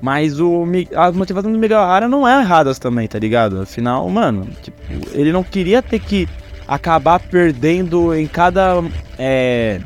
Mas 0.00 0.38
o, 0.38 0.64
as 0.96 1.14
motivações 1.14 1.52
do 1.52 1.58
Miguel 1.58 1.78
O'Hara 1.78 2.08
não 2.08 2.26
é 2.26 2.40
erradas 2.40 2.78
também, 2.78 3.08
tá 3.08 3.18
ligado? 3.18 3.60
Afinal, 3.60 4.08
mano, 4.08 4.46
tipo, 4.62 4.80
ele 5.12 5.32
não 5.32 5.42
queria 5.42 5.82
ter 5.82 5.98
que 5.98 6.28
acabar 6.68 7.18
perdendo 7.18 8.14
em 8.14 8.26
cada 8.26 8.82
é, 9.18 9.80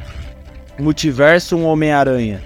multiverso 0.79 1.57
um 1.57 1.65
Homem-Aranha. 1.65 2.43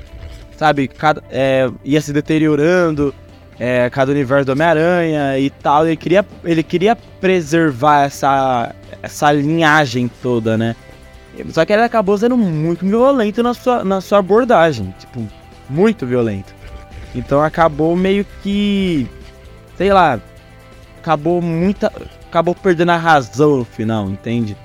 sabe, 0.56 0.86
cada, 0.86 1.22
é, 1.30 1.68
ia 1.84 2.00
se 2.00 2.12
deteriorando, 2.12 3.14
é, 3.58 3.88
cada 3.90 4.12
universo 4.12 4.46
do 4.46 4.52
Homem-Aranha 4.52 5.38
e 5.38 5.50
tal. 5.50 5.86
Ele 5.86 5.96
queria, 5.96 6.24
ele 6.44 6.62
queria 6.62 6.94
preservar 7.20 8.04
essa, 8.04 8.74
essa 9.02 9.32
linhagem 9.32 10.08
toda, 10.22 10.56
né? 10.56 10.76
Só 11.50 11.64
que 11.64 11.72
ele 11.72 11.82
acabou 11.82 12.16
sendo 12.16 12.36
muito 12.36 12.86
violento 12.86 13.42
na 13.42 13.52
sua, 13.52 13.84
na 13.84 14.00
sua 14.00 14.18
abordagem. 14.18 14.94
Tipo, 14.98 15.26
muito 15.68 16.06
violento. 16.06 16.54
Então 17.16 17.42
acabou 17.42 17.96
meio 17.96 18.26
que. 18.42 19.08
Sei 19.76 19.92
lá. 19.92 20.20
Acabou 20.98 21.40
muita. 21.40 21.90
Acabou 22.28 22.54
perdendo 22.54 22.90
a 22.90 22.96
razão 22.96 23.56
no 23.56 23.64
final, 23.64 24.08
entende? 24.10 24.56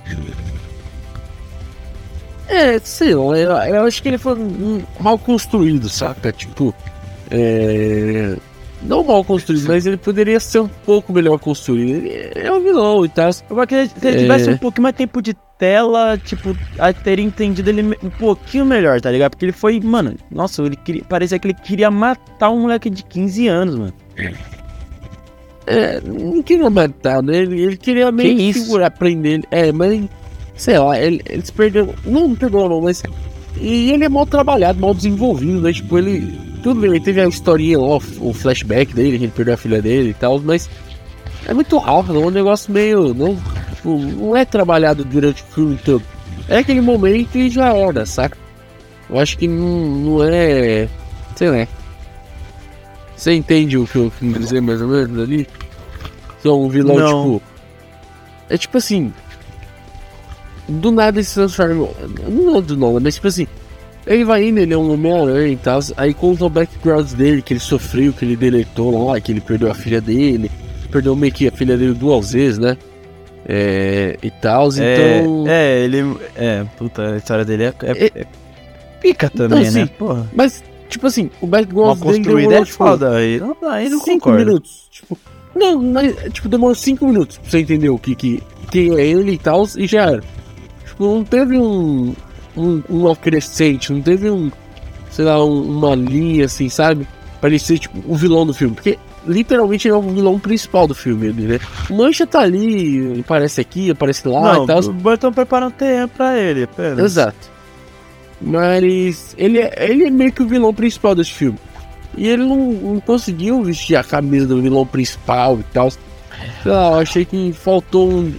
É, 2.48 2.78
sei 2.80 3.16
lá, 3.16 3.38
eu, 3.38 3.52
eu 3.52 3.86
acho 3.86 4.04
que 4.04 4.10
ele 4.10 4.18
foi 4.18 4.36
mal 5.00 5.18
construído, 5.18 5.90
saca? 5.90 6.32
Tipo. 6.32 6.76
É 7.30 8.36
não 8.84 9.04
mal 9.04 9.24
construído, 9.24 9.68
mas 9.68 9.86
ele 9.86 9.98
poderia 9.98 10.40
ser 10.40 10.60
um 10.60 10.68
pouco 10.68 11.14
melhor 11.14 11.38
construído. 11.40 12.06
Ele 12.06 12.32
é 12.36 12.52
um 12.52 12.62
vilão 12.62 13.06
e 13.06 13.10
tal. 13.10 13.30
Eu 13.50 13.68
que 13.68 13.88
se 13.88 14.08
ele 14.08 14.20
tivesse 14.20 14.50
é... 14.50 14.54
um 14.54 14.58
pouquinho 14.58 14.84
mais 14.84 14.96
tempo 14.96 15.22
de 15.22 15.36
tela, 15.58 16.18
tipo, 16.18 16.58
teria 17.04 17.24
entendido 17.24 17.70
ele 17.70 17.96
um 18.04 18.10
pouquinho 18.10 18.66
melhor, 18.66 19.00
tá 19.00 19.12
ligado? 19.12 19.32
Porque 19.32 19.46
ele 19.46 19.52
foi, 19.52 19.80
mano, 19.80 20.16
nossa, 20.32 20.64
ele 20.64 20.76
queria, 20.76 21.04
parecia 21.04 21.38
que 21.38 21.48
ele 21.48 21.54
queria 21.54 21.92
matar 21.92 22.50
um 22.50 22.62
moleque 22.62 22.90
de 22.90 23.04
15 23.04 23.48
anos, 23.48 23.76
mano. 23.76 23.94
É, 25.68 26.02
não 26.02 26.42
queria 26.42 26.70
matar, 26.70 27.22
né? 27.22 27.38
Ele, 27.38 27.62
ele 27.62 27.78
queria 27.78 28.12
meio 28.12 28.36
que 28.36 28.54
segurar, 28.54 28.90
prender 28.90 29.34
ele. 29.34 29.48
É, 29.52 29.72
mas, 29.72 30.10
sei 30.56 30.80
lá, 30.80 31.00
ele, 31.00 31.22
eles 31.30 31.52
perderam. 31.52 31.94
Não, 32.04 32.30
não 32.30 32.36
pegou 32.36 32.68
não, 32.68 32.82
mas. 32.82 33.04
E 33.62 33.92
ele 33.92 34.04
é 34.04 34.10
mal 34.10 34.26
trabalhado, 34.26 34.80
mal 34.82 34.94
desenvolvido, 34.94 35.62
né? 35.62 35.72
Tipo, 35.72 36.00
ele 36.00 36.52
tudo 36.62 36.82
bem, 36.82 37.02
teve 37.02 37.22
a 37.22 37.28
historinha 37.28 37.80
lá, 37.80 37.98
o 38.20 38.34
flashback 38.34 38.94
dele, 38.94 39.18
que 39.18 39.24
ele 39.26 39.34
perdeu 39.36 39.54
a 39.54 39.58
filha 39.58 39.82
dele 39.82 40.10
e 40.10 40.14
tal, 40.14 40.40
mas 40.40 40.70
é 41.46 41.54
muito 41.54 41.78
rápido, 41.78 42.22
é 42.22 42.26
um 42.26 42.30
negócio 42.30 42.72
meio. 42.72 43.14
Não, 43.14 43.36
tipo, 43.76 43.98
não 43.98 44.38
é 44.38 44.46
trabalhado 44.46 45.04
durante 45.04 45.44
o 45.44 45.46
filme 45.48 45.78
todo. 45.78 46.04
É 46.48 46.60
aquele 46.60 46.82
momento 46.82 47.36
e 47.38 47.50
já 47.50 47.74
era, 47.74 48.06
saca? 48.06 48.38
Eu 49.10 49.20
acho 49.20 49.38
que 49.38 49.48
não, 49.48 49.88
não 49.88 50.24
é. 50.24 50.88
Sei 51.36 51.50
lá. 51.50 51.68
Você 53.16 53.34
entende 53.34 53.78
o 53.78 53.86
que 53.86 53.98
eu 53.98 54.12
quis 54.18 54.34
dizer 54.34 54.62
mais 54.62 54.82
ou 54.82 54.88
menos 54.88 55.20
ali? 55.20 55.48
É 56.44 56.50
um 56.50 56.70
vilão, 56.70 56.98
não. 56.98 57.24
tipo. 57.24 57.42
É 58.50 58.58
tipo 58.58 58.78
assim. 58.78 59.14
Do 60.68 60.92
nada 60.92 61.18
ele 61.18 61.26
se 61.26 61.36
transforma. 61.36 61.90
Não 62.28 62.58
é 62.58 62.62
do 62.62 62.78
nada, 62.78 63.00
mas 63.00 63.16
tipo 63.16 63.28
assim. 63.28 63.48
Ele 64.06 64.26
vai 64.26 64.48
indo, 64.48 64.60
ele 64.60 64.74
é 64.74 64.78
um 64.78 64.92
Homem-Aranha 64.92 65.54
e 65.54 65.58
tal. 65.58 65.80
Aí 65.96 66.14
conta 66.14 66.46
o 66.46 66.50
background 66.50 67.12
dele, 67.12 67.42
que 67.42 67.54
ele 67.54 67.60
sofreu, 67.60 68.12
que 68.12 68.26
ele 68.26 68.36
deletou 68.36 69.08
lá, 69.08 69.22
que 69.22 69.32
ele 69.32 69.40
perdeu 69.40 69.70
a 69.70 69.76
filha 69.76 70.02
dele. 70.02 70.50
Perdeu 70.90 71.16
meio 71.16 71.32
que 71.32 71.48
a 71.48 71.52
filha 71.52 71.78
dele 71.78 71.94
duas 71.94 72.32
vezes, 72.32 72.58
né? 72.58 72.78
É, 73.46 74.18
e 74.22 74.30
tal, 74.30 74.70
é, 74.78 75.20
então. 75.20 75.46
É, 75.48 75.80
ele. 75.80 76.18
É, 76.36 76.64
puta, 76.78 77.14
a 77.14 77.18
história 77.18 77.46
dele 77.46 77.64
é, 77.66 77.74
é, 77.84 78.12
é, 78.16 78.26
pica 79.02 79.30
também, 79.30 79.62
então, 79.62 79.74
né? 79.74 79.82
Assim, 79.84 79.88
Porra. 79.88 80.30
Mas, 80.34 80.64
tipo 80.90 81.08
assim, 81.08 81.30
o 81.42 81.48
background 81.48 82.02
Uma 82.02 82.12
dele 82.12 82.24
demorou, 82.24 82.54
é 82.54 82.66
tipo, 82.66 82.78
foda, 82.78 83.16
aí 83.16 83.40
não, 83.40 83.58
aí 83.70 83.90
não 83.90 84.00
cinco 84.00 84.26
concordo. 84.26 84.46
minutos. 84.46 84.88
Tipo, 84.92 85.18
não, 85.56 85.82
mas, 85.82 86.16
tipo, 86.32 86.48
demorou 86.48 86.76
cinco 86.76 87.08
minutos 87.08 87.38
pra 87.38 87.50
você 87.50 87.60
entender 87.60 87.90
o 87.90 87.98
que, 87.98 88.16
que, 88.16 88.44
quem 88.70 88.96
é 88.96 89.06
ele 89.08 89.34
e 89.34 89.38
tal, 89.38 89.68
e 89.76 89.88
já 89.88 90.04
era. 90.12 90.24
Não 91.02 91.24
teve 91.24 91.58
um, 91.58 92.14
um, 92.56 92.84
um 92.90 93.16
crescente, 93.16 93.92
não 93.92 94.02
teve 94.02 94.30
um, 94.30 94.52
sei 95.10 95.26
lá, 95.26 95.44
um, 95.44 95.78
uma 95.78 95.96
linha 95.96 96.46
assim, 96.46 96.70
sabe? 96.70 97.08
Pra 97.40 97.50
ele 97.50 97.60
ser 97.60 97.80
tipo 97.80 98.00
o 98.06 98.16
vilão 98.16 98.46
do 98.46 98.54
filme. 98.54 98.76
Porque 98.76 99.00
literalmente 99.26 99.88
ele 99.88 99.96
é 99.96 99.98
o 99.98 100.02
vilão 100.02 100.40
principal 100.40 100.88
do 100.88 100.94
filme, 100.94 101.32
né? 101.32 101.60
O 101.90 101.96
Mancha 101.96 102.26
tá 102.28 102.42
ali, 102.42 103.20
aparece 103.20 103.62
aqui, 103.62 103.92
aparece 103.92 104.28
lá 104.28 104.54
não, 104.54 104.64
e 104.64 104.68
tal. 104.68 104.80
Estão 104.80 105.34
preparando 105.34 105.74
terreno 105.74 106.08
pra 106.08 106.38
ele, 106.38 106.64
apenas. 106.64 107.00
Exato. 107.00 107.50
Mas 108.40 109.36
ele 109.38 109.60
é, 109.60 109.90
ele 109.90 110.06
é 110.06 110.10
meio 110.10 110.32
que 110.32 110.42
o 110.42 110.48
vilão 110.48 110.74
principal 110.74 111.14
desse 111.14 111.32
filme. 111.32 111.58
E 112.18 112.28
ele 112.28 112.44
não, 112.44 112.72
não 112.72 113.00
conseguiu 113.00 113.64
vestir 113.64 113.96
a 113.96 114.04
camisa 114.04 114.48
do 114.48 114.62
vilão 114.62 114.86
principal 114.86 115.60
e 115.60 115.64
tal. 115.72 115.90
Sei 115.92 116.72
lá, 116.72 116.92
eu 116.92 117.00
achei 117.00 117.24
que 117.24 117.54
faltou 117.54 118.10
um, 118.12 118.34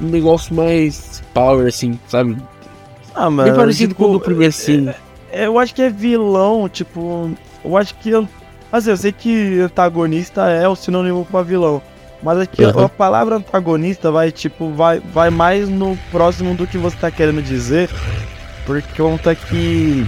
um 0.00 0.06
negócio 0.06 0.54
mais 0.54 1.22
power, 1.32 1.66
assim, 1.68 1.98
sabe? 2.08 2.36
Ah, 3.14 3.30
mas. 3.30 3.46
Bem 3.46 3.54
parecido 3.54 3.94
tipo, 3.94 4.04
com 4.04 4.10
o 4.10 4.12
do 4.14 4.20
primeiro 4.20 4.52
sim. 4.52 4.88
É, 5.30 5.42
é, 5.42 5.46
eu 5.46 5.58
acho 5.58 5.74
que 5.74 5.82
é 5.82 5.90
vilão, 5.90 6.68
tipo. 6.68 7.30
Eu 7.64 7.76
acho 7.76 7.94
que. 7.96 8.10
Assim, 8.72 8.90
eu 8.90 8.96
sei 8.96 9.12
que 9.12 9.60
antagonista 9.60 10.48
é 10.48 10.68
o 10.68 10.74
sinônimo 10.74 11.24
para 11.24 11.42
vilão. 11.42 11.80
Mas 12.22 12.38
aqui 12.38 12.64
uhum. 12.64 12.84
a 12.84 12.88
palavra 12.88 13.36
antagonista 13.36 14.10
vai, 14.10 14.32
tipo, 14.32 14.70
vai, 14.70 14.98
vai 14.98 15.28
mais 15.28 15.68
no 15.68 15.96
próximo 16.10 16.54
do 16.54 16.66
que 16.66 16.78
você 16.78 16.96
tá 16.96 17.10
querendo 17.10 17.42
dizer. 17.42 17.90
Por 18.64 18.82
conta 18.96 19.34
que 19.34 20.06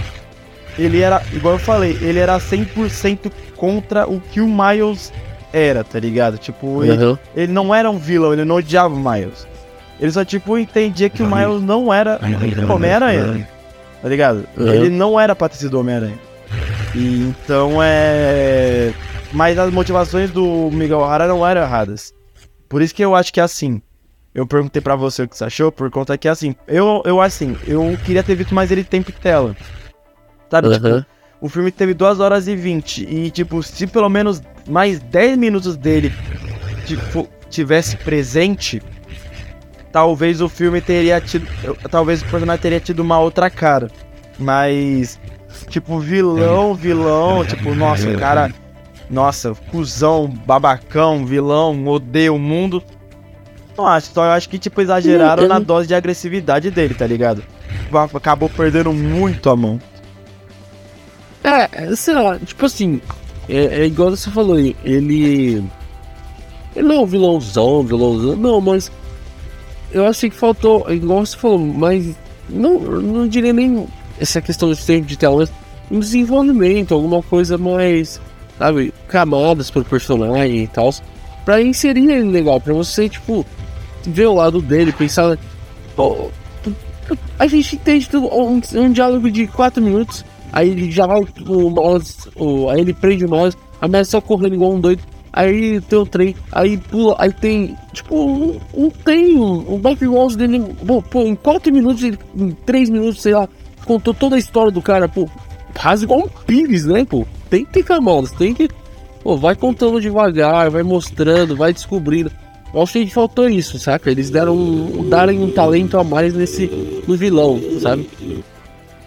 ele 0.79 1.01
era, 1.01 1.21
igual 1.31 1.55
eu 1.55 1.59
falei, 1.59 1.97
ele 2.01 2.17
era 2.17 2.37
100% 2.39 3.31
contra 3.55 4.07
o 4.07 4.19
que 4.19 4.41
o 4.41 4.47
Miles 4.47 5.13
era, 5.53 5.83
tá 5.83 5.99
ligado? 5.99 6.37
Tipo, 6.37 6.67
uhum. 6.67 6.83
ele, 6.83 7.19
ele, 7.35 7.51
não 7.51 7.73
era 7.73 7.89
um 7.89 7.97
vilão, 7.99 8.33
ele 8.33 8.45
não 8.45 8.55
odiava 8.55 8.93
o 8.93 8.97
Miles. 8.97 9.47
Ele 9.99 10.11
só, 10.11 10.23
tipo, 10.23 10.57
entendia 10.57 11.09
que 11.09 11.23
o 11.23 11.25
Miles 11.25 11.61
não 11.61 11.93
era 11.93 12.19
Homem-Aranha. 12.69 13.47
Tá 14.01 14.09
ligado? 14.09 14.47
Ele 14.57 14.89
não 14.89 15.19
era 15.19 15.35
pra 15.35 15.49
ter 15.49 15.57
sido 15.57 15.79
Homem-Aranha. 15.79 16.17
E 16.95 17.21
então 17.23 17.79
é. 17.81 18.93
Mas 19.33 19.57
as 19.59 19.71
motivações 19.71 20.31
do 20.31 20.69
Miguel 20.71 20.99
O'Hara 20.99 21.27
não 21.27 21.45
eram 21.45 21.61
erradas. 21.61 22.13
Por 22.69 22.81
isso 22.81 22.93
que 22.93 23.03
eu 23.03 23.15
acho 23.15 23.33
que 23.33 23.39
é 23.39 23.43
assim. 23.43 23.81
Eu 24.33 24.45
perguntei 24.45 24.81
para 24.81 24.95
você 24.95 25.23
o 25.23 25.27
que 25.27 25.35
você 25.35 25.45
achou, 25.45 25.71
por 25.71 25.89
conta 25.89 26.17
que 26.17 26.27
é 26.27 26.31
assim. 26.31 26.55
Eu, 26.67 27.01
eu 27.05 27.19
assim, 27.19 27.57
eu 27.67 27.97
queria 28.05 28.21
ter 28.21 28.35
visto 28.35 28.53
mais 28.53 28.71
ele 28.71 28.83
tempo 28.83 29.11
de 29.11 29.17
tela. 29.17 29.55
Sabe? 30.49 30.67
Uhum. 30.67 30.73
Tipo, 30.73 31.05
o 31.41 31.49
filme 31.49 31.71
teve 31.71 31.93
2 31.93 32.19
horas 32.19 32.47
e 32.47 32.55
20. 32.55 33.03
E, 33.03 33.31
tipo, 33.31 33.61
se 33.63 33.87
pelo 33.87 34.09
menos 34.09 34.41
mais 34.67 34.99
10 34.99 35.37
minutos 35.37 35.75
dele 35.75 36.13
tipo, 36.87 37.27
tivesse 37.49 37.97
presente, 37.97 38.81
talvez 39.97 40.41
o 40.41 40.47
filme 40.47 40.79
teria 40.79 41.19
tido. 41.19 41.47
Talvez 41.89 42.21
o 42.21 42.25
personagem 42.25 42.61
teria 42.61 42.79
tido 42.79 42.99
uma 42.99 43.19
outra 43.19 43.49
cara. 43.49 43.89
Mas, 44.37 45.19
tipo, 45.69 45.97
vilão, 45.97 46.75
vilão, 46.75 47.43
tipo, 47.43 47.73
nossa, 47.73 48.07
o 48.07 48.15
cara. 48.15 48.53
Nossa, 49.09 49.55
cuzão, 49.71 50.27
babacão, 50.27 51.25
vilão, 51.25 51.87
odeia 51.87 52.31
o 52.31 52.37
mundo. 52.37 52.83
Não 53.75 53.87
acho, 53.87 54.11
só 54.13 54.25
eu 54.25 54.31
acho 54.31 54.47
que, 54.47 54.59
tipo, 54.59 54.79
exageraram 54.81 55.47
na 55.47 55.57
dose 55.57 55.87
de 55.87 55.95
agressividade 55.95 56.69
dele, 56.69 56.93
tá 56.93 57.07
ligado? 57.07 57.41
Acabou 58.13 58.49
perdendo 58.49 58.93
muito 58.93 59.49
a 59.49 59.55
mão. 59.55 59.79
É, 61.43 61.95
sei 61.95 62.13
lá, 62.13 62.37
tipo 62.37 62.67
assim, 62.67 63.01
é, 63.49 63.81
é 63.81 63.85
igual 63.87 64.11
você 64.11 64.29
falou, 64.29 64.59
ele. 64.59 64.75
Ele 64.83 65.63
não 66.75 66.95
é 66.95 66.99
um 66.99 67.05
vilãozão, 67.07 67.81
vilãozão, 67.81 68.35
não, 68.35 68.61
mas 68.61 68.91
eu 69.91 70.05
achei 70.05 70.29
que 70.29 70.35
faltou, 70.35 70.85
igual 70.91 71.25
você 71.25 71.37
falou, 71.37 71.59
mas 71.59 72.15
não, 72.49 72.79
não 72.79 73.27
diria 73.27 73.53
nem 73.53 73.87
essa 74.19 74.41
questão 74.41 74.71
de 74.71 74.85
tempo 74.85 75.05
de 75.05 75.17
tela, 75.17 75.47
um 75.89 75.99
desenvolvimento, 75.99 76.93
alguma 76.93 77.21
coisa 77.21 77.57
mais, 77.57 78.19
sabe, 78.57 78.93
camadas 79.07 79.69
pro 79.69 79.83
personagem 79.85 80.63
e 80.63 80.67
tal, 80.67 80.93
pra 81.45 81.61
inserir 81.61 82.09
ele 82.09 82.29
legal, 82.29 82.59
pra 82.59 82.73
você, 82.73 83.07
tipo, 83.07 83.45
ver 84.05 84.27
o 84.27 84.35
lado 84.35 84.61
dele, 84.61 84.91
pensar, 84.91 85.37
a 87.39 87.47
gente 87.47 87.75
entende 87.75 88.09
um, 88.17 88.61
um 88.75 88.91
diálogo 88.91 89.31
de 89.31 89.47
4 89.47 89.81
minutos, 89.81 90.25
aí 90.51 90.69
ele 90.69 90.91
já 90.91 91.07
vai, 91.07 91.21
o 91.21 91.69
Miles, 91.69 92.27
o, 92.35 92.69
aí 92.69 92.81
ele 92.81 92.93
prende 92.93 93.25
o 93.25 93.29
Miles, 93.29 93.57
a 93.79 94.03
só 94.03 94.19
correndo 94.19 94.55
igual 94.55 94.73
um 94.73 94.79
doido, 94.79 95.03
Aí 95.37 95.79
tem 95.81 95.99
o 95.99 96.03
trem, 96.03 96.35
aí 96.51 96.77
pula, 96.77 97.15
aí 97.19 97.31
tem, 97.31 97.77
tipo, 97.93 98.59
um 98.73 98.89
tem 98.89 99.37
um, 99.37 99.75
um 99.75 99.77
background 99.77 100.33
dele, 100.33 100.75
pô, 100.83 100.99
pô, 100.99 101.21
em 101.21 101.35
4 101.35 101.71
minutos, 101.71 102.03
em 102.03 102.49
3 102.65 102.89
minutos, 102.89 103.21
sei 103.21 103.35
lá, 103.35 103.47
contou 103.85 104.15
toda 104.15 104.35
a 104.35 104.39
história 104.39 104.71
do 104.71 104.81
cara, 104.81 105.07
pô, 105.07 105.29
quase 105.79 106.05
igual 106.05 106.21
um 106.21 106.27
Pires, 106.27 106.85
né, 106.85 107.05
pô, 107.05 107.23
tem 107.51 107.63
que 107.63 107.71
ter 107.71 107.83
camadas, 107.83 108.31
tem 108.31 108.51
que, 108.51 108.67
pô, 109.21 109.37
vai 109.37 109.55
contando 109.55 110.01
devagar, 110.01 110.71
vai 110.71 110.81
mostrando, 110.81 111.55
vai 111.55 111.71
descobrindo. 111.71 112.31
Eu 112.73 112.81
achei 112.81 113.05
que 113.05 113.13
faltou 113.13 113.47
isso, 113.47 113.77
saca? 113.77 114.09
Eles 114.09 114.31
deram 114.31 114.57
um, 114.57 115.07
darem 115.07 115.39
um 115.39 115.51
talento 115.51 115.99
a 115.99 116.03
mais 116.03 116.33
nesse, 116.33 116.65
no 117.07 117.15
vilão, 117.15 117.61
sabe? 117.79 118.09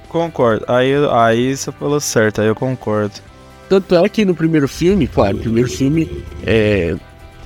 Concordo, 0.08 0.64
aí, 0.68 0.92
aí 1.10 1.56
você 1.56 1.72
falou 1.72 1.98
certo, 1.98 2.40
aí 2.40 2.46
eu 2.46 2.54
concordo. 2.54 3.14
Tanto 3.70 3.94
é 3.94 4.08
que 4.08 4.24
no 4.24 4.34
primeiro 4.34 4.66
filme, 4.66 5.06
claro, 5.06 5.36
o 5.36 5.40
primeiro 5.40 5.70
filme 5.70 6.10
é. 6.44 6.96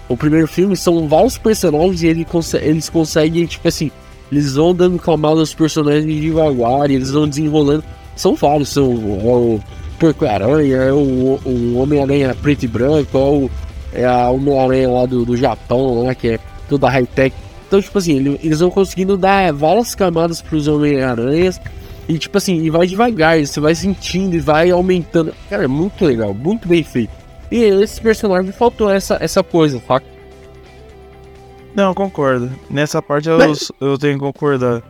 O 0.09 0.17
primeiro 0.17 0.49
filme 0.49 0.75
são 0.75 1.07
vários 1.07 1.37
personagens 1.37 2.03
e 2.03 2.07
ele 2.07 2.27
eles 2.63 2.89
conseguem, 2.89 3.45
tipo 3.45 3.69
assim, 3.69 3.91
eles 4.33 4.55
vão 4.55 4.75
dando 4.75 4.99
camada 4.99 5.41
aos 5.41 5.53
personagens 5.53 6.21
devagar 6.21 6.91
e 6.91 6.95
eles 6.95 7.11
vão 7.11 7.29
desenrolando. 7.29 7.85
São 8.17 8.35
vários, 8.35 8.71
são 8.71 8.85
é 8.85 8.87
o 8.87 9.61
Porco-Aranha, 9.99 10.77
é 10.77 10.93
o, 10.93 11.39
o 11.45 11.77
Homem-Aranha 11.77 12.35
preto 12.41 12.65
e 12.65 12.69
branco, 12.69 13.19
ou 13.19 13.51
é 13.93 14.07
a 14.07 14.31
Homem-Aranha 14.31 14.91
lá 14.91 15.07
do, 15.07 15.27
do 15.27 15.37
Japão, 15.37 16.07
que 16.19 16.29
é 16.29 16.39
toda 16.71 16.89
high-tech. 16.89 17.37
Então, 17.67 17.83
tipo 17.83 17.99
assim, 17.99 18.39
eles 18.43 18.61
vão 18.61 18.71
conseguindo 18.71 19.19
dar 19.19 19.53
várias 19.53 19.95
camadas 19.95 20.41
pros 20.41 20.69
Homem-Aranhas. 20.69 21.61
E 22.09 22.19
tipo 22.19 22.37
assim, 22.37 22.63
e 22.63 22.71
vai 22.71 22.87
devagar, 22.87 23.39
você 23.39 23.61
vai 23.61 23.75
sentindo 23.75 24.37
e 24.37 24.41
vai 24.41 24.71
aumentando. 24.71 25.35
Cara, 25.49 25.65
é 25.65 25.69
muito 25.69 26.05
legal, 26.05 26.35
muito 26.35 26.69
bem 26.69 26.83
feito. 26.83 27.13
E 27.51 27.63
esse 27.63 28.01
personagem 28.01 28.53
faltou 28.53 28.91
essa, 28.91 29.17
essa 29.21 29.43
coisa, 29.43 29.81
saca? 29.87 30.07
Não, 31.75 31.93
concordo. 31.93 32.51
Nessa 32.71 33.03
parte 33.03 33.29
eu, 33.29 33.39
Mas... 33.39 33.73
eu 33.81 33.99
tenho 33.99 34.15
que 34.15 34.21
concordar. 34.21 34.83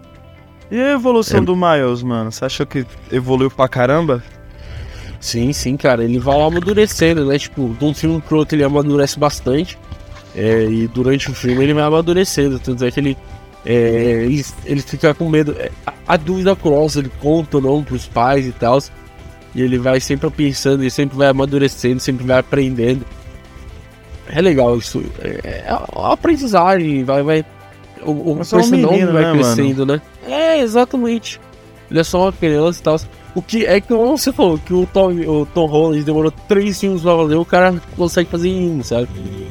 E 0.70 0.80
a 0.80 0.92
evolução 0.92 1.38
é... 1.38 1.42
do 1.42 1.56
Miles, 1.56 2.02
mano? 2.02 2.30
Você 2.30 2.44
achou 2.44 2.66
que 2.66 2.84
evoluiu 3.10 3.50
pra 3.50 3.68
caramba? 3.68 4.22
Sim, 5.20 5.52
sim, 5.52 5.76
cara. 5.76 6.04
Ele 6.04 6.18
vai 6.18 6.38
amadurecendo, 6.38 7.24
né? 7.24 7.38
Tipo, 7.38 7.74
de 7.78 7.84
um 7.84 7.94
filme 7.94 8.20
pro 8.20 8.38
outro 8.38 8.56
ele 8.56 8.64
amadurece 8.64 9.18
bastante. 9.18 9.78
É, 10.34 10.64
e 10.64 10.86
durante 10.88 11.30
o 11.30 11.34
filme 11.34 11.62
ele 11.62 11.72
vai 11.72 11.84
amadurecendo. 11.84 12.58
Tanto 12.58 12.84
é 12.84 12.90
que 12.90 13.00
ele, 13.00 13.16
é, 13.64 14.24
ele, 14.24 14.44
ele 14.64 14.82
fica 14.82 15.14
com 15.14 15.28
medo. 15.28 15.56
É, 15.58 15.70
a, 16.06 16.16
dúvida 16.16 16.54
cross, 16.54 16.96
ele 16.96 17.10
conta 17.20 17.56
ou 17.56 17.62
não 17.62 17.82
pros 17.82 18.06
pais 18.06 18.46
e 18.46 18.52
tal. 18.52 18.78
E 19.54 19.62
ele 19.62 19.78
vai 19.78 20.00
sempre 20.00 20.28
pensando, 20.30 20.82
ele 20.82 20.90
sempre 20.90 21.16
vai 21.16 21.28
amadurecendo, 21.28 22.00
sempre 22.00 22.26
vai 22.26 22.38
aprendendo. 22.38 23.06
É 24.28 24.40
legal 24.40 24.76
isso. 24.76 25.02
É, 25.20 25.64
é 25.66 25.78
aprendizagem, 25.94 27.04
vai, 27.04 27.22
vai. 27.22 27.44
O, 28.02 28.32
o 28.32 28.36
personagem 28.36 28.84
um 28.84 28.90
menino, 28.90 29.12
vai 29.12 29.24
né, 29.24 29.32
crescendo, 29.32 29.86
mano? 29.86 30.02
né? 30.26 30.34
É, 30.34 30.60
exatamente. 30.60 31.40
Ele 31.90 32.00
é 32.00 32.04
só 32.04 32.22
uma 32.22 32.32
criança 32.32 32.80
e 32.80 32.82
tal. 32.82 33.00
O 33.34 33.42
que 33.42 33.66
é 33.66 33.80
que 33.80 33.92
você 33.92 34.32
falou 34.32 34.58
que 34.58 34.72
o 34.72 34.86
Tom, 34.86 35.10
o 35.12 35.44
Tom 35.44 35.66
Holland 35.66 36.04
demorou 36.04 36.30
três 36.30 36.78
filmes 36.78 37.02
pra 37.02 37.16
fazer, 37.16 37.34
o 37.34 37.44
cara 37.44 37.74
consegue 37.96 38.30
fazer 38.30 38.48
em 38.48 38.70
um, 38.70 38.82
sabe? 38.82 39.08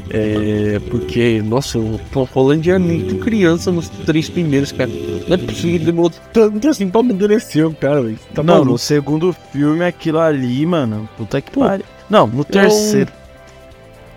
É. 0.09 0.79
Porque, 0.89 1.41
nossa, 1.41 1.77
o 1.77 1.99
Tom 2.11 2.27
Holland 2.33 2.71
é 2.71 2.77
muito 2.77 3.17
criança 3.17 3.71
nos 3.71 3.89
três 3.89 4.29
primeiros, 4.29 4.71
cara. 4.71 4.89
Não 5.27 5.35
é 5.35 5.37
possível 5.37 5.79
que 5.79 5.85
demorou 5.85 6.11
tanto 6.31 6.69
assim 6.69 6.89
pra 6.89 7.01
amadurecer 7.01 7.67
o 7.67 7.73
cara, 7.73 8.01
velho. 8.01 8.19
Tá 8.33 8.41
não, 8.41 8.53
maluco. 8.53 8.71
no 8.71 8.77
segundo 8.77 9.35
filme, 9.51 9.83
aquilo 9.83 10.19
ali, 10.19 10.65
mano. 10.65 11.09
Puta 11.17 11.41
que 11.41 11.51
pariu. 11.51 11.85
Não, 12.09 12.25
no 12.25 12.45
terceiro. 12.45 13.11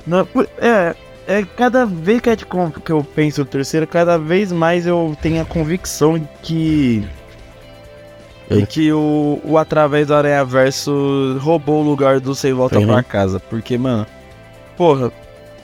Não, 0.06 0.28
é, 0.59 0.94
é, 1.26 1.44
cada 1.56 1.84
vez 1.84 2.20
que, 2.20 2.30
é 2.30 2.36
que 2.36 2.93
eu 2.93 3.02
penso 3.02 3.40
no 3.40 3.47
terceiro, 3.47 3.86
cada 3.86 4.16
vez 4.16 4.52
mais 4.52 4.86
eu 4.86 5.16
tenho 5.20 5.43
a 5.43 5.44
convicção 5.44 6.20
que 6.43 7.05
e 8.51 8.64
que 8.64 8.93
o, 8.93 9.40
o 9.44 9.59
Através 9.59 10.06
do 10.06 10.14
Aranha 10.14 10.44
Verso 10.44 11.39
roubou 11.40 11.82
o 11.82 11.89
lugar 11.89 12.20
do 12.20 12.35
Sem 12.35 12.52
Volta 12.52 12.78
uhum. 12.78 12.86
pra 12.86 13.02
Casa. 13.02 13.40
Porque, 13.40 13.77
mano, 13.77 14.06
porra. 14.77 15.12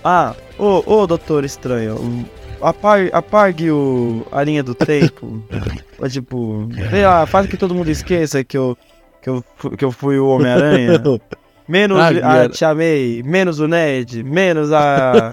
Ah, 0.05 0.35
ô, 0.59 0.83
ô 0.85 1.07
Doutor 1.07 1.45
Estranho, 1.45 2.27
apague, 2.61 3.11
apague 3.13 3.71
o, 3.71 4.27
a 4.33 4.43
linha 4.43 4.63
do 4.63 4.75
tempo. 4.75 5.43
ou, 5.99 6.09
tipo, 6.09 6.69
sei 6.91 7.05
lá, 7.05 7.27
faz 7.27 7.47
que 7.47 7.57
todo 7.57 7.75
mundo 7.75 7.89
esqueça 7.89 8.43
que 8.43 8.57
eu, 8.57 8.77
que 9.21 9.31
eu, 9.31 9.45
que 9.77 9.85
eu 9.85 9.93
fui 9.93 10.19
o 10.19 10.29
Homem-Aranha. 10.29 11.01
Menos 11.69 11.99
ah, 11.99 12.43
a 12.43 12.49
Tia 12.49 12.75
May, 12.75 13.23
menos 13.25 13.61
o 13.61 13.69
Ned, 13.69 14.25
menos 14.25 14.73
a, 14.73 15.33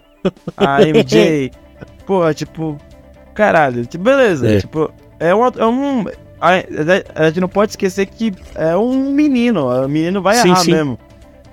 a 0.55 0.81
MJ. 0.85 1.51
Porra, 2.05 2.33
tipo, 2.35 2.77
caralho, 3.33 3.85
tipo, 3.85 4.03
beleza. 4.03 4.47
É. 4.47 4.59
Tipo, 4.59 4.93
é 5.19 5.33
um, 5.33 5.45
é 5.45 5.65
um 5.65 6.05
a, 6.41 7.27
gente 7.27 7.41
não 7.41 7.49
pode 7.49 7.71
esquecer 7.73 8.05
que 8.05 8.33
é 8.55 8.75
um 8.75 9.11
menino, 9.11 9.67
o 9.67 9.87
menino 9.87 10.21
vai 10.21 10.35
sim, 10.35 10.49
errar 10.49 10.59
sim. 10.59 10.71
mesmo. 10.71 10.99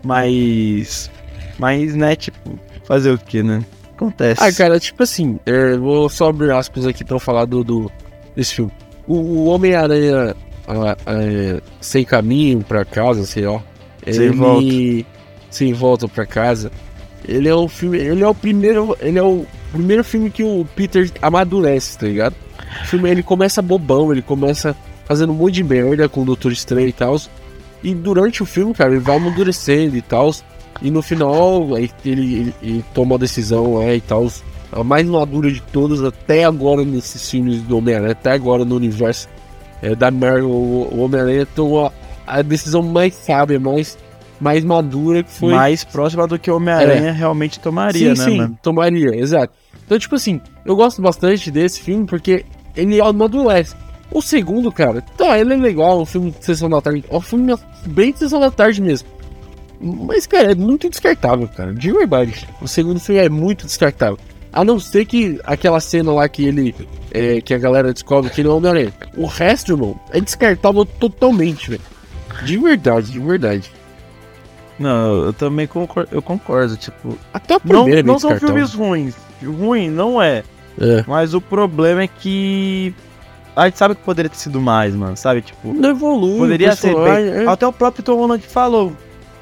Mas. 0.04 1.10
Mas, 1.58 1.94
né, 1.94 2.14
tipo, 2.14 2.58
fazer 2.84 3.10
o 3.10 3.18
que, 3.18 3.42
né? 3.42 3.64
Acontece. 3.94 4.42
Ah, 4.42 4.52
cara, 4.52 4.78
tipo 4.78 5.02
assim, 5.02 5.40
é, 5.46 5.76
vou 5.76 6.08
só 6.08 6.28
abrir 6.28 6.52
aspas 6.52 6.86
aqui 6.86 7.02
pra 7.02 7.18
falar 7.18 7.46
do, 7.46 7.64
do 7.64 7.90
desse 8.36 8.54
filme. 8.54 8.70
O, 9.06 9.14
o 9.14 9.44
Homem-Aranha 9.46 10.36
é, 11.06 11.60
sem 11.80 12.04
caminho 12.04 12.62
pra 12.62 12.84
casa, 12.84 13.24
sei 13.24 13.46
lá. 13.46 13.62
Sem 14.04 14.24
ele, 14.24 14.36
volta. 14.36 15.06
Sem 15.50 15.72
volta 15.72 16.08
pra 16.08 16.26
casa. 16.26 16.70
Ele 17.26 17.48
é 17.48 17.54
o 17.54 17.68
filme. 17.68 17.98
Ele 17.98 18.22
é 18.22 18.28
o 18.28 18.34
primeiro. 18.34 18.96
Ele 19.00 19.18
é 19.18 19.22
o 19.22 19.46
primeiro 19.72 20.04
filme 20.04 20.30
que 20.30 20.42
o 20.42 20.66
Peter 20.76 21.10
amadurece, 21.22 21.98
tá 21.98 22.06
ligado? 22.06 22.34
O 22.82 22.86
filme 22.86 23.10
ele 23.10 23.22
começa 23.22 23.62
bobão, 23.62 24.12
ele 24.12 24.22
começa 24.22 24.76
fazendo 25.04 25.32
um 25.32 25.36
monte 25.36 25.54
de 25.54 25.64
merda 25.64 26.08
com 26.08 26.22
o 26.22 26.24
Doutor 26.24 26.52
Estranho 26.52 26.88
e 26.88 26.92
tal. 26.92 27.16
E 27.82 27.94
durante 27.94 28.42
o 28.42 28.46
filme, 28.46 28.74
cara, 28.74 28.90
ele 28.90 29.00
vai 29.00 29.16
amadurecendo 29.16 29.96
e 29.96 30.02
tal. 30.02 30.32
E 30.82 30.90
no 30.90 31.00
final, 31.02 31.76
ele, 31.76 31.90
ele, 32.04 32.54
ele 32.62 32.84
toma 32.92 33.14
a 33.14 33.18
decisão 33.18 33.80
é, 33.80 33.96
e 33.96 34.00
tal. 34.00 34.26
A 34.72 34.82
mais 34.82 35.06
madura 35.06 35.50
de 35.50 35.60
todas 35.60 36.02
até 36.02 36.44
agora 36.44 36.84
nesses 36.84 37.30
filmes 37.30 37.62
do 37.62 37.78
Homem-Aranha, 37.78 38.12
até 38.12 38.32
agora 38.32 38.64
no 38.64 38.76
universo 38.76 39.28
é, 39.80 39.94
da 39.94 40.10
Marvel, 40.10 40.50
o 40.50 41.00
Homem-Aranha 41.00 41.46
tomou 41.46 41.86
a, 41.86 41.92
a 42.26 42.42
decisão 42.42 42.82
mais 42.82 43.14
sábia, 43.14 43.60
mais, 43.60 43.96
mais 44.40 44.64
madura 44.64 45.22
que 45.22 45.30
foi. 45.30 45.54
Mais 45.54 45.84
próxima 45.84 46.26
do 46.26 46.38
que 46.38 46.50
o 46.50 46.56
Homem-Aranha 46.56 47.08
é. 47.08 47.12
realmente 47.12 47.60
tomaria, 47.60 48.14
sim, 48.16 48.22
né, 48.22 48.30
sim, 48.30 48.36
mano? 48.38 48.58
Tomaria, 48.62 49.14
exato. 49.14 49.54
Então, 49.84 49.98
tipo 49.98 50.16
assim, 50.16 50.40
eu 50.64 50.74
gosto 50.74 51.00
bastante 51.00 51.50
desse 51.50 51.80
filme 51.80 52.04
porque 52.04 52.44
ele 52.76 53.00
amadurece. 53.00 53.74
O 54.10 54.22
segundo, 54.22 54.70
cara, 54.70 55.02
tá, 55.16 55.38
ele 55.38 55.54
é 55.54 55.56
legal, 55.56 56.00
um 56.00 56.06
filme 56.06 56.30
de 56.30 56.44
sessão 56.44 56.68
da 56.70 56.80
tarde. 56.80 57.04
É 57.10 57.16
um 57.16 57.20
filme 57.20 57.54
bem 57.86 58.12
de 58.12 58.20
sessão 58.20 58.38
da 58.38 58.50
tarde 58.50 58.80
mesmo. 58.80 59.08
Mas, 59.80 60.26
cara, 60.26 60.52
é 60.52 60.54
muito 60.54 60.88
descartável, 60.88 61.48
cara. 61.48 61.74
De 61.74 61.92
verdade. 61.92 62.48
O 62.62 62.68
segundo 62.68 63.00
filme 63.00 63.20
é 63.20 63.28
muito 63.28 63.66
descartável. 63.66 64.18
A 64.52 64.64
não 64.64 64.78
ser 64.80 65.04
que 65.04 65.38
aquela 65.44 65.80
cena 65.80 66.12
lá 66.12 66.28
que 66.28 66.44
ele. 66.44 66.74
É, 67.10 67.40
que 67.40 67.52
a 67.52 67.58
galera 67.58 67.92
descobre 67.92 68.30
que 68.30 68.40
ele 68.40 68.48
é 68.48 68.50
o 68.50 68.56
Homem-Aranha. 68.56 68.92
O 69.16 69.26
resto, 69.26 69.72
irmão, 69.72 69.98
é 70.10 70.20
descartável 70.20 70.84
totalmente, 70.84 71.70
velho. 71.70 71.82
De 72.44 72.56
verdade, 72.56 73.12
de 73.12 73.18
verdade. 73.18 73.70
Não, 74.78 75.24
eu 75.24 75.32
também 75.32 75.66
concordo, 75.66 76.08
eu 76.12 76.22
concordo, 76.22 76.76
tipo. 76.76 77.18
Até 77.32 77.56
o 77.56 77.60
primeiro 77.60 77.90
não, 77.90 77.98
é 77.98 78.02
não 78.02 78.18
são 78.18 78.38
filmes 78.38 78.72
ruins. 78.74 79.14
Ruim, 79.42 79.90
não 79.90 80.20
é. 80.20 80.42
É. 80.80 81.04
Mas 81.06 81.34
o 81.34 81.40
problema 81.40 82.02
é 82.02 82.08
que. 82.08 82.94
A 83.54 83.64
gente 83.66 83.78
sabe 83.78 83.94
que 83.94 84.02
poderia 84.02 84.28
ter 84.28 84.36
sido 84.36 84.60
mais, 84.60 84.94
mano. 84.94 85.16
Sabe? 85.16 85.40
Tipo. 85.40 85.72
Não 85.72 85.90
evolui. 85.90 86.38
Poderia 86.38 86.76
ser 86.76 86.94
bem. 86.94 87.44
É. 87.44 87.46
Até 87.46 87.66
o 87.66 87.72
próprio 87.72 88.04
Tom 88.04 88.16
Holland 88.16 88.46
falou. 88.46 88.92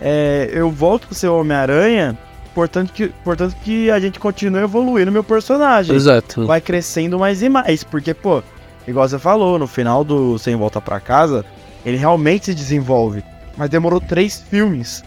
É, 0.00 0.50
eu 0.52 0.70
volto 0.70 1.08
com 1.08 1.12
o 1.12 1.16
seu 1.16 1.34
Homem-Aranha. 1.36 2.16
Portanto 2.54 2.92
que, 2.92 3.08
portanto 3.24 3.56
que 3.64 3.90
a 3.90 3.98
gente 3.98 4.20
continua 4.20 4.62
evoluindo 4.62 5.10
meu 5.10 5.24
personagem. 5.24 5.94
Exato. 5.94 6.46
Vai 6.46 6.60
crescendo 6.60 7.18
mais 7.18 7.42
e 7.42 7.48
mais. 7.48 7.82
Porque, 7.82 8.14
pô, 8.14 8.42
igual 8.86 9.08
você 9.08 9.18
falou, 9.18 9.58
no 9.58 9.66
final 9.66 10.04
do 10.04 10.38
Sem 10.38 10.54
Volta 10.54 10.80
para 10.80 11.00
Casa, 11.00 11.44
ele 11.84 11.96
realmente 11.96 12.46
se 12.46 12.54
desenvolve. 12.54 13.24
Mas 13.56 13.70
demorou 13.70 14.00
três 14.00 14.40
filmes. 14.40 15.02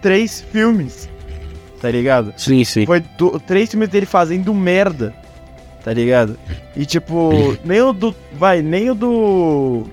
Três 0.00 0.40
filmes. 0.40 1.08
Tá 1.80 1.90
ligado? 1.90 2.32
Sim, 2.36 2.64
sim. 2.64 2.86
Foi 2.86 3.00
do, 3.18 3.40
três 3.40 3.70
filmes 3.70 3.88
dele 3.88 4.06
fazendo 4.06 4.54
merda 4.54 5.12
tá 5.86 5.92
ligado? 5.92 6.36
E 6.74 6.84
tipo, 6.84 7.56
nem 7.64 7.80
o 7.80 7.92
do. 7.92 8.12
Vai, 8.32 8.60
nem 8.60 8.90
o 8.90 8.94
do. 8.94 9.84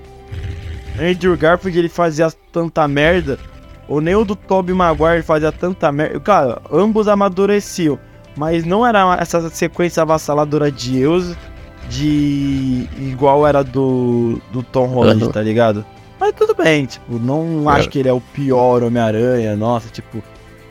Andrew 1.00 1.36
Garfield 1.36 1.78
ele 1.78 1.88
fazia 1.88 2.32
tanta 2.52 2.88
merda. 2.88 3.38
Ou 3.86 4.00
nem 4.00 4.16
o 4.16 4.24
do 4.24 4.34
Tobey 4.34 4.74
Maguire 4.74 5.22
fazia 5.22 5.52
tanta 5.52 5.92
merda. 5.92 6.18
Cara, 6.18 6.60
ambos 6.72 7.06
amadureciam. 7.06 7.96
Mas 8.36 8.64
não 8.64 8.84
era 8.84 9.16
essa 9.20 9.48
sequência 9.50 10.02
avassaladora 10.02 10.68
de 10.68 11.00
erros 11.00 11.36
de. 11.88 12.88
igual 12.98 13.46
era 13.46 13.62
do. 13.62 14.40
do 14.50 14.64
Tom 14.64 14.86
Holland, 14.86 15.22
uhum. 15.22 15.30
tá 15.30 15.42
ligado? 15.42 15.86
Mas 16.18 16.32
tudo 16.32 16.56
bem, 16.56 16.86
tipo, 16.86 17.20
não 17.20 17.70
é. 17.70 17.78
acho 17.78 17.88
que 17.88 18.00
ele 18.00 18.08
é 18.08 18.12
o 18.12 18.20
pior 18.20 18.82
Homem-Aranha, 18.82 19.54
nossa, 19.54 19.88
tipo. 19.90 20.20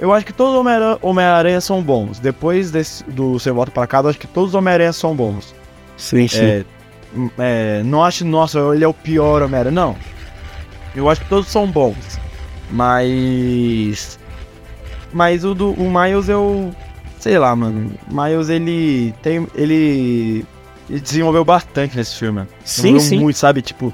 Eu 0.04 0.12
acho 0.12 0.26
que 0.26 0.34
todos 0.34 0.54
os 0.54 1.00
Homem-Aranha 1.02 1.62
são 1.62 1.82
bons. 1.82 2.20
Depois 2.20 2.70
desse, 2.70 3.06
do 3.06 3.40
Sem 3.40 3.54
Volta 3.54 3.72
para 3.72 3.88
Casa, 3.88 4.08
eu 4.08 4.10
acho 4.10 4.20
que 4.20 4.28
todos 4.28 4.50
os 4.50 4.54
Homem-Aranha 4.54 4.92
são 4.92 5.16
bons. 5.16 5.56
Sim, 5.96 6.28
sim. 6.28 6.42
É, 6.42 6.66
é, 7.40 7.84
não 7.86 8.04
acho, 8.04 8.26
nossa, 8.26 8.60
ele 8.76 8.84
é 8.84 8.88
o 8.88 8.94
pior 8.94 9.42
Homem-Aranha. 9.42 9.74
Não. 9.74 9.96
Eu 10.94 11.10
acho 11.10 11.22
que 11.22 11.30
todos 11.30 11.48
são 11.48 11.66
bons. 11.72 12.20
Mas. 12.70 14.20
Mas 15.14 15.46
o 15.46 15.56
do 15.56 15.72
o 15.72 15.90
Miles 15.90 16.28
eu. 16.28 16.76
Sei 17.18 17.40
lá, 17.40 17.56
mano. 17.56 17.94
Miles 18.12 18.50
ele 18.50 19.14
tem. 19.22 19.48
Ele. 19.56 20.46
ele 20.90 21.00
desenvolveu 21.00 21.46
bastante 21.46 21.96
nesse 21.96 22.18
filme. 22.18 22.46
Sim, 22.66 23.00
sim. 23.00 23.20
muito, 23.22 23.38
sabe? 23.38 23.62
Tipo. 23.62 23.94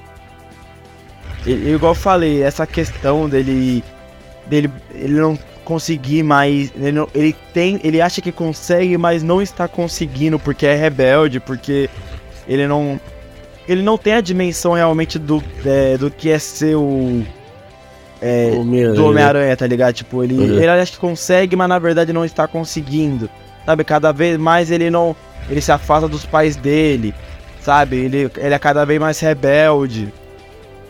Ele, 1.45 1.76
igual 1.76 1.91
eu 1.91 1.95
falei, 1.95 2.41
essa 2.41 2.65
questão 2.65 3.30
dele. 3.30 3.84
dele 4.48 4.72
ele 4.95 5.14
não 5.14 5.38
conseguir 5.70 6.24
mais. 6.24 6.74
Ele, 6.76 6.91
não, 6.91 7.08
ele 7.14 7.36
tem. 7.54 7.80
Ele 7.84 8.02
acha 8.02 8.22
que 8.22 8.32
consegue, 8.32 8.98
mas 8.98 9.22
não 9.22 9.40
está 9.40 9.68
conseguindo 9.68 10.40
porque 10.40 10.66
é 10.66 10.74
rebelde, 10.74 11.40
porque 11.40 11.88
ele 12.48 12.68
não. 12.68 13.00
Ele 13.68 13.84
não 13.84 13.96
tem 13.96 14.14
a 14.14 14.22
dimensão 14.22 14.74
realmente 14.74 15.20
do, 15.20 15.44
é, 15.64 15.96
do 15.96 16.10
que 16.10 16.32
é 16.32 16.40
ser 16.40 16.76
o. 16.76 17.24
é, 18.20 18.50
do 18.96 19.06
Homem-Aranha, 19.06 19.56
tá 19.56 19.68
ligado? 19.68 19.94
Tipo, 19.94 20.24
ele, 20.24 20.34
uhum. 20.34 20.58
ele 20.58 20.68
acha 20.68 20.91
que 20.91 20.98
consegue, 20.98 21.56
mas 21.56 21.70
na 21.70 21.78
verdade 21.78 22.12
não 22.12 22.26
está 22.26 22.48
conseguindo. 22.48 23.30
Sabe, 23.64 23.84
cada 23.84 24.12
vez 24.12 24.38
mais 24.38 24.72
ele 24.72 24.90
não. 24.90 25.16
Ele 25.48 25.62
se 25.62 25.72
afasta 25.72 26.08
dos 26.08 26.26
pais 26.26 26.56
dele. 26.56 27.14
Sabe? 27.62 27.98
Ele, 27.98 28.32
ele 28.38 28.54
é 28.56 28.58
cada 28.60 28.84
vez 28.86 29.00
mais 29.00 29.20
rebelde. 29.20 30.12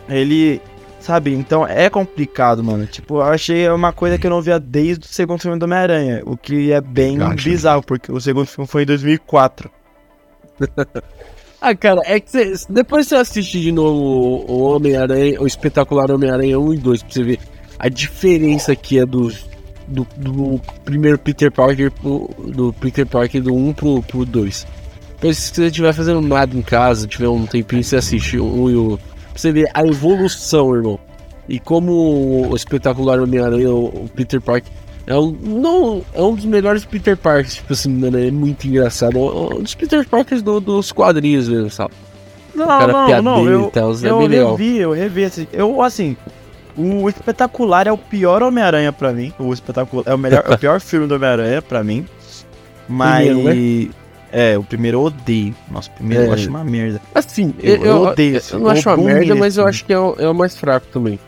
Ele. 0.08 0.62
Sabe? 1.00 1.32
Então 1.34 1.66
é 1.66 1.88
complicado, 1.88 2.62
mano. 2.62 2.86
Tipo, 2.86 3.16
eu 3.16 3.22
achei 3.22 3.68
uma 3.68 3.92
coisa 3.92 4.18
que 4.18 4.26
eu 4.26 4.30
não 4.30 4.42
via 4.42 4.60
desde 4.60 5.06
o 5.06 5.08
segundo 5.08 5.40
filme 5.40 5.58
do 5.58 5.64
Homem-Aranha. 5.64 6.22
O 6.24 6.36
que 6.36 6.72
é 6.72 6.80
bem 6.80 7.18
bizarro, 7.36 7.82
porque 7.82 8.12
o 8.12 8.20
segundo 8.20 8.46
filme 8.46 8.68
foi 8.68 8.82
em 8.82 8.86
2004. 8.86 9.70
Ah, 11.62 11.74
cara, 11.74 12.00
é 12.06 12.18
que 12.18 12.30
cê, 12.30 12.54
depois 12.70 13.06
você 13.06 13.16
assiste 13.16 13.60
de 13.60 13.70
novo 13.70 14.50
o 14.50 14.62
Homem-Aranha, 14.62 15.38
o 15.42 15.46
espetacular 15.46 16.10
Homem-Aranha 16.10 16.58
1 16.58 16.72
e 16.72 16.78
2, 16.78 17.02
pra 17.02 17.12
você 17.12 17.22
ver 17.22 17.38
a 17.78 17.88
diferença 17.90 18.74
que 18.74 18.98
é 18.98 19.04
do, 19.04 19.30
do, 19.86 20.06
do 20.16 20.60
primeiro 20.86 21.18
Peter 21.18 21.52
Parker 21.52 21.90
pro, 21.90 22.30
do 22.46 22.72
Peter 22.72 23.06
Parker 23.06 23.42
do 23.42 23.54
1 23.54 23.74
pro, 23.74 24.02
pro 24.02 24.24
2. 24.24 24.66
Depois, 25.16 25.36
se 25.36 25.54
você 25.54 25.66
estiver 25.66 25.92
fazendo 25.92 26.22
nada 26.22 26.56
em 26.56 26.62
casa, 26.62 27.06
tiver 27.06 27.28
um 27.28 27.44
tempinho, 27.44 27.84
você 27.84 27.96
assiste 27.96 28.38
o 28.38 28.44
1 28.44 28.70
e 28.70 28.76
o. 28.76 28.98
Você 29.40 29.52
ver 29.52 29.70
a 29.72 29.86
evolução, 29.86 30.74
irmão. 30.74 30.98
E 31.48 31.58
como 31.58 32.50
o 32.50 32.54
espetacular 32.54 33.18
Homem-Aranha, 33.18 33.72
o 33.72 34.08
Peter 34.14 34.38
Parker 34.38 34.70
é 35.06 35.16
um, 35.16 35.30
não, 35.30 36.02
é 36.12 36.20
um 36.20 36.34
dos 36.34 36.44
melhores 36.44 36.84
Peter 36.84 37.16
Parkers, 37.16 37.54
tipo 37.54 37.72
assim, 37.72 37.88
né? 37.88 38.28
É 38.28 38.30
muito 38.30 38.68
engraçado. 38.68 39.16
É 39.16 39.54
um 39.56 39.62
dos 39.62 39.74
Peter 39.74 40.06
Parkers 40.06 40.42
do, 40.42 40.60
dos 40.60 40.92
quadrinhos 40.92 41.48
mesmo, 41.48 41.70
sabe? 41.70 41.94
Não, 42.54 42.66
não, 42.86 43.22
não, 43.22 43.48
eu, 43.48 43.70
tal, 43.70 43.92
é 43.92 44.10
eu 44.10 44.26
revi, 44.26 44.76
eu 44.76 44.92
revi 44.92 45.22
esse. 45.22 45.48
Eu, 45.52 45.80
assim, 45.80 46.16
o 46.76 47.08
espetacular 47.08 47.86
é 47.86 47.92
o 47.92 47.96
pior 47.96 48.42
Homem-Aranha 48.42 48.92
pra 48.92 49.10
mim. 49.12 49.32
O 49.38 49.54
espetacular 49.54 50.04
é 50.06 50.14
o 50.14 50.18
melhor, 50.18 50.44
é 50.46 50.54
o 50.54 50.58
pior 50.58 50.80
filme 50.80 51.06
do 51.06 51.14
Homem-Aranha 51.14 51.62
pra 51.62 51.82
mim. 51.82 52.06
Mas. 52.86 53.26
Primeiro, 53.26 53.88
né? 53.88 53.90
É, 54.32 54.56
o 54.56 54.62
primeiro 54.62 54.98
eu 54.98 55.02
odeio. 55.02 55.54
Nossa, 55.70 55.90
o 55.90 55.94
primeiro 55.94 56.24
é. 56.24 56.26
eu 56.28 56.32
acho 56.32 56.48
uma 56.48 56.64
merda. 56.64 57.00
Assim, 57.14 57.54
eu, 57.60 57.76
eu, 57.76 57.84
eu 57.84 58.02
odeio. 58.02 58.36
Eu, 58.36 58.42
eu 58.52 58.58
não 58.60 58.70
acho 58.70 58.88
uma 58.88 58.96
merda, 58.96 59.34
mas 59.34 59.56
eu 59.56 59.66
acho 59.66 59.84
que 59.84 59.92
é 59.92 59.98
o, 59.98 60.14
é 60.18 60.28
o 60.28 60.34
mais 60.34 60.56
fraco 60.56 60.86
também. 60.92 61.18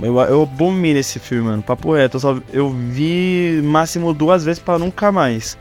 Eu, 0.00 0.18
eu 0.20 0.42
abomino 0.42 0.98
esse 0.98 1.18
filme, 1.18 1.44
mano. 1.44 1.62
Papo 1.62 1.92
reto. 1.92 2.16
Eu, 2.16 2.20
só, 2.20 2.38
eu 2.52 2.70
vi 2.70 3.60
máximo 3.62 4.12
duas 4.14 4.44
vezes 4.44 4.60
para 4.60 4.78
nunca 4.78 5.12
mais. 5.12 5.56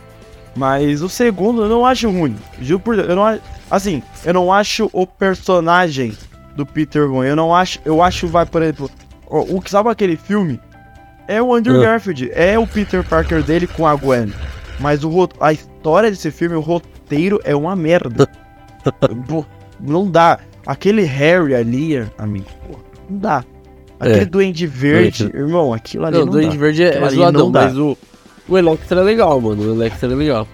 Mas 0.55 1.01
o 1.01 1.09
segundo 1.09 1.63
eu 1.63 1.69
não 1.69 1.85
acho 1.85 2.09
ruim. 2.09 2.35
Juro 2.59 2.79
por 2.79 2.95
Deus. 2.95 3.09
Eu 3.09 3.15
não, 3.15 3.39
assim, 3.69 4.01
eu 4.25 4.33
não 4.33 4.51
acho 4.51 4.89
o 4.93 5.05
personagem 5.05 6.17
do 6.55 6.65
Peter 6.65 7.09
ruim. 7.09 7.27
Eu 7.27 7.35
não 7.35 7.53
acho. 7.53 7.79
Eu 7.85 8.01
acho, 8.01 8.27
vai, 8.27 8.45
por 8.45 8.61
exemplo. 8.61 8.89
O, 9.27 9.57
o 9.57 9.61
que 9.61 9.69
salva 9.69 9.91
aquele 9.91 10.17
filme 10.17 10.59
é 11.27 11.41
o 11.41 11.53
Andrew 11.53 11.81
é. 11.81 11.85
Garfield. 11.85 12.31
É 12.33 12.57
o 12.57 12.65
Peter 12.65 13.03
Parker 13.03 13.43
dele 13.43 13.67
com 13.67 13.85
a 13.85 13.95
Gwen. 13.95 14.33
Mas 14.79 15.03
o, 15.03 15.29
a 15.39 15.53
história 15.81 16.11
desse 16.11 16.29
filme, 16.29 16.55
o 16.55 16.59
roteiro 16.59 17.41
é 17.43 17.55
uma 17.55 17.75
merda. 17.75 18.29
não 19.79 20.09
dá. 20.09 20.39
Aquele 20.65 21.01
Harry 21.01 21.55
ali, 21.55 22.07
amigo, 22.19 22.45
não 23.09 23.17
dá. 23.17 23.43
Aquele 23.99 24.21
é. 24.21 24.25
Duende 24.25 24.67
Verde, 24.67 25.23
Duende. 25.23 25.37
irmão, 25.37 25.73
aquilo 25.73 26.05
ali 26.05 26.19
não, 26.19 26.25
não 26.25 26.33
Duende 26.33 26.55
dá. 26.55 26.61
Verde 26.61 26.83
é, 26.83 26.97
é 26.97 27.09
zoadão, 27.09 27.49
mas 27.49 27.75
o, 27.75 27.97
o 28.47 28.57
Electra 28.57 29.01
é 29.01 29.03
legal, 29.03 29.41
mano. 29.41 29.63
O 29.63 29.73
Electra 29.73 30.11
é 30.11 30.15
legal. 30.15 30.47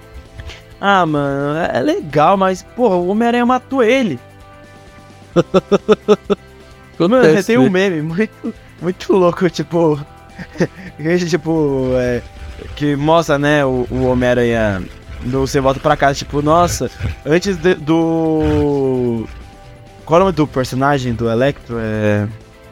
Ah, 0.79 1.05
mano, 1.05 1.59
é, 1.59 1.77
é 1.77 1.81
legal, 1.81 2.37
mas, 2.37 2.63
porra, 2.63 2.95
o 2.95 3.09
Homem-Aranha 3.09 3.45
matou 3.45 3.83
ele. 3.83 4.17
mano, 6.97 7.43
tem 7.43 7.57
um 7.57 7.63
né? 7.63 7.69
meme 7.69 8.01
muito, 8.01 8.53
muito 8.81 9.13
louco, 9.13 9.49
tipo. 9.49 9.99
tipo, 11.27 11.89
é, 11.95 12.21
que 12.75 12.95
mostra, 12.95 13.37
né, 13.37 13.65
o, 13.65 13.85
o 13.91 14.05
Homem-Aranha. 14.05 14.83
Você 15.25 15.59
volta 15.59 15.79
pra 15.79 15.97
casa, 15.97 16.19
tipo, 16.19 16.41
nossa, 16.41 16.89
antes 17.25 17.57
de, 17.57 17.75
do. 17.75 19.27
Qual 20.05 20.19
é 20.19 20.21
o 20.21 20.25
nome 20.25 20.35
do 20.35 20.47
personagem 20.47 21.13
do 21.13 21.29
Electro? 21.29 21.77
É. 21.79 22.27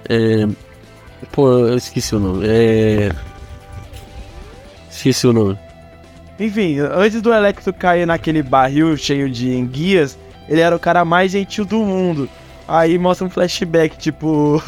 é 0.07 0.47
Pô, 1.31 1.49
eu 1.49 1.75
esqueci 1.75 2.15
o 2.15 2.19
nome. 2.19 2.47
É. 2.47 3.11
Esqueci 4.89 5.27
o 5.27 5.33
nome. 5.33 5.57
Enfim, 6.39 6.79
antes 6.79 7.21
do 7.21 7.33
Electro 7.33 7.73
cair 7.73 8.05
naquele 8.05 8.43
barril 8.43 8.95
cheio 8.97 9.29
de 9.29 9.55
enguias, 9.55 10.17
ele 10.47 10.61
era 10.61 10.75
o 10.75 10.79
cara 10.79 11.03
mais 11.03 11.31
gentil 11.31 11.65
do 11.65 11.79
mundo. 11.79 12.29
Aí 12.67 12.97
mostra 12.97 13.25
um 13.25 13.29
flashback, 13.29 13.97
tipo, 13.97 14.61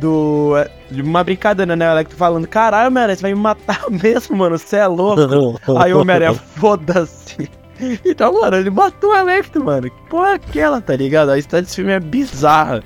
do. 0.00 0.54
De 0.90 1.02
uma 1.02 1.22
brincadeira, 1.22 1.76
né? 1.76 1.88
O 1.88 1.92
Electro 1.92 2.16
falando: 2.16 2.46
Caralho, 2.48 2.88
Homem-Aranha, 2.88 3.16
você 3.16 3.22
vai 3.22 3.34
me 3.34 3.40
matar 3.40 3.84
mesmo, 3.90 4.36
mano, 4.36 4.58
você 4.58 4.76
é 4.76 4.86
louco. 4.86 5.60
Aí 5.78 5.92
o 5.92 6.00
Homem-Aranha, 6.00 6.34
foda-se. 6.34 7.50
Então, 8.04 8.34
mano, 8.34 8.58
ele 8.58 8.68
matou 8.68 9.08
o 9.08 9.16
Electro, 9.16 9.64
mano. 9.64 9.90
Que 9.90 10.10
porra 10.10 10.32
é 10.32 10.34
aquela, 10.34 10.82
tá 10.82 10.94
ligado? 10.94 11.30
A 11.30 11.38
história 11.38 11.62
desse 11.62 11.76
filme 11.76 11.92
é 11.92 11.98
bizarra. 11.98 12.82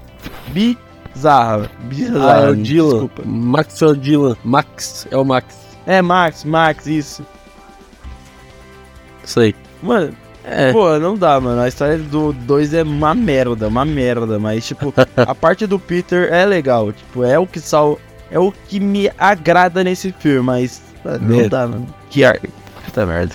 Bizarra 0.53 0.85
bizarra. 1.15 1.69
Ah, 2.45 2.47
é 2.47 2.51
o 2.51 2.57
Dylan. 2.57 2.91
Desculpa. 2.91 3.23
Max 3.25 3.83
é 3.83 3.87
o 3.87 3.95
Dylan. 3.95 4.37
Max 4.45 5.09
é 5.11 5.17
o 5.17 5.25
Max. 5.25 5.57
É, 5.87 6.03
Max, 6.03 6.45
Max, 6.45 6.87
isso. 6.87 7.25
Isso 9.23 9.41
aí. 9.41 9.55
Mano, 9.83 10.15
é. 10.45 10.73
pô, 10.73 10.99
não 10.99 11.17
dá, 11.17 11.41
mano. 11.41 11.61
A 11.61 11.69
história 11.69 11.99
do 11.99 12.33
2 12.33 12.75
é 12.75 12.83
uma 12.83 13.15
merda, 13.15 13.69
uma 13.69 13.85
merda. 13.85 14.39
Mas, 14.39 14.67
tipo, 14.67 14.93
a 15.17 15.35
parte 15.35 15.67
do 15.67 15.79
Peter 15.79 16.33
é 16.33 16.45
legal. 16.45 16.93
Tipo, 16.93 17.25
é 17.25 17.39
o 17.39 17.47
que 17.47 17.61
sal. 17.61 17.99
É 18.31 18.39
o 18.39 18.53
que 18.53 18.79
me 18.79 19.11
agrada 19.19 19.83
nesse 19.83 20.13
filme, 20.13 20.41
mas. 20.41 20.83
Não 21.21 21.41
é. 21.41 21.49
dá, 21.49 21.67
mano. 21.67 21.87
Que 22.11 22.25
ar. 22.25 22.39
Puta 22.85 23.07
merda. 23.07 23.35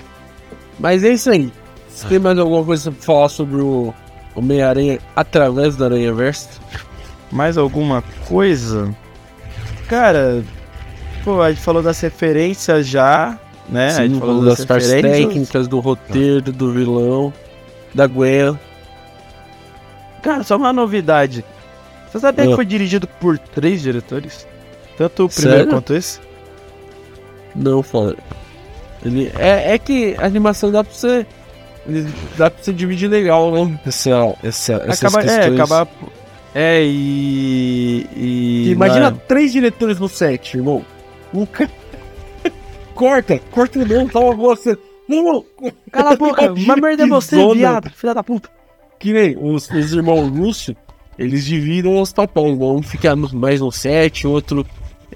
Mas 0.80 1.03
é 1.03 1.10
isso 1.10 1.30
aí. 1.30 1.52
Você 1.90 2.07
tem 2.07 2.19
mais 2.19 2.38
alguma 2.38 2.64
coisa 2.64 2.91
pra 2.91 3.02
falar 3.02 3.30
sobre 3.30 3.61
o 3.61 3.94
Homem-Aranha 4.36 4.99
através 5.15 5.76
do 5.76 5.84
Aranha 5.84 6.14
Verso? 6.14 6.48
Mais 7.31 7.57
alguma 7.57 8.03
coisa? 8.27 8.95
Cara, 9.88 10.44
pô, 11.23 11.41
a 11.41 11.52
gente 11.52 11.61
falou 11.61 11.84
das 11.84 11.99
referências 11.99 12.88
já, 12.88 13.38
né? 13.70 13.91
Sim, 13.91 14.02
a 14.02 14.08
gente 14.08 14.20
falou 14.20 14.44
das, 14.44 14.66
partes 14.66 14.90
técnicas, 14.90 15.68
do 15.68 15.80
roteiro, 15.80 16.52
do 16.52 16.72
vilão, 16.72 17.34
da 17.94 18.08
Gwen. 18.08 18.58
Cara, 20.22 20.44
só 20.44 20.58
uma 20.58 20.74
novidade. 20.74 21.46
Você 22.12 22.20
sabia 22.20 22.48
que 22.48 22.54
ah. 22.54 22.56
foi 22.56 22.66
dirigido 22.66 23.08
por 23.08 23.38
três 23.38 23.82
diretores? 23.82 24.48
Tanto 24.98 25.26
o 25.26 25.30
primeiro 25.30 25.58
Sério? 25.58 25.72
quanto 25.72 25.94
esse? 25.94 26.20
Não, 27.56 27.82
fala. 27.84 28.16
Ele, 29.06 29.32
é, 29.38 29.74
é 29.74 29.78
que 29.78 30.16
a 30.18 30.26
animação 30.26 30.72
dá 30.72 30.84
pra 30.84 30.94
você. 30.94 31.26
Dá 32.38 32.52
pra 32.52 32.62
você 32.62 32.74
dividir 32.74 33.10
legal, 33.10 33.52
né? 33.52 33.80
Essa, 33.86 34.36
essa, 34.44 34.74
essas 34.86 35.04
acaba, 35.04 35.22
questões. 35.22 35.60
É, 35.60 35.62
acaba 35.62 35.88
é, 36.54 36.82
e. 36.84 38.08
e 38.16 38.72
Imagina 38.72 39.12
três 39.12 39.52
diretores 39.52 40.00
no 40.00 40.10
set, 40.10 40.58
irmão. 40.58 40.84
Um. 41.34 41.46
Corta, 43.00 43.40
corta 43.52 43.86
não, 43.86 44.08
tava 44.08 44.34
você. 44.34 44.78
Não, 45.08 45.46
cala 45.90 46.12
a 46.12 46.16
boca, 46.18 46.52
uma 46.52 46.76
merda 46.76 47.04
é 47.04 47.08
você, 47.08 47.38
viado, 47.54 47.90
filha 47.92 48.14
da 48.14 48.22
puta. 48.22 48.50
Que 49.00 49.14
nem 49.14 49.38
os, 49.38 49.70
os 49.70 49.94
irmãos 49.94 50.30
Lúcio, 50.30 50.76
eles 51.18 51.46
dividem 51.46 52.00
os 52.00 52.12
papéis, 52.12 52.58
né? 52.58 52.66
um 52.66 52.84
fica 52.84 53.16
mais 53.16 53.62
no 53.62 53.72
set, 53.72 54.28
outro 54.28 54.66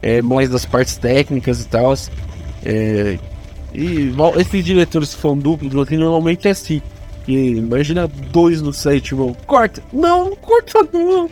é 0.01 0.22
mais 0.22 0.49
das 0.49 0.65
partes 0.65 0.95
técnicas 0.95 1.61
e 1.61 1.68
tal. 1.68 1.93
É, 2.65 3.19
e 3.73 4.14
esses 4.39 4.64
diretores 4.64 5.14
que 5.14 5.22
são 5.22 5.38
duplos, 5.38 5.76
assim, 5.76 5.97
normalmente 5.97 6.47
é 6.47 6.51
assim. 6.51 6.81
E 7.27 7.51
imagina 7.51 8.07
dois 8.07 8.61
no 8.61 8.72
set, 8.72 9.11
irmão. 9.11 9.35
Corta! 9.45 9.84
Não, 9.91 10.30
não 10.30 10.35
corta 10.38 10.88
não! 10.93 11.30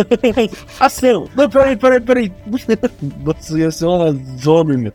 Ação! 0.80 1.28
Não, 1.36 1.48
peraí, 1.50 1.76
peraí, 1.76 2.00
peraí. 2.00 2.32
Nossa, 3.22 3.58
ia 3.58 3.70
ser 3.70 3.84
uma 3.84 4.12
zona, 4.38 4.76
meu. 4.78 4.92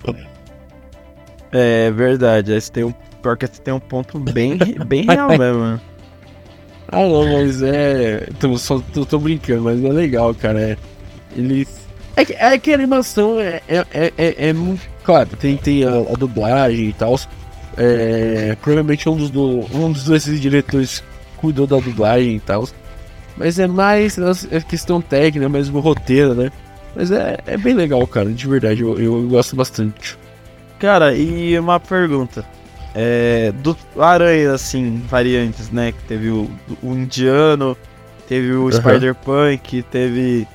É 1.52 1.92
verdade, 1.92 2.54
esse 2.54 2.72
tem 2.72 2.84
um. 2.84 2.94
Pior 3.22 3.38
que 3.38 3.46
esse 3.46 3.62
tem 3.62 3.74
um 3.74 3.80
ponto 3.80 4.18
bem, 4.20 4.58
bem 4.88 5.06
real 5.06 5.30
mesmo, 5.30 5.60
mano. 5.60 5.82
Ah 6.92 7.02
não, 7.02 7.34
mas 7.34 7.62
é. 7.62 8.28
Tô, 8.40 8.58
só, 8.58 8.80
tô, 8.94 9.06
tô 9.06 9.20
brincando, 9.20 9.64
mas 9.64 9.84
é 9.84 9.90
legal, 9.90 10.34
cara. 10.34 10.60
É, 10.60 10.78
eles. 11.36 11.68
É 12.16 12.26
que, 12.26 12.34
é 12.34 12.58
que 12.58 12.72
a 12.72 12.76
animação 12.76 13.40
é, 13.40 13.62
é, 13.68 13.86
é, 13.94 14.14
é, 14.18 14.50
é 14.50 14.54
muito. 14.54 14.82
Claro, 15.04 15.30
tem, 15.40 15.58
tem 15.58 15.84
a, 15.84 15.92
a 15.92 16.14
dublagem 16.18 16.90
e 16.90 16.94
tal. 16.94 17.20
É, 17.78 18.58
provavelmente 18.62 19.08
um 19.08 19.16
dos, 19.16 19.30
do, 19.30 19.66
um 19.74 19.92
dos 19.92 20.04
dois 20.04 20.24
diretores 20.40 21.04
cuidou 21.38 21.66
da 21.66 21.78
dublagem 21.78 22.36
e 22.36 22.40
tal. 22.40 22.68
Mas 23.38 23.58
é 23.58 23.68
mais 23.68 24.18
a 24.20 24.60
questão 24.62 25.02
técnica, 25.02 25.48
mesmo 25.48 25.78
o 25.78 25.82
roteiro, 25.82 26.36
né? 26.36 26.52
Mas 26.96 27.12
é, 27.12 27.38
é 27.46 27.58
bem 27.58 27.74
legal, 27.74 28.06
cara, 28.06 28.30
de 28.30 28.48
verdade, 28.48 28.82
eu, 28.82 29.00
eu 29.00 29.28
gosto 29.30 29.56
bastante. 29.56 30.18
Cara, 30.80 31.14
e 31.14 31.60
uma 31.60 31.80
pergunta. 31.80 32.46
É, 32.96 33.52
do 33.52 33.78
Aranha, 33.98 34.54
assim, 34.54 35.04
variantes, 35.08 35.70
né? 35.70 35.92
Que 35.92 36.04
teve 36.06 36.30
o, 36.30 36.50
o 36.82 36.94
Indiano, 36.94 37.78
teve 38.28 38.54
o 38.54 38.64
uhum. 38.64 38.72
Spider-Punk, 38.72 39.84
teve. 39.84 40.48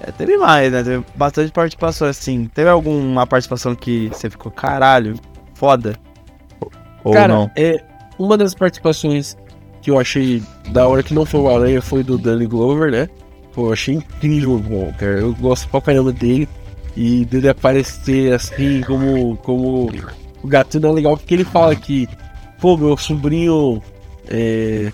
É, 0.00 0.10
teve 0.10 0.36
mais, 0.36 0.72
né? 0.72 0.82
Teve 0.82 1.04
bastante 1.14 1.52
participação, 1.52 2.08
assim. 2.08 2.50
Teve 2.52 2.68
alguma 2.68 3.26
participação 3.26 3.74
que 3.74 4.08
você 4.08 4.28
ficou, 4.28 4.50
caralho, 4.50 5.14
foda? 5.54 5.94
Ou 7.04 7.12
Cara, 7.12 7.32
não? 7.32 7.50
É, 7.56 7.82
uma 8.18 8.36
das 8.36 8.54
participações 8.54 9.36
que 9.80 9.90
eu 9.90 9.98
achei 9.98 10.42
da 10.70 10.86
hora 10.86 11.02
que 11.02 11.12
não 11.12 11.26
foi 11.26 11.40
o 11.40 11.54
Aranha 11.54 11.82
foi 11.82 12.02
do 12.02 12.16
Danny 12.16 12.46
Glover, 12.46 12.90
né? 12.90 13.08
Pô, 13.52 13.68
eu 13.68 13.72
achei 13.72 13.96
incrível, 13.96 14.58
bom, 14.58 14.92
cara. 14.98 15.20
Eu 15.20 15.34
gosto 15.34 15.68
pra 15.68 15.80
caramba 15.80 16.12
dele. 16.12 16.48
E 16.96 17.24
dele 17.24 17.48
aparecer 17.48 18.32
assim 18.32 18.82
como, 18.82 19.36
como 19.38 19.90
o 20.42 20.46
Gatuno 20.46 20.88
é 20.88 20.92
legal 20.92 21.16
porque 21.16 21.34
ele 21.34 21.44
fala 21.44 21.74
que, 21.74 22.08
pô, 22.60 22.76
meu 22.76 22.96
sobrinho. 22.96 23.82
É, 24.28 24.92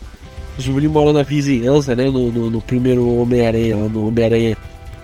o 0.58 0.62
sobrinho 0.62 0.90
mora 0.90 1.12
na 1.12 1.22
vizinhança, 1.22 1.94
né? 1.94 2.04
No, 2.04 2.32
no, 2.32 2.50
no 2.50 2.60
primeiro 2.60 3.20
Homem-Aranha, 3.20 3.76
no 3.76 4.08
Homem-Aranha 4.08 4.56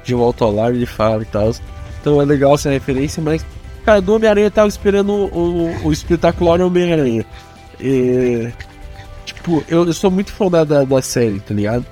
de 0.04 0.14
volta 0.14 0.44
ao 0.44 0.52
lar, 0.52 0.74
ele 0.74 0.86
fala 0.86 1.22
e 1.22 1.26
tal. 1.26 1.52
Então 2.00 2.20
é 2.20 2.24
legal 2.24 2.54
essa 2.54 2.70
referência, 2.70 3.22
mas, 3.22 3.44
cara, 3.84 4.00
do 4.00 4.14
Homem-Aranha 4.14 4.46
eu 4.48 4.50
tava 4.50 4.68
esperando 4.68 5.12
o, 5.12 5.26
o, 5.26 5.86
o 5.86 5.92
espetacular 5.92 6.60
Homem-Aranha. 6.60 7.24
tipo, 9.24 9.64
eu, 9.68 9.86
eu, 9.86 9.92
sou 9.92 10.10
muito 10.10 10.32
fã 10.32 10.50
da, 10.50 10.64
da 10.64 11.02
série, 11.02 11.40
tá 11.40 11.54
ligado? 11.54 11.86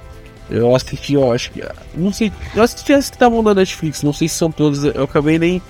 Eu 0.52 0.76
assisti, 0.76 1.14
eu 1.14 1.32
acho 1.32 1.50
que. 1.50 1.62
Não 1.94 2.12
sei. 2.12 2.30
Eu 2.54 2.62
assisti 2.62 2.92
as 2.92 3.08
que 3.08 3.16
estavam 3.16 3.42
na 3.42 3.54
Netflix, 3.54 4.02
não 4.02 4.12
sei 4.12 4.28
se 4.28 4.34
são 4.34 4.52
todas. 4.52 4.84
Eu 4.84 5.04
acabei 5.04 5.38
nem 5.38 5.62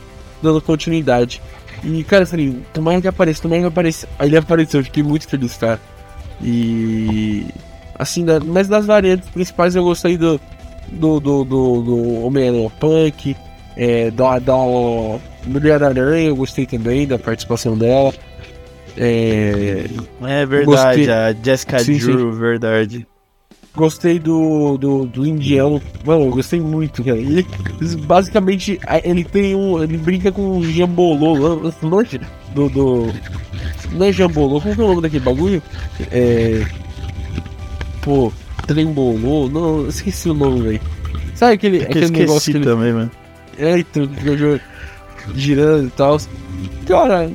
dando 0.43 0.61
continuidade. 0.61 1.41
E, 1.85 2.03
cara, 2.03 2.25
assim, 2.25 2.63
tomara 2.73 3.01
que 3.01 3.07
apareça, 3.07 3.43
tomara 3.43 3.61
que 3.61 3.69
apareça. 3.69 4.09
Aí 4.19 4.29
ele 4.29 4.37
apareceu, 4.37 4.81
eu 4.81 4.85
fiquei 4.85 5.05
muito 5.05 5.29
feliz, 5.29 5.57
cara. 5.57 5.81
E. 6.43 7.47
Assim, 7.97 8.25
da, 8.25 8.41
mas 8.41 8.67
das 8.67 8.85
variantes 8.85 9.29
principais 9.31 9.77
eu 9.77 9.85
gostei 9.85 10.19
do. 10.19 10.41
Do, 10.89 11.21
do, 11.21 11.45
do, 11.45 11.83
do 11.83 12.27
Homem-Aranha 12.27 12.71
Punk, 12.79 13.37
é, 13.77 14.11
da, 14.11 14.39
da 14.41 14.55
Mulher-Aranha, 15.47 16.29
eu 16.29 16.37
gostei 16.37 16.67
também 16.67 17.07
da 17.07 17.19
participação 17.19 17.79
dela. 17.79 18.13
É, 18.97 19.87
é 20.21 20.45
verdade, 20.45 21.07
gostei... 21.07 21.11
a 21.11 21.33
Jessica 21.33 21.79
sim, 21.79 21.97
Drew, 21.97 22.33
sim. 22.33 22.39
verdade. 22.39 23.07
Gostei 23.74 24.19
do, 24.19 24.77
do, 24.77 25.07
do 25.07 25.27
indiano. 25.27 25.81
Mano, 26.05 26.27
eu 26.27 26.31
gostei 26.31 26.61
muito, 26.61 27.03
cara. 27.03 27.16
Ele, 27.16 27.47
basicamente, 28.05 28.78
ele 29.03 29.24
tem 29.24 29.55
um. 29.55 29.82
Ele 29.82 29.97
brinca 29.97 30.31
com 30.31 30.59
um 30.59 30.62
jambolô. 30.62 31.73
Longe 31.82 32.20
do, 32.55 32.69
do. 32.69 33.12
Não 33.93 34.07
é 34.07 34.12
jambolô, 34.12 34.61
como 34.61 34.74
é 34.74 34.77
o 34.77 34.89
nome 34.89 35.03
daquele 35.03 35.24
bagulho? 35.24 35.62
É. 36.11 36.66
Pô, 38.03 38.31
trembolô. 38.66 39.49
Não, 39.49 39.89
esqueci 39.89 40.28
o 40.28 40.35
nome, 40.35 40.61
velho. 40.61 40.81
Sabe 41.35 41.55
aquele, 41.55 41.78
é 41.78 41.85
aquele 41.85 42.11
negócio 42.11 42.53
que 42.53 42.59
ele... 42.59 42.65
também, 42.66 42.93
mano. 42.93 43.11
É, 43.57 43.78
então, 43.78 44.09
girando 45.35 45.86
e 45.86 45.90
tal. 45.90 46.19
Cara, 46.86 47.31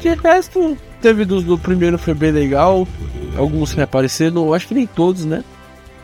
de 0.00 0.08
resto, 0.20 0.76
teve 1.00 1.24
do, 1.24 1.40
do 1.40 1.56
primeiro 1.56 1.96
foi 1.96 2.14
bem 2.14 2.32
legal 2.32 2.86
alguns 3.38 3.72
reapareceram, 3.72 4.52
acho 4.52 4.68
que 4.68 4.74
nem 4.74 4.86
todos, 4.86 5.24
né? 5.24 5.44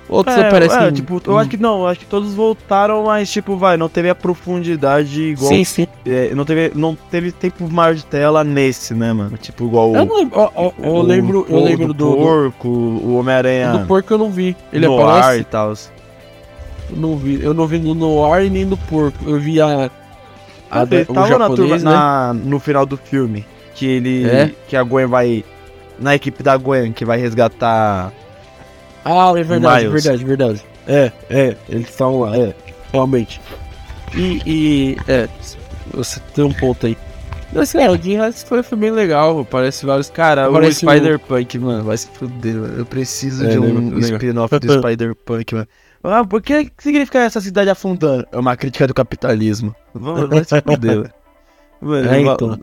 Outros 0.09 0.37
é, 0.37 0.47
aparecem. 0.47 0.79
É, 0.79 0.93
tipo, 0.93 1.21
eu 1.27 1.39
acho 1.39 1.49
que 1.49 1.57
não, 1.57 1.87
acho 1.87 2.01
que 2.01 2.07
todos 2.07 2.35
voltaram, 2.35 3.05
mas 3.05 3.31
tipo, 3.31 3.57
vai, 3.57 3.77
não 3.77 3.89
teve 3.89 4.11
a 4.11 4.15
profundidade 4.15 5.23
igual. 5.23 5.49
Sim, 5.49 5.65
sim. 5.65 5.87
É, 6.05 6.35
não, 6.35 6.45
teve, 6.45 6.73
não 6.75 6.95
teve 7.11 7.33
tempo 7.33 7.69
maior 7.71 7.95
de 7.95 8.05
tela 8.05 8.45
nesse, 8.45 8.93
né, 8.95 9.13
mano? 9.13 9.37
Tipo, 9.39 9.65
igual. 9.65 9.95
Eu, 9.95 10.05
não, 10.05 10.21
eu, 10.21 10.31
eu, 10.31 10.75
eu 10.79 10.93
o, 10.93 11.03
lembro, 11.03 11.47
eu 11.49 11.59
lembro 11.59 11.95
do, 11.95 12.11
do 12.11 12.17
porco, 12.17 12.69
o 12.69 13.17
Homem-Aranha. 13.17 13.73
Do 13.79 13.87
porco 13.87 14.13
eu 14.13 14.19
não 14.19 14.31
vi. 14.31 14.55
Ele 14.73 14.87
no 14.87 14.99
aparece. 14.99 15.29
ar 15.29 15.39
e 15.39 15.45
tal. 15.45 15.73
Eu 16.91 16.97
não 16.97 17.17
vi, 17.17 17.43
eu 17.43 17.55
não 17.55 17.67
vi 17.67 17.79
no 17.79 17.95
Noir 17.95 18.51
nem 18.51 18.67
do 18.67 18.77
porco. 18.77 19.19
Eu 19.27 19.41
vi 19.41 19.59
a. 19.59 19.91
a 20.71 20.83
ele 20.83 21.05
tava 21.07 21.29
japonês, 21.29 21.39
na, 21.39 21.49
turma, 21.49 21.77
né? 21.77 21.83
na, 21.83 22.35
no 22.35 22.61
final 22.61 22.85
do 22.85 22.99
filme. 22.99 23.47
Que 23.75 23.87
ele. 23.87 24.27
É? 24.27 24.51
Que 24.69 24.77
a 24.77 24.83
Gwen 24.83 25.07
vai 25.07 25.43
na 25.99 26.15
equipe 26.15 26.43
da 26.43 26.57
Gwen 26.57 26.93
que 26.93 27.05
vai 27.05 27.19
resgatar. 27.19 28.13
Ah, 29.05 29.33
é 29.37 29.43
verdade, 29.43 29.87
Miles. 29.87 30.03
verdade, 30.03 30.25
verdade. 30.25 30.65
É, 30.87 31.13
é, 31.31 31.57
eles 31.69 31.89
estão 31.89 32.21
lá, 32.21 32.37
é, 32.37 32.55
realmente. 32.93 33.41
E, 34.15 34.43
e, 34.47 34.97
é, 35.09 35.29
você 35.93 36.21
tem 36.35 36.45
um 36.45 36.53
ponto 36.53 36.87
aí. 36.87 36.97
Mas, 37.53 37.73
cara, 37.73 37.93
o 37.93 37.97
Jim 37.97 38.19
foi, 38.47 38.63
foi 38.63 38.77
bem 38.77 38.91
legal, 38.91 39.45
parece 39.45 39.87
vários. 39.87 40.11
Cara, 40.11 40.51
o 40.51 40.73
Spider-Punk, 40.73 41.59
mano, 41.59 41.85
vai 41.85 41.97
se 41.97 42.09
fuder, 42.09 42.55
mano. 42.55 42.79
Eu 42.79 42.87
preciso 42.87 43.47
é, 43.47 43.51
de 43.51 43.59
um 43.59 43.99
spin-off 43.99 44.59
do 44.59 44.73
Spider-Punk, 44.81 45.55
mano. 45.55 45.69
Ah, 46.03 46.25
por 46.25 46.43
que 46.43 46.71
significa 46.79 47.21
essa 47.21 47.41
cidade 47.41 47.71
afundando? 47.71 48.27
É 48.31 48.37
uma 48.37 48.57
crítica 48.57 48.87
do 48.87 48.93
capitalismo. 48.93 49.75
Vai 49.95 50.45
se 50.45 50.61
fuder, 50.61 51.03
velho. 51.03 51.13
Mano, 51.81 52.09
é, 52.09 52.21
então. 52.21 52.61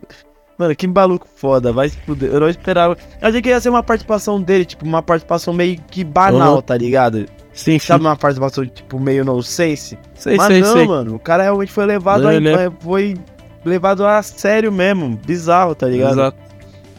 Mano, 0.62 0.76
que 0.76 0.86
maluco 0.86 1.26
foda, 1.34 1.72
vai 1.72 1.88
se 1.88 1.96
fuder. 1.96 2.30
Eu 2.30 2.38
não 2.38 2.48
esperava. 2.48 2.96
Eu 3.20 3.28
achei 3.28 3.42
que 3.42 3.48
ia 3.48 3.60
ser 3.60 3.68
uma 3.68 3.82
participação 3.82 4.40
dele, 4.40 4.64
tipo, 4.64 4.84
uma 4.84 5.02
participação 5.02 5.52
meio 5.52 5.76
que 5.90 6.04
banal, 6.04 6.54
uhum. 6.54 6.62
tá 6.62 6.76
ligado? 6.76 7.26
Sim, 7.52 7.80
Sabe 7.80 8.04
uma 8.04 8.16
participação, 8.16 8.64
tipo, 8.64 9.00
meio 9.00 9.24
no 9.24 9.42
sense? 9.42 9.98
Sei, 10.14 10.36
Mas 10.36 10.46
sei, 10.46 10.60
não, 10.60 10.72
sei. 10.72 10.86
mano. 10.86 11.16
O 11.16 11.18
cara 11.18 11.42
realmente 11.42 11.72
foi 11.72 11.84
levado 11.84 12.28
a, 12.28 12.38
né? 12.38 12.70
foi 12.78 13.16
levado 13.64 14.06
a 14.06 14.22
sério 14.22 14.70
mesmo. 14.70 15.18
Bizarro, 15.26 15.74
tá 15.74 15.88
ligado? 15.88 16.12
Exato. 16.12 16.38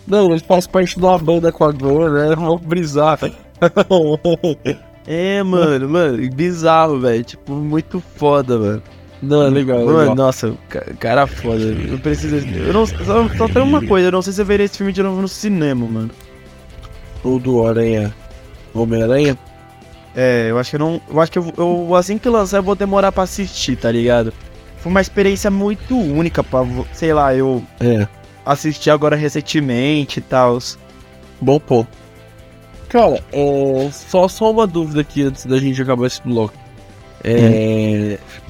Não, 0.06 0.31
ele 0.31 0.41
faz 0.41 0.68
parte 0.68 0.99
de 0.99 1.06
uma 1.06 1.18
banda 1.18 1.49
com 1.49 1.64
a 1.64 1.72
dor, 1.72 2.11
né? 2.11 2.35
Vamos 2.35 2.60
brisar. 2.68 3.18
é, 5.07 5.41
mano, 5.41 5.88
mano, 5.88 6.30
bizarro, 6.31 6.99
velho. 6.99 7.23
Tipo, 7.23 7.53
muito 7.53 8.03
foda, 8.18 8.60
mano. 8.60 8.84
Não, 9.24 9.44
é 9.44 9.50
legal, 9.50 9.80
Mano, 9.86 9.98
legal. 10.00 10.16
nossa, 10.16 10.54
cara 11.00 11.26
foda. 11.26 11.64
Eu 11.64 11.98
preciso. 11.98 12.36
Eu 12.36 12.74
não. 12.74 12.86
Só, 12.86 13.30
só 13.38 13.48
tem 13.48 13.62
uma 13.62 13.82
coisa, 13.86 14.08
eu 14.08 14.12
não 14.12 14.22
sei 14.22 14.34
se 14.34 14.41
eu 14.41 14.45
veria 14.45 14.66
esse 14.66 14.78
filme 14.78 14.91
de 14.91 15.02
novo 15.02 15.22
no 15.22 15.30
cinema, 15.30 15.88
mano. 15.88 16.12
Ou 17.24 17.40
do 17.40 17.66
Aranha. 17.66 18.14
Homem-Aranha? 18.74 19.38
É, 20.14 20.48
eu 20.50 20.60
acho 20.60 20.72
que 20.72 20.76
eu 20.76 20.80
não. 20.80 21.02
Eu 21.10 21.22
acho 21.22 21.32
que 21.32 21.40
eu, 21.40 21.54
eu, 21.58 21.95
assim 21.95 22.18
que 22.18 22.28
lançar 22.28 22.58
eu 22.58 22.64
vou 22.64 22.76
demorar 22.76 23.14
pra 23.14 23.24
assistir, 23.24 23.78
tá 23.78 23.90
ligado? 23.90 24.34
Foi 24.78 24.91
uma 24.91 25.00
experiência 25.00 25.50
muito 25.50 25.98
única 25.98 26.44
pra, 26.44 26.66
sei 26.91 27.14
lá, 27.14 27.34
eu 27.34 27.64
é. 27.80 28.06
assistir 28.45 28.90
agora 28.90 29.16
recentemente 29.16 30.20
e 30.20 30.22
tal. 30.22 30.60
Bom 31.40 31.60
ponto. 31.60 31.90
Cara, 32.90 33.24
é, 33.32 33.90
só, 33.91 34.28
só 34.28 34.52
uma 34.52 34.68
dúvida 34.68 35.00
aqui 35.00 35.24
antes 35.24 35.45
da 35.45 35.58
gente 35.58 35.82
acabar 35.82 36.08
esse 36.08 36.22
bloco. 36.22 36.54
É, 37.24 38.20
hum 38.20 38.43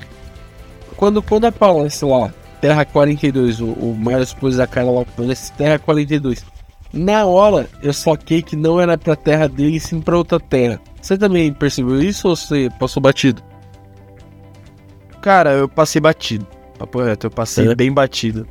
quando, 0.93 1.21
quando 1.21 1.45
aparece 1.45 2.05
lá, 2.05 2.33
Terra 2.61 2.85
42, 2.85 3.59
o, 3.59 3.65
o 3.65 3.95
Miles 3.97 4.33
pôs 4.33 4.59
a 4.59 4.67
cara 4.67 4.89
lá 4.89 5.05
nesse 5.17 5.51
Terra 5.53 5.79
42. 5.79 6.45
Na 6.93 7.25
hora, 7.25 7.67
eu 7.81 7.91
soquei 7.91 8.41
que 8.41 8.55
não 8.55 8.79
era 8.79 8.97
pra 8.97 9.15
terra 9.15 9.49
dele, 9.49 9.79
sim 9.79 9.99
pra 9.99 10.15
outra 10.15 10.39
terra. 10.39 10.79
Você 11.01 11.17
também 11.17 11.51
percebeu 11.51 11.99
isso 11.99 12.29
ou 12.29 12.35
você 12.35 12.69
passou 12.79 13.01
batido? 13.01 13.41
Cara, 15.19 15.53
eu 15.53 15.67
passei 15.67 15.99
batido. 15.99 16.45
Papo 16.77 17.01
reto, 17.01 17.27
eu 17.27 17.31
passei 17.31 17.67
é. 17.67 17.75
bem 17.75 17.91
batido. 17.91 18.47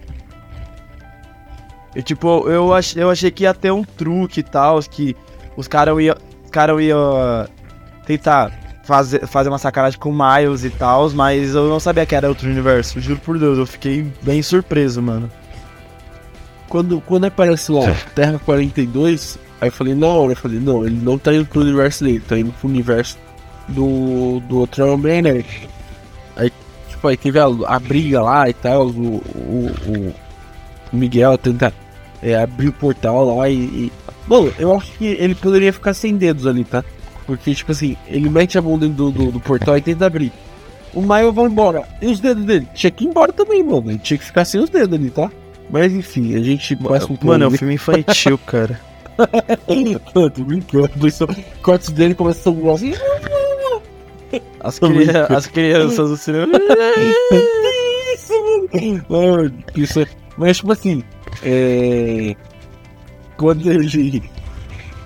Eu, 1.94 2.02
tipo, 2.02 2.48
eu, 2.48 2.74
ach, 2.74 2.96
eu 2.96 3.10
achei 3.10 3.30
que 3.30 3.44
ia 3.44 3.54
ter 3.54 3.70
um 3.70 3.84
truque 3.84 4.40
e 4.40 4.42
tal, 4.42 4.80
que 4.80 5.14
os 5.56 5.68
caras 5.68 5.96
iam 6.00 6.16
cara 6.52 6.80
ia 6.82 7.48
tentar 8.04 8.52
fazer, 8.82 9.26
fazer 9.26 9.48
uma 9.48 9.58
sacanagem 9.58 9.98
com 9.98 10.10
o 10.10 10.12
Miles 10.12 10.64
e 10.64 10.70
tal, 10.70 11.10
mas 11.10 11.54
eu 11.54 11.68
não 11.68 11.80
sabia 11.80 12.04
que 12.04 12.14
era 12.14 12.28
outro 12.28 12.48
universo. 12.48 13.00
Juro 13.00 13.20
por 13.20 13.38
Deus, 13.38 13.58
eu 13.58 13.66
fiquei 13.66 14.06
bem 14.22 14.42
surpreso, 14.42 15.00
mano. 15.00 15.30
Quando, 16.68 17.00
quando 17.02 17.26
apareceu 17.26 17.78
lá, 17.78 17.94
Terra 18.14 18.40
42, 18.44 19.38
aí 19.60 19.68
eu 19.68 19.72
falei, 19.72 19.94
não, 19.94 20.28
eu 20.28 20.36
falei, 20.36 20.58
não, 20.58 20.86
ele 20.86 20.98
não 21.02 21.18
tá 21.18 21.32
indo 21.32 21.46
pro 21.46 21.60
universo 21.60 22.04
dele, 22.04 22.20
tá 22.20 22.38
indo 22.38 22.52
pro 22.52 22.68
universo 22.68 23.18
do, 23.68 24.40
do 24.48 24.60
outro 24.60 24.92
Homem-Aranha. 24.92 25.44
Aí, 26.36 26.52
tipo, 26.88 27.08
aí 27.08 27.16
teve 27.16 27.38
a, 27.38 27.44
a, 27.44 27.78
briga 27.78 28.22
lá 28.22 28.48
e 28.48 28.54
tal, 28.54 28.88
o, 28.88 29.16
o, 29.16 30.14
o 30.92 30.96
Miguel 30.96 31.36
tenta 31.36 31.72
é, 32.22 32.36
abrir 32.36 32.68
o 32.68 32.72
portal 32.72 33.36
lá 33.36 33.48
e, 33.48 33.54
e. 33.54 33.92
Bom, 34.26 34.48
eu 34.58 34.74
acho 34.74 34.92
que 34.92 35.04
ele 35.04 35.34
poderia 35.34 35.72
ficar 35.72 35.92
sem 35.92 36.16
dedos 36.16 36.46
ali, 36.46 36.64
tá? 36.64 36.82
Porque, 37.36 37.54
tipo 37.54 37.72
assim, 37.72 37.96
ele 38.06 38.28
mete 38.28 38.58
a 38.58 38.62
mão 38.62 38.78
dentro 38.78 38.94
do, 38.94 39.10
do, 39.10 39.32
do 39.32 39.40
portal 39.40 39.78
e 39.78 39.80
tenta 39.80 40.04
abrir. 40.04 40.30
O 40.92 41.00
Maio 41.00 41.32
vai 41.32 41.46
embora. 41.46 41.88
E 42.02 42.06
os 42.06 42.20
dedos 42.20 42.44
dele? 42.44 42.68
Tinha 42.74 42.90
que 42.90 43.04
ir 43.04 43.08
embora 43.08 43.32
também, 43.32 43.62
mano. 43.62 43.90
Ele 43.90 43.98
tinha 43.98 44.18
que 44.18 44.24
ficar 44.24 44.44
sem 44.44 44.60
os 44.60 44.68
dedos 44.68 44.98
ali, 44.98 45.08
tá? 45.08 45.30
Mas 45.70 45.94
enfim, 45.94 46.34
a 46.34 46.42
gente 46.42 46.76
passa 46.76 47.10
um 47.10 47.16
Mano, 47.22 47.44
é 47.44 47.48
um 47.48 47.50
filme 47.52 47.72
infantil, 47.72 48.36
cara. 48.36 48.78
Tô 50.12 50.28
brincando. 50.44 50.90
Cortes 51.62 51.88
dele 51.88 52.14
começam 52.14 52.52
a 52.52 52.56
grossos. 52.56 52.90
As, 54.60 54.78
crianças, 54.78 55.30
as 55.30 55.46
crianças 55.46 56.10
do 56.10 56.16
cinema. 56.18 56.52
isso, 58.14 59.04
mano. 59.08 59.54
Isso 59.74 60.00
é. 60.00 60.06
Mas, 60.36 60.58
tipo 60.58 60.72
assim. 60.72 61.02
É. 61.42 62.36
Quando 63.38 63.72
ele 63.72 64.22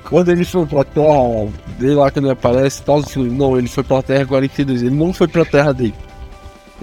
quando 0.08 0.30
ele 0.30 0.44
foi 0.44 0.66
pra 0.66 0.84
Terra 0.84 1.48
dele 1.78 1.94
lá 1.94 2.10
que 2.10 2.18
ele 2.18 2.30
aparece 2.30 2.82
tal, 2.82 2.98
assim, 2.98 3.28
não, 3.28 3.58
ele 3.58 3.68
foi 3.68 3.84
pra 3.84 4.02
Terra 4.02 4.26
42, 4.26 4.82
ele 4.82 4.94
não 4.94 5.12
foi 5.12 5.28
pra 5.28 5.44
Terra 5.44 5.72
dele. 5.72 5.94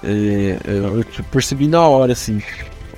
É, 0.04 0.58
eu 0.66 1.06
percebi 1.32 1.68
na 1.68 1.88
hora, 1.88 2.14
assim. 2.14 2.42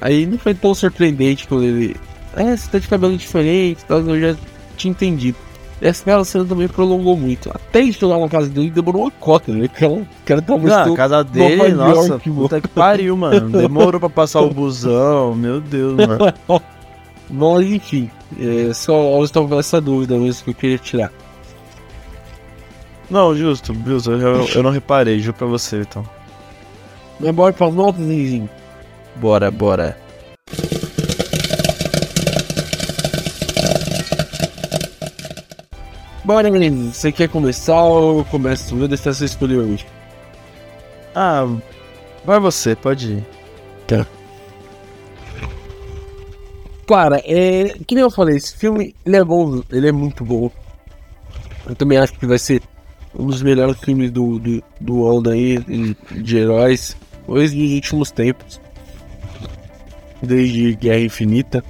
Aí 0.02 0.26
não 0.26 0.38
foi 0.38 0.53
tão 0.53 0.73
surpreendente 0.73 1.47
quando 1.47 1.64
ele. 1.64 1.95
É, 2.35 2.56
você 2.56 2.69
tá 2.69 2.80
de 2.80 2.88
cabelo 2.88 3.15
diferente, 3.15 3.85
tal, 3.85 3.99
eu 3.99 4.19
já 4.19 4.35
tinha 4.76 4.91
entendido. 4.91 5.38
Essa 5.81 6.23
cena 6.23 6.45
também 6.45 6.68
prolongou 6.68 7.18
muito. 7.18 7.49
Até 7.49 7.91
chegar 7.91 8.18
na 8.18 8.30
casa 8.30 8.47
dele 8.47 8.72
demorou 8.72 9.03
uma 9.03 9.11
cota, 9.11 9.52
né? 9.52 9.68
Que 9.68 9.84
ela, 9.84 10.02
que 10.26 10.31
ela 10.31 10.41
tava 10.41 10.93
a 10.93 10.95
casa 10.95 11.23
dele, 11.23 11.73
nossa, 11.73 12.07
York, 12.07 12.30
puta 12.30 12.61
que 12.61 12.68
pariu, 12.68 13.15
mano. 13.18 13.49
Demorou 13.49 13.99
pra 13.99 14.10
passar 14.10 14.41
o 14.41 14.49
busão, 14.49 15.35
meu 15.35 15.60
Deus, 15.60 15.95
mano. 15.95 16.34
Mas 17.30 17.65
enfim, 17.65 18.10
é, 18.39 18.73
só 18.73 19.23
estava 19.23 19.47
com 19.47 19.60
essa 19.60 19.81
dúvida 19.81 20.18
mesmo 20.18 20.43
que 20.43 20.49
eu 20.52 20.56
queria 20.56 20.77
tirar. 20.77 21.11
Não, 23.10 23.35
justo, 23.35 23.76
justo, 23.85 24.11
eu, 24.11 24.47
eu 24.47 24.64
não 24.64 24.72
reparei, 24.72 25.19
juro 25.19 25.38
pra 25.38 25.47
você, 25.47 25.81
então. 25.81 26.07
Mas 27.19 27.31
bora 27.34 27.53
pra 27.53 27.69
nota, 27.69 27.99
Zinzinho. 27.99 28.49
Bora, 29.15 29.49
bora. 29.49 29.97
Bora, 36.26 36.49
menino. 36.49 36.91
Você 36.91 37.11
quer 37.11 37.30
começar 37.30 37.84
ou 37.84 38.19
eu 38.19 38.26
começo? 38.26 38.76
Vou 38.76 38.88
deixar 38.88 39.14
você 39.14 39.26
escolher 39.26 39.57
hoje. 39.57 39.85
Ah, 41.14 41.47
vai 42.26 42.39
você, 42.39 42.76
pode 42.76 43.14
ir. 43.14 43.26
Tá. 43.85 44.06
Cara, 46.88 47.22
é, 47.26 47.76
que 47.86 47.95
nem 47.95 48.03
eu 48.03 48.12
falei, 48.12 48.38
esse 48.38 48.56
filme 48.56 48.95
ele 49.06 49.16
é 49.16 49.24
bom, 49.24 49.62
ele 49.72 49.90
é 49.90 49.91
muito 49.91 50.24
bom. 50.24 50.52
Eu 51.68 51.76
também 51.76 51.98
acho 51.98 52.14
que 52.14 52.28
vai 52.28 52.38
ser 52.38 52.62
um 53.18 53.26
dos 53.28 53.41
melhores 53.41 53.78
filmes 53.80 54.12
do, 54.12 54.38
do, 54.38 54.64
do 54.80 55.07
ano 55.07 55.30
aí, 55.32 55.57
de 56.12 56.38
heróis, 56.38 56.95
hoje 57.28 57.56
dos 57.56 57.72
últimos 57.72 58.12
tempos. 58.12 58.62
Desde 60.22 60.76
Guerra 60.76 60.99
Infinita. 60.99 61.64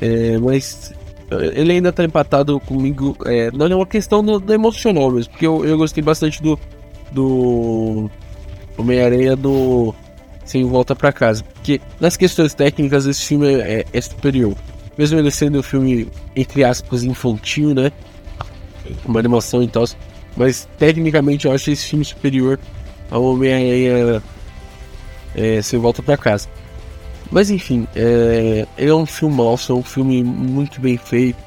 É, 0.00 0.36
mas 0.38 0.92
ele 1.30 1.72
ainda 1.72 1.92
tá 1.92 2.04
empatado 2.04 2.58
comigo. 2.60 3.16
É, 3.24 3.50
não 3.50 3.66
é 3.66 3.74
uma 3.74 3.86
questão 3.86 4.22
do, 4.24 4.38
do 4.38 4.52
emocional 4.52 5.10
mesmo, 5.10 5.30
porque 5.30 5.46
eu, 5.46 5.64
eu 5.64 5.76
gostei 5.76 6.02
bastante 6.02 6.42
do. 6.42 6.58
do. 7.12 8.10
Homem-Aranha 8.76 9.34
do. 9.36 9.94
Sem 10.46 10.64
Volta 10.64 10.94
para 10.94 11.12
Casa. 11.12 11.44
Porque 11.54 11.80
nas 12.00 12.16
questões 12.16 12.54
técnicas 12.54 13.04
esse 13.04 13.22
filme 13.22 13.46
é, 13.54 13.80
é, 13.80 13.84
é, 13.92 14.00
superior. 14.00 14.54
Mesmo 14.96 15.18
ele 15.18 15.30
sendo 15.30 15.58
um 15.58 15.62
filme, 15.62 16.08
entre 16.34 16.64
aspas, 16.64 17.02
infantil, 17.02 17.74
né? 17.74 17.92
Uma 19.04 19.18
animação 19.18 19.62
e 19.62 19.68
tal. 19.68 19.84
Mas 20.36 20.68
tecnicamente 20.78 21.46
eu 21.46 21.52
acho 21.52 21.70
esse 21.70 21.84
filme 21.84 22.04
superior 22.04 22.58
ao 23.10 23.22
Homem-Aranha 23.22 24.22
é, 25.34 25.60
Sem 25.60 25.78
Volta 25.78 26.02
para 26.02 26.16
Casa. 26.16 26.48
Mas 27.30 27.50
enfim, 27.50 27.86
é, 27.94 28.66
é 28.78 28.94
um 28.94 29.04
filme 29.04 29.40
é 29.40 29.72
um 29.72 29.82
filme 29.82 30.22
muito 30.22 30.80
bem 30.80 30.96
feito. 30.96 31.38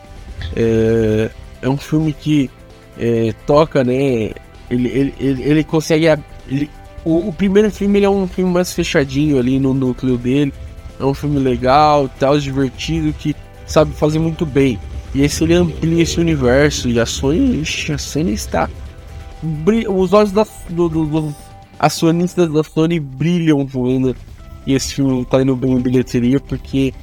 É, 0.56 1.30
é 1.62 1.70
um 1.70 1.78
filme 1.78 2.14
que 2.14 2.50
é, 2.98 3.34
toca, 3.46 3.84
né? 3.84 4.32
Ele, 4.70 4.88
ele, 4.90 5.16
ele, 5.20 5.44
ele 5.44 5.64
consegue. 5.64 6.06
Ele, 6.48 6.70
o, 7.04 7.30
o, 7.30 7.34
primeiro 7.34 7.72
filme 7.72 8.02
é 8.04 8.10
um 8.10 8.28
filme 8.28 8.52
mais 8.52 8.74
fechadinho 8.74 9.40
ali 9.40 9.60
no 9.60 9.74
núcleo 9.74 10.18
dele. 10.18 10.54
É 11.00 11.06
um 11.06 11.14
filme 11.14 11.40
legal, 11.40 12.10
tal, 12.20 12.38
divertido, 12.40 13.14
que 13.14 13.36
sabe 13.66 13.94
fazer 13.94 14.20
muito 14.20 14.46
bem. 14.46 14.80
E 15.14 15.22
esse 15.22 15.44
ele 15.44 15.54
amplia 15.54 16.04
esse 16.04 16.20
universo. 16.20 16.90
E 16.90 17.00
a 17.00 17.06
Sony, 17.06 17.62
ixi, 17.62 17.94
a 17.94 17.98
Sony 17.98 18.34
está. 18.34 18.70
Os 19.88 20.14
olhos 20.14 20.32
da, 20.32 20.46
do, 20.70 20.90
do, 20.90 21.06
do 21.06 21.36
da 22.54 22.64
Sony 22.64 23.00
brilham 23.00 23.66
voando 23.66 24.14
e 24.68 24.74
esse 24.74 24.96
filme 24.96 25.24
tá 25.26 25.42
indo 25.42 25.56
bem 25.56 25.72
em 25.72 25.80
bilheteria 25.80 26.40
porque 26.40 26.94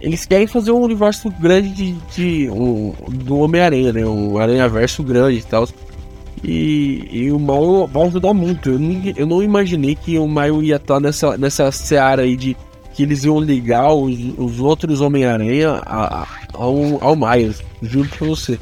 eles 0.00 0.24
querem 0.24 0.46
fazer 0.46 0.70
um 0.70 0.80
universo 0.80 1.30
grande 1.30 1.68
de, 1.70 1.92
de 2.14 2.50
um, 2.50 2.94
do 3.08 3.38
Homem-Aranha, 3.38 3.92
né? 3.92 4.06
Um 4.06 4.38
Aranha-Verso 4.38 5.02
grande 5.02 5.38
e 5.38 5.42
tal. 5.42 5.68
E, 6.44 7.08
e 7.10 7.32
o 7.32 7.38
Mal 7.38 7.86
vai 7.86 8.06
ajudar 8.06 8.34
muito. 8.34 8.70
Eu, 8.70 8.78
não, 8.78 9.02
eu 9.16 9.26
não 9.26 9.42
imaginei 9.42 9.94
que 9.94 10.18
o 10.18 10.26
Maio 10.26 10.62
ia 10.62 10.76
estar 10.76 11.00
nessa, 11.00 11.36
nessa 11.36 11.70
seara 11.72 12.22
aí 12.22 12.36
de 12.36 12.56
que 12.94 13.02
eles 13.02 13.24
iam 13.24 13.40
ligar 13.40 13.92
os, 13.92 14.18
os 14.36 14.58
outros 14.58 15.00
Homem-Aranha 15.00 15.80
ao, 16.52 16.98
ao 17.00 17.14
Miles, 17.14 17.62
juro 17.80 18.08
pra 18.08 18.26
você. 18.26 18.58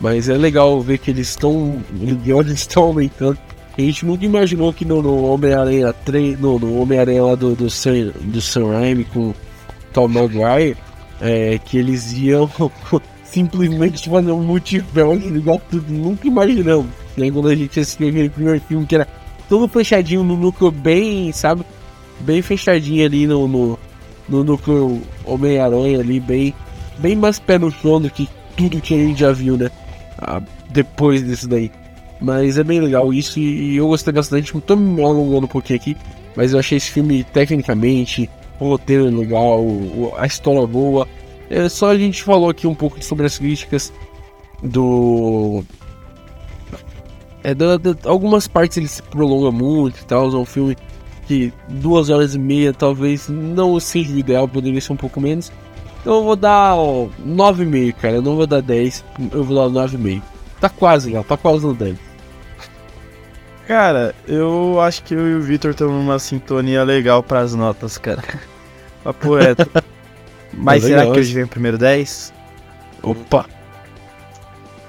Mas 0.00 0.28
é 0.28 0.34
legal 0.36 0.80
ver 0.80 0.98
que 0.98 1.10
eles 1.10 1.30
estão. 1.30 1.82
Eles 2.00 2.58
estão 2.58 2.84
aumentando. 2.84 3.38
A 3.76 3.80
gente 3.80 4.04
nunca 4.04 4.24
imaginou 4.24 4.72
que 4.72 4.84
no, 4.84 5.24
Homem-Aranha 5.24 5.92
3, 5.92 6.38
no, 6.38 6.82
Homem-Aranha 6.82 7.24
lá 7.24 7.34
do, 7.34 7.54
do, 7.54 7.70
Sam, 7.70 8.12
do 8.20 8.40
Sam 8.40 8.72
Raimi 8.72 9.04
com 9.04 9.32
Tom 9.92 10.08
Maguire, 10.08 10.76
é, 11.20 11.58
que 11.58 11.78
eles 11.78 12.12
iam 12.12 12.50
simplesmente 13.24 14.10
fazer 14.10 14.32
um 14.32 14.42
multiverso 14.42 15.34
igual 15.34 15.60
tudo, 15.70 15.90
nunca 15.90 16.26
imaginamos. 16.26 16.86
Né? 17.20 17.30
Quando 17.30 17.48
a 17.48 17.54
gente 17.54 17.78
assistiu 17.78 18.08
aquele 18.08 18.28
primeiro 18.28 18.60
filme 18.60 18.86
que 18.86 18.94
era 18.94 19.06
todo 19.48 19.68
fechadinho 19.68 20.24
no 20.24 20.36
núcleo 20.36 20.70
bem, 20.70 21.32
sabe? 21.32 21.64
Bem 22.20 22.42
fechadinho 22.42 23.04
ali 23.04 23.26
no, 23.26 23.46
no, 23.46 23.78
no 24.28 24.44
núcleo 24.44 25.02
Homem-Aranha 25.24 26.00
ali, 26.00 26.20
bem, 26.20 26.54
bem 26.98 27.16
mais 27.16 27.38
pé 27.38 27.58
no 27.58 27.70
chão 27.70 28.00
do 28.00 28.10
que 28.10 28.28
tudo 28.56 28.80
que 28.80 28.94
a 28.94 28.98
gente 28.98 29.20
já 29.20 29.32
viu, 29.32 29.56
né? 29.56 29.70
Ah, 30.18 30.40
depois 30.70 31.24
disso 31.24 31.48
daí. 31.48 31.70
Mas 32.20 32.58
é 32.58 32.64
bem 32.64 32.80
legal 32.80 33.12
isso 33.12 33.38
e 33.38 33.76
eu 33.76 33.88
gostei 33.88 34.12
bastante. 34.12 34.58
Tô 34.60 34.76
me 34.76 35.02
alongando 35.02 35.46
um 35.46 35.48
pouquinho 35.48 35.78
aqui, 35.78 35.96
mas 36.36 36.52
eu 36.52 36.58
achei 36.58 36.76
esse 36.76 36.90
filme 36.90 37.24
tecnicamente, 37.24 38.28
o 38.58 38.68
roteiro 38.68 39.08
é 39.08 39.10
legal, 39.10 39.64
a 40.18 40.26
história 40.26 40.66
boa. 40.66 41.08
É, 41.48 41.68
só 41.68 41.90
a 41.90 41.98
gente 41.98 42.22
falou 42.22 42.50
aqui 42.50 42.66
um 42.66 42.74
pouco 42.74 43.02
sobre 43.02 43.26
as 43.26 43.38
críticas 43.38 43.92
do. 44.62 45.64
É, 47.42 47.54
da, 47.54 47.76
da, 47.76 47.94
algumas 48.04 48.46
partes 48.46 48.76
ele 48.76 48.88
se 48.88 49.02
prolonga 49.02 49.50
muito 49.50 50.00
e 50.00 50.04
tal. 50.04 50.30
É 50.30 50.36
um 50.36 50.44
filme 50.44 50.76
que 51.26 51.52
duas 51.68 52.10
horas 52.10 52.34
e 52.34 52.38
meia 52.38 52.72
talvez 52.72 53.28
não 53.28 53.78
seja 53.78 54.12
o 54.12 54.18
ideal, 54.18 54.48
poderia 54.48 54.80
ser 54.80 54.92
um 54.92 54.96
pouco 54.96 55.20
menos. 55.20 55.50
Então 56.00 56.16
eu 56.16 56.24
vou 56.24 56.36
dar 56.36 56.74
9,5, 56.74 57.92
cara. 57.94 58.16
Eu 58.16 58.22
não 58.22 58.36
vou 58.36 58.46
dar 58.46 58.60
10, 58.60 59.04
eu 59.32 59.44
vou 59.44 59.70
dar 59.70 59.88
9,5. 59.88 60.22
Tá 60.60 60.68
quase, 60.68 61.06
legal, 61.06 61.24
tá 61.24 61.36
quase 61.36 61.64
no 61.64 61.74
10. 61.74 61.96
Cara, 63.66 64.14
eu 64.26 64.80
acho 64.80 65.04
que 65.04 65.14
eu 65.14 65.28
e 65.28 65.34
o 65.36 65.40
Victor 65.40 65.70
estamos 65.70 65.94
numa 65.94 66.18
sintonia 66.18 66.82
legal 66.82 67.22
para 67.22 67.40
as 67.40 67.54
notas, 67.54 67.96
cara. 67.96 68.22
Papo 69.04 69.36
reto. 69.36 69.70
Mas 70.52 70.84
é 70.84 70.88
será 70.88 71.04
que 71.04 71.18
hoje 71.20 71.32
vem 71.32 71.44
o 71.44 71.48
primeiro 71.48 71.78
10? 71.78 72.32
Opa! 73.02 73.46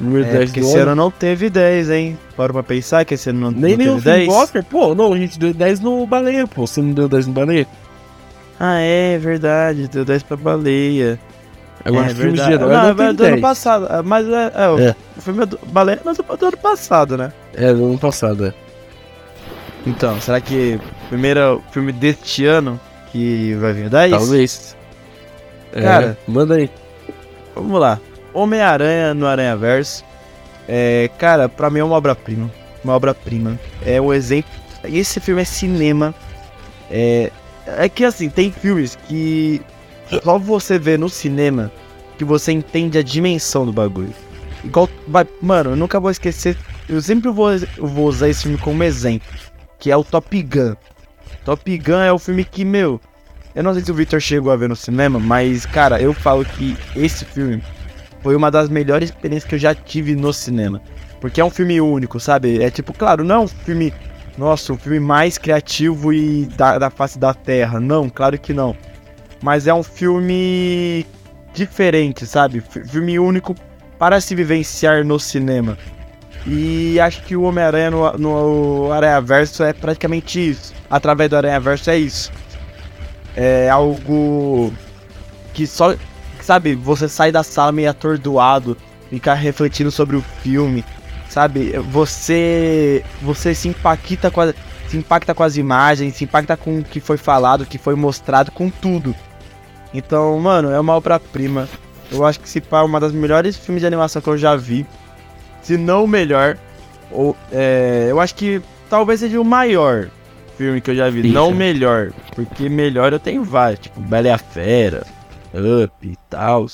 Número 0.02 0.26
é, 0.26 0.32
10 0.32 0.50
porque 0.50 0.60
esse 0.62 0.78
ano 0.78 0.96
não 0.96 1.12
teve 1.12 1.50
10, 1.50 1.90
hein? 1.92 2.18
Para 2.36 2.52
pra 2.52 2.64
pensar 2.64 3.06
que 3.06 3.14
esse 3.14 3.30
ano 3.30 3.40
não, 3.40 3.52
Nem 3.52 3.78
não 3.78 3.96
teve 3.96 4.02
10. 4.02 4.28
Walker, 4.28 4.64
pô, 4.64 4.96
não, 4.96 5.14
a 5.14 5.18
gente 5.18 5.38
deu 5.38 5.54
10 5.54 5.80
no 5.80 6.06
baleia, 6.08 6.48
pô. 6.48 6.66
Você 6.66 6.82
não 6.82 6.92
deu 6.92 7.08
10 7.08 7.28
no 7.28 7.34
baleia? 7.34 7.68
Ah, 8.60 8.80
é 8.80 9.18
verdade, 9.18 9.88
deu 9.88 10.04
10 10.04 10.24
pra 10.24 10.38
baleia. 10.38 11.20
Agora, 11.84 12.12
é, 12.12 12.16
filmes 12.16 12.44
de 12.44 12.52
herói 12.52 12.74
não, 12.74 12.94
não 12.94 13.04
é 13.06 13.14
do 13.14 13.24
10. 13.24 13.34
ano 13.34 13.42
passado. 13.42 13.88
Ah, 13.90 14.04
mas 14.04 14.28
é, 14.28 14.52
é, 14.56 14.86
é. 14.88 14.96
o 15.18 15.22
filme 15.22 15.44
é 15.44 15.46
do 15.46 15.60
baleia, 15.68 16.00
mas 16.04 16.20
é 16.20 16.24
do 16.24 16.46
ano 16.46 16.58
passado, 16.58 17.18
né? 17.18 17.32
É, 17.54 17.74
do 17.74 17.86
ano 17.86 17.98
passado, 17.98 18.46
é. 18.46 18.54
Então, 19.86 20.20
será 20.22 20.40
que 20.40 20.80
o 21.06 21.10
primeiro 21.10 21.64
filme 21.72 21.92
deste 21.92 22.46
ano 22.46 22.80
que 23.12 23.56
vai 23.56 23.74
vir 23.74 23.90
10? 23.90 24.12
Talvez. 24.12 24.78
É, 25.74 25.82
Cara, 25.82 26.18
manda 26.28 26.56
aí. 26.56 26.70
Vamos 27.56 27.80
lá. 27.80 28.00
Homem-Aranha 28.34 29.14
no 29.14 29.26
Aranha 29.26 29.56
Verso. 29.56 30.04
É, 30.68 31.10
cara, 31.18 31.50
pra 31.50 31.70
mim 31.70 31.80
é 31.80 31.84
uma 31.84 31.96
obra-prima. 31.96 32.50
Uma 32.84 32.94
obra-prima. 32.94 33.60
É 33.86 34.00
um 34.00 34.14
exemplo. 34.14 34.52
Esse 34.84 35.20
filme 35.20 35.42
é 35.42 35.46
cinema. 35.46 36.14
É, 36.90 37.32
é 37.66 37.90
que 37.90 38.04
assim, 38.04 38.30
tem 38.30 38.52
filmes 38.52 38.98
que 39.08 39.62
só 40.24 40.38
você 40.38 40.78
vê 40.78 40.98
no 40.98 41.10
cinema 41.10 41.72
que 42.18 42.26
você 42.26 42.52
entende 42.52 42.98
a 42.98 43.04
dimensão 43.04 43.66
do 43.66 43.74
bagulho. 43.74 44.14
Igual, 44.64 44.90
mano, 45.42 45.72
eu 45.72 45.76
nunca 45.76 46.00
vou 46.00 46.12
esquecer. 46.12 46.58
Eu 46.88 47.02
sempre 47.02 47.32
vou, 47.32 47.52
eu 47.52 47.88
vou 47.88 48.06
usar 48.06 48.30
esse 48.30 48.44
filme 48.44 48.58
como 48.58 48.84
exemplo 48.84 49.52
que 49.82 49.92
é 49.92 49.98
o 49.98 50.04
Top 50.04 50.42
Gun. 50.44 50.76
Top 51.44 51.78
Gun 51.80 52.00
é 52.00 52.14
o 52.14 52.20
filme 52.20 52.46
que, 52.46 52.64
meu, 52.64 53.02
eu 53.54 53.64
não 53.64 53.74
sei 53.74 53.84
se 53.84 53.92
o 53.92 53.96
Victor 53.96 54.22
chegou 54.22 54.52
a 54.52 54.56
ver 54.56 54.70
no 54.70 54.76
cinema, 54.76 55.20
mas, 55.20 55.66
cara, 55.66 56.00
eu 56.00 56.14
falo 56.14 56.46
que 56.46 56.78
esse 56.96 57.26
filme 57.26 57.62
foi 58.22 58.36
uma 58.36 58.52
das 58.52 58.70
melhores 58.70 59.10
experiências 59.10 59.50
que 59.50 59.56
eu 59.56 59.60
já 59.60 59.74
tive 59.74 60.16
no 60.16 60.32
cinema. 60.32 60.82
Porque 61.20 61.40
é 61.40 61.46
um 61.46 61.50
filme 61.50 61.80
único, 61.80 62.20
sabe? 62.20 62.62
É 62.62 62.70
tipo, 62.70 62.94
claro, 62.94 63.24
não 63.24 63.36
é 63.36 63.40
um 63.40 63.48
filme, 63.48 63.94
nossa, 64.38 64.74
um 64.74 64.78
filme 64.78 65.00
mais 65.00 65.38
criativo 65.38 66.12
e 66.12 66.46
da, 66.58 66.78
da 66.78 66.90
face 66.90 67.20
da 67.20 67.34
terra. 67.34 67.80
Não, 67.80 68.10
claro 68.10 68.38
que 68.40 68.54
não. 68.54 68.76
Mas 69.42 69.68
é 69.68 69.74
um 69.74 69.84
filme 69.84 71.06
diferente, 71.54 72.26
sabe? 72.26 72.62
Filme 72.62 73.20
único 73.20 73.56
para 74.00 74.20
se 74.20 74.34
vivenciar 74.34 75.04
no 75.06 75.20
cinema. 75.20 75.78
E 76.46 77.00
acho 77.00 77.22
que 77.24 77.36
o 77.36 77.44
Homem-Aranha 77.44 77.92
no, 77.92 78.18
no 78.18 78.92
Aranha 78.92 79.22
Verso 79.22 79.64
é 79.64 79.74
praticamente 79.74 80.50
isso. 80.50 80.74
Através 80.90 81.30
do 81.30 81.38
Aranha 81.38 81.60
Verso 81.60 81.90
é 81.90 81.98
isso. 81.98 82.32
É 83.36 83.70
algo 83.70 84.74
que 85.54 85.68
só. 85.68 85.96
Sabe, 86.42 86.76
você 86.76 87.08
sai 87.08 87.32
da 87.32 87.44
sala 87.44 87.72
meio 87.72 87.90
atordoado, 87.90 88.76
ficar 89.10 89.36
refletindo 89.36 89.92
sobre 89.92 90.16
o 90.16 90.22
filme. 90.42 90.84
Sabe, 91.30 91.72
você. 91.92 93.04
Você 93.22 93.56
se 93.56 93.70
impacta 93.70 94.30
com, 94.30 94.42
a, 94.42 94.54
se 94.88 94.98
impacta 94.98 95.34
com 95.34 95.44
as 95.44 95.56
imagens, 95.56 96.16
se 96.16 96.24
impacta 96.24 96.58
com 96.58 96.80
o 96.80 96.84
que 96.84 97.00
foi 97.00 97.18
falado, 97.18 97.62
o 97.62 97.66
que 97.66 97.78
foi 97.78 97.96
mostrado, 97.96 98.52
com 98.52 98.70
tudo. 98.70 99.16
Então, 99.94 100.38
mano, 100.40 100.72
é 100.72 100.80
uma 100.80 100.94
obra-prima. 100.94 101.70
Eu 102.12 102.26
acho 102.26 102.40
que 102.40 102.50
se 102.50 102.60
pá, 102.60 102.82
uma 102.82 103.00
das 103.00 103.14
melhores 103.14 103.56
filmes 103.56 103.82
de 103.82 103.88
animação 103.88 104.22
que 104.22 104.28
eu 104.28 104.38
já 104.38 104.56
vi. 104.56 104.86
Se 105.62 105.78
não 105.78 106.04
o 106.04 106.08
melhor. 106.08 106.58
Ou, 107.12 107.36
é, 107.52 108.08
eu 108.10 108.20
acho 108.20 108.36
que 108.36 108.62
talvez 108.90 109.20
seja 109.20 109.40
o 109.40 109.46
maior 109.46 110.10
filme 110.58 110.82
que 110.82 110.92
eu 110.92 110.96
já 110.96 111.10
vi. 111.10 111.22
Isso. 111.22 111.34
Não 111.34 111.50
o 111.50 111.56
melhor. 111.56 112.12
Porque 112.36 112.68
melhor 112.68 113.14
eu 113.14 113.20
tenho 113.20 113.44
vários. 113.44 113.80
Tipo, 113.80 114.00
Bela 114.02 114.28
e 114.28 114.32
a 114.32 114.38
Fera, 114.38 115.06
Up 115.54 115.94
e 116.08 116.16
tal. 116.30 116.68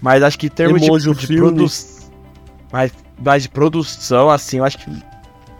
Mas 0.00 0.22
acho 0.22 0.38
que 0.38 0.46
em 0.46 0.50
termos 0.50 0.82
de, 0.82 1.26
de 1.26 1.36
produção. 1.36 2.10
Mas, 2.72 2.92
mas 3.22 3.42
de 3.44 3.48
produção, 3.48 4.30
assim, 4.30 4.58
eu 4.58 4.64
acho 4.64 4.78
que 4.78 4.90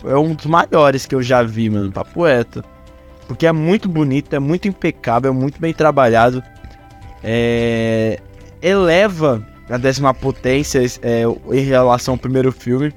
é 0.05 0.17
um 0.17 0.35
dos 0.35 0.47
maiores 0.47 1.07
que 1.07 1.15
eu 1.15 1.23
já 1.23 1.43
vi, 1.43 1.71
mano. 1.71 1.93
Papo 1.93 2.25
reto. 2.25 2.65
Porque 3.27 3.47
é 3.47 3.53
muito 3.53 3.89
bonito, 3.89 4.35
é 4.35 4.39
muito 4.39 4.69
impecável, 4.69 5.33
é 5.33 5.35
muito 5.35 5.61
bem 5.61 5.73
trabalhado 5.73 6.43
é, 7.29 8.21
eleva 8.63 9.45
a 9.69 9.77
décima 9.77 10.15
potência 10.15 10.81
é, 11.03 11.23
em 11.53 11.61
relação 11.61 12.15
ao 12.15 12.19
primeiro 12.19 12.53
filme. 12.53 12.93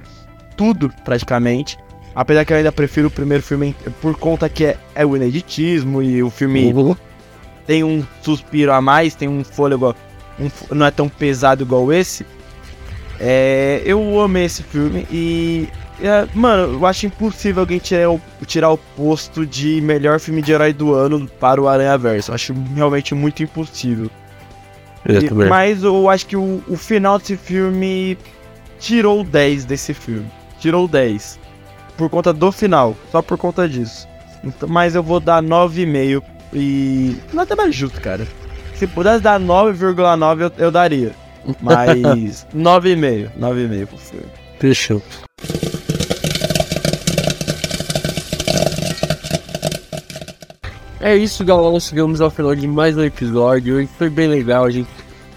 Tudo, 0.55 0.93
praticamente. 1.03 1.77
Apesar 2.13 2.45
que 2.45 2.53
eu 2.53 2.57
ainda 2.57 2.71
prefiro 2.71 3.07
o 3.07 3.11
primeiro 3.11 3.41
filme 3.41 3.75
por 4.01 4.15
conta 4.15 4.47
que 4.47 4.65
é, 4.65 4.77
é 4.93 5.05
o 5.05 5.15
ineditismo 5.15 6.01
e 6.03 6.21
o 6.21 6.29
filme 6.29 6.71
uhum. 6.73 6.95
Tem 7.69 7.83
um 7.83 8.03
suspiro 8.23 8.73
a 8.73 8.81
mais, 8.81 9.13
tem 9.13 9.27
um 9.29 9.43
fôlego. 9.43 9.95
Um, 10.39 10.75
não 10.75 10.87
é 10.87 10.89
tão 10.89 11.07
pesado 11.07 11.61
igual 11.61 11.93
esse. 11.93 12.25
É, 13.19 13.83
eu 13.85 14.19
amei 14.19 14.45
esse 14.45 14.63
filme 14.63 15.05
e. 15.11 15.69
É, 16.01 16.27
mano, 16.33 16.73
eu 16.73 16.85
acho 16.87 17.05
impossível 17.05 17.61
alguém 17.61 17.77
tirar 17.77 18.09
o, 18.09 18.19
tirar 18.47 18.71
o 18.71 18.77
posto 18.77 19.45
de 19.45 19.81
melhor 19.81 20.19
filme 20.19 20.41
de 20.41 20.51
herói 20.51 20.73
do 20.73 20.95
ano 20.95 21.29
para 21.39 21.61
o 21.61 21.67
Aranha 21.67 21.95
Verso. 21.95 22.33
Acho 22.33 22.55
realmente 22.73 23.13
muito 23.13 23.43
impossível. 23.43 24.09
E, 25.07 25.31
mas 25.31 25.83
eu 25.83 26.09
acho 26.09 26.25
que 26.25 26.35
o, 26.35 26.63
o 26.67 26.75
final 26.75 27.19
desse 27.19 27.37
filme 27.37 28.17
tirou 28.79 29.23
10 29.23 29.65
desse 29.65 29.93
filme. 29.93 30.25
Tirou 30.59 30.87
10. 30.87 31.37
Por 31.95 32.09
conta 32.09 32.33
do 32.33 32.51
final. 32.51 32.97
Só 33.11 33.21
por 33.21 33.37
conta 33.37 33.69
disso. 33.69 34.07
Então, 34.43 34.67
mas 34.67 34.95
eu 34.95 35.03
vou 35.03 35.19
dar 35.19 35.43
9,5. 35.43 36.38
E. 36.53 37.15
Nada 37.33 37.55
mais 37.55 37.75
justo, 37.75 37.99
cara. 38.01 38.27
Se 38.75 38.87
pudesse 38.87 39.21
dar 39.21 39.39
9,9 39.39 40.41
eu, 40.41 40.65
eu 40.65 40.71
daria. 40.71 41.11
Mas 41.61 42.45
9,5. 42.55 43.29
9,5 43.39 43.87
pro 43.87 43.97
filme. 43.97 44.25
Fechou. 44.59 45.01
É 51.01 51.15
isso, 51.15 51.45
galera. 51.45 51.79
Chegamos 51.79 52.19
ao 52.19 52.29
final 52.29 52.53
de 52.53 52.67
mais 52.67 52.97
um 52.97 53.03
episódio. 53.03 53.77
Hoje 53.77 53.89
foi 53.97 54.09
bem 54.09 54.27
legal, 54.27 54.69
gente. 54.69 54.89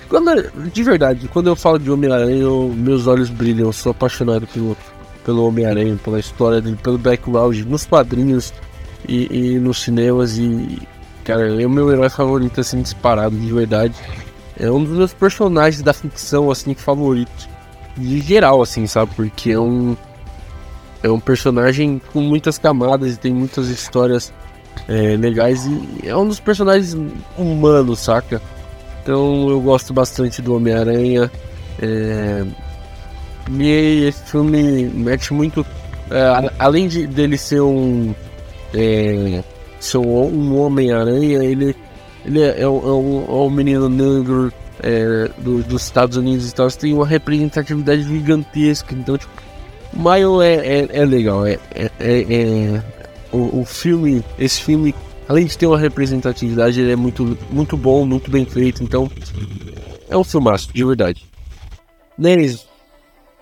Quando, 0.09 0.51
de 0.71 0.83
verdade, 0.83 1.29
quando 1.29 1.47
eu 1.47 1.57
falo 1.57 1.79
de 1.79 1.91
Homem-Aranha, 1.91 2.47
meus 2.75 3.07
olhos 3.07 3.31
brilham. 3.31 3.67
Eu 3.67 3.73
sou 3.73 3.93
apaixonado 3.93 4.47
pelo, 4.49 4.77
pelo 5.25 5.47
Homem-Aranha, 5.47 5.97
pela 6.03 6.19
história 6.19 6.61
dele, 6.61 6.77
pelo 6.83 6.99
background, 6.99 7.61
nos 7.61 7.87
quadrinhos 7.87 8.53
e, 9.09 9.55
e, 9.55 9.59
nos 9.59 9.81
cinemas. 9.83 10.37
E, 10.37 10.83
cara, 11.25 11.61
é 11.61 11.67
o 11.67 11.71
meu 11.71 11.91
herói 11.91 12.09
favorito, 12.09 12.61
assim, 12.61 12.83
disparado, 12.83 13.37
de 13.37 13.53
verdade. 13.53 13.95
É 14.59 14.71
um 14.71 14.83
dos 14.83 14.97
meus 14.97 15.13
personagens 15.13 15.83
da 15.83 15.93
ficção, 15.93 16.51
assim, 16.51 16.75
favoritos. 16.75 17.49
De 17.97 18.21
geral, 18.21 18.63
assim, 18.63 18.87
sabe? 18.87 19.13
Porque 19.15 19.53
é 19.53 19.59
um. 19.59 19.97
É 21.03 21.11
um 21.11 21.19
personagem 21.19 22.01
com 22.13 22.21
muitas 22.21 22.59
camadas 22.59 23.15
e 23.15 23.19
tem 23.19 23.35
muitas 23.35 23.69
histórias 23.69 24.33
é, 24.89 25.17
legais 25.17 25.67
e 25.67 26.09
é 26.09 26.17
um 26.17 26.27
dos 26.27 26.39
personagens 26.39 26.97
humanos, 27.37 27.99
saca? 28.01 28.41
Então 29.03 29.51
eu 29.51 29.61
gosto 29.61 29.93
bastante 29.93 30.41
do 30.41 30.55
Homem-Aranha. 30.55 31.31
É, 31.81 32.45
e 33.51 34.05
esse 34.07 34.23
filme 34.25 34.85
mete 34.85 35.35
muito. 35.35 35.67
É, 36.11 36.53
além 36.59 36.87
de 36.89 37.07
dele 37.07 37.37
ser 37.37 37.61
um. 37.61 38.15
É, 38.73 39.43
ser 39.85 39.99
um 39.99 40.61
Homem-Aranha, 40.61 41.45
ele, 41.45 41.77
ele 42.25 42.41
é, 42.41 42.63
é, 42.63 42.69
um, 42.69 43.25
é 43.27 43.33
um 43.33 43.51
menino 43.51 43.89
negro 43.89 44.53
é, 44.83 45.31
do, 45.39 45.63
dos 45.63 45.83
Estados 45.83 46.17
Unidos 46.17 46.51
e 46.51 46.55
tal. 46.55 46.69
Tem 46.71 46.93
uma 46.93 47.07
representatividade 47.07 48.03
gigantesca. 48.03 48.95
Então, 48.95 49.17
tipo, 49.17 49.33
Maio 49.93 50.41
é, 50.41 50.55
é, 50.55 50.89
é 50.91 51.05
legal. 51.05 51.47
É, 51.47 51.59
é, 51.75 51.91
é, 52.01 52.83
o, 53.33 53.61
o 53.61 53.65
filme, 53.65 54.25
esse 54.39 54.63
filme, 54.63 54.95
além 55.29 55.47
de 55.47 55.57
ter 55.57 55.67
uma 55.67 55.79
representatividade, 55.79 56.81
ele 56.81 56.93
é 56.93 56.97
muito, 56.97 57.37
muito 57.51 57.77
bom, 57.77 58.05
muito 58.07 58.31
bem 58.31 58.45
feito. 58.45 58.83
Então, 58.83 59.11
é 60.09 60.17
um 60.17 60.25
filmaço, 60.25 60.73
de 60.73 60.85
verdade. 60.85 61.27
Denis. 62.17 62.67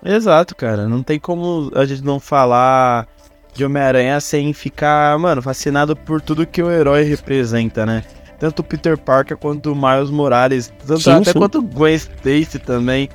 Exato, 0.04 0.56
cara. 0.56 0.88
Não 0.88 1.02
tem 1.02 1.18
como 1.18 1.70
a 1.74 1.84
gente 1.84 2.02
não 2.02 2.18
falar 2.18 3.06
de 3.54 3.64
Homem-Aranha 3.64 4.20
sem 4.20 4.52
ficar, 4.52 5.18
mano, 5.18 5.42
fascinado 5.42 5.96
por 5.96 6.20
tudo 6.20 6.46
que 6.46 6.62
o 6.62 6.70
herói 6.70 7.04
representa, 7.04 7.84
né? 7.84 8.02
Tanto 8.38 8.60
o 8.60 8.64
Peter 8.64 8.96
Parker 8.96 9.36
quanto 9.36 9.72
o 9.72 9.76
Miles 9.76 10.10
Morales, 10.10 10.72
tanto 10.86 11.00
sim, 11.00 11.10
até 11.10 11.32
sim. 11.32 11.38
quanto 11.38 11.58
o 11.58 11.62
Gwen 11.62 11.94
Stacy 11.94 12.58
também. 12.58 13.08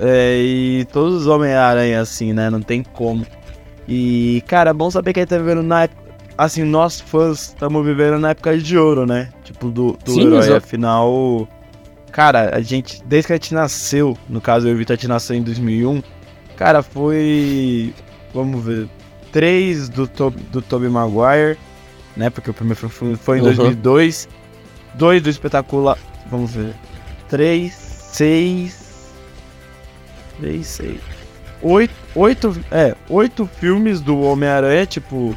É, 0.00 0.38
e 0.42 0.86
todos 0.92 1.22
os 1.22 1.26
Homem-Aranha, 1.26 2.00
assim, 2.00 2.32
né? 2.32 2.50
Não 2.50 2.60
tem 2.60 2.82
como. 2.82 3.26
E, 3.86 4.42
cara, 4.46 4.70
é 4.70 4.74
bom 4.74 4.90
saber 4.90 5.12
que 5.12 5.20
ele 5.20 5.26
tá 5.26 5.38
vivendo 5.38 5.62
na 5.62 5.84
época 5.84 6.08
assim, 6.38 6.62
nós 6.62 7.00
fãs 7.00 7.48
estamos 7.48 7.84
vivendo 7.84 8.16
na 8.20 8.30
época 8.30 8.56
de 8.56 8.78
ouro, 8.78 9.04
né? 9.04 9.30
Tipo, 9.42 9.68
do, 9.68 9.98
do 10.04 10.12
Sim, 10.12 10.26
herói. 10.26 10.38
Exato. 10.38 10.56
Afinal, 10.58 11.48
cara, 12.12 12.54
a 12.54 12.60
gente, 12.60 13.02
desde 13.04 13.26
que 13.26 13.32
a 13.32 13.36
gente 13.36 13.52
nasceu, 13.52 14.16
no 14.28 14.40
caso 14.40 14.68
eu 14.68 14.72
e 14.72 14.74
o 14.74 14.78
Vitor, 14.78 14.94
a 14.94 14.96
gente 14.96 15.08
nasceu 15.08 15.34
em 15.34 15.42
2001, 15.42 16.00
cara, 16.56 16.80
foi. 16.80 17.92
Vamos 18.32 18.64
ver. 18.64 18.88
Três 19.32 19.88
do, 19.88 20.06
to, 20.06 20.30
do 20.30 20.62
Tobey 20.62 20.88
Maguire, 20.88 21.58
né? 22.16 22.30
Porque 22.30 22.50
o 22.50 22.54
primeiro 22.54 22.88
foi, 22.88 23.14
foi 23.16 23.38
em 23.38 23.40
uhum. 23.40 23.46
2002. 23.46 24.28
Dois 24.94 25.22
do 25.22 25.28
espetacular. 25.28 25.98
Vamos 26.30 26.52
ver. 26.52 26.74
Três, 27.28 27.74
seis. 27.74 29.12
Três, 30.40 30.66
seis. 30.66 31.00
Oito, 31.60 31.94
oito, 32.14 32.60
é, 32.70 32.94
oito 33.08 33.48
filmes 33.58 34.00
do 34.00 34.20
Homem-Aranha, 34.20 34.86
tipo, 34.86 35.34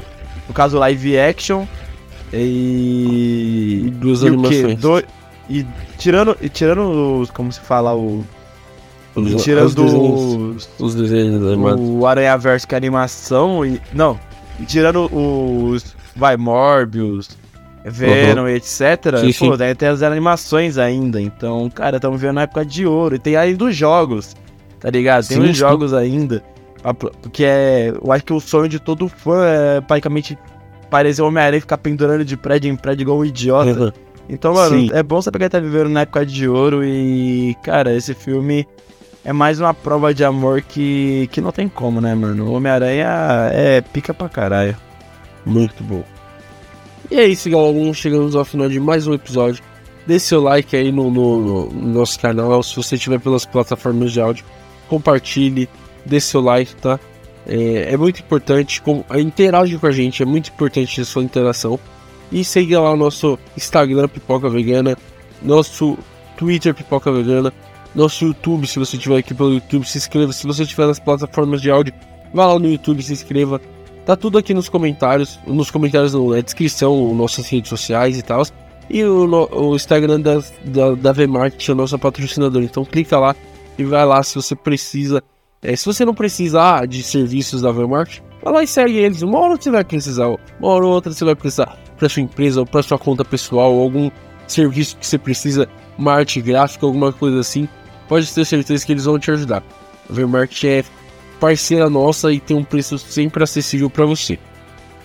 no 0.48 0.54
caso 0.54 0.78
live 0.78 1.18
action 1.18 1.66
e, 2.32 3.86
e 3.88 3.90
duas 3.92 4.22
e 4.22 4.28
animações. 4.28 4.80
Do... 4.80 5.04
E 5.50 5.66
tirando, 5.98 6.38
e 6.40 6.48
tirando 6.48 7.20
os, 7.20 7.32
como 7.32 7.52
se 7.52 7.60
fala 7.60 7.96
o 7.96 8.24
os, 9.16 9.44
tirando 9.44 9.86
os 9.86 10.70
os 10.80 10.96
desenhos 10.96 11.46
animados. 11.46 11.82
o 11.82 12.06
Aranha 12.06 12.38
Verso 12.38 12.68
que 12.68 12.76
é 12.76 12.78
animação 12.78 13.66
e 13.66 13.82
não, 13.94 14.20
tirando 14.68 15.10
os 15.14 15.96
vai 16.16 16.38
Morbius, 16.38 17.38
Venom 17.84 18.44
uhum. 18.44 18.50
etc. 18.50 19.18
Sim, 19.20 19.34
pô, 19.34 19.52
sim. 19.52 19.58
daí 19.58 19.74
tem 19.76 19.90
as 19.90 20.02
animações 20.02 20.78
ainda. 20.78 21.22
Então, 21.22 21.70
cara, 21.70 21.98
estamos 21.98 22.22
vendo 22.22 22.34
na 22.34 22.44
época 22.44 22.66
de 22.66 22.86
ouro. 22.86 23.16
E 23.16 23.20
tem 23.20 23.36
ainda 23.36 23.66
os 23.66 23.76
jogos, 23.76 24.36
tá 24.80 24.90
ligado? 24.90 25.28
Tem 25.28 25.42
sim, 25.42 25.50
os 25.50 25.58
jogos 25.58 25.94
ainda. 25.94 26.44
Porque 27.22 27.44
é. 27.44 27.90
Eu 27.90 28.12
acho 28.12 28.24
que 28.24 28.34
o 28.34 28.40
sonho 28.40 28.68
de 28.68 28.80
todo 28.80 29.08
fã 29.08 29.46
é 29.46 29.82
praticamente 29.82 30.38
parecer 30.90 31.22
o 31.22 31.28
Homem-Aranha 31.28 31.58
e 31.58 31.62
ficar 31.62 31.78
pendurando 31.78 32.26
de 32.26 32.36
prédio 32.36 32.72
em 32.72 32.76
prédio 32.76 33.04
igual 33.04 33.20
um 33.20 33.26
idiota. 33.26 33.86
Uhum. 33.86 33.92
Então, 34.30 34.54
mano, 34.54 34.90
é 34.94 35.04
bom 35.04 35.22
saber 35.22 35.40
que 35.40 35.44
ele 35.46 35.50
tá 35.50 35.60
vivendo 35.60 35.90
na 35.90 36.02
época 36.02 36.26
de 36.26 36.48
ouro 36.48 36.84
e, 36.84 37.56
cara, 37.64 37.94
esse 37.94 38.14
filme 38.14 38.66
é 39.24 39.32
mais 39.32 39.60
uma 39.60 39.74
prova 39.74 40.14
de 40.14 40.24
amor 40.24 40.62
que, 40.62 41.28
que 41.32 41.42
não 41.42 41.52
tem 41.52 41.70
como, 41.70 42.02
né, 42.02 42.16
mano? 42.16 42.46
O 42.46 42.54
Homem-Aranha 42.54 43.08
é 43.52 43.82
pica 43.82 44.14
pra 44.14 44.28
caralho. 44.28 44.76
Muito 45.46 45.84
bom. 45.84 46.04
E 47.10 47.16
é 47.16 47.28
isso, 47.28 47.50
galera. 47.50 47.94
Chegamos 47.94 48.36
ao 48.36 48.46
final 48.46 48.68
de 48.68 48.80
mais 48.80 49.06
um 49.06 49.14
episódio. 49.14 49.64
Dê 50.08 50.18
seu 50.18 50.42
like 50.42 50.76
aí 50.76 50.92
no, 50.92 51.12
no, 51.12 51.70
no 51.70 51.94
nosso 52.00 52.20
canal, 52.20 52.64
se 52.64 52.76
você 52.76 52.96
estiver 52.96 53.20
pelas 53.20 53.46
plataformas 53.46 54.12
de 54.12 54.20
áudio. 54.20 54.44
Compartilhe, 54.88 55.70
dê 56.06 56.20
seu 56.20 56.42
like, 56.42 56.76
tá? 56.76 57.00
É, 57.46 57.94
é 57.94 57.98
muito 57.98 58.20
importante, 58.20 58.82
com, 58.82 59.04
interage 59.16 59.78
com 59.78 59.88
a 59.88 59.92
gente, 59.92 60.22
é 60.22 60.26
muito 60.26 60.50
importante 60.50 61.00
a 61.00 61.06
sua 61.06 61.24
interação. 61.24 61.80
E 62.32 62.44
siga 62.44 62.80
lá 62.80 62.92
o 62.92 62.98
nosso 62.98 63.38
Instagram 63.56 64.08
Pipoca 64.08 64.50
Vegana, 64.50 64.98
nosso 65.42 65.98
Twitter 66.38 66.74
Pipoca 66.74 67.12
Vegana, 67.12 67.54
nosso 67.94 68.26
YouTube, 68.26 68.68
se 68.68 68.80
você 68.80 68.96
estiver 68.96 69.18
aqui 69.18 69.34
pelo 69.34 69.54
YouTube, 69.54 69.86
se 69.86 69.98
inscreva. 69.98 70.32
Se 70.34 70.48
você 70.48 70.64
estiver 70.64 70.88
nas 70.88 71.00
plataformas 71.00 71.62
de 71.62 71.70
áudio, 71.70 71.94
Vá 72.34 72.48
lá 72.48 72.60
no 72.60 72.70
YouTube, 72.70 73.04
se 73.04 73.14
inscreva. 73.14 73.60
Tá 74.06 74.16
tudo 74.16 74.38
aqui 74.38 74.54
nos 74.54 74.70
comentários, 74.70 75.40
nos 75.46 75.70
comentários 75.70 76.14
na 76.14 76.42
descrição, 76.42 77.14
nossas 77.14 77.48
redes 77.48 77.70
sociais 77.70 78.18
e 78.18 78.22
tal. 78.22 78.44
E 78.90 79.04
o, 79.04 79.28
o 79.52 79.76
Instagram 79.76 80.20
da, 80.20 80.36
da, 80.66 80.96
da 80.96 81.22
é 81.22 81.72
a 81.72 81.76
nossa 81.76 81.98
patrocinadora. 81.98 82.64
Então 82.64 82.84
clica 82.84 83.20
lá 83.20 83.36
e 83.78 83.84
vai 83.84 84.06
lá 84.06 84.24
se 84.24 84.36
você 84.36 84.56
precisa. 84.56 85.22
É, 85.62 85.76
se 85.76 85.86
você 85.86 86.04
não 86.04 86.16
precisar 86.16 86.88
de 86.88 87.04
serviços 87.04 87.62
da 87.62 87.72
VMarket, 87.72 88.24
vai 88.44 88.54
lá 88.54 88.64
e 88.64 88.68
segue 88.68 88.98
eles. 88.98 89.22
Uma 89.22 89.40
hora 89.40 89.56
você 89.56 89.70
vai 89.70 89.84
precisar, 89.84 90.28
uma 90.28 90.70
hora 90.70 90.86
ou 90.86 90.94
outra 90.94 91.14
você 91.14 91.24
vai 91.24 91.36
precisar 91.36 91.78
para 91.98 92.10
sua 92.10 92.24
empresa 92.24 92.62
ou 92.62 92.66
para 92.66 92.82
sua 92.82 92.98
conta 92.98 93.24
pessoal, 93.24 93.72
ou 93.72 93.84
algum 93.84 94.10
serviço 94.48 94.98
que 94.98 95.06
você 95.06 95.20
precisa, 95.20 95.70
uma 95.98 96.14
arte 96.14 96.42
gráfica, 96.42 96.86
alguma 96.86 97.14
coisa 97.14 97.40
assim. 97.40 97.70
Pode 98.12 98.30
ter 98.34 98.44
certeza 98.44 98.86
que 98.86 98.92
eles 98.92 99.06
vão 99.06 99.18
te 99.18 99.32
ajudar. 99.32 99.64
A 100.10 100.14
VMarket 100.14 100.66
é 100.66 100.84
parceira 101.40 101.90
nossa 101.90 102.30
e 102.34 102.42
tem 102.42 102.58
um 102.58 102.64
preço 102.64 102.98
sempre 102.98 103.42
acessível 103.42 103.90
para 103.90 104.06
você. 104.06 104.38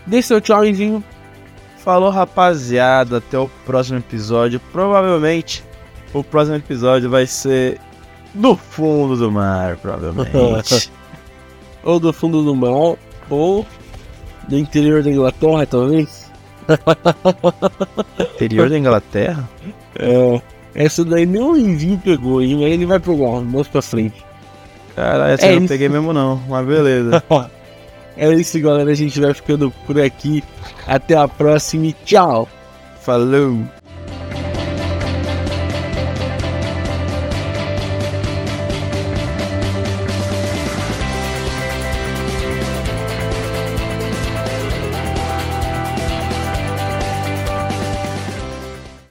Dê 0.04 0.20
seu 0.20 0.40
tchauzinho. 0.40 1.04
Falou, 1.78 2.10
rapaziada. 2.10 3.18
Até 3.18 3.38
o 3.38 3.48
próximo 3.64 3.98
episódio. 3.98 4.58
Provavelmente 4.72 5.62
o 6.12 6.24
próximo 6.24 6.56
episódio 6.56 7.08
vai 7.08 7.28
ser 7.28 7.80
no 8.34 8.56
fundo 8.56 9.16
do 9.16 9.30
mar, 9.30 9.76
provavelmente. 9.76 10.90
ou 11.84 12.00
do 12.00 12.12
fundo 12.12 12.42
do 12.42 12.56
mar, 12.56 12.96
ou 13.30 13.64
do 14.48 14.58
interior 14.58 15.04
da 15.04 15.12
Inglaterra, 15.12 15.64
talvez. 15.64 16.28
interior 18.34 18.68
da 18.68 18.76
Inglaterra? 18.76 19.48
É. 19.94 20.42
Essa 20.76 21.02
daí 21.02 21.24
nem 21.24 21.42
o 21.42 21.56
Envio 21.56 21.98
pegou, 21.98 22.42
hein? 22.42 22.62
Aí 22.62 22.72
ele 22.72 22.84
vai 22.84 23.00
pegar, 23.00 23.40
mais 23.40 23.66
pra 23.66 23.80
frente. 23.80 24.22
Caralho, 24.94 25.32
essa 25.32 25.46
é 25.46 25.54
eu 25.54 25.60
não 25.60 25.66
peguei 25.66 25.88
mesmo 25.88 26.12
não, 26.12 26.36
mas 26.46 26.66
beleza. 26.66 27.22
é 28.14 28.34
isso, 28.34 28.60
galera. 28.60 28.90
A 28.90 28.94
gente 28.94 29.18
vai 29.18 29.32
ficando 29.32 29.72
por 29.86 29.98
aqui. 29.98 30.44
Até 30.86 31.16
a 31.16 31.26
próxima 31.26 31.86
e 31.86 31.92
tchau. 32.04 32.46
Falou. 33.00 33.58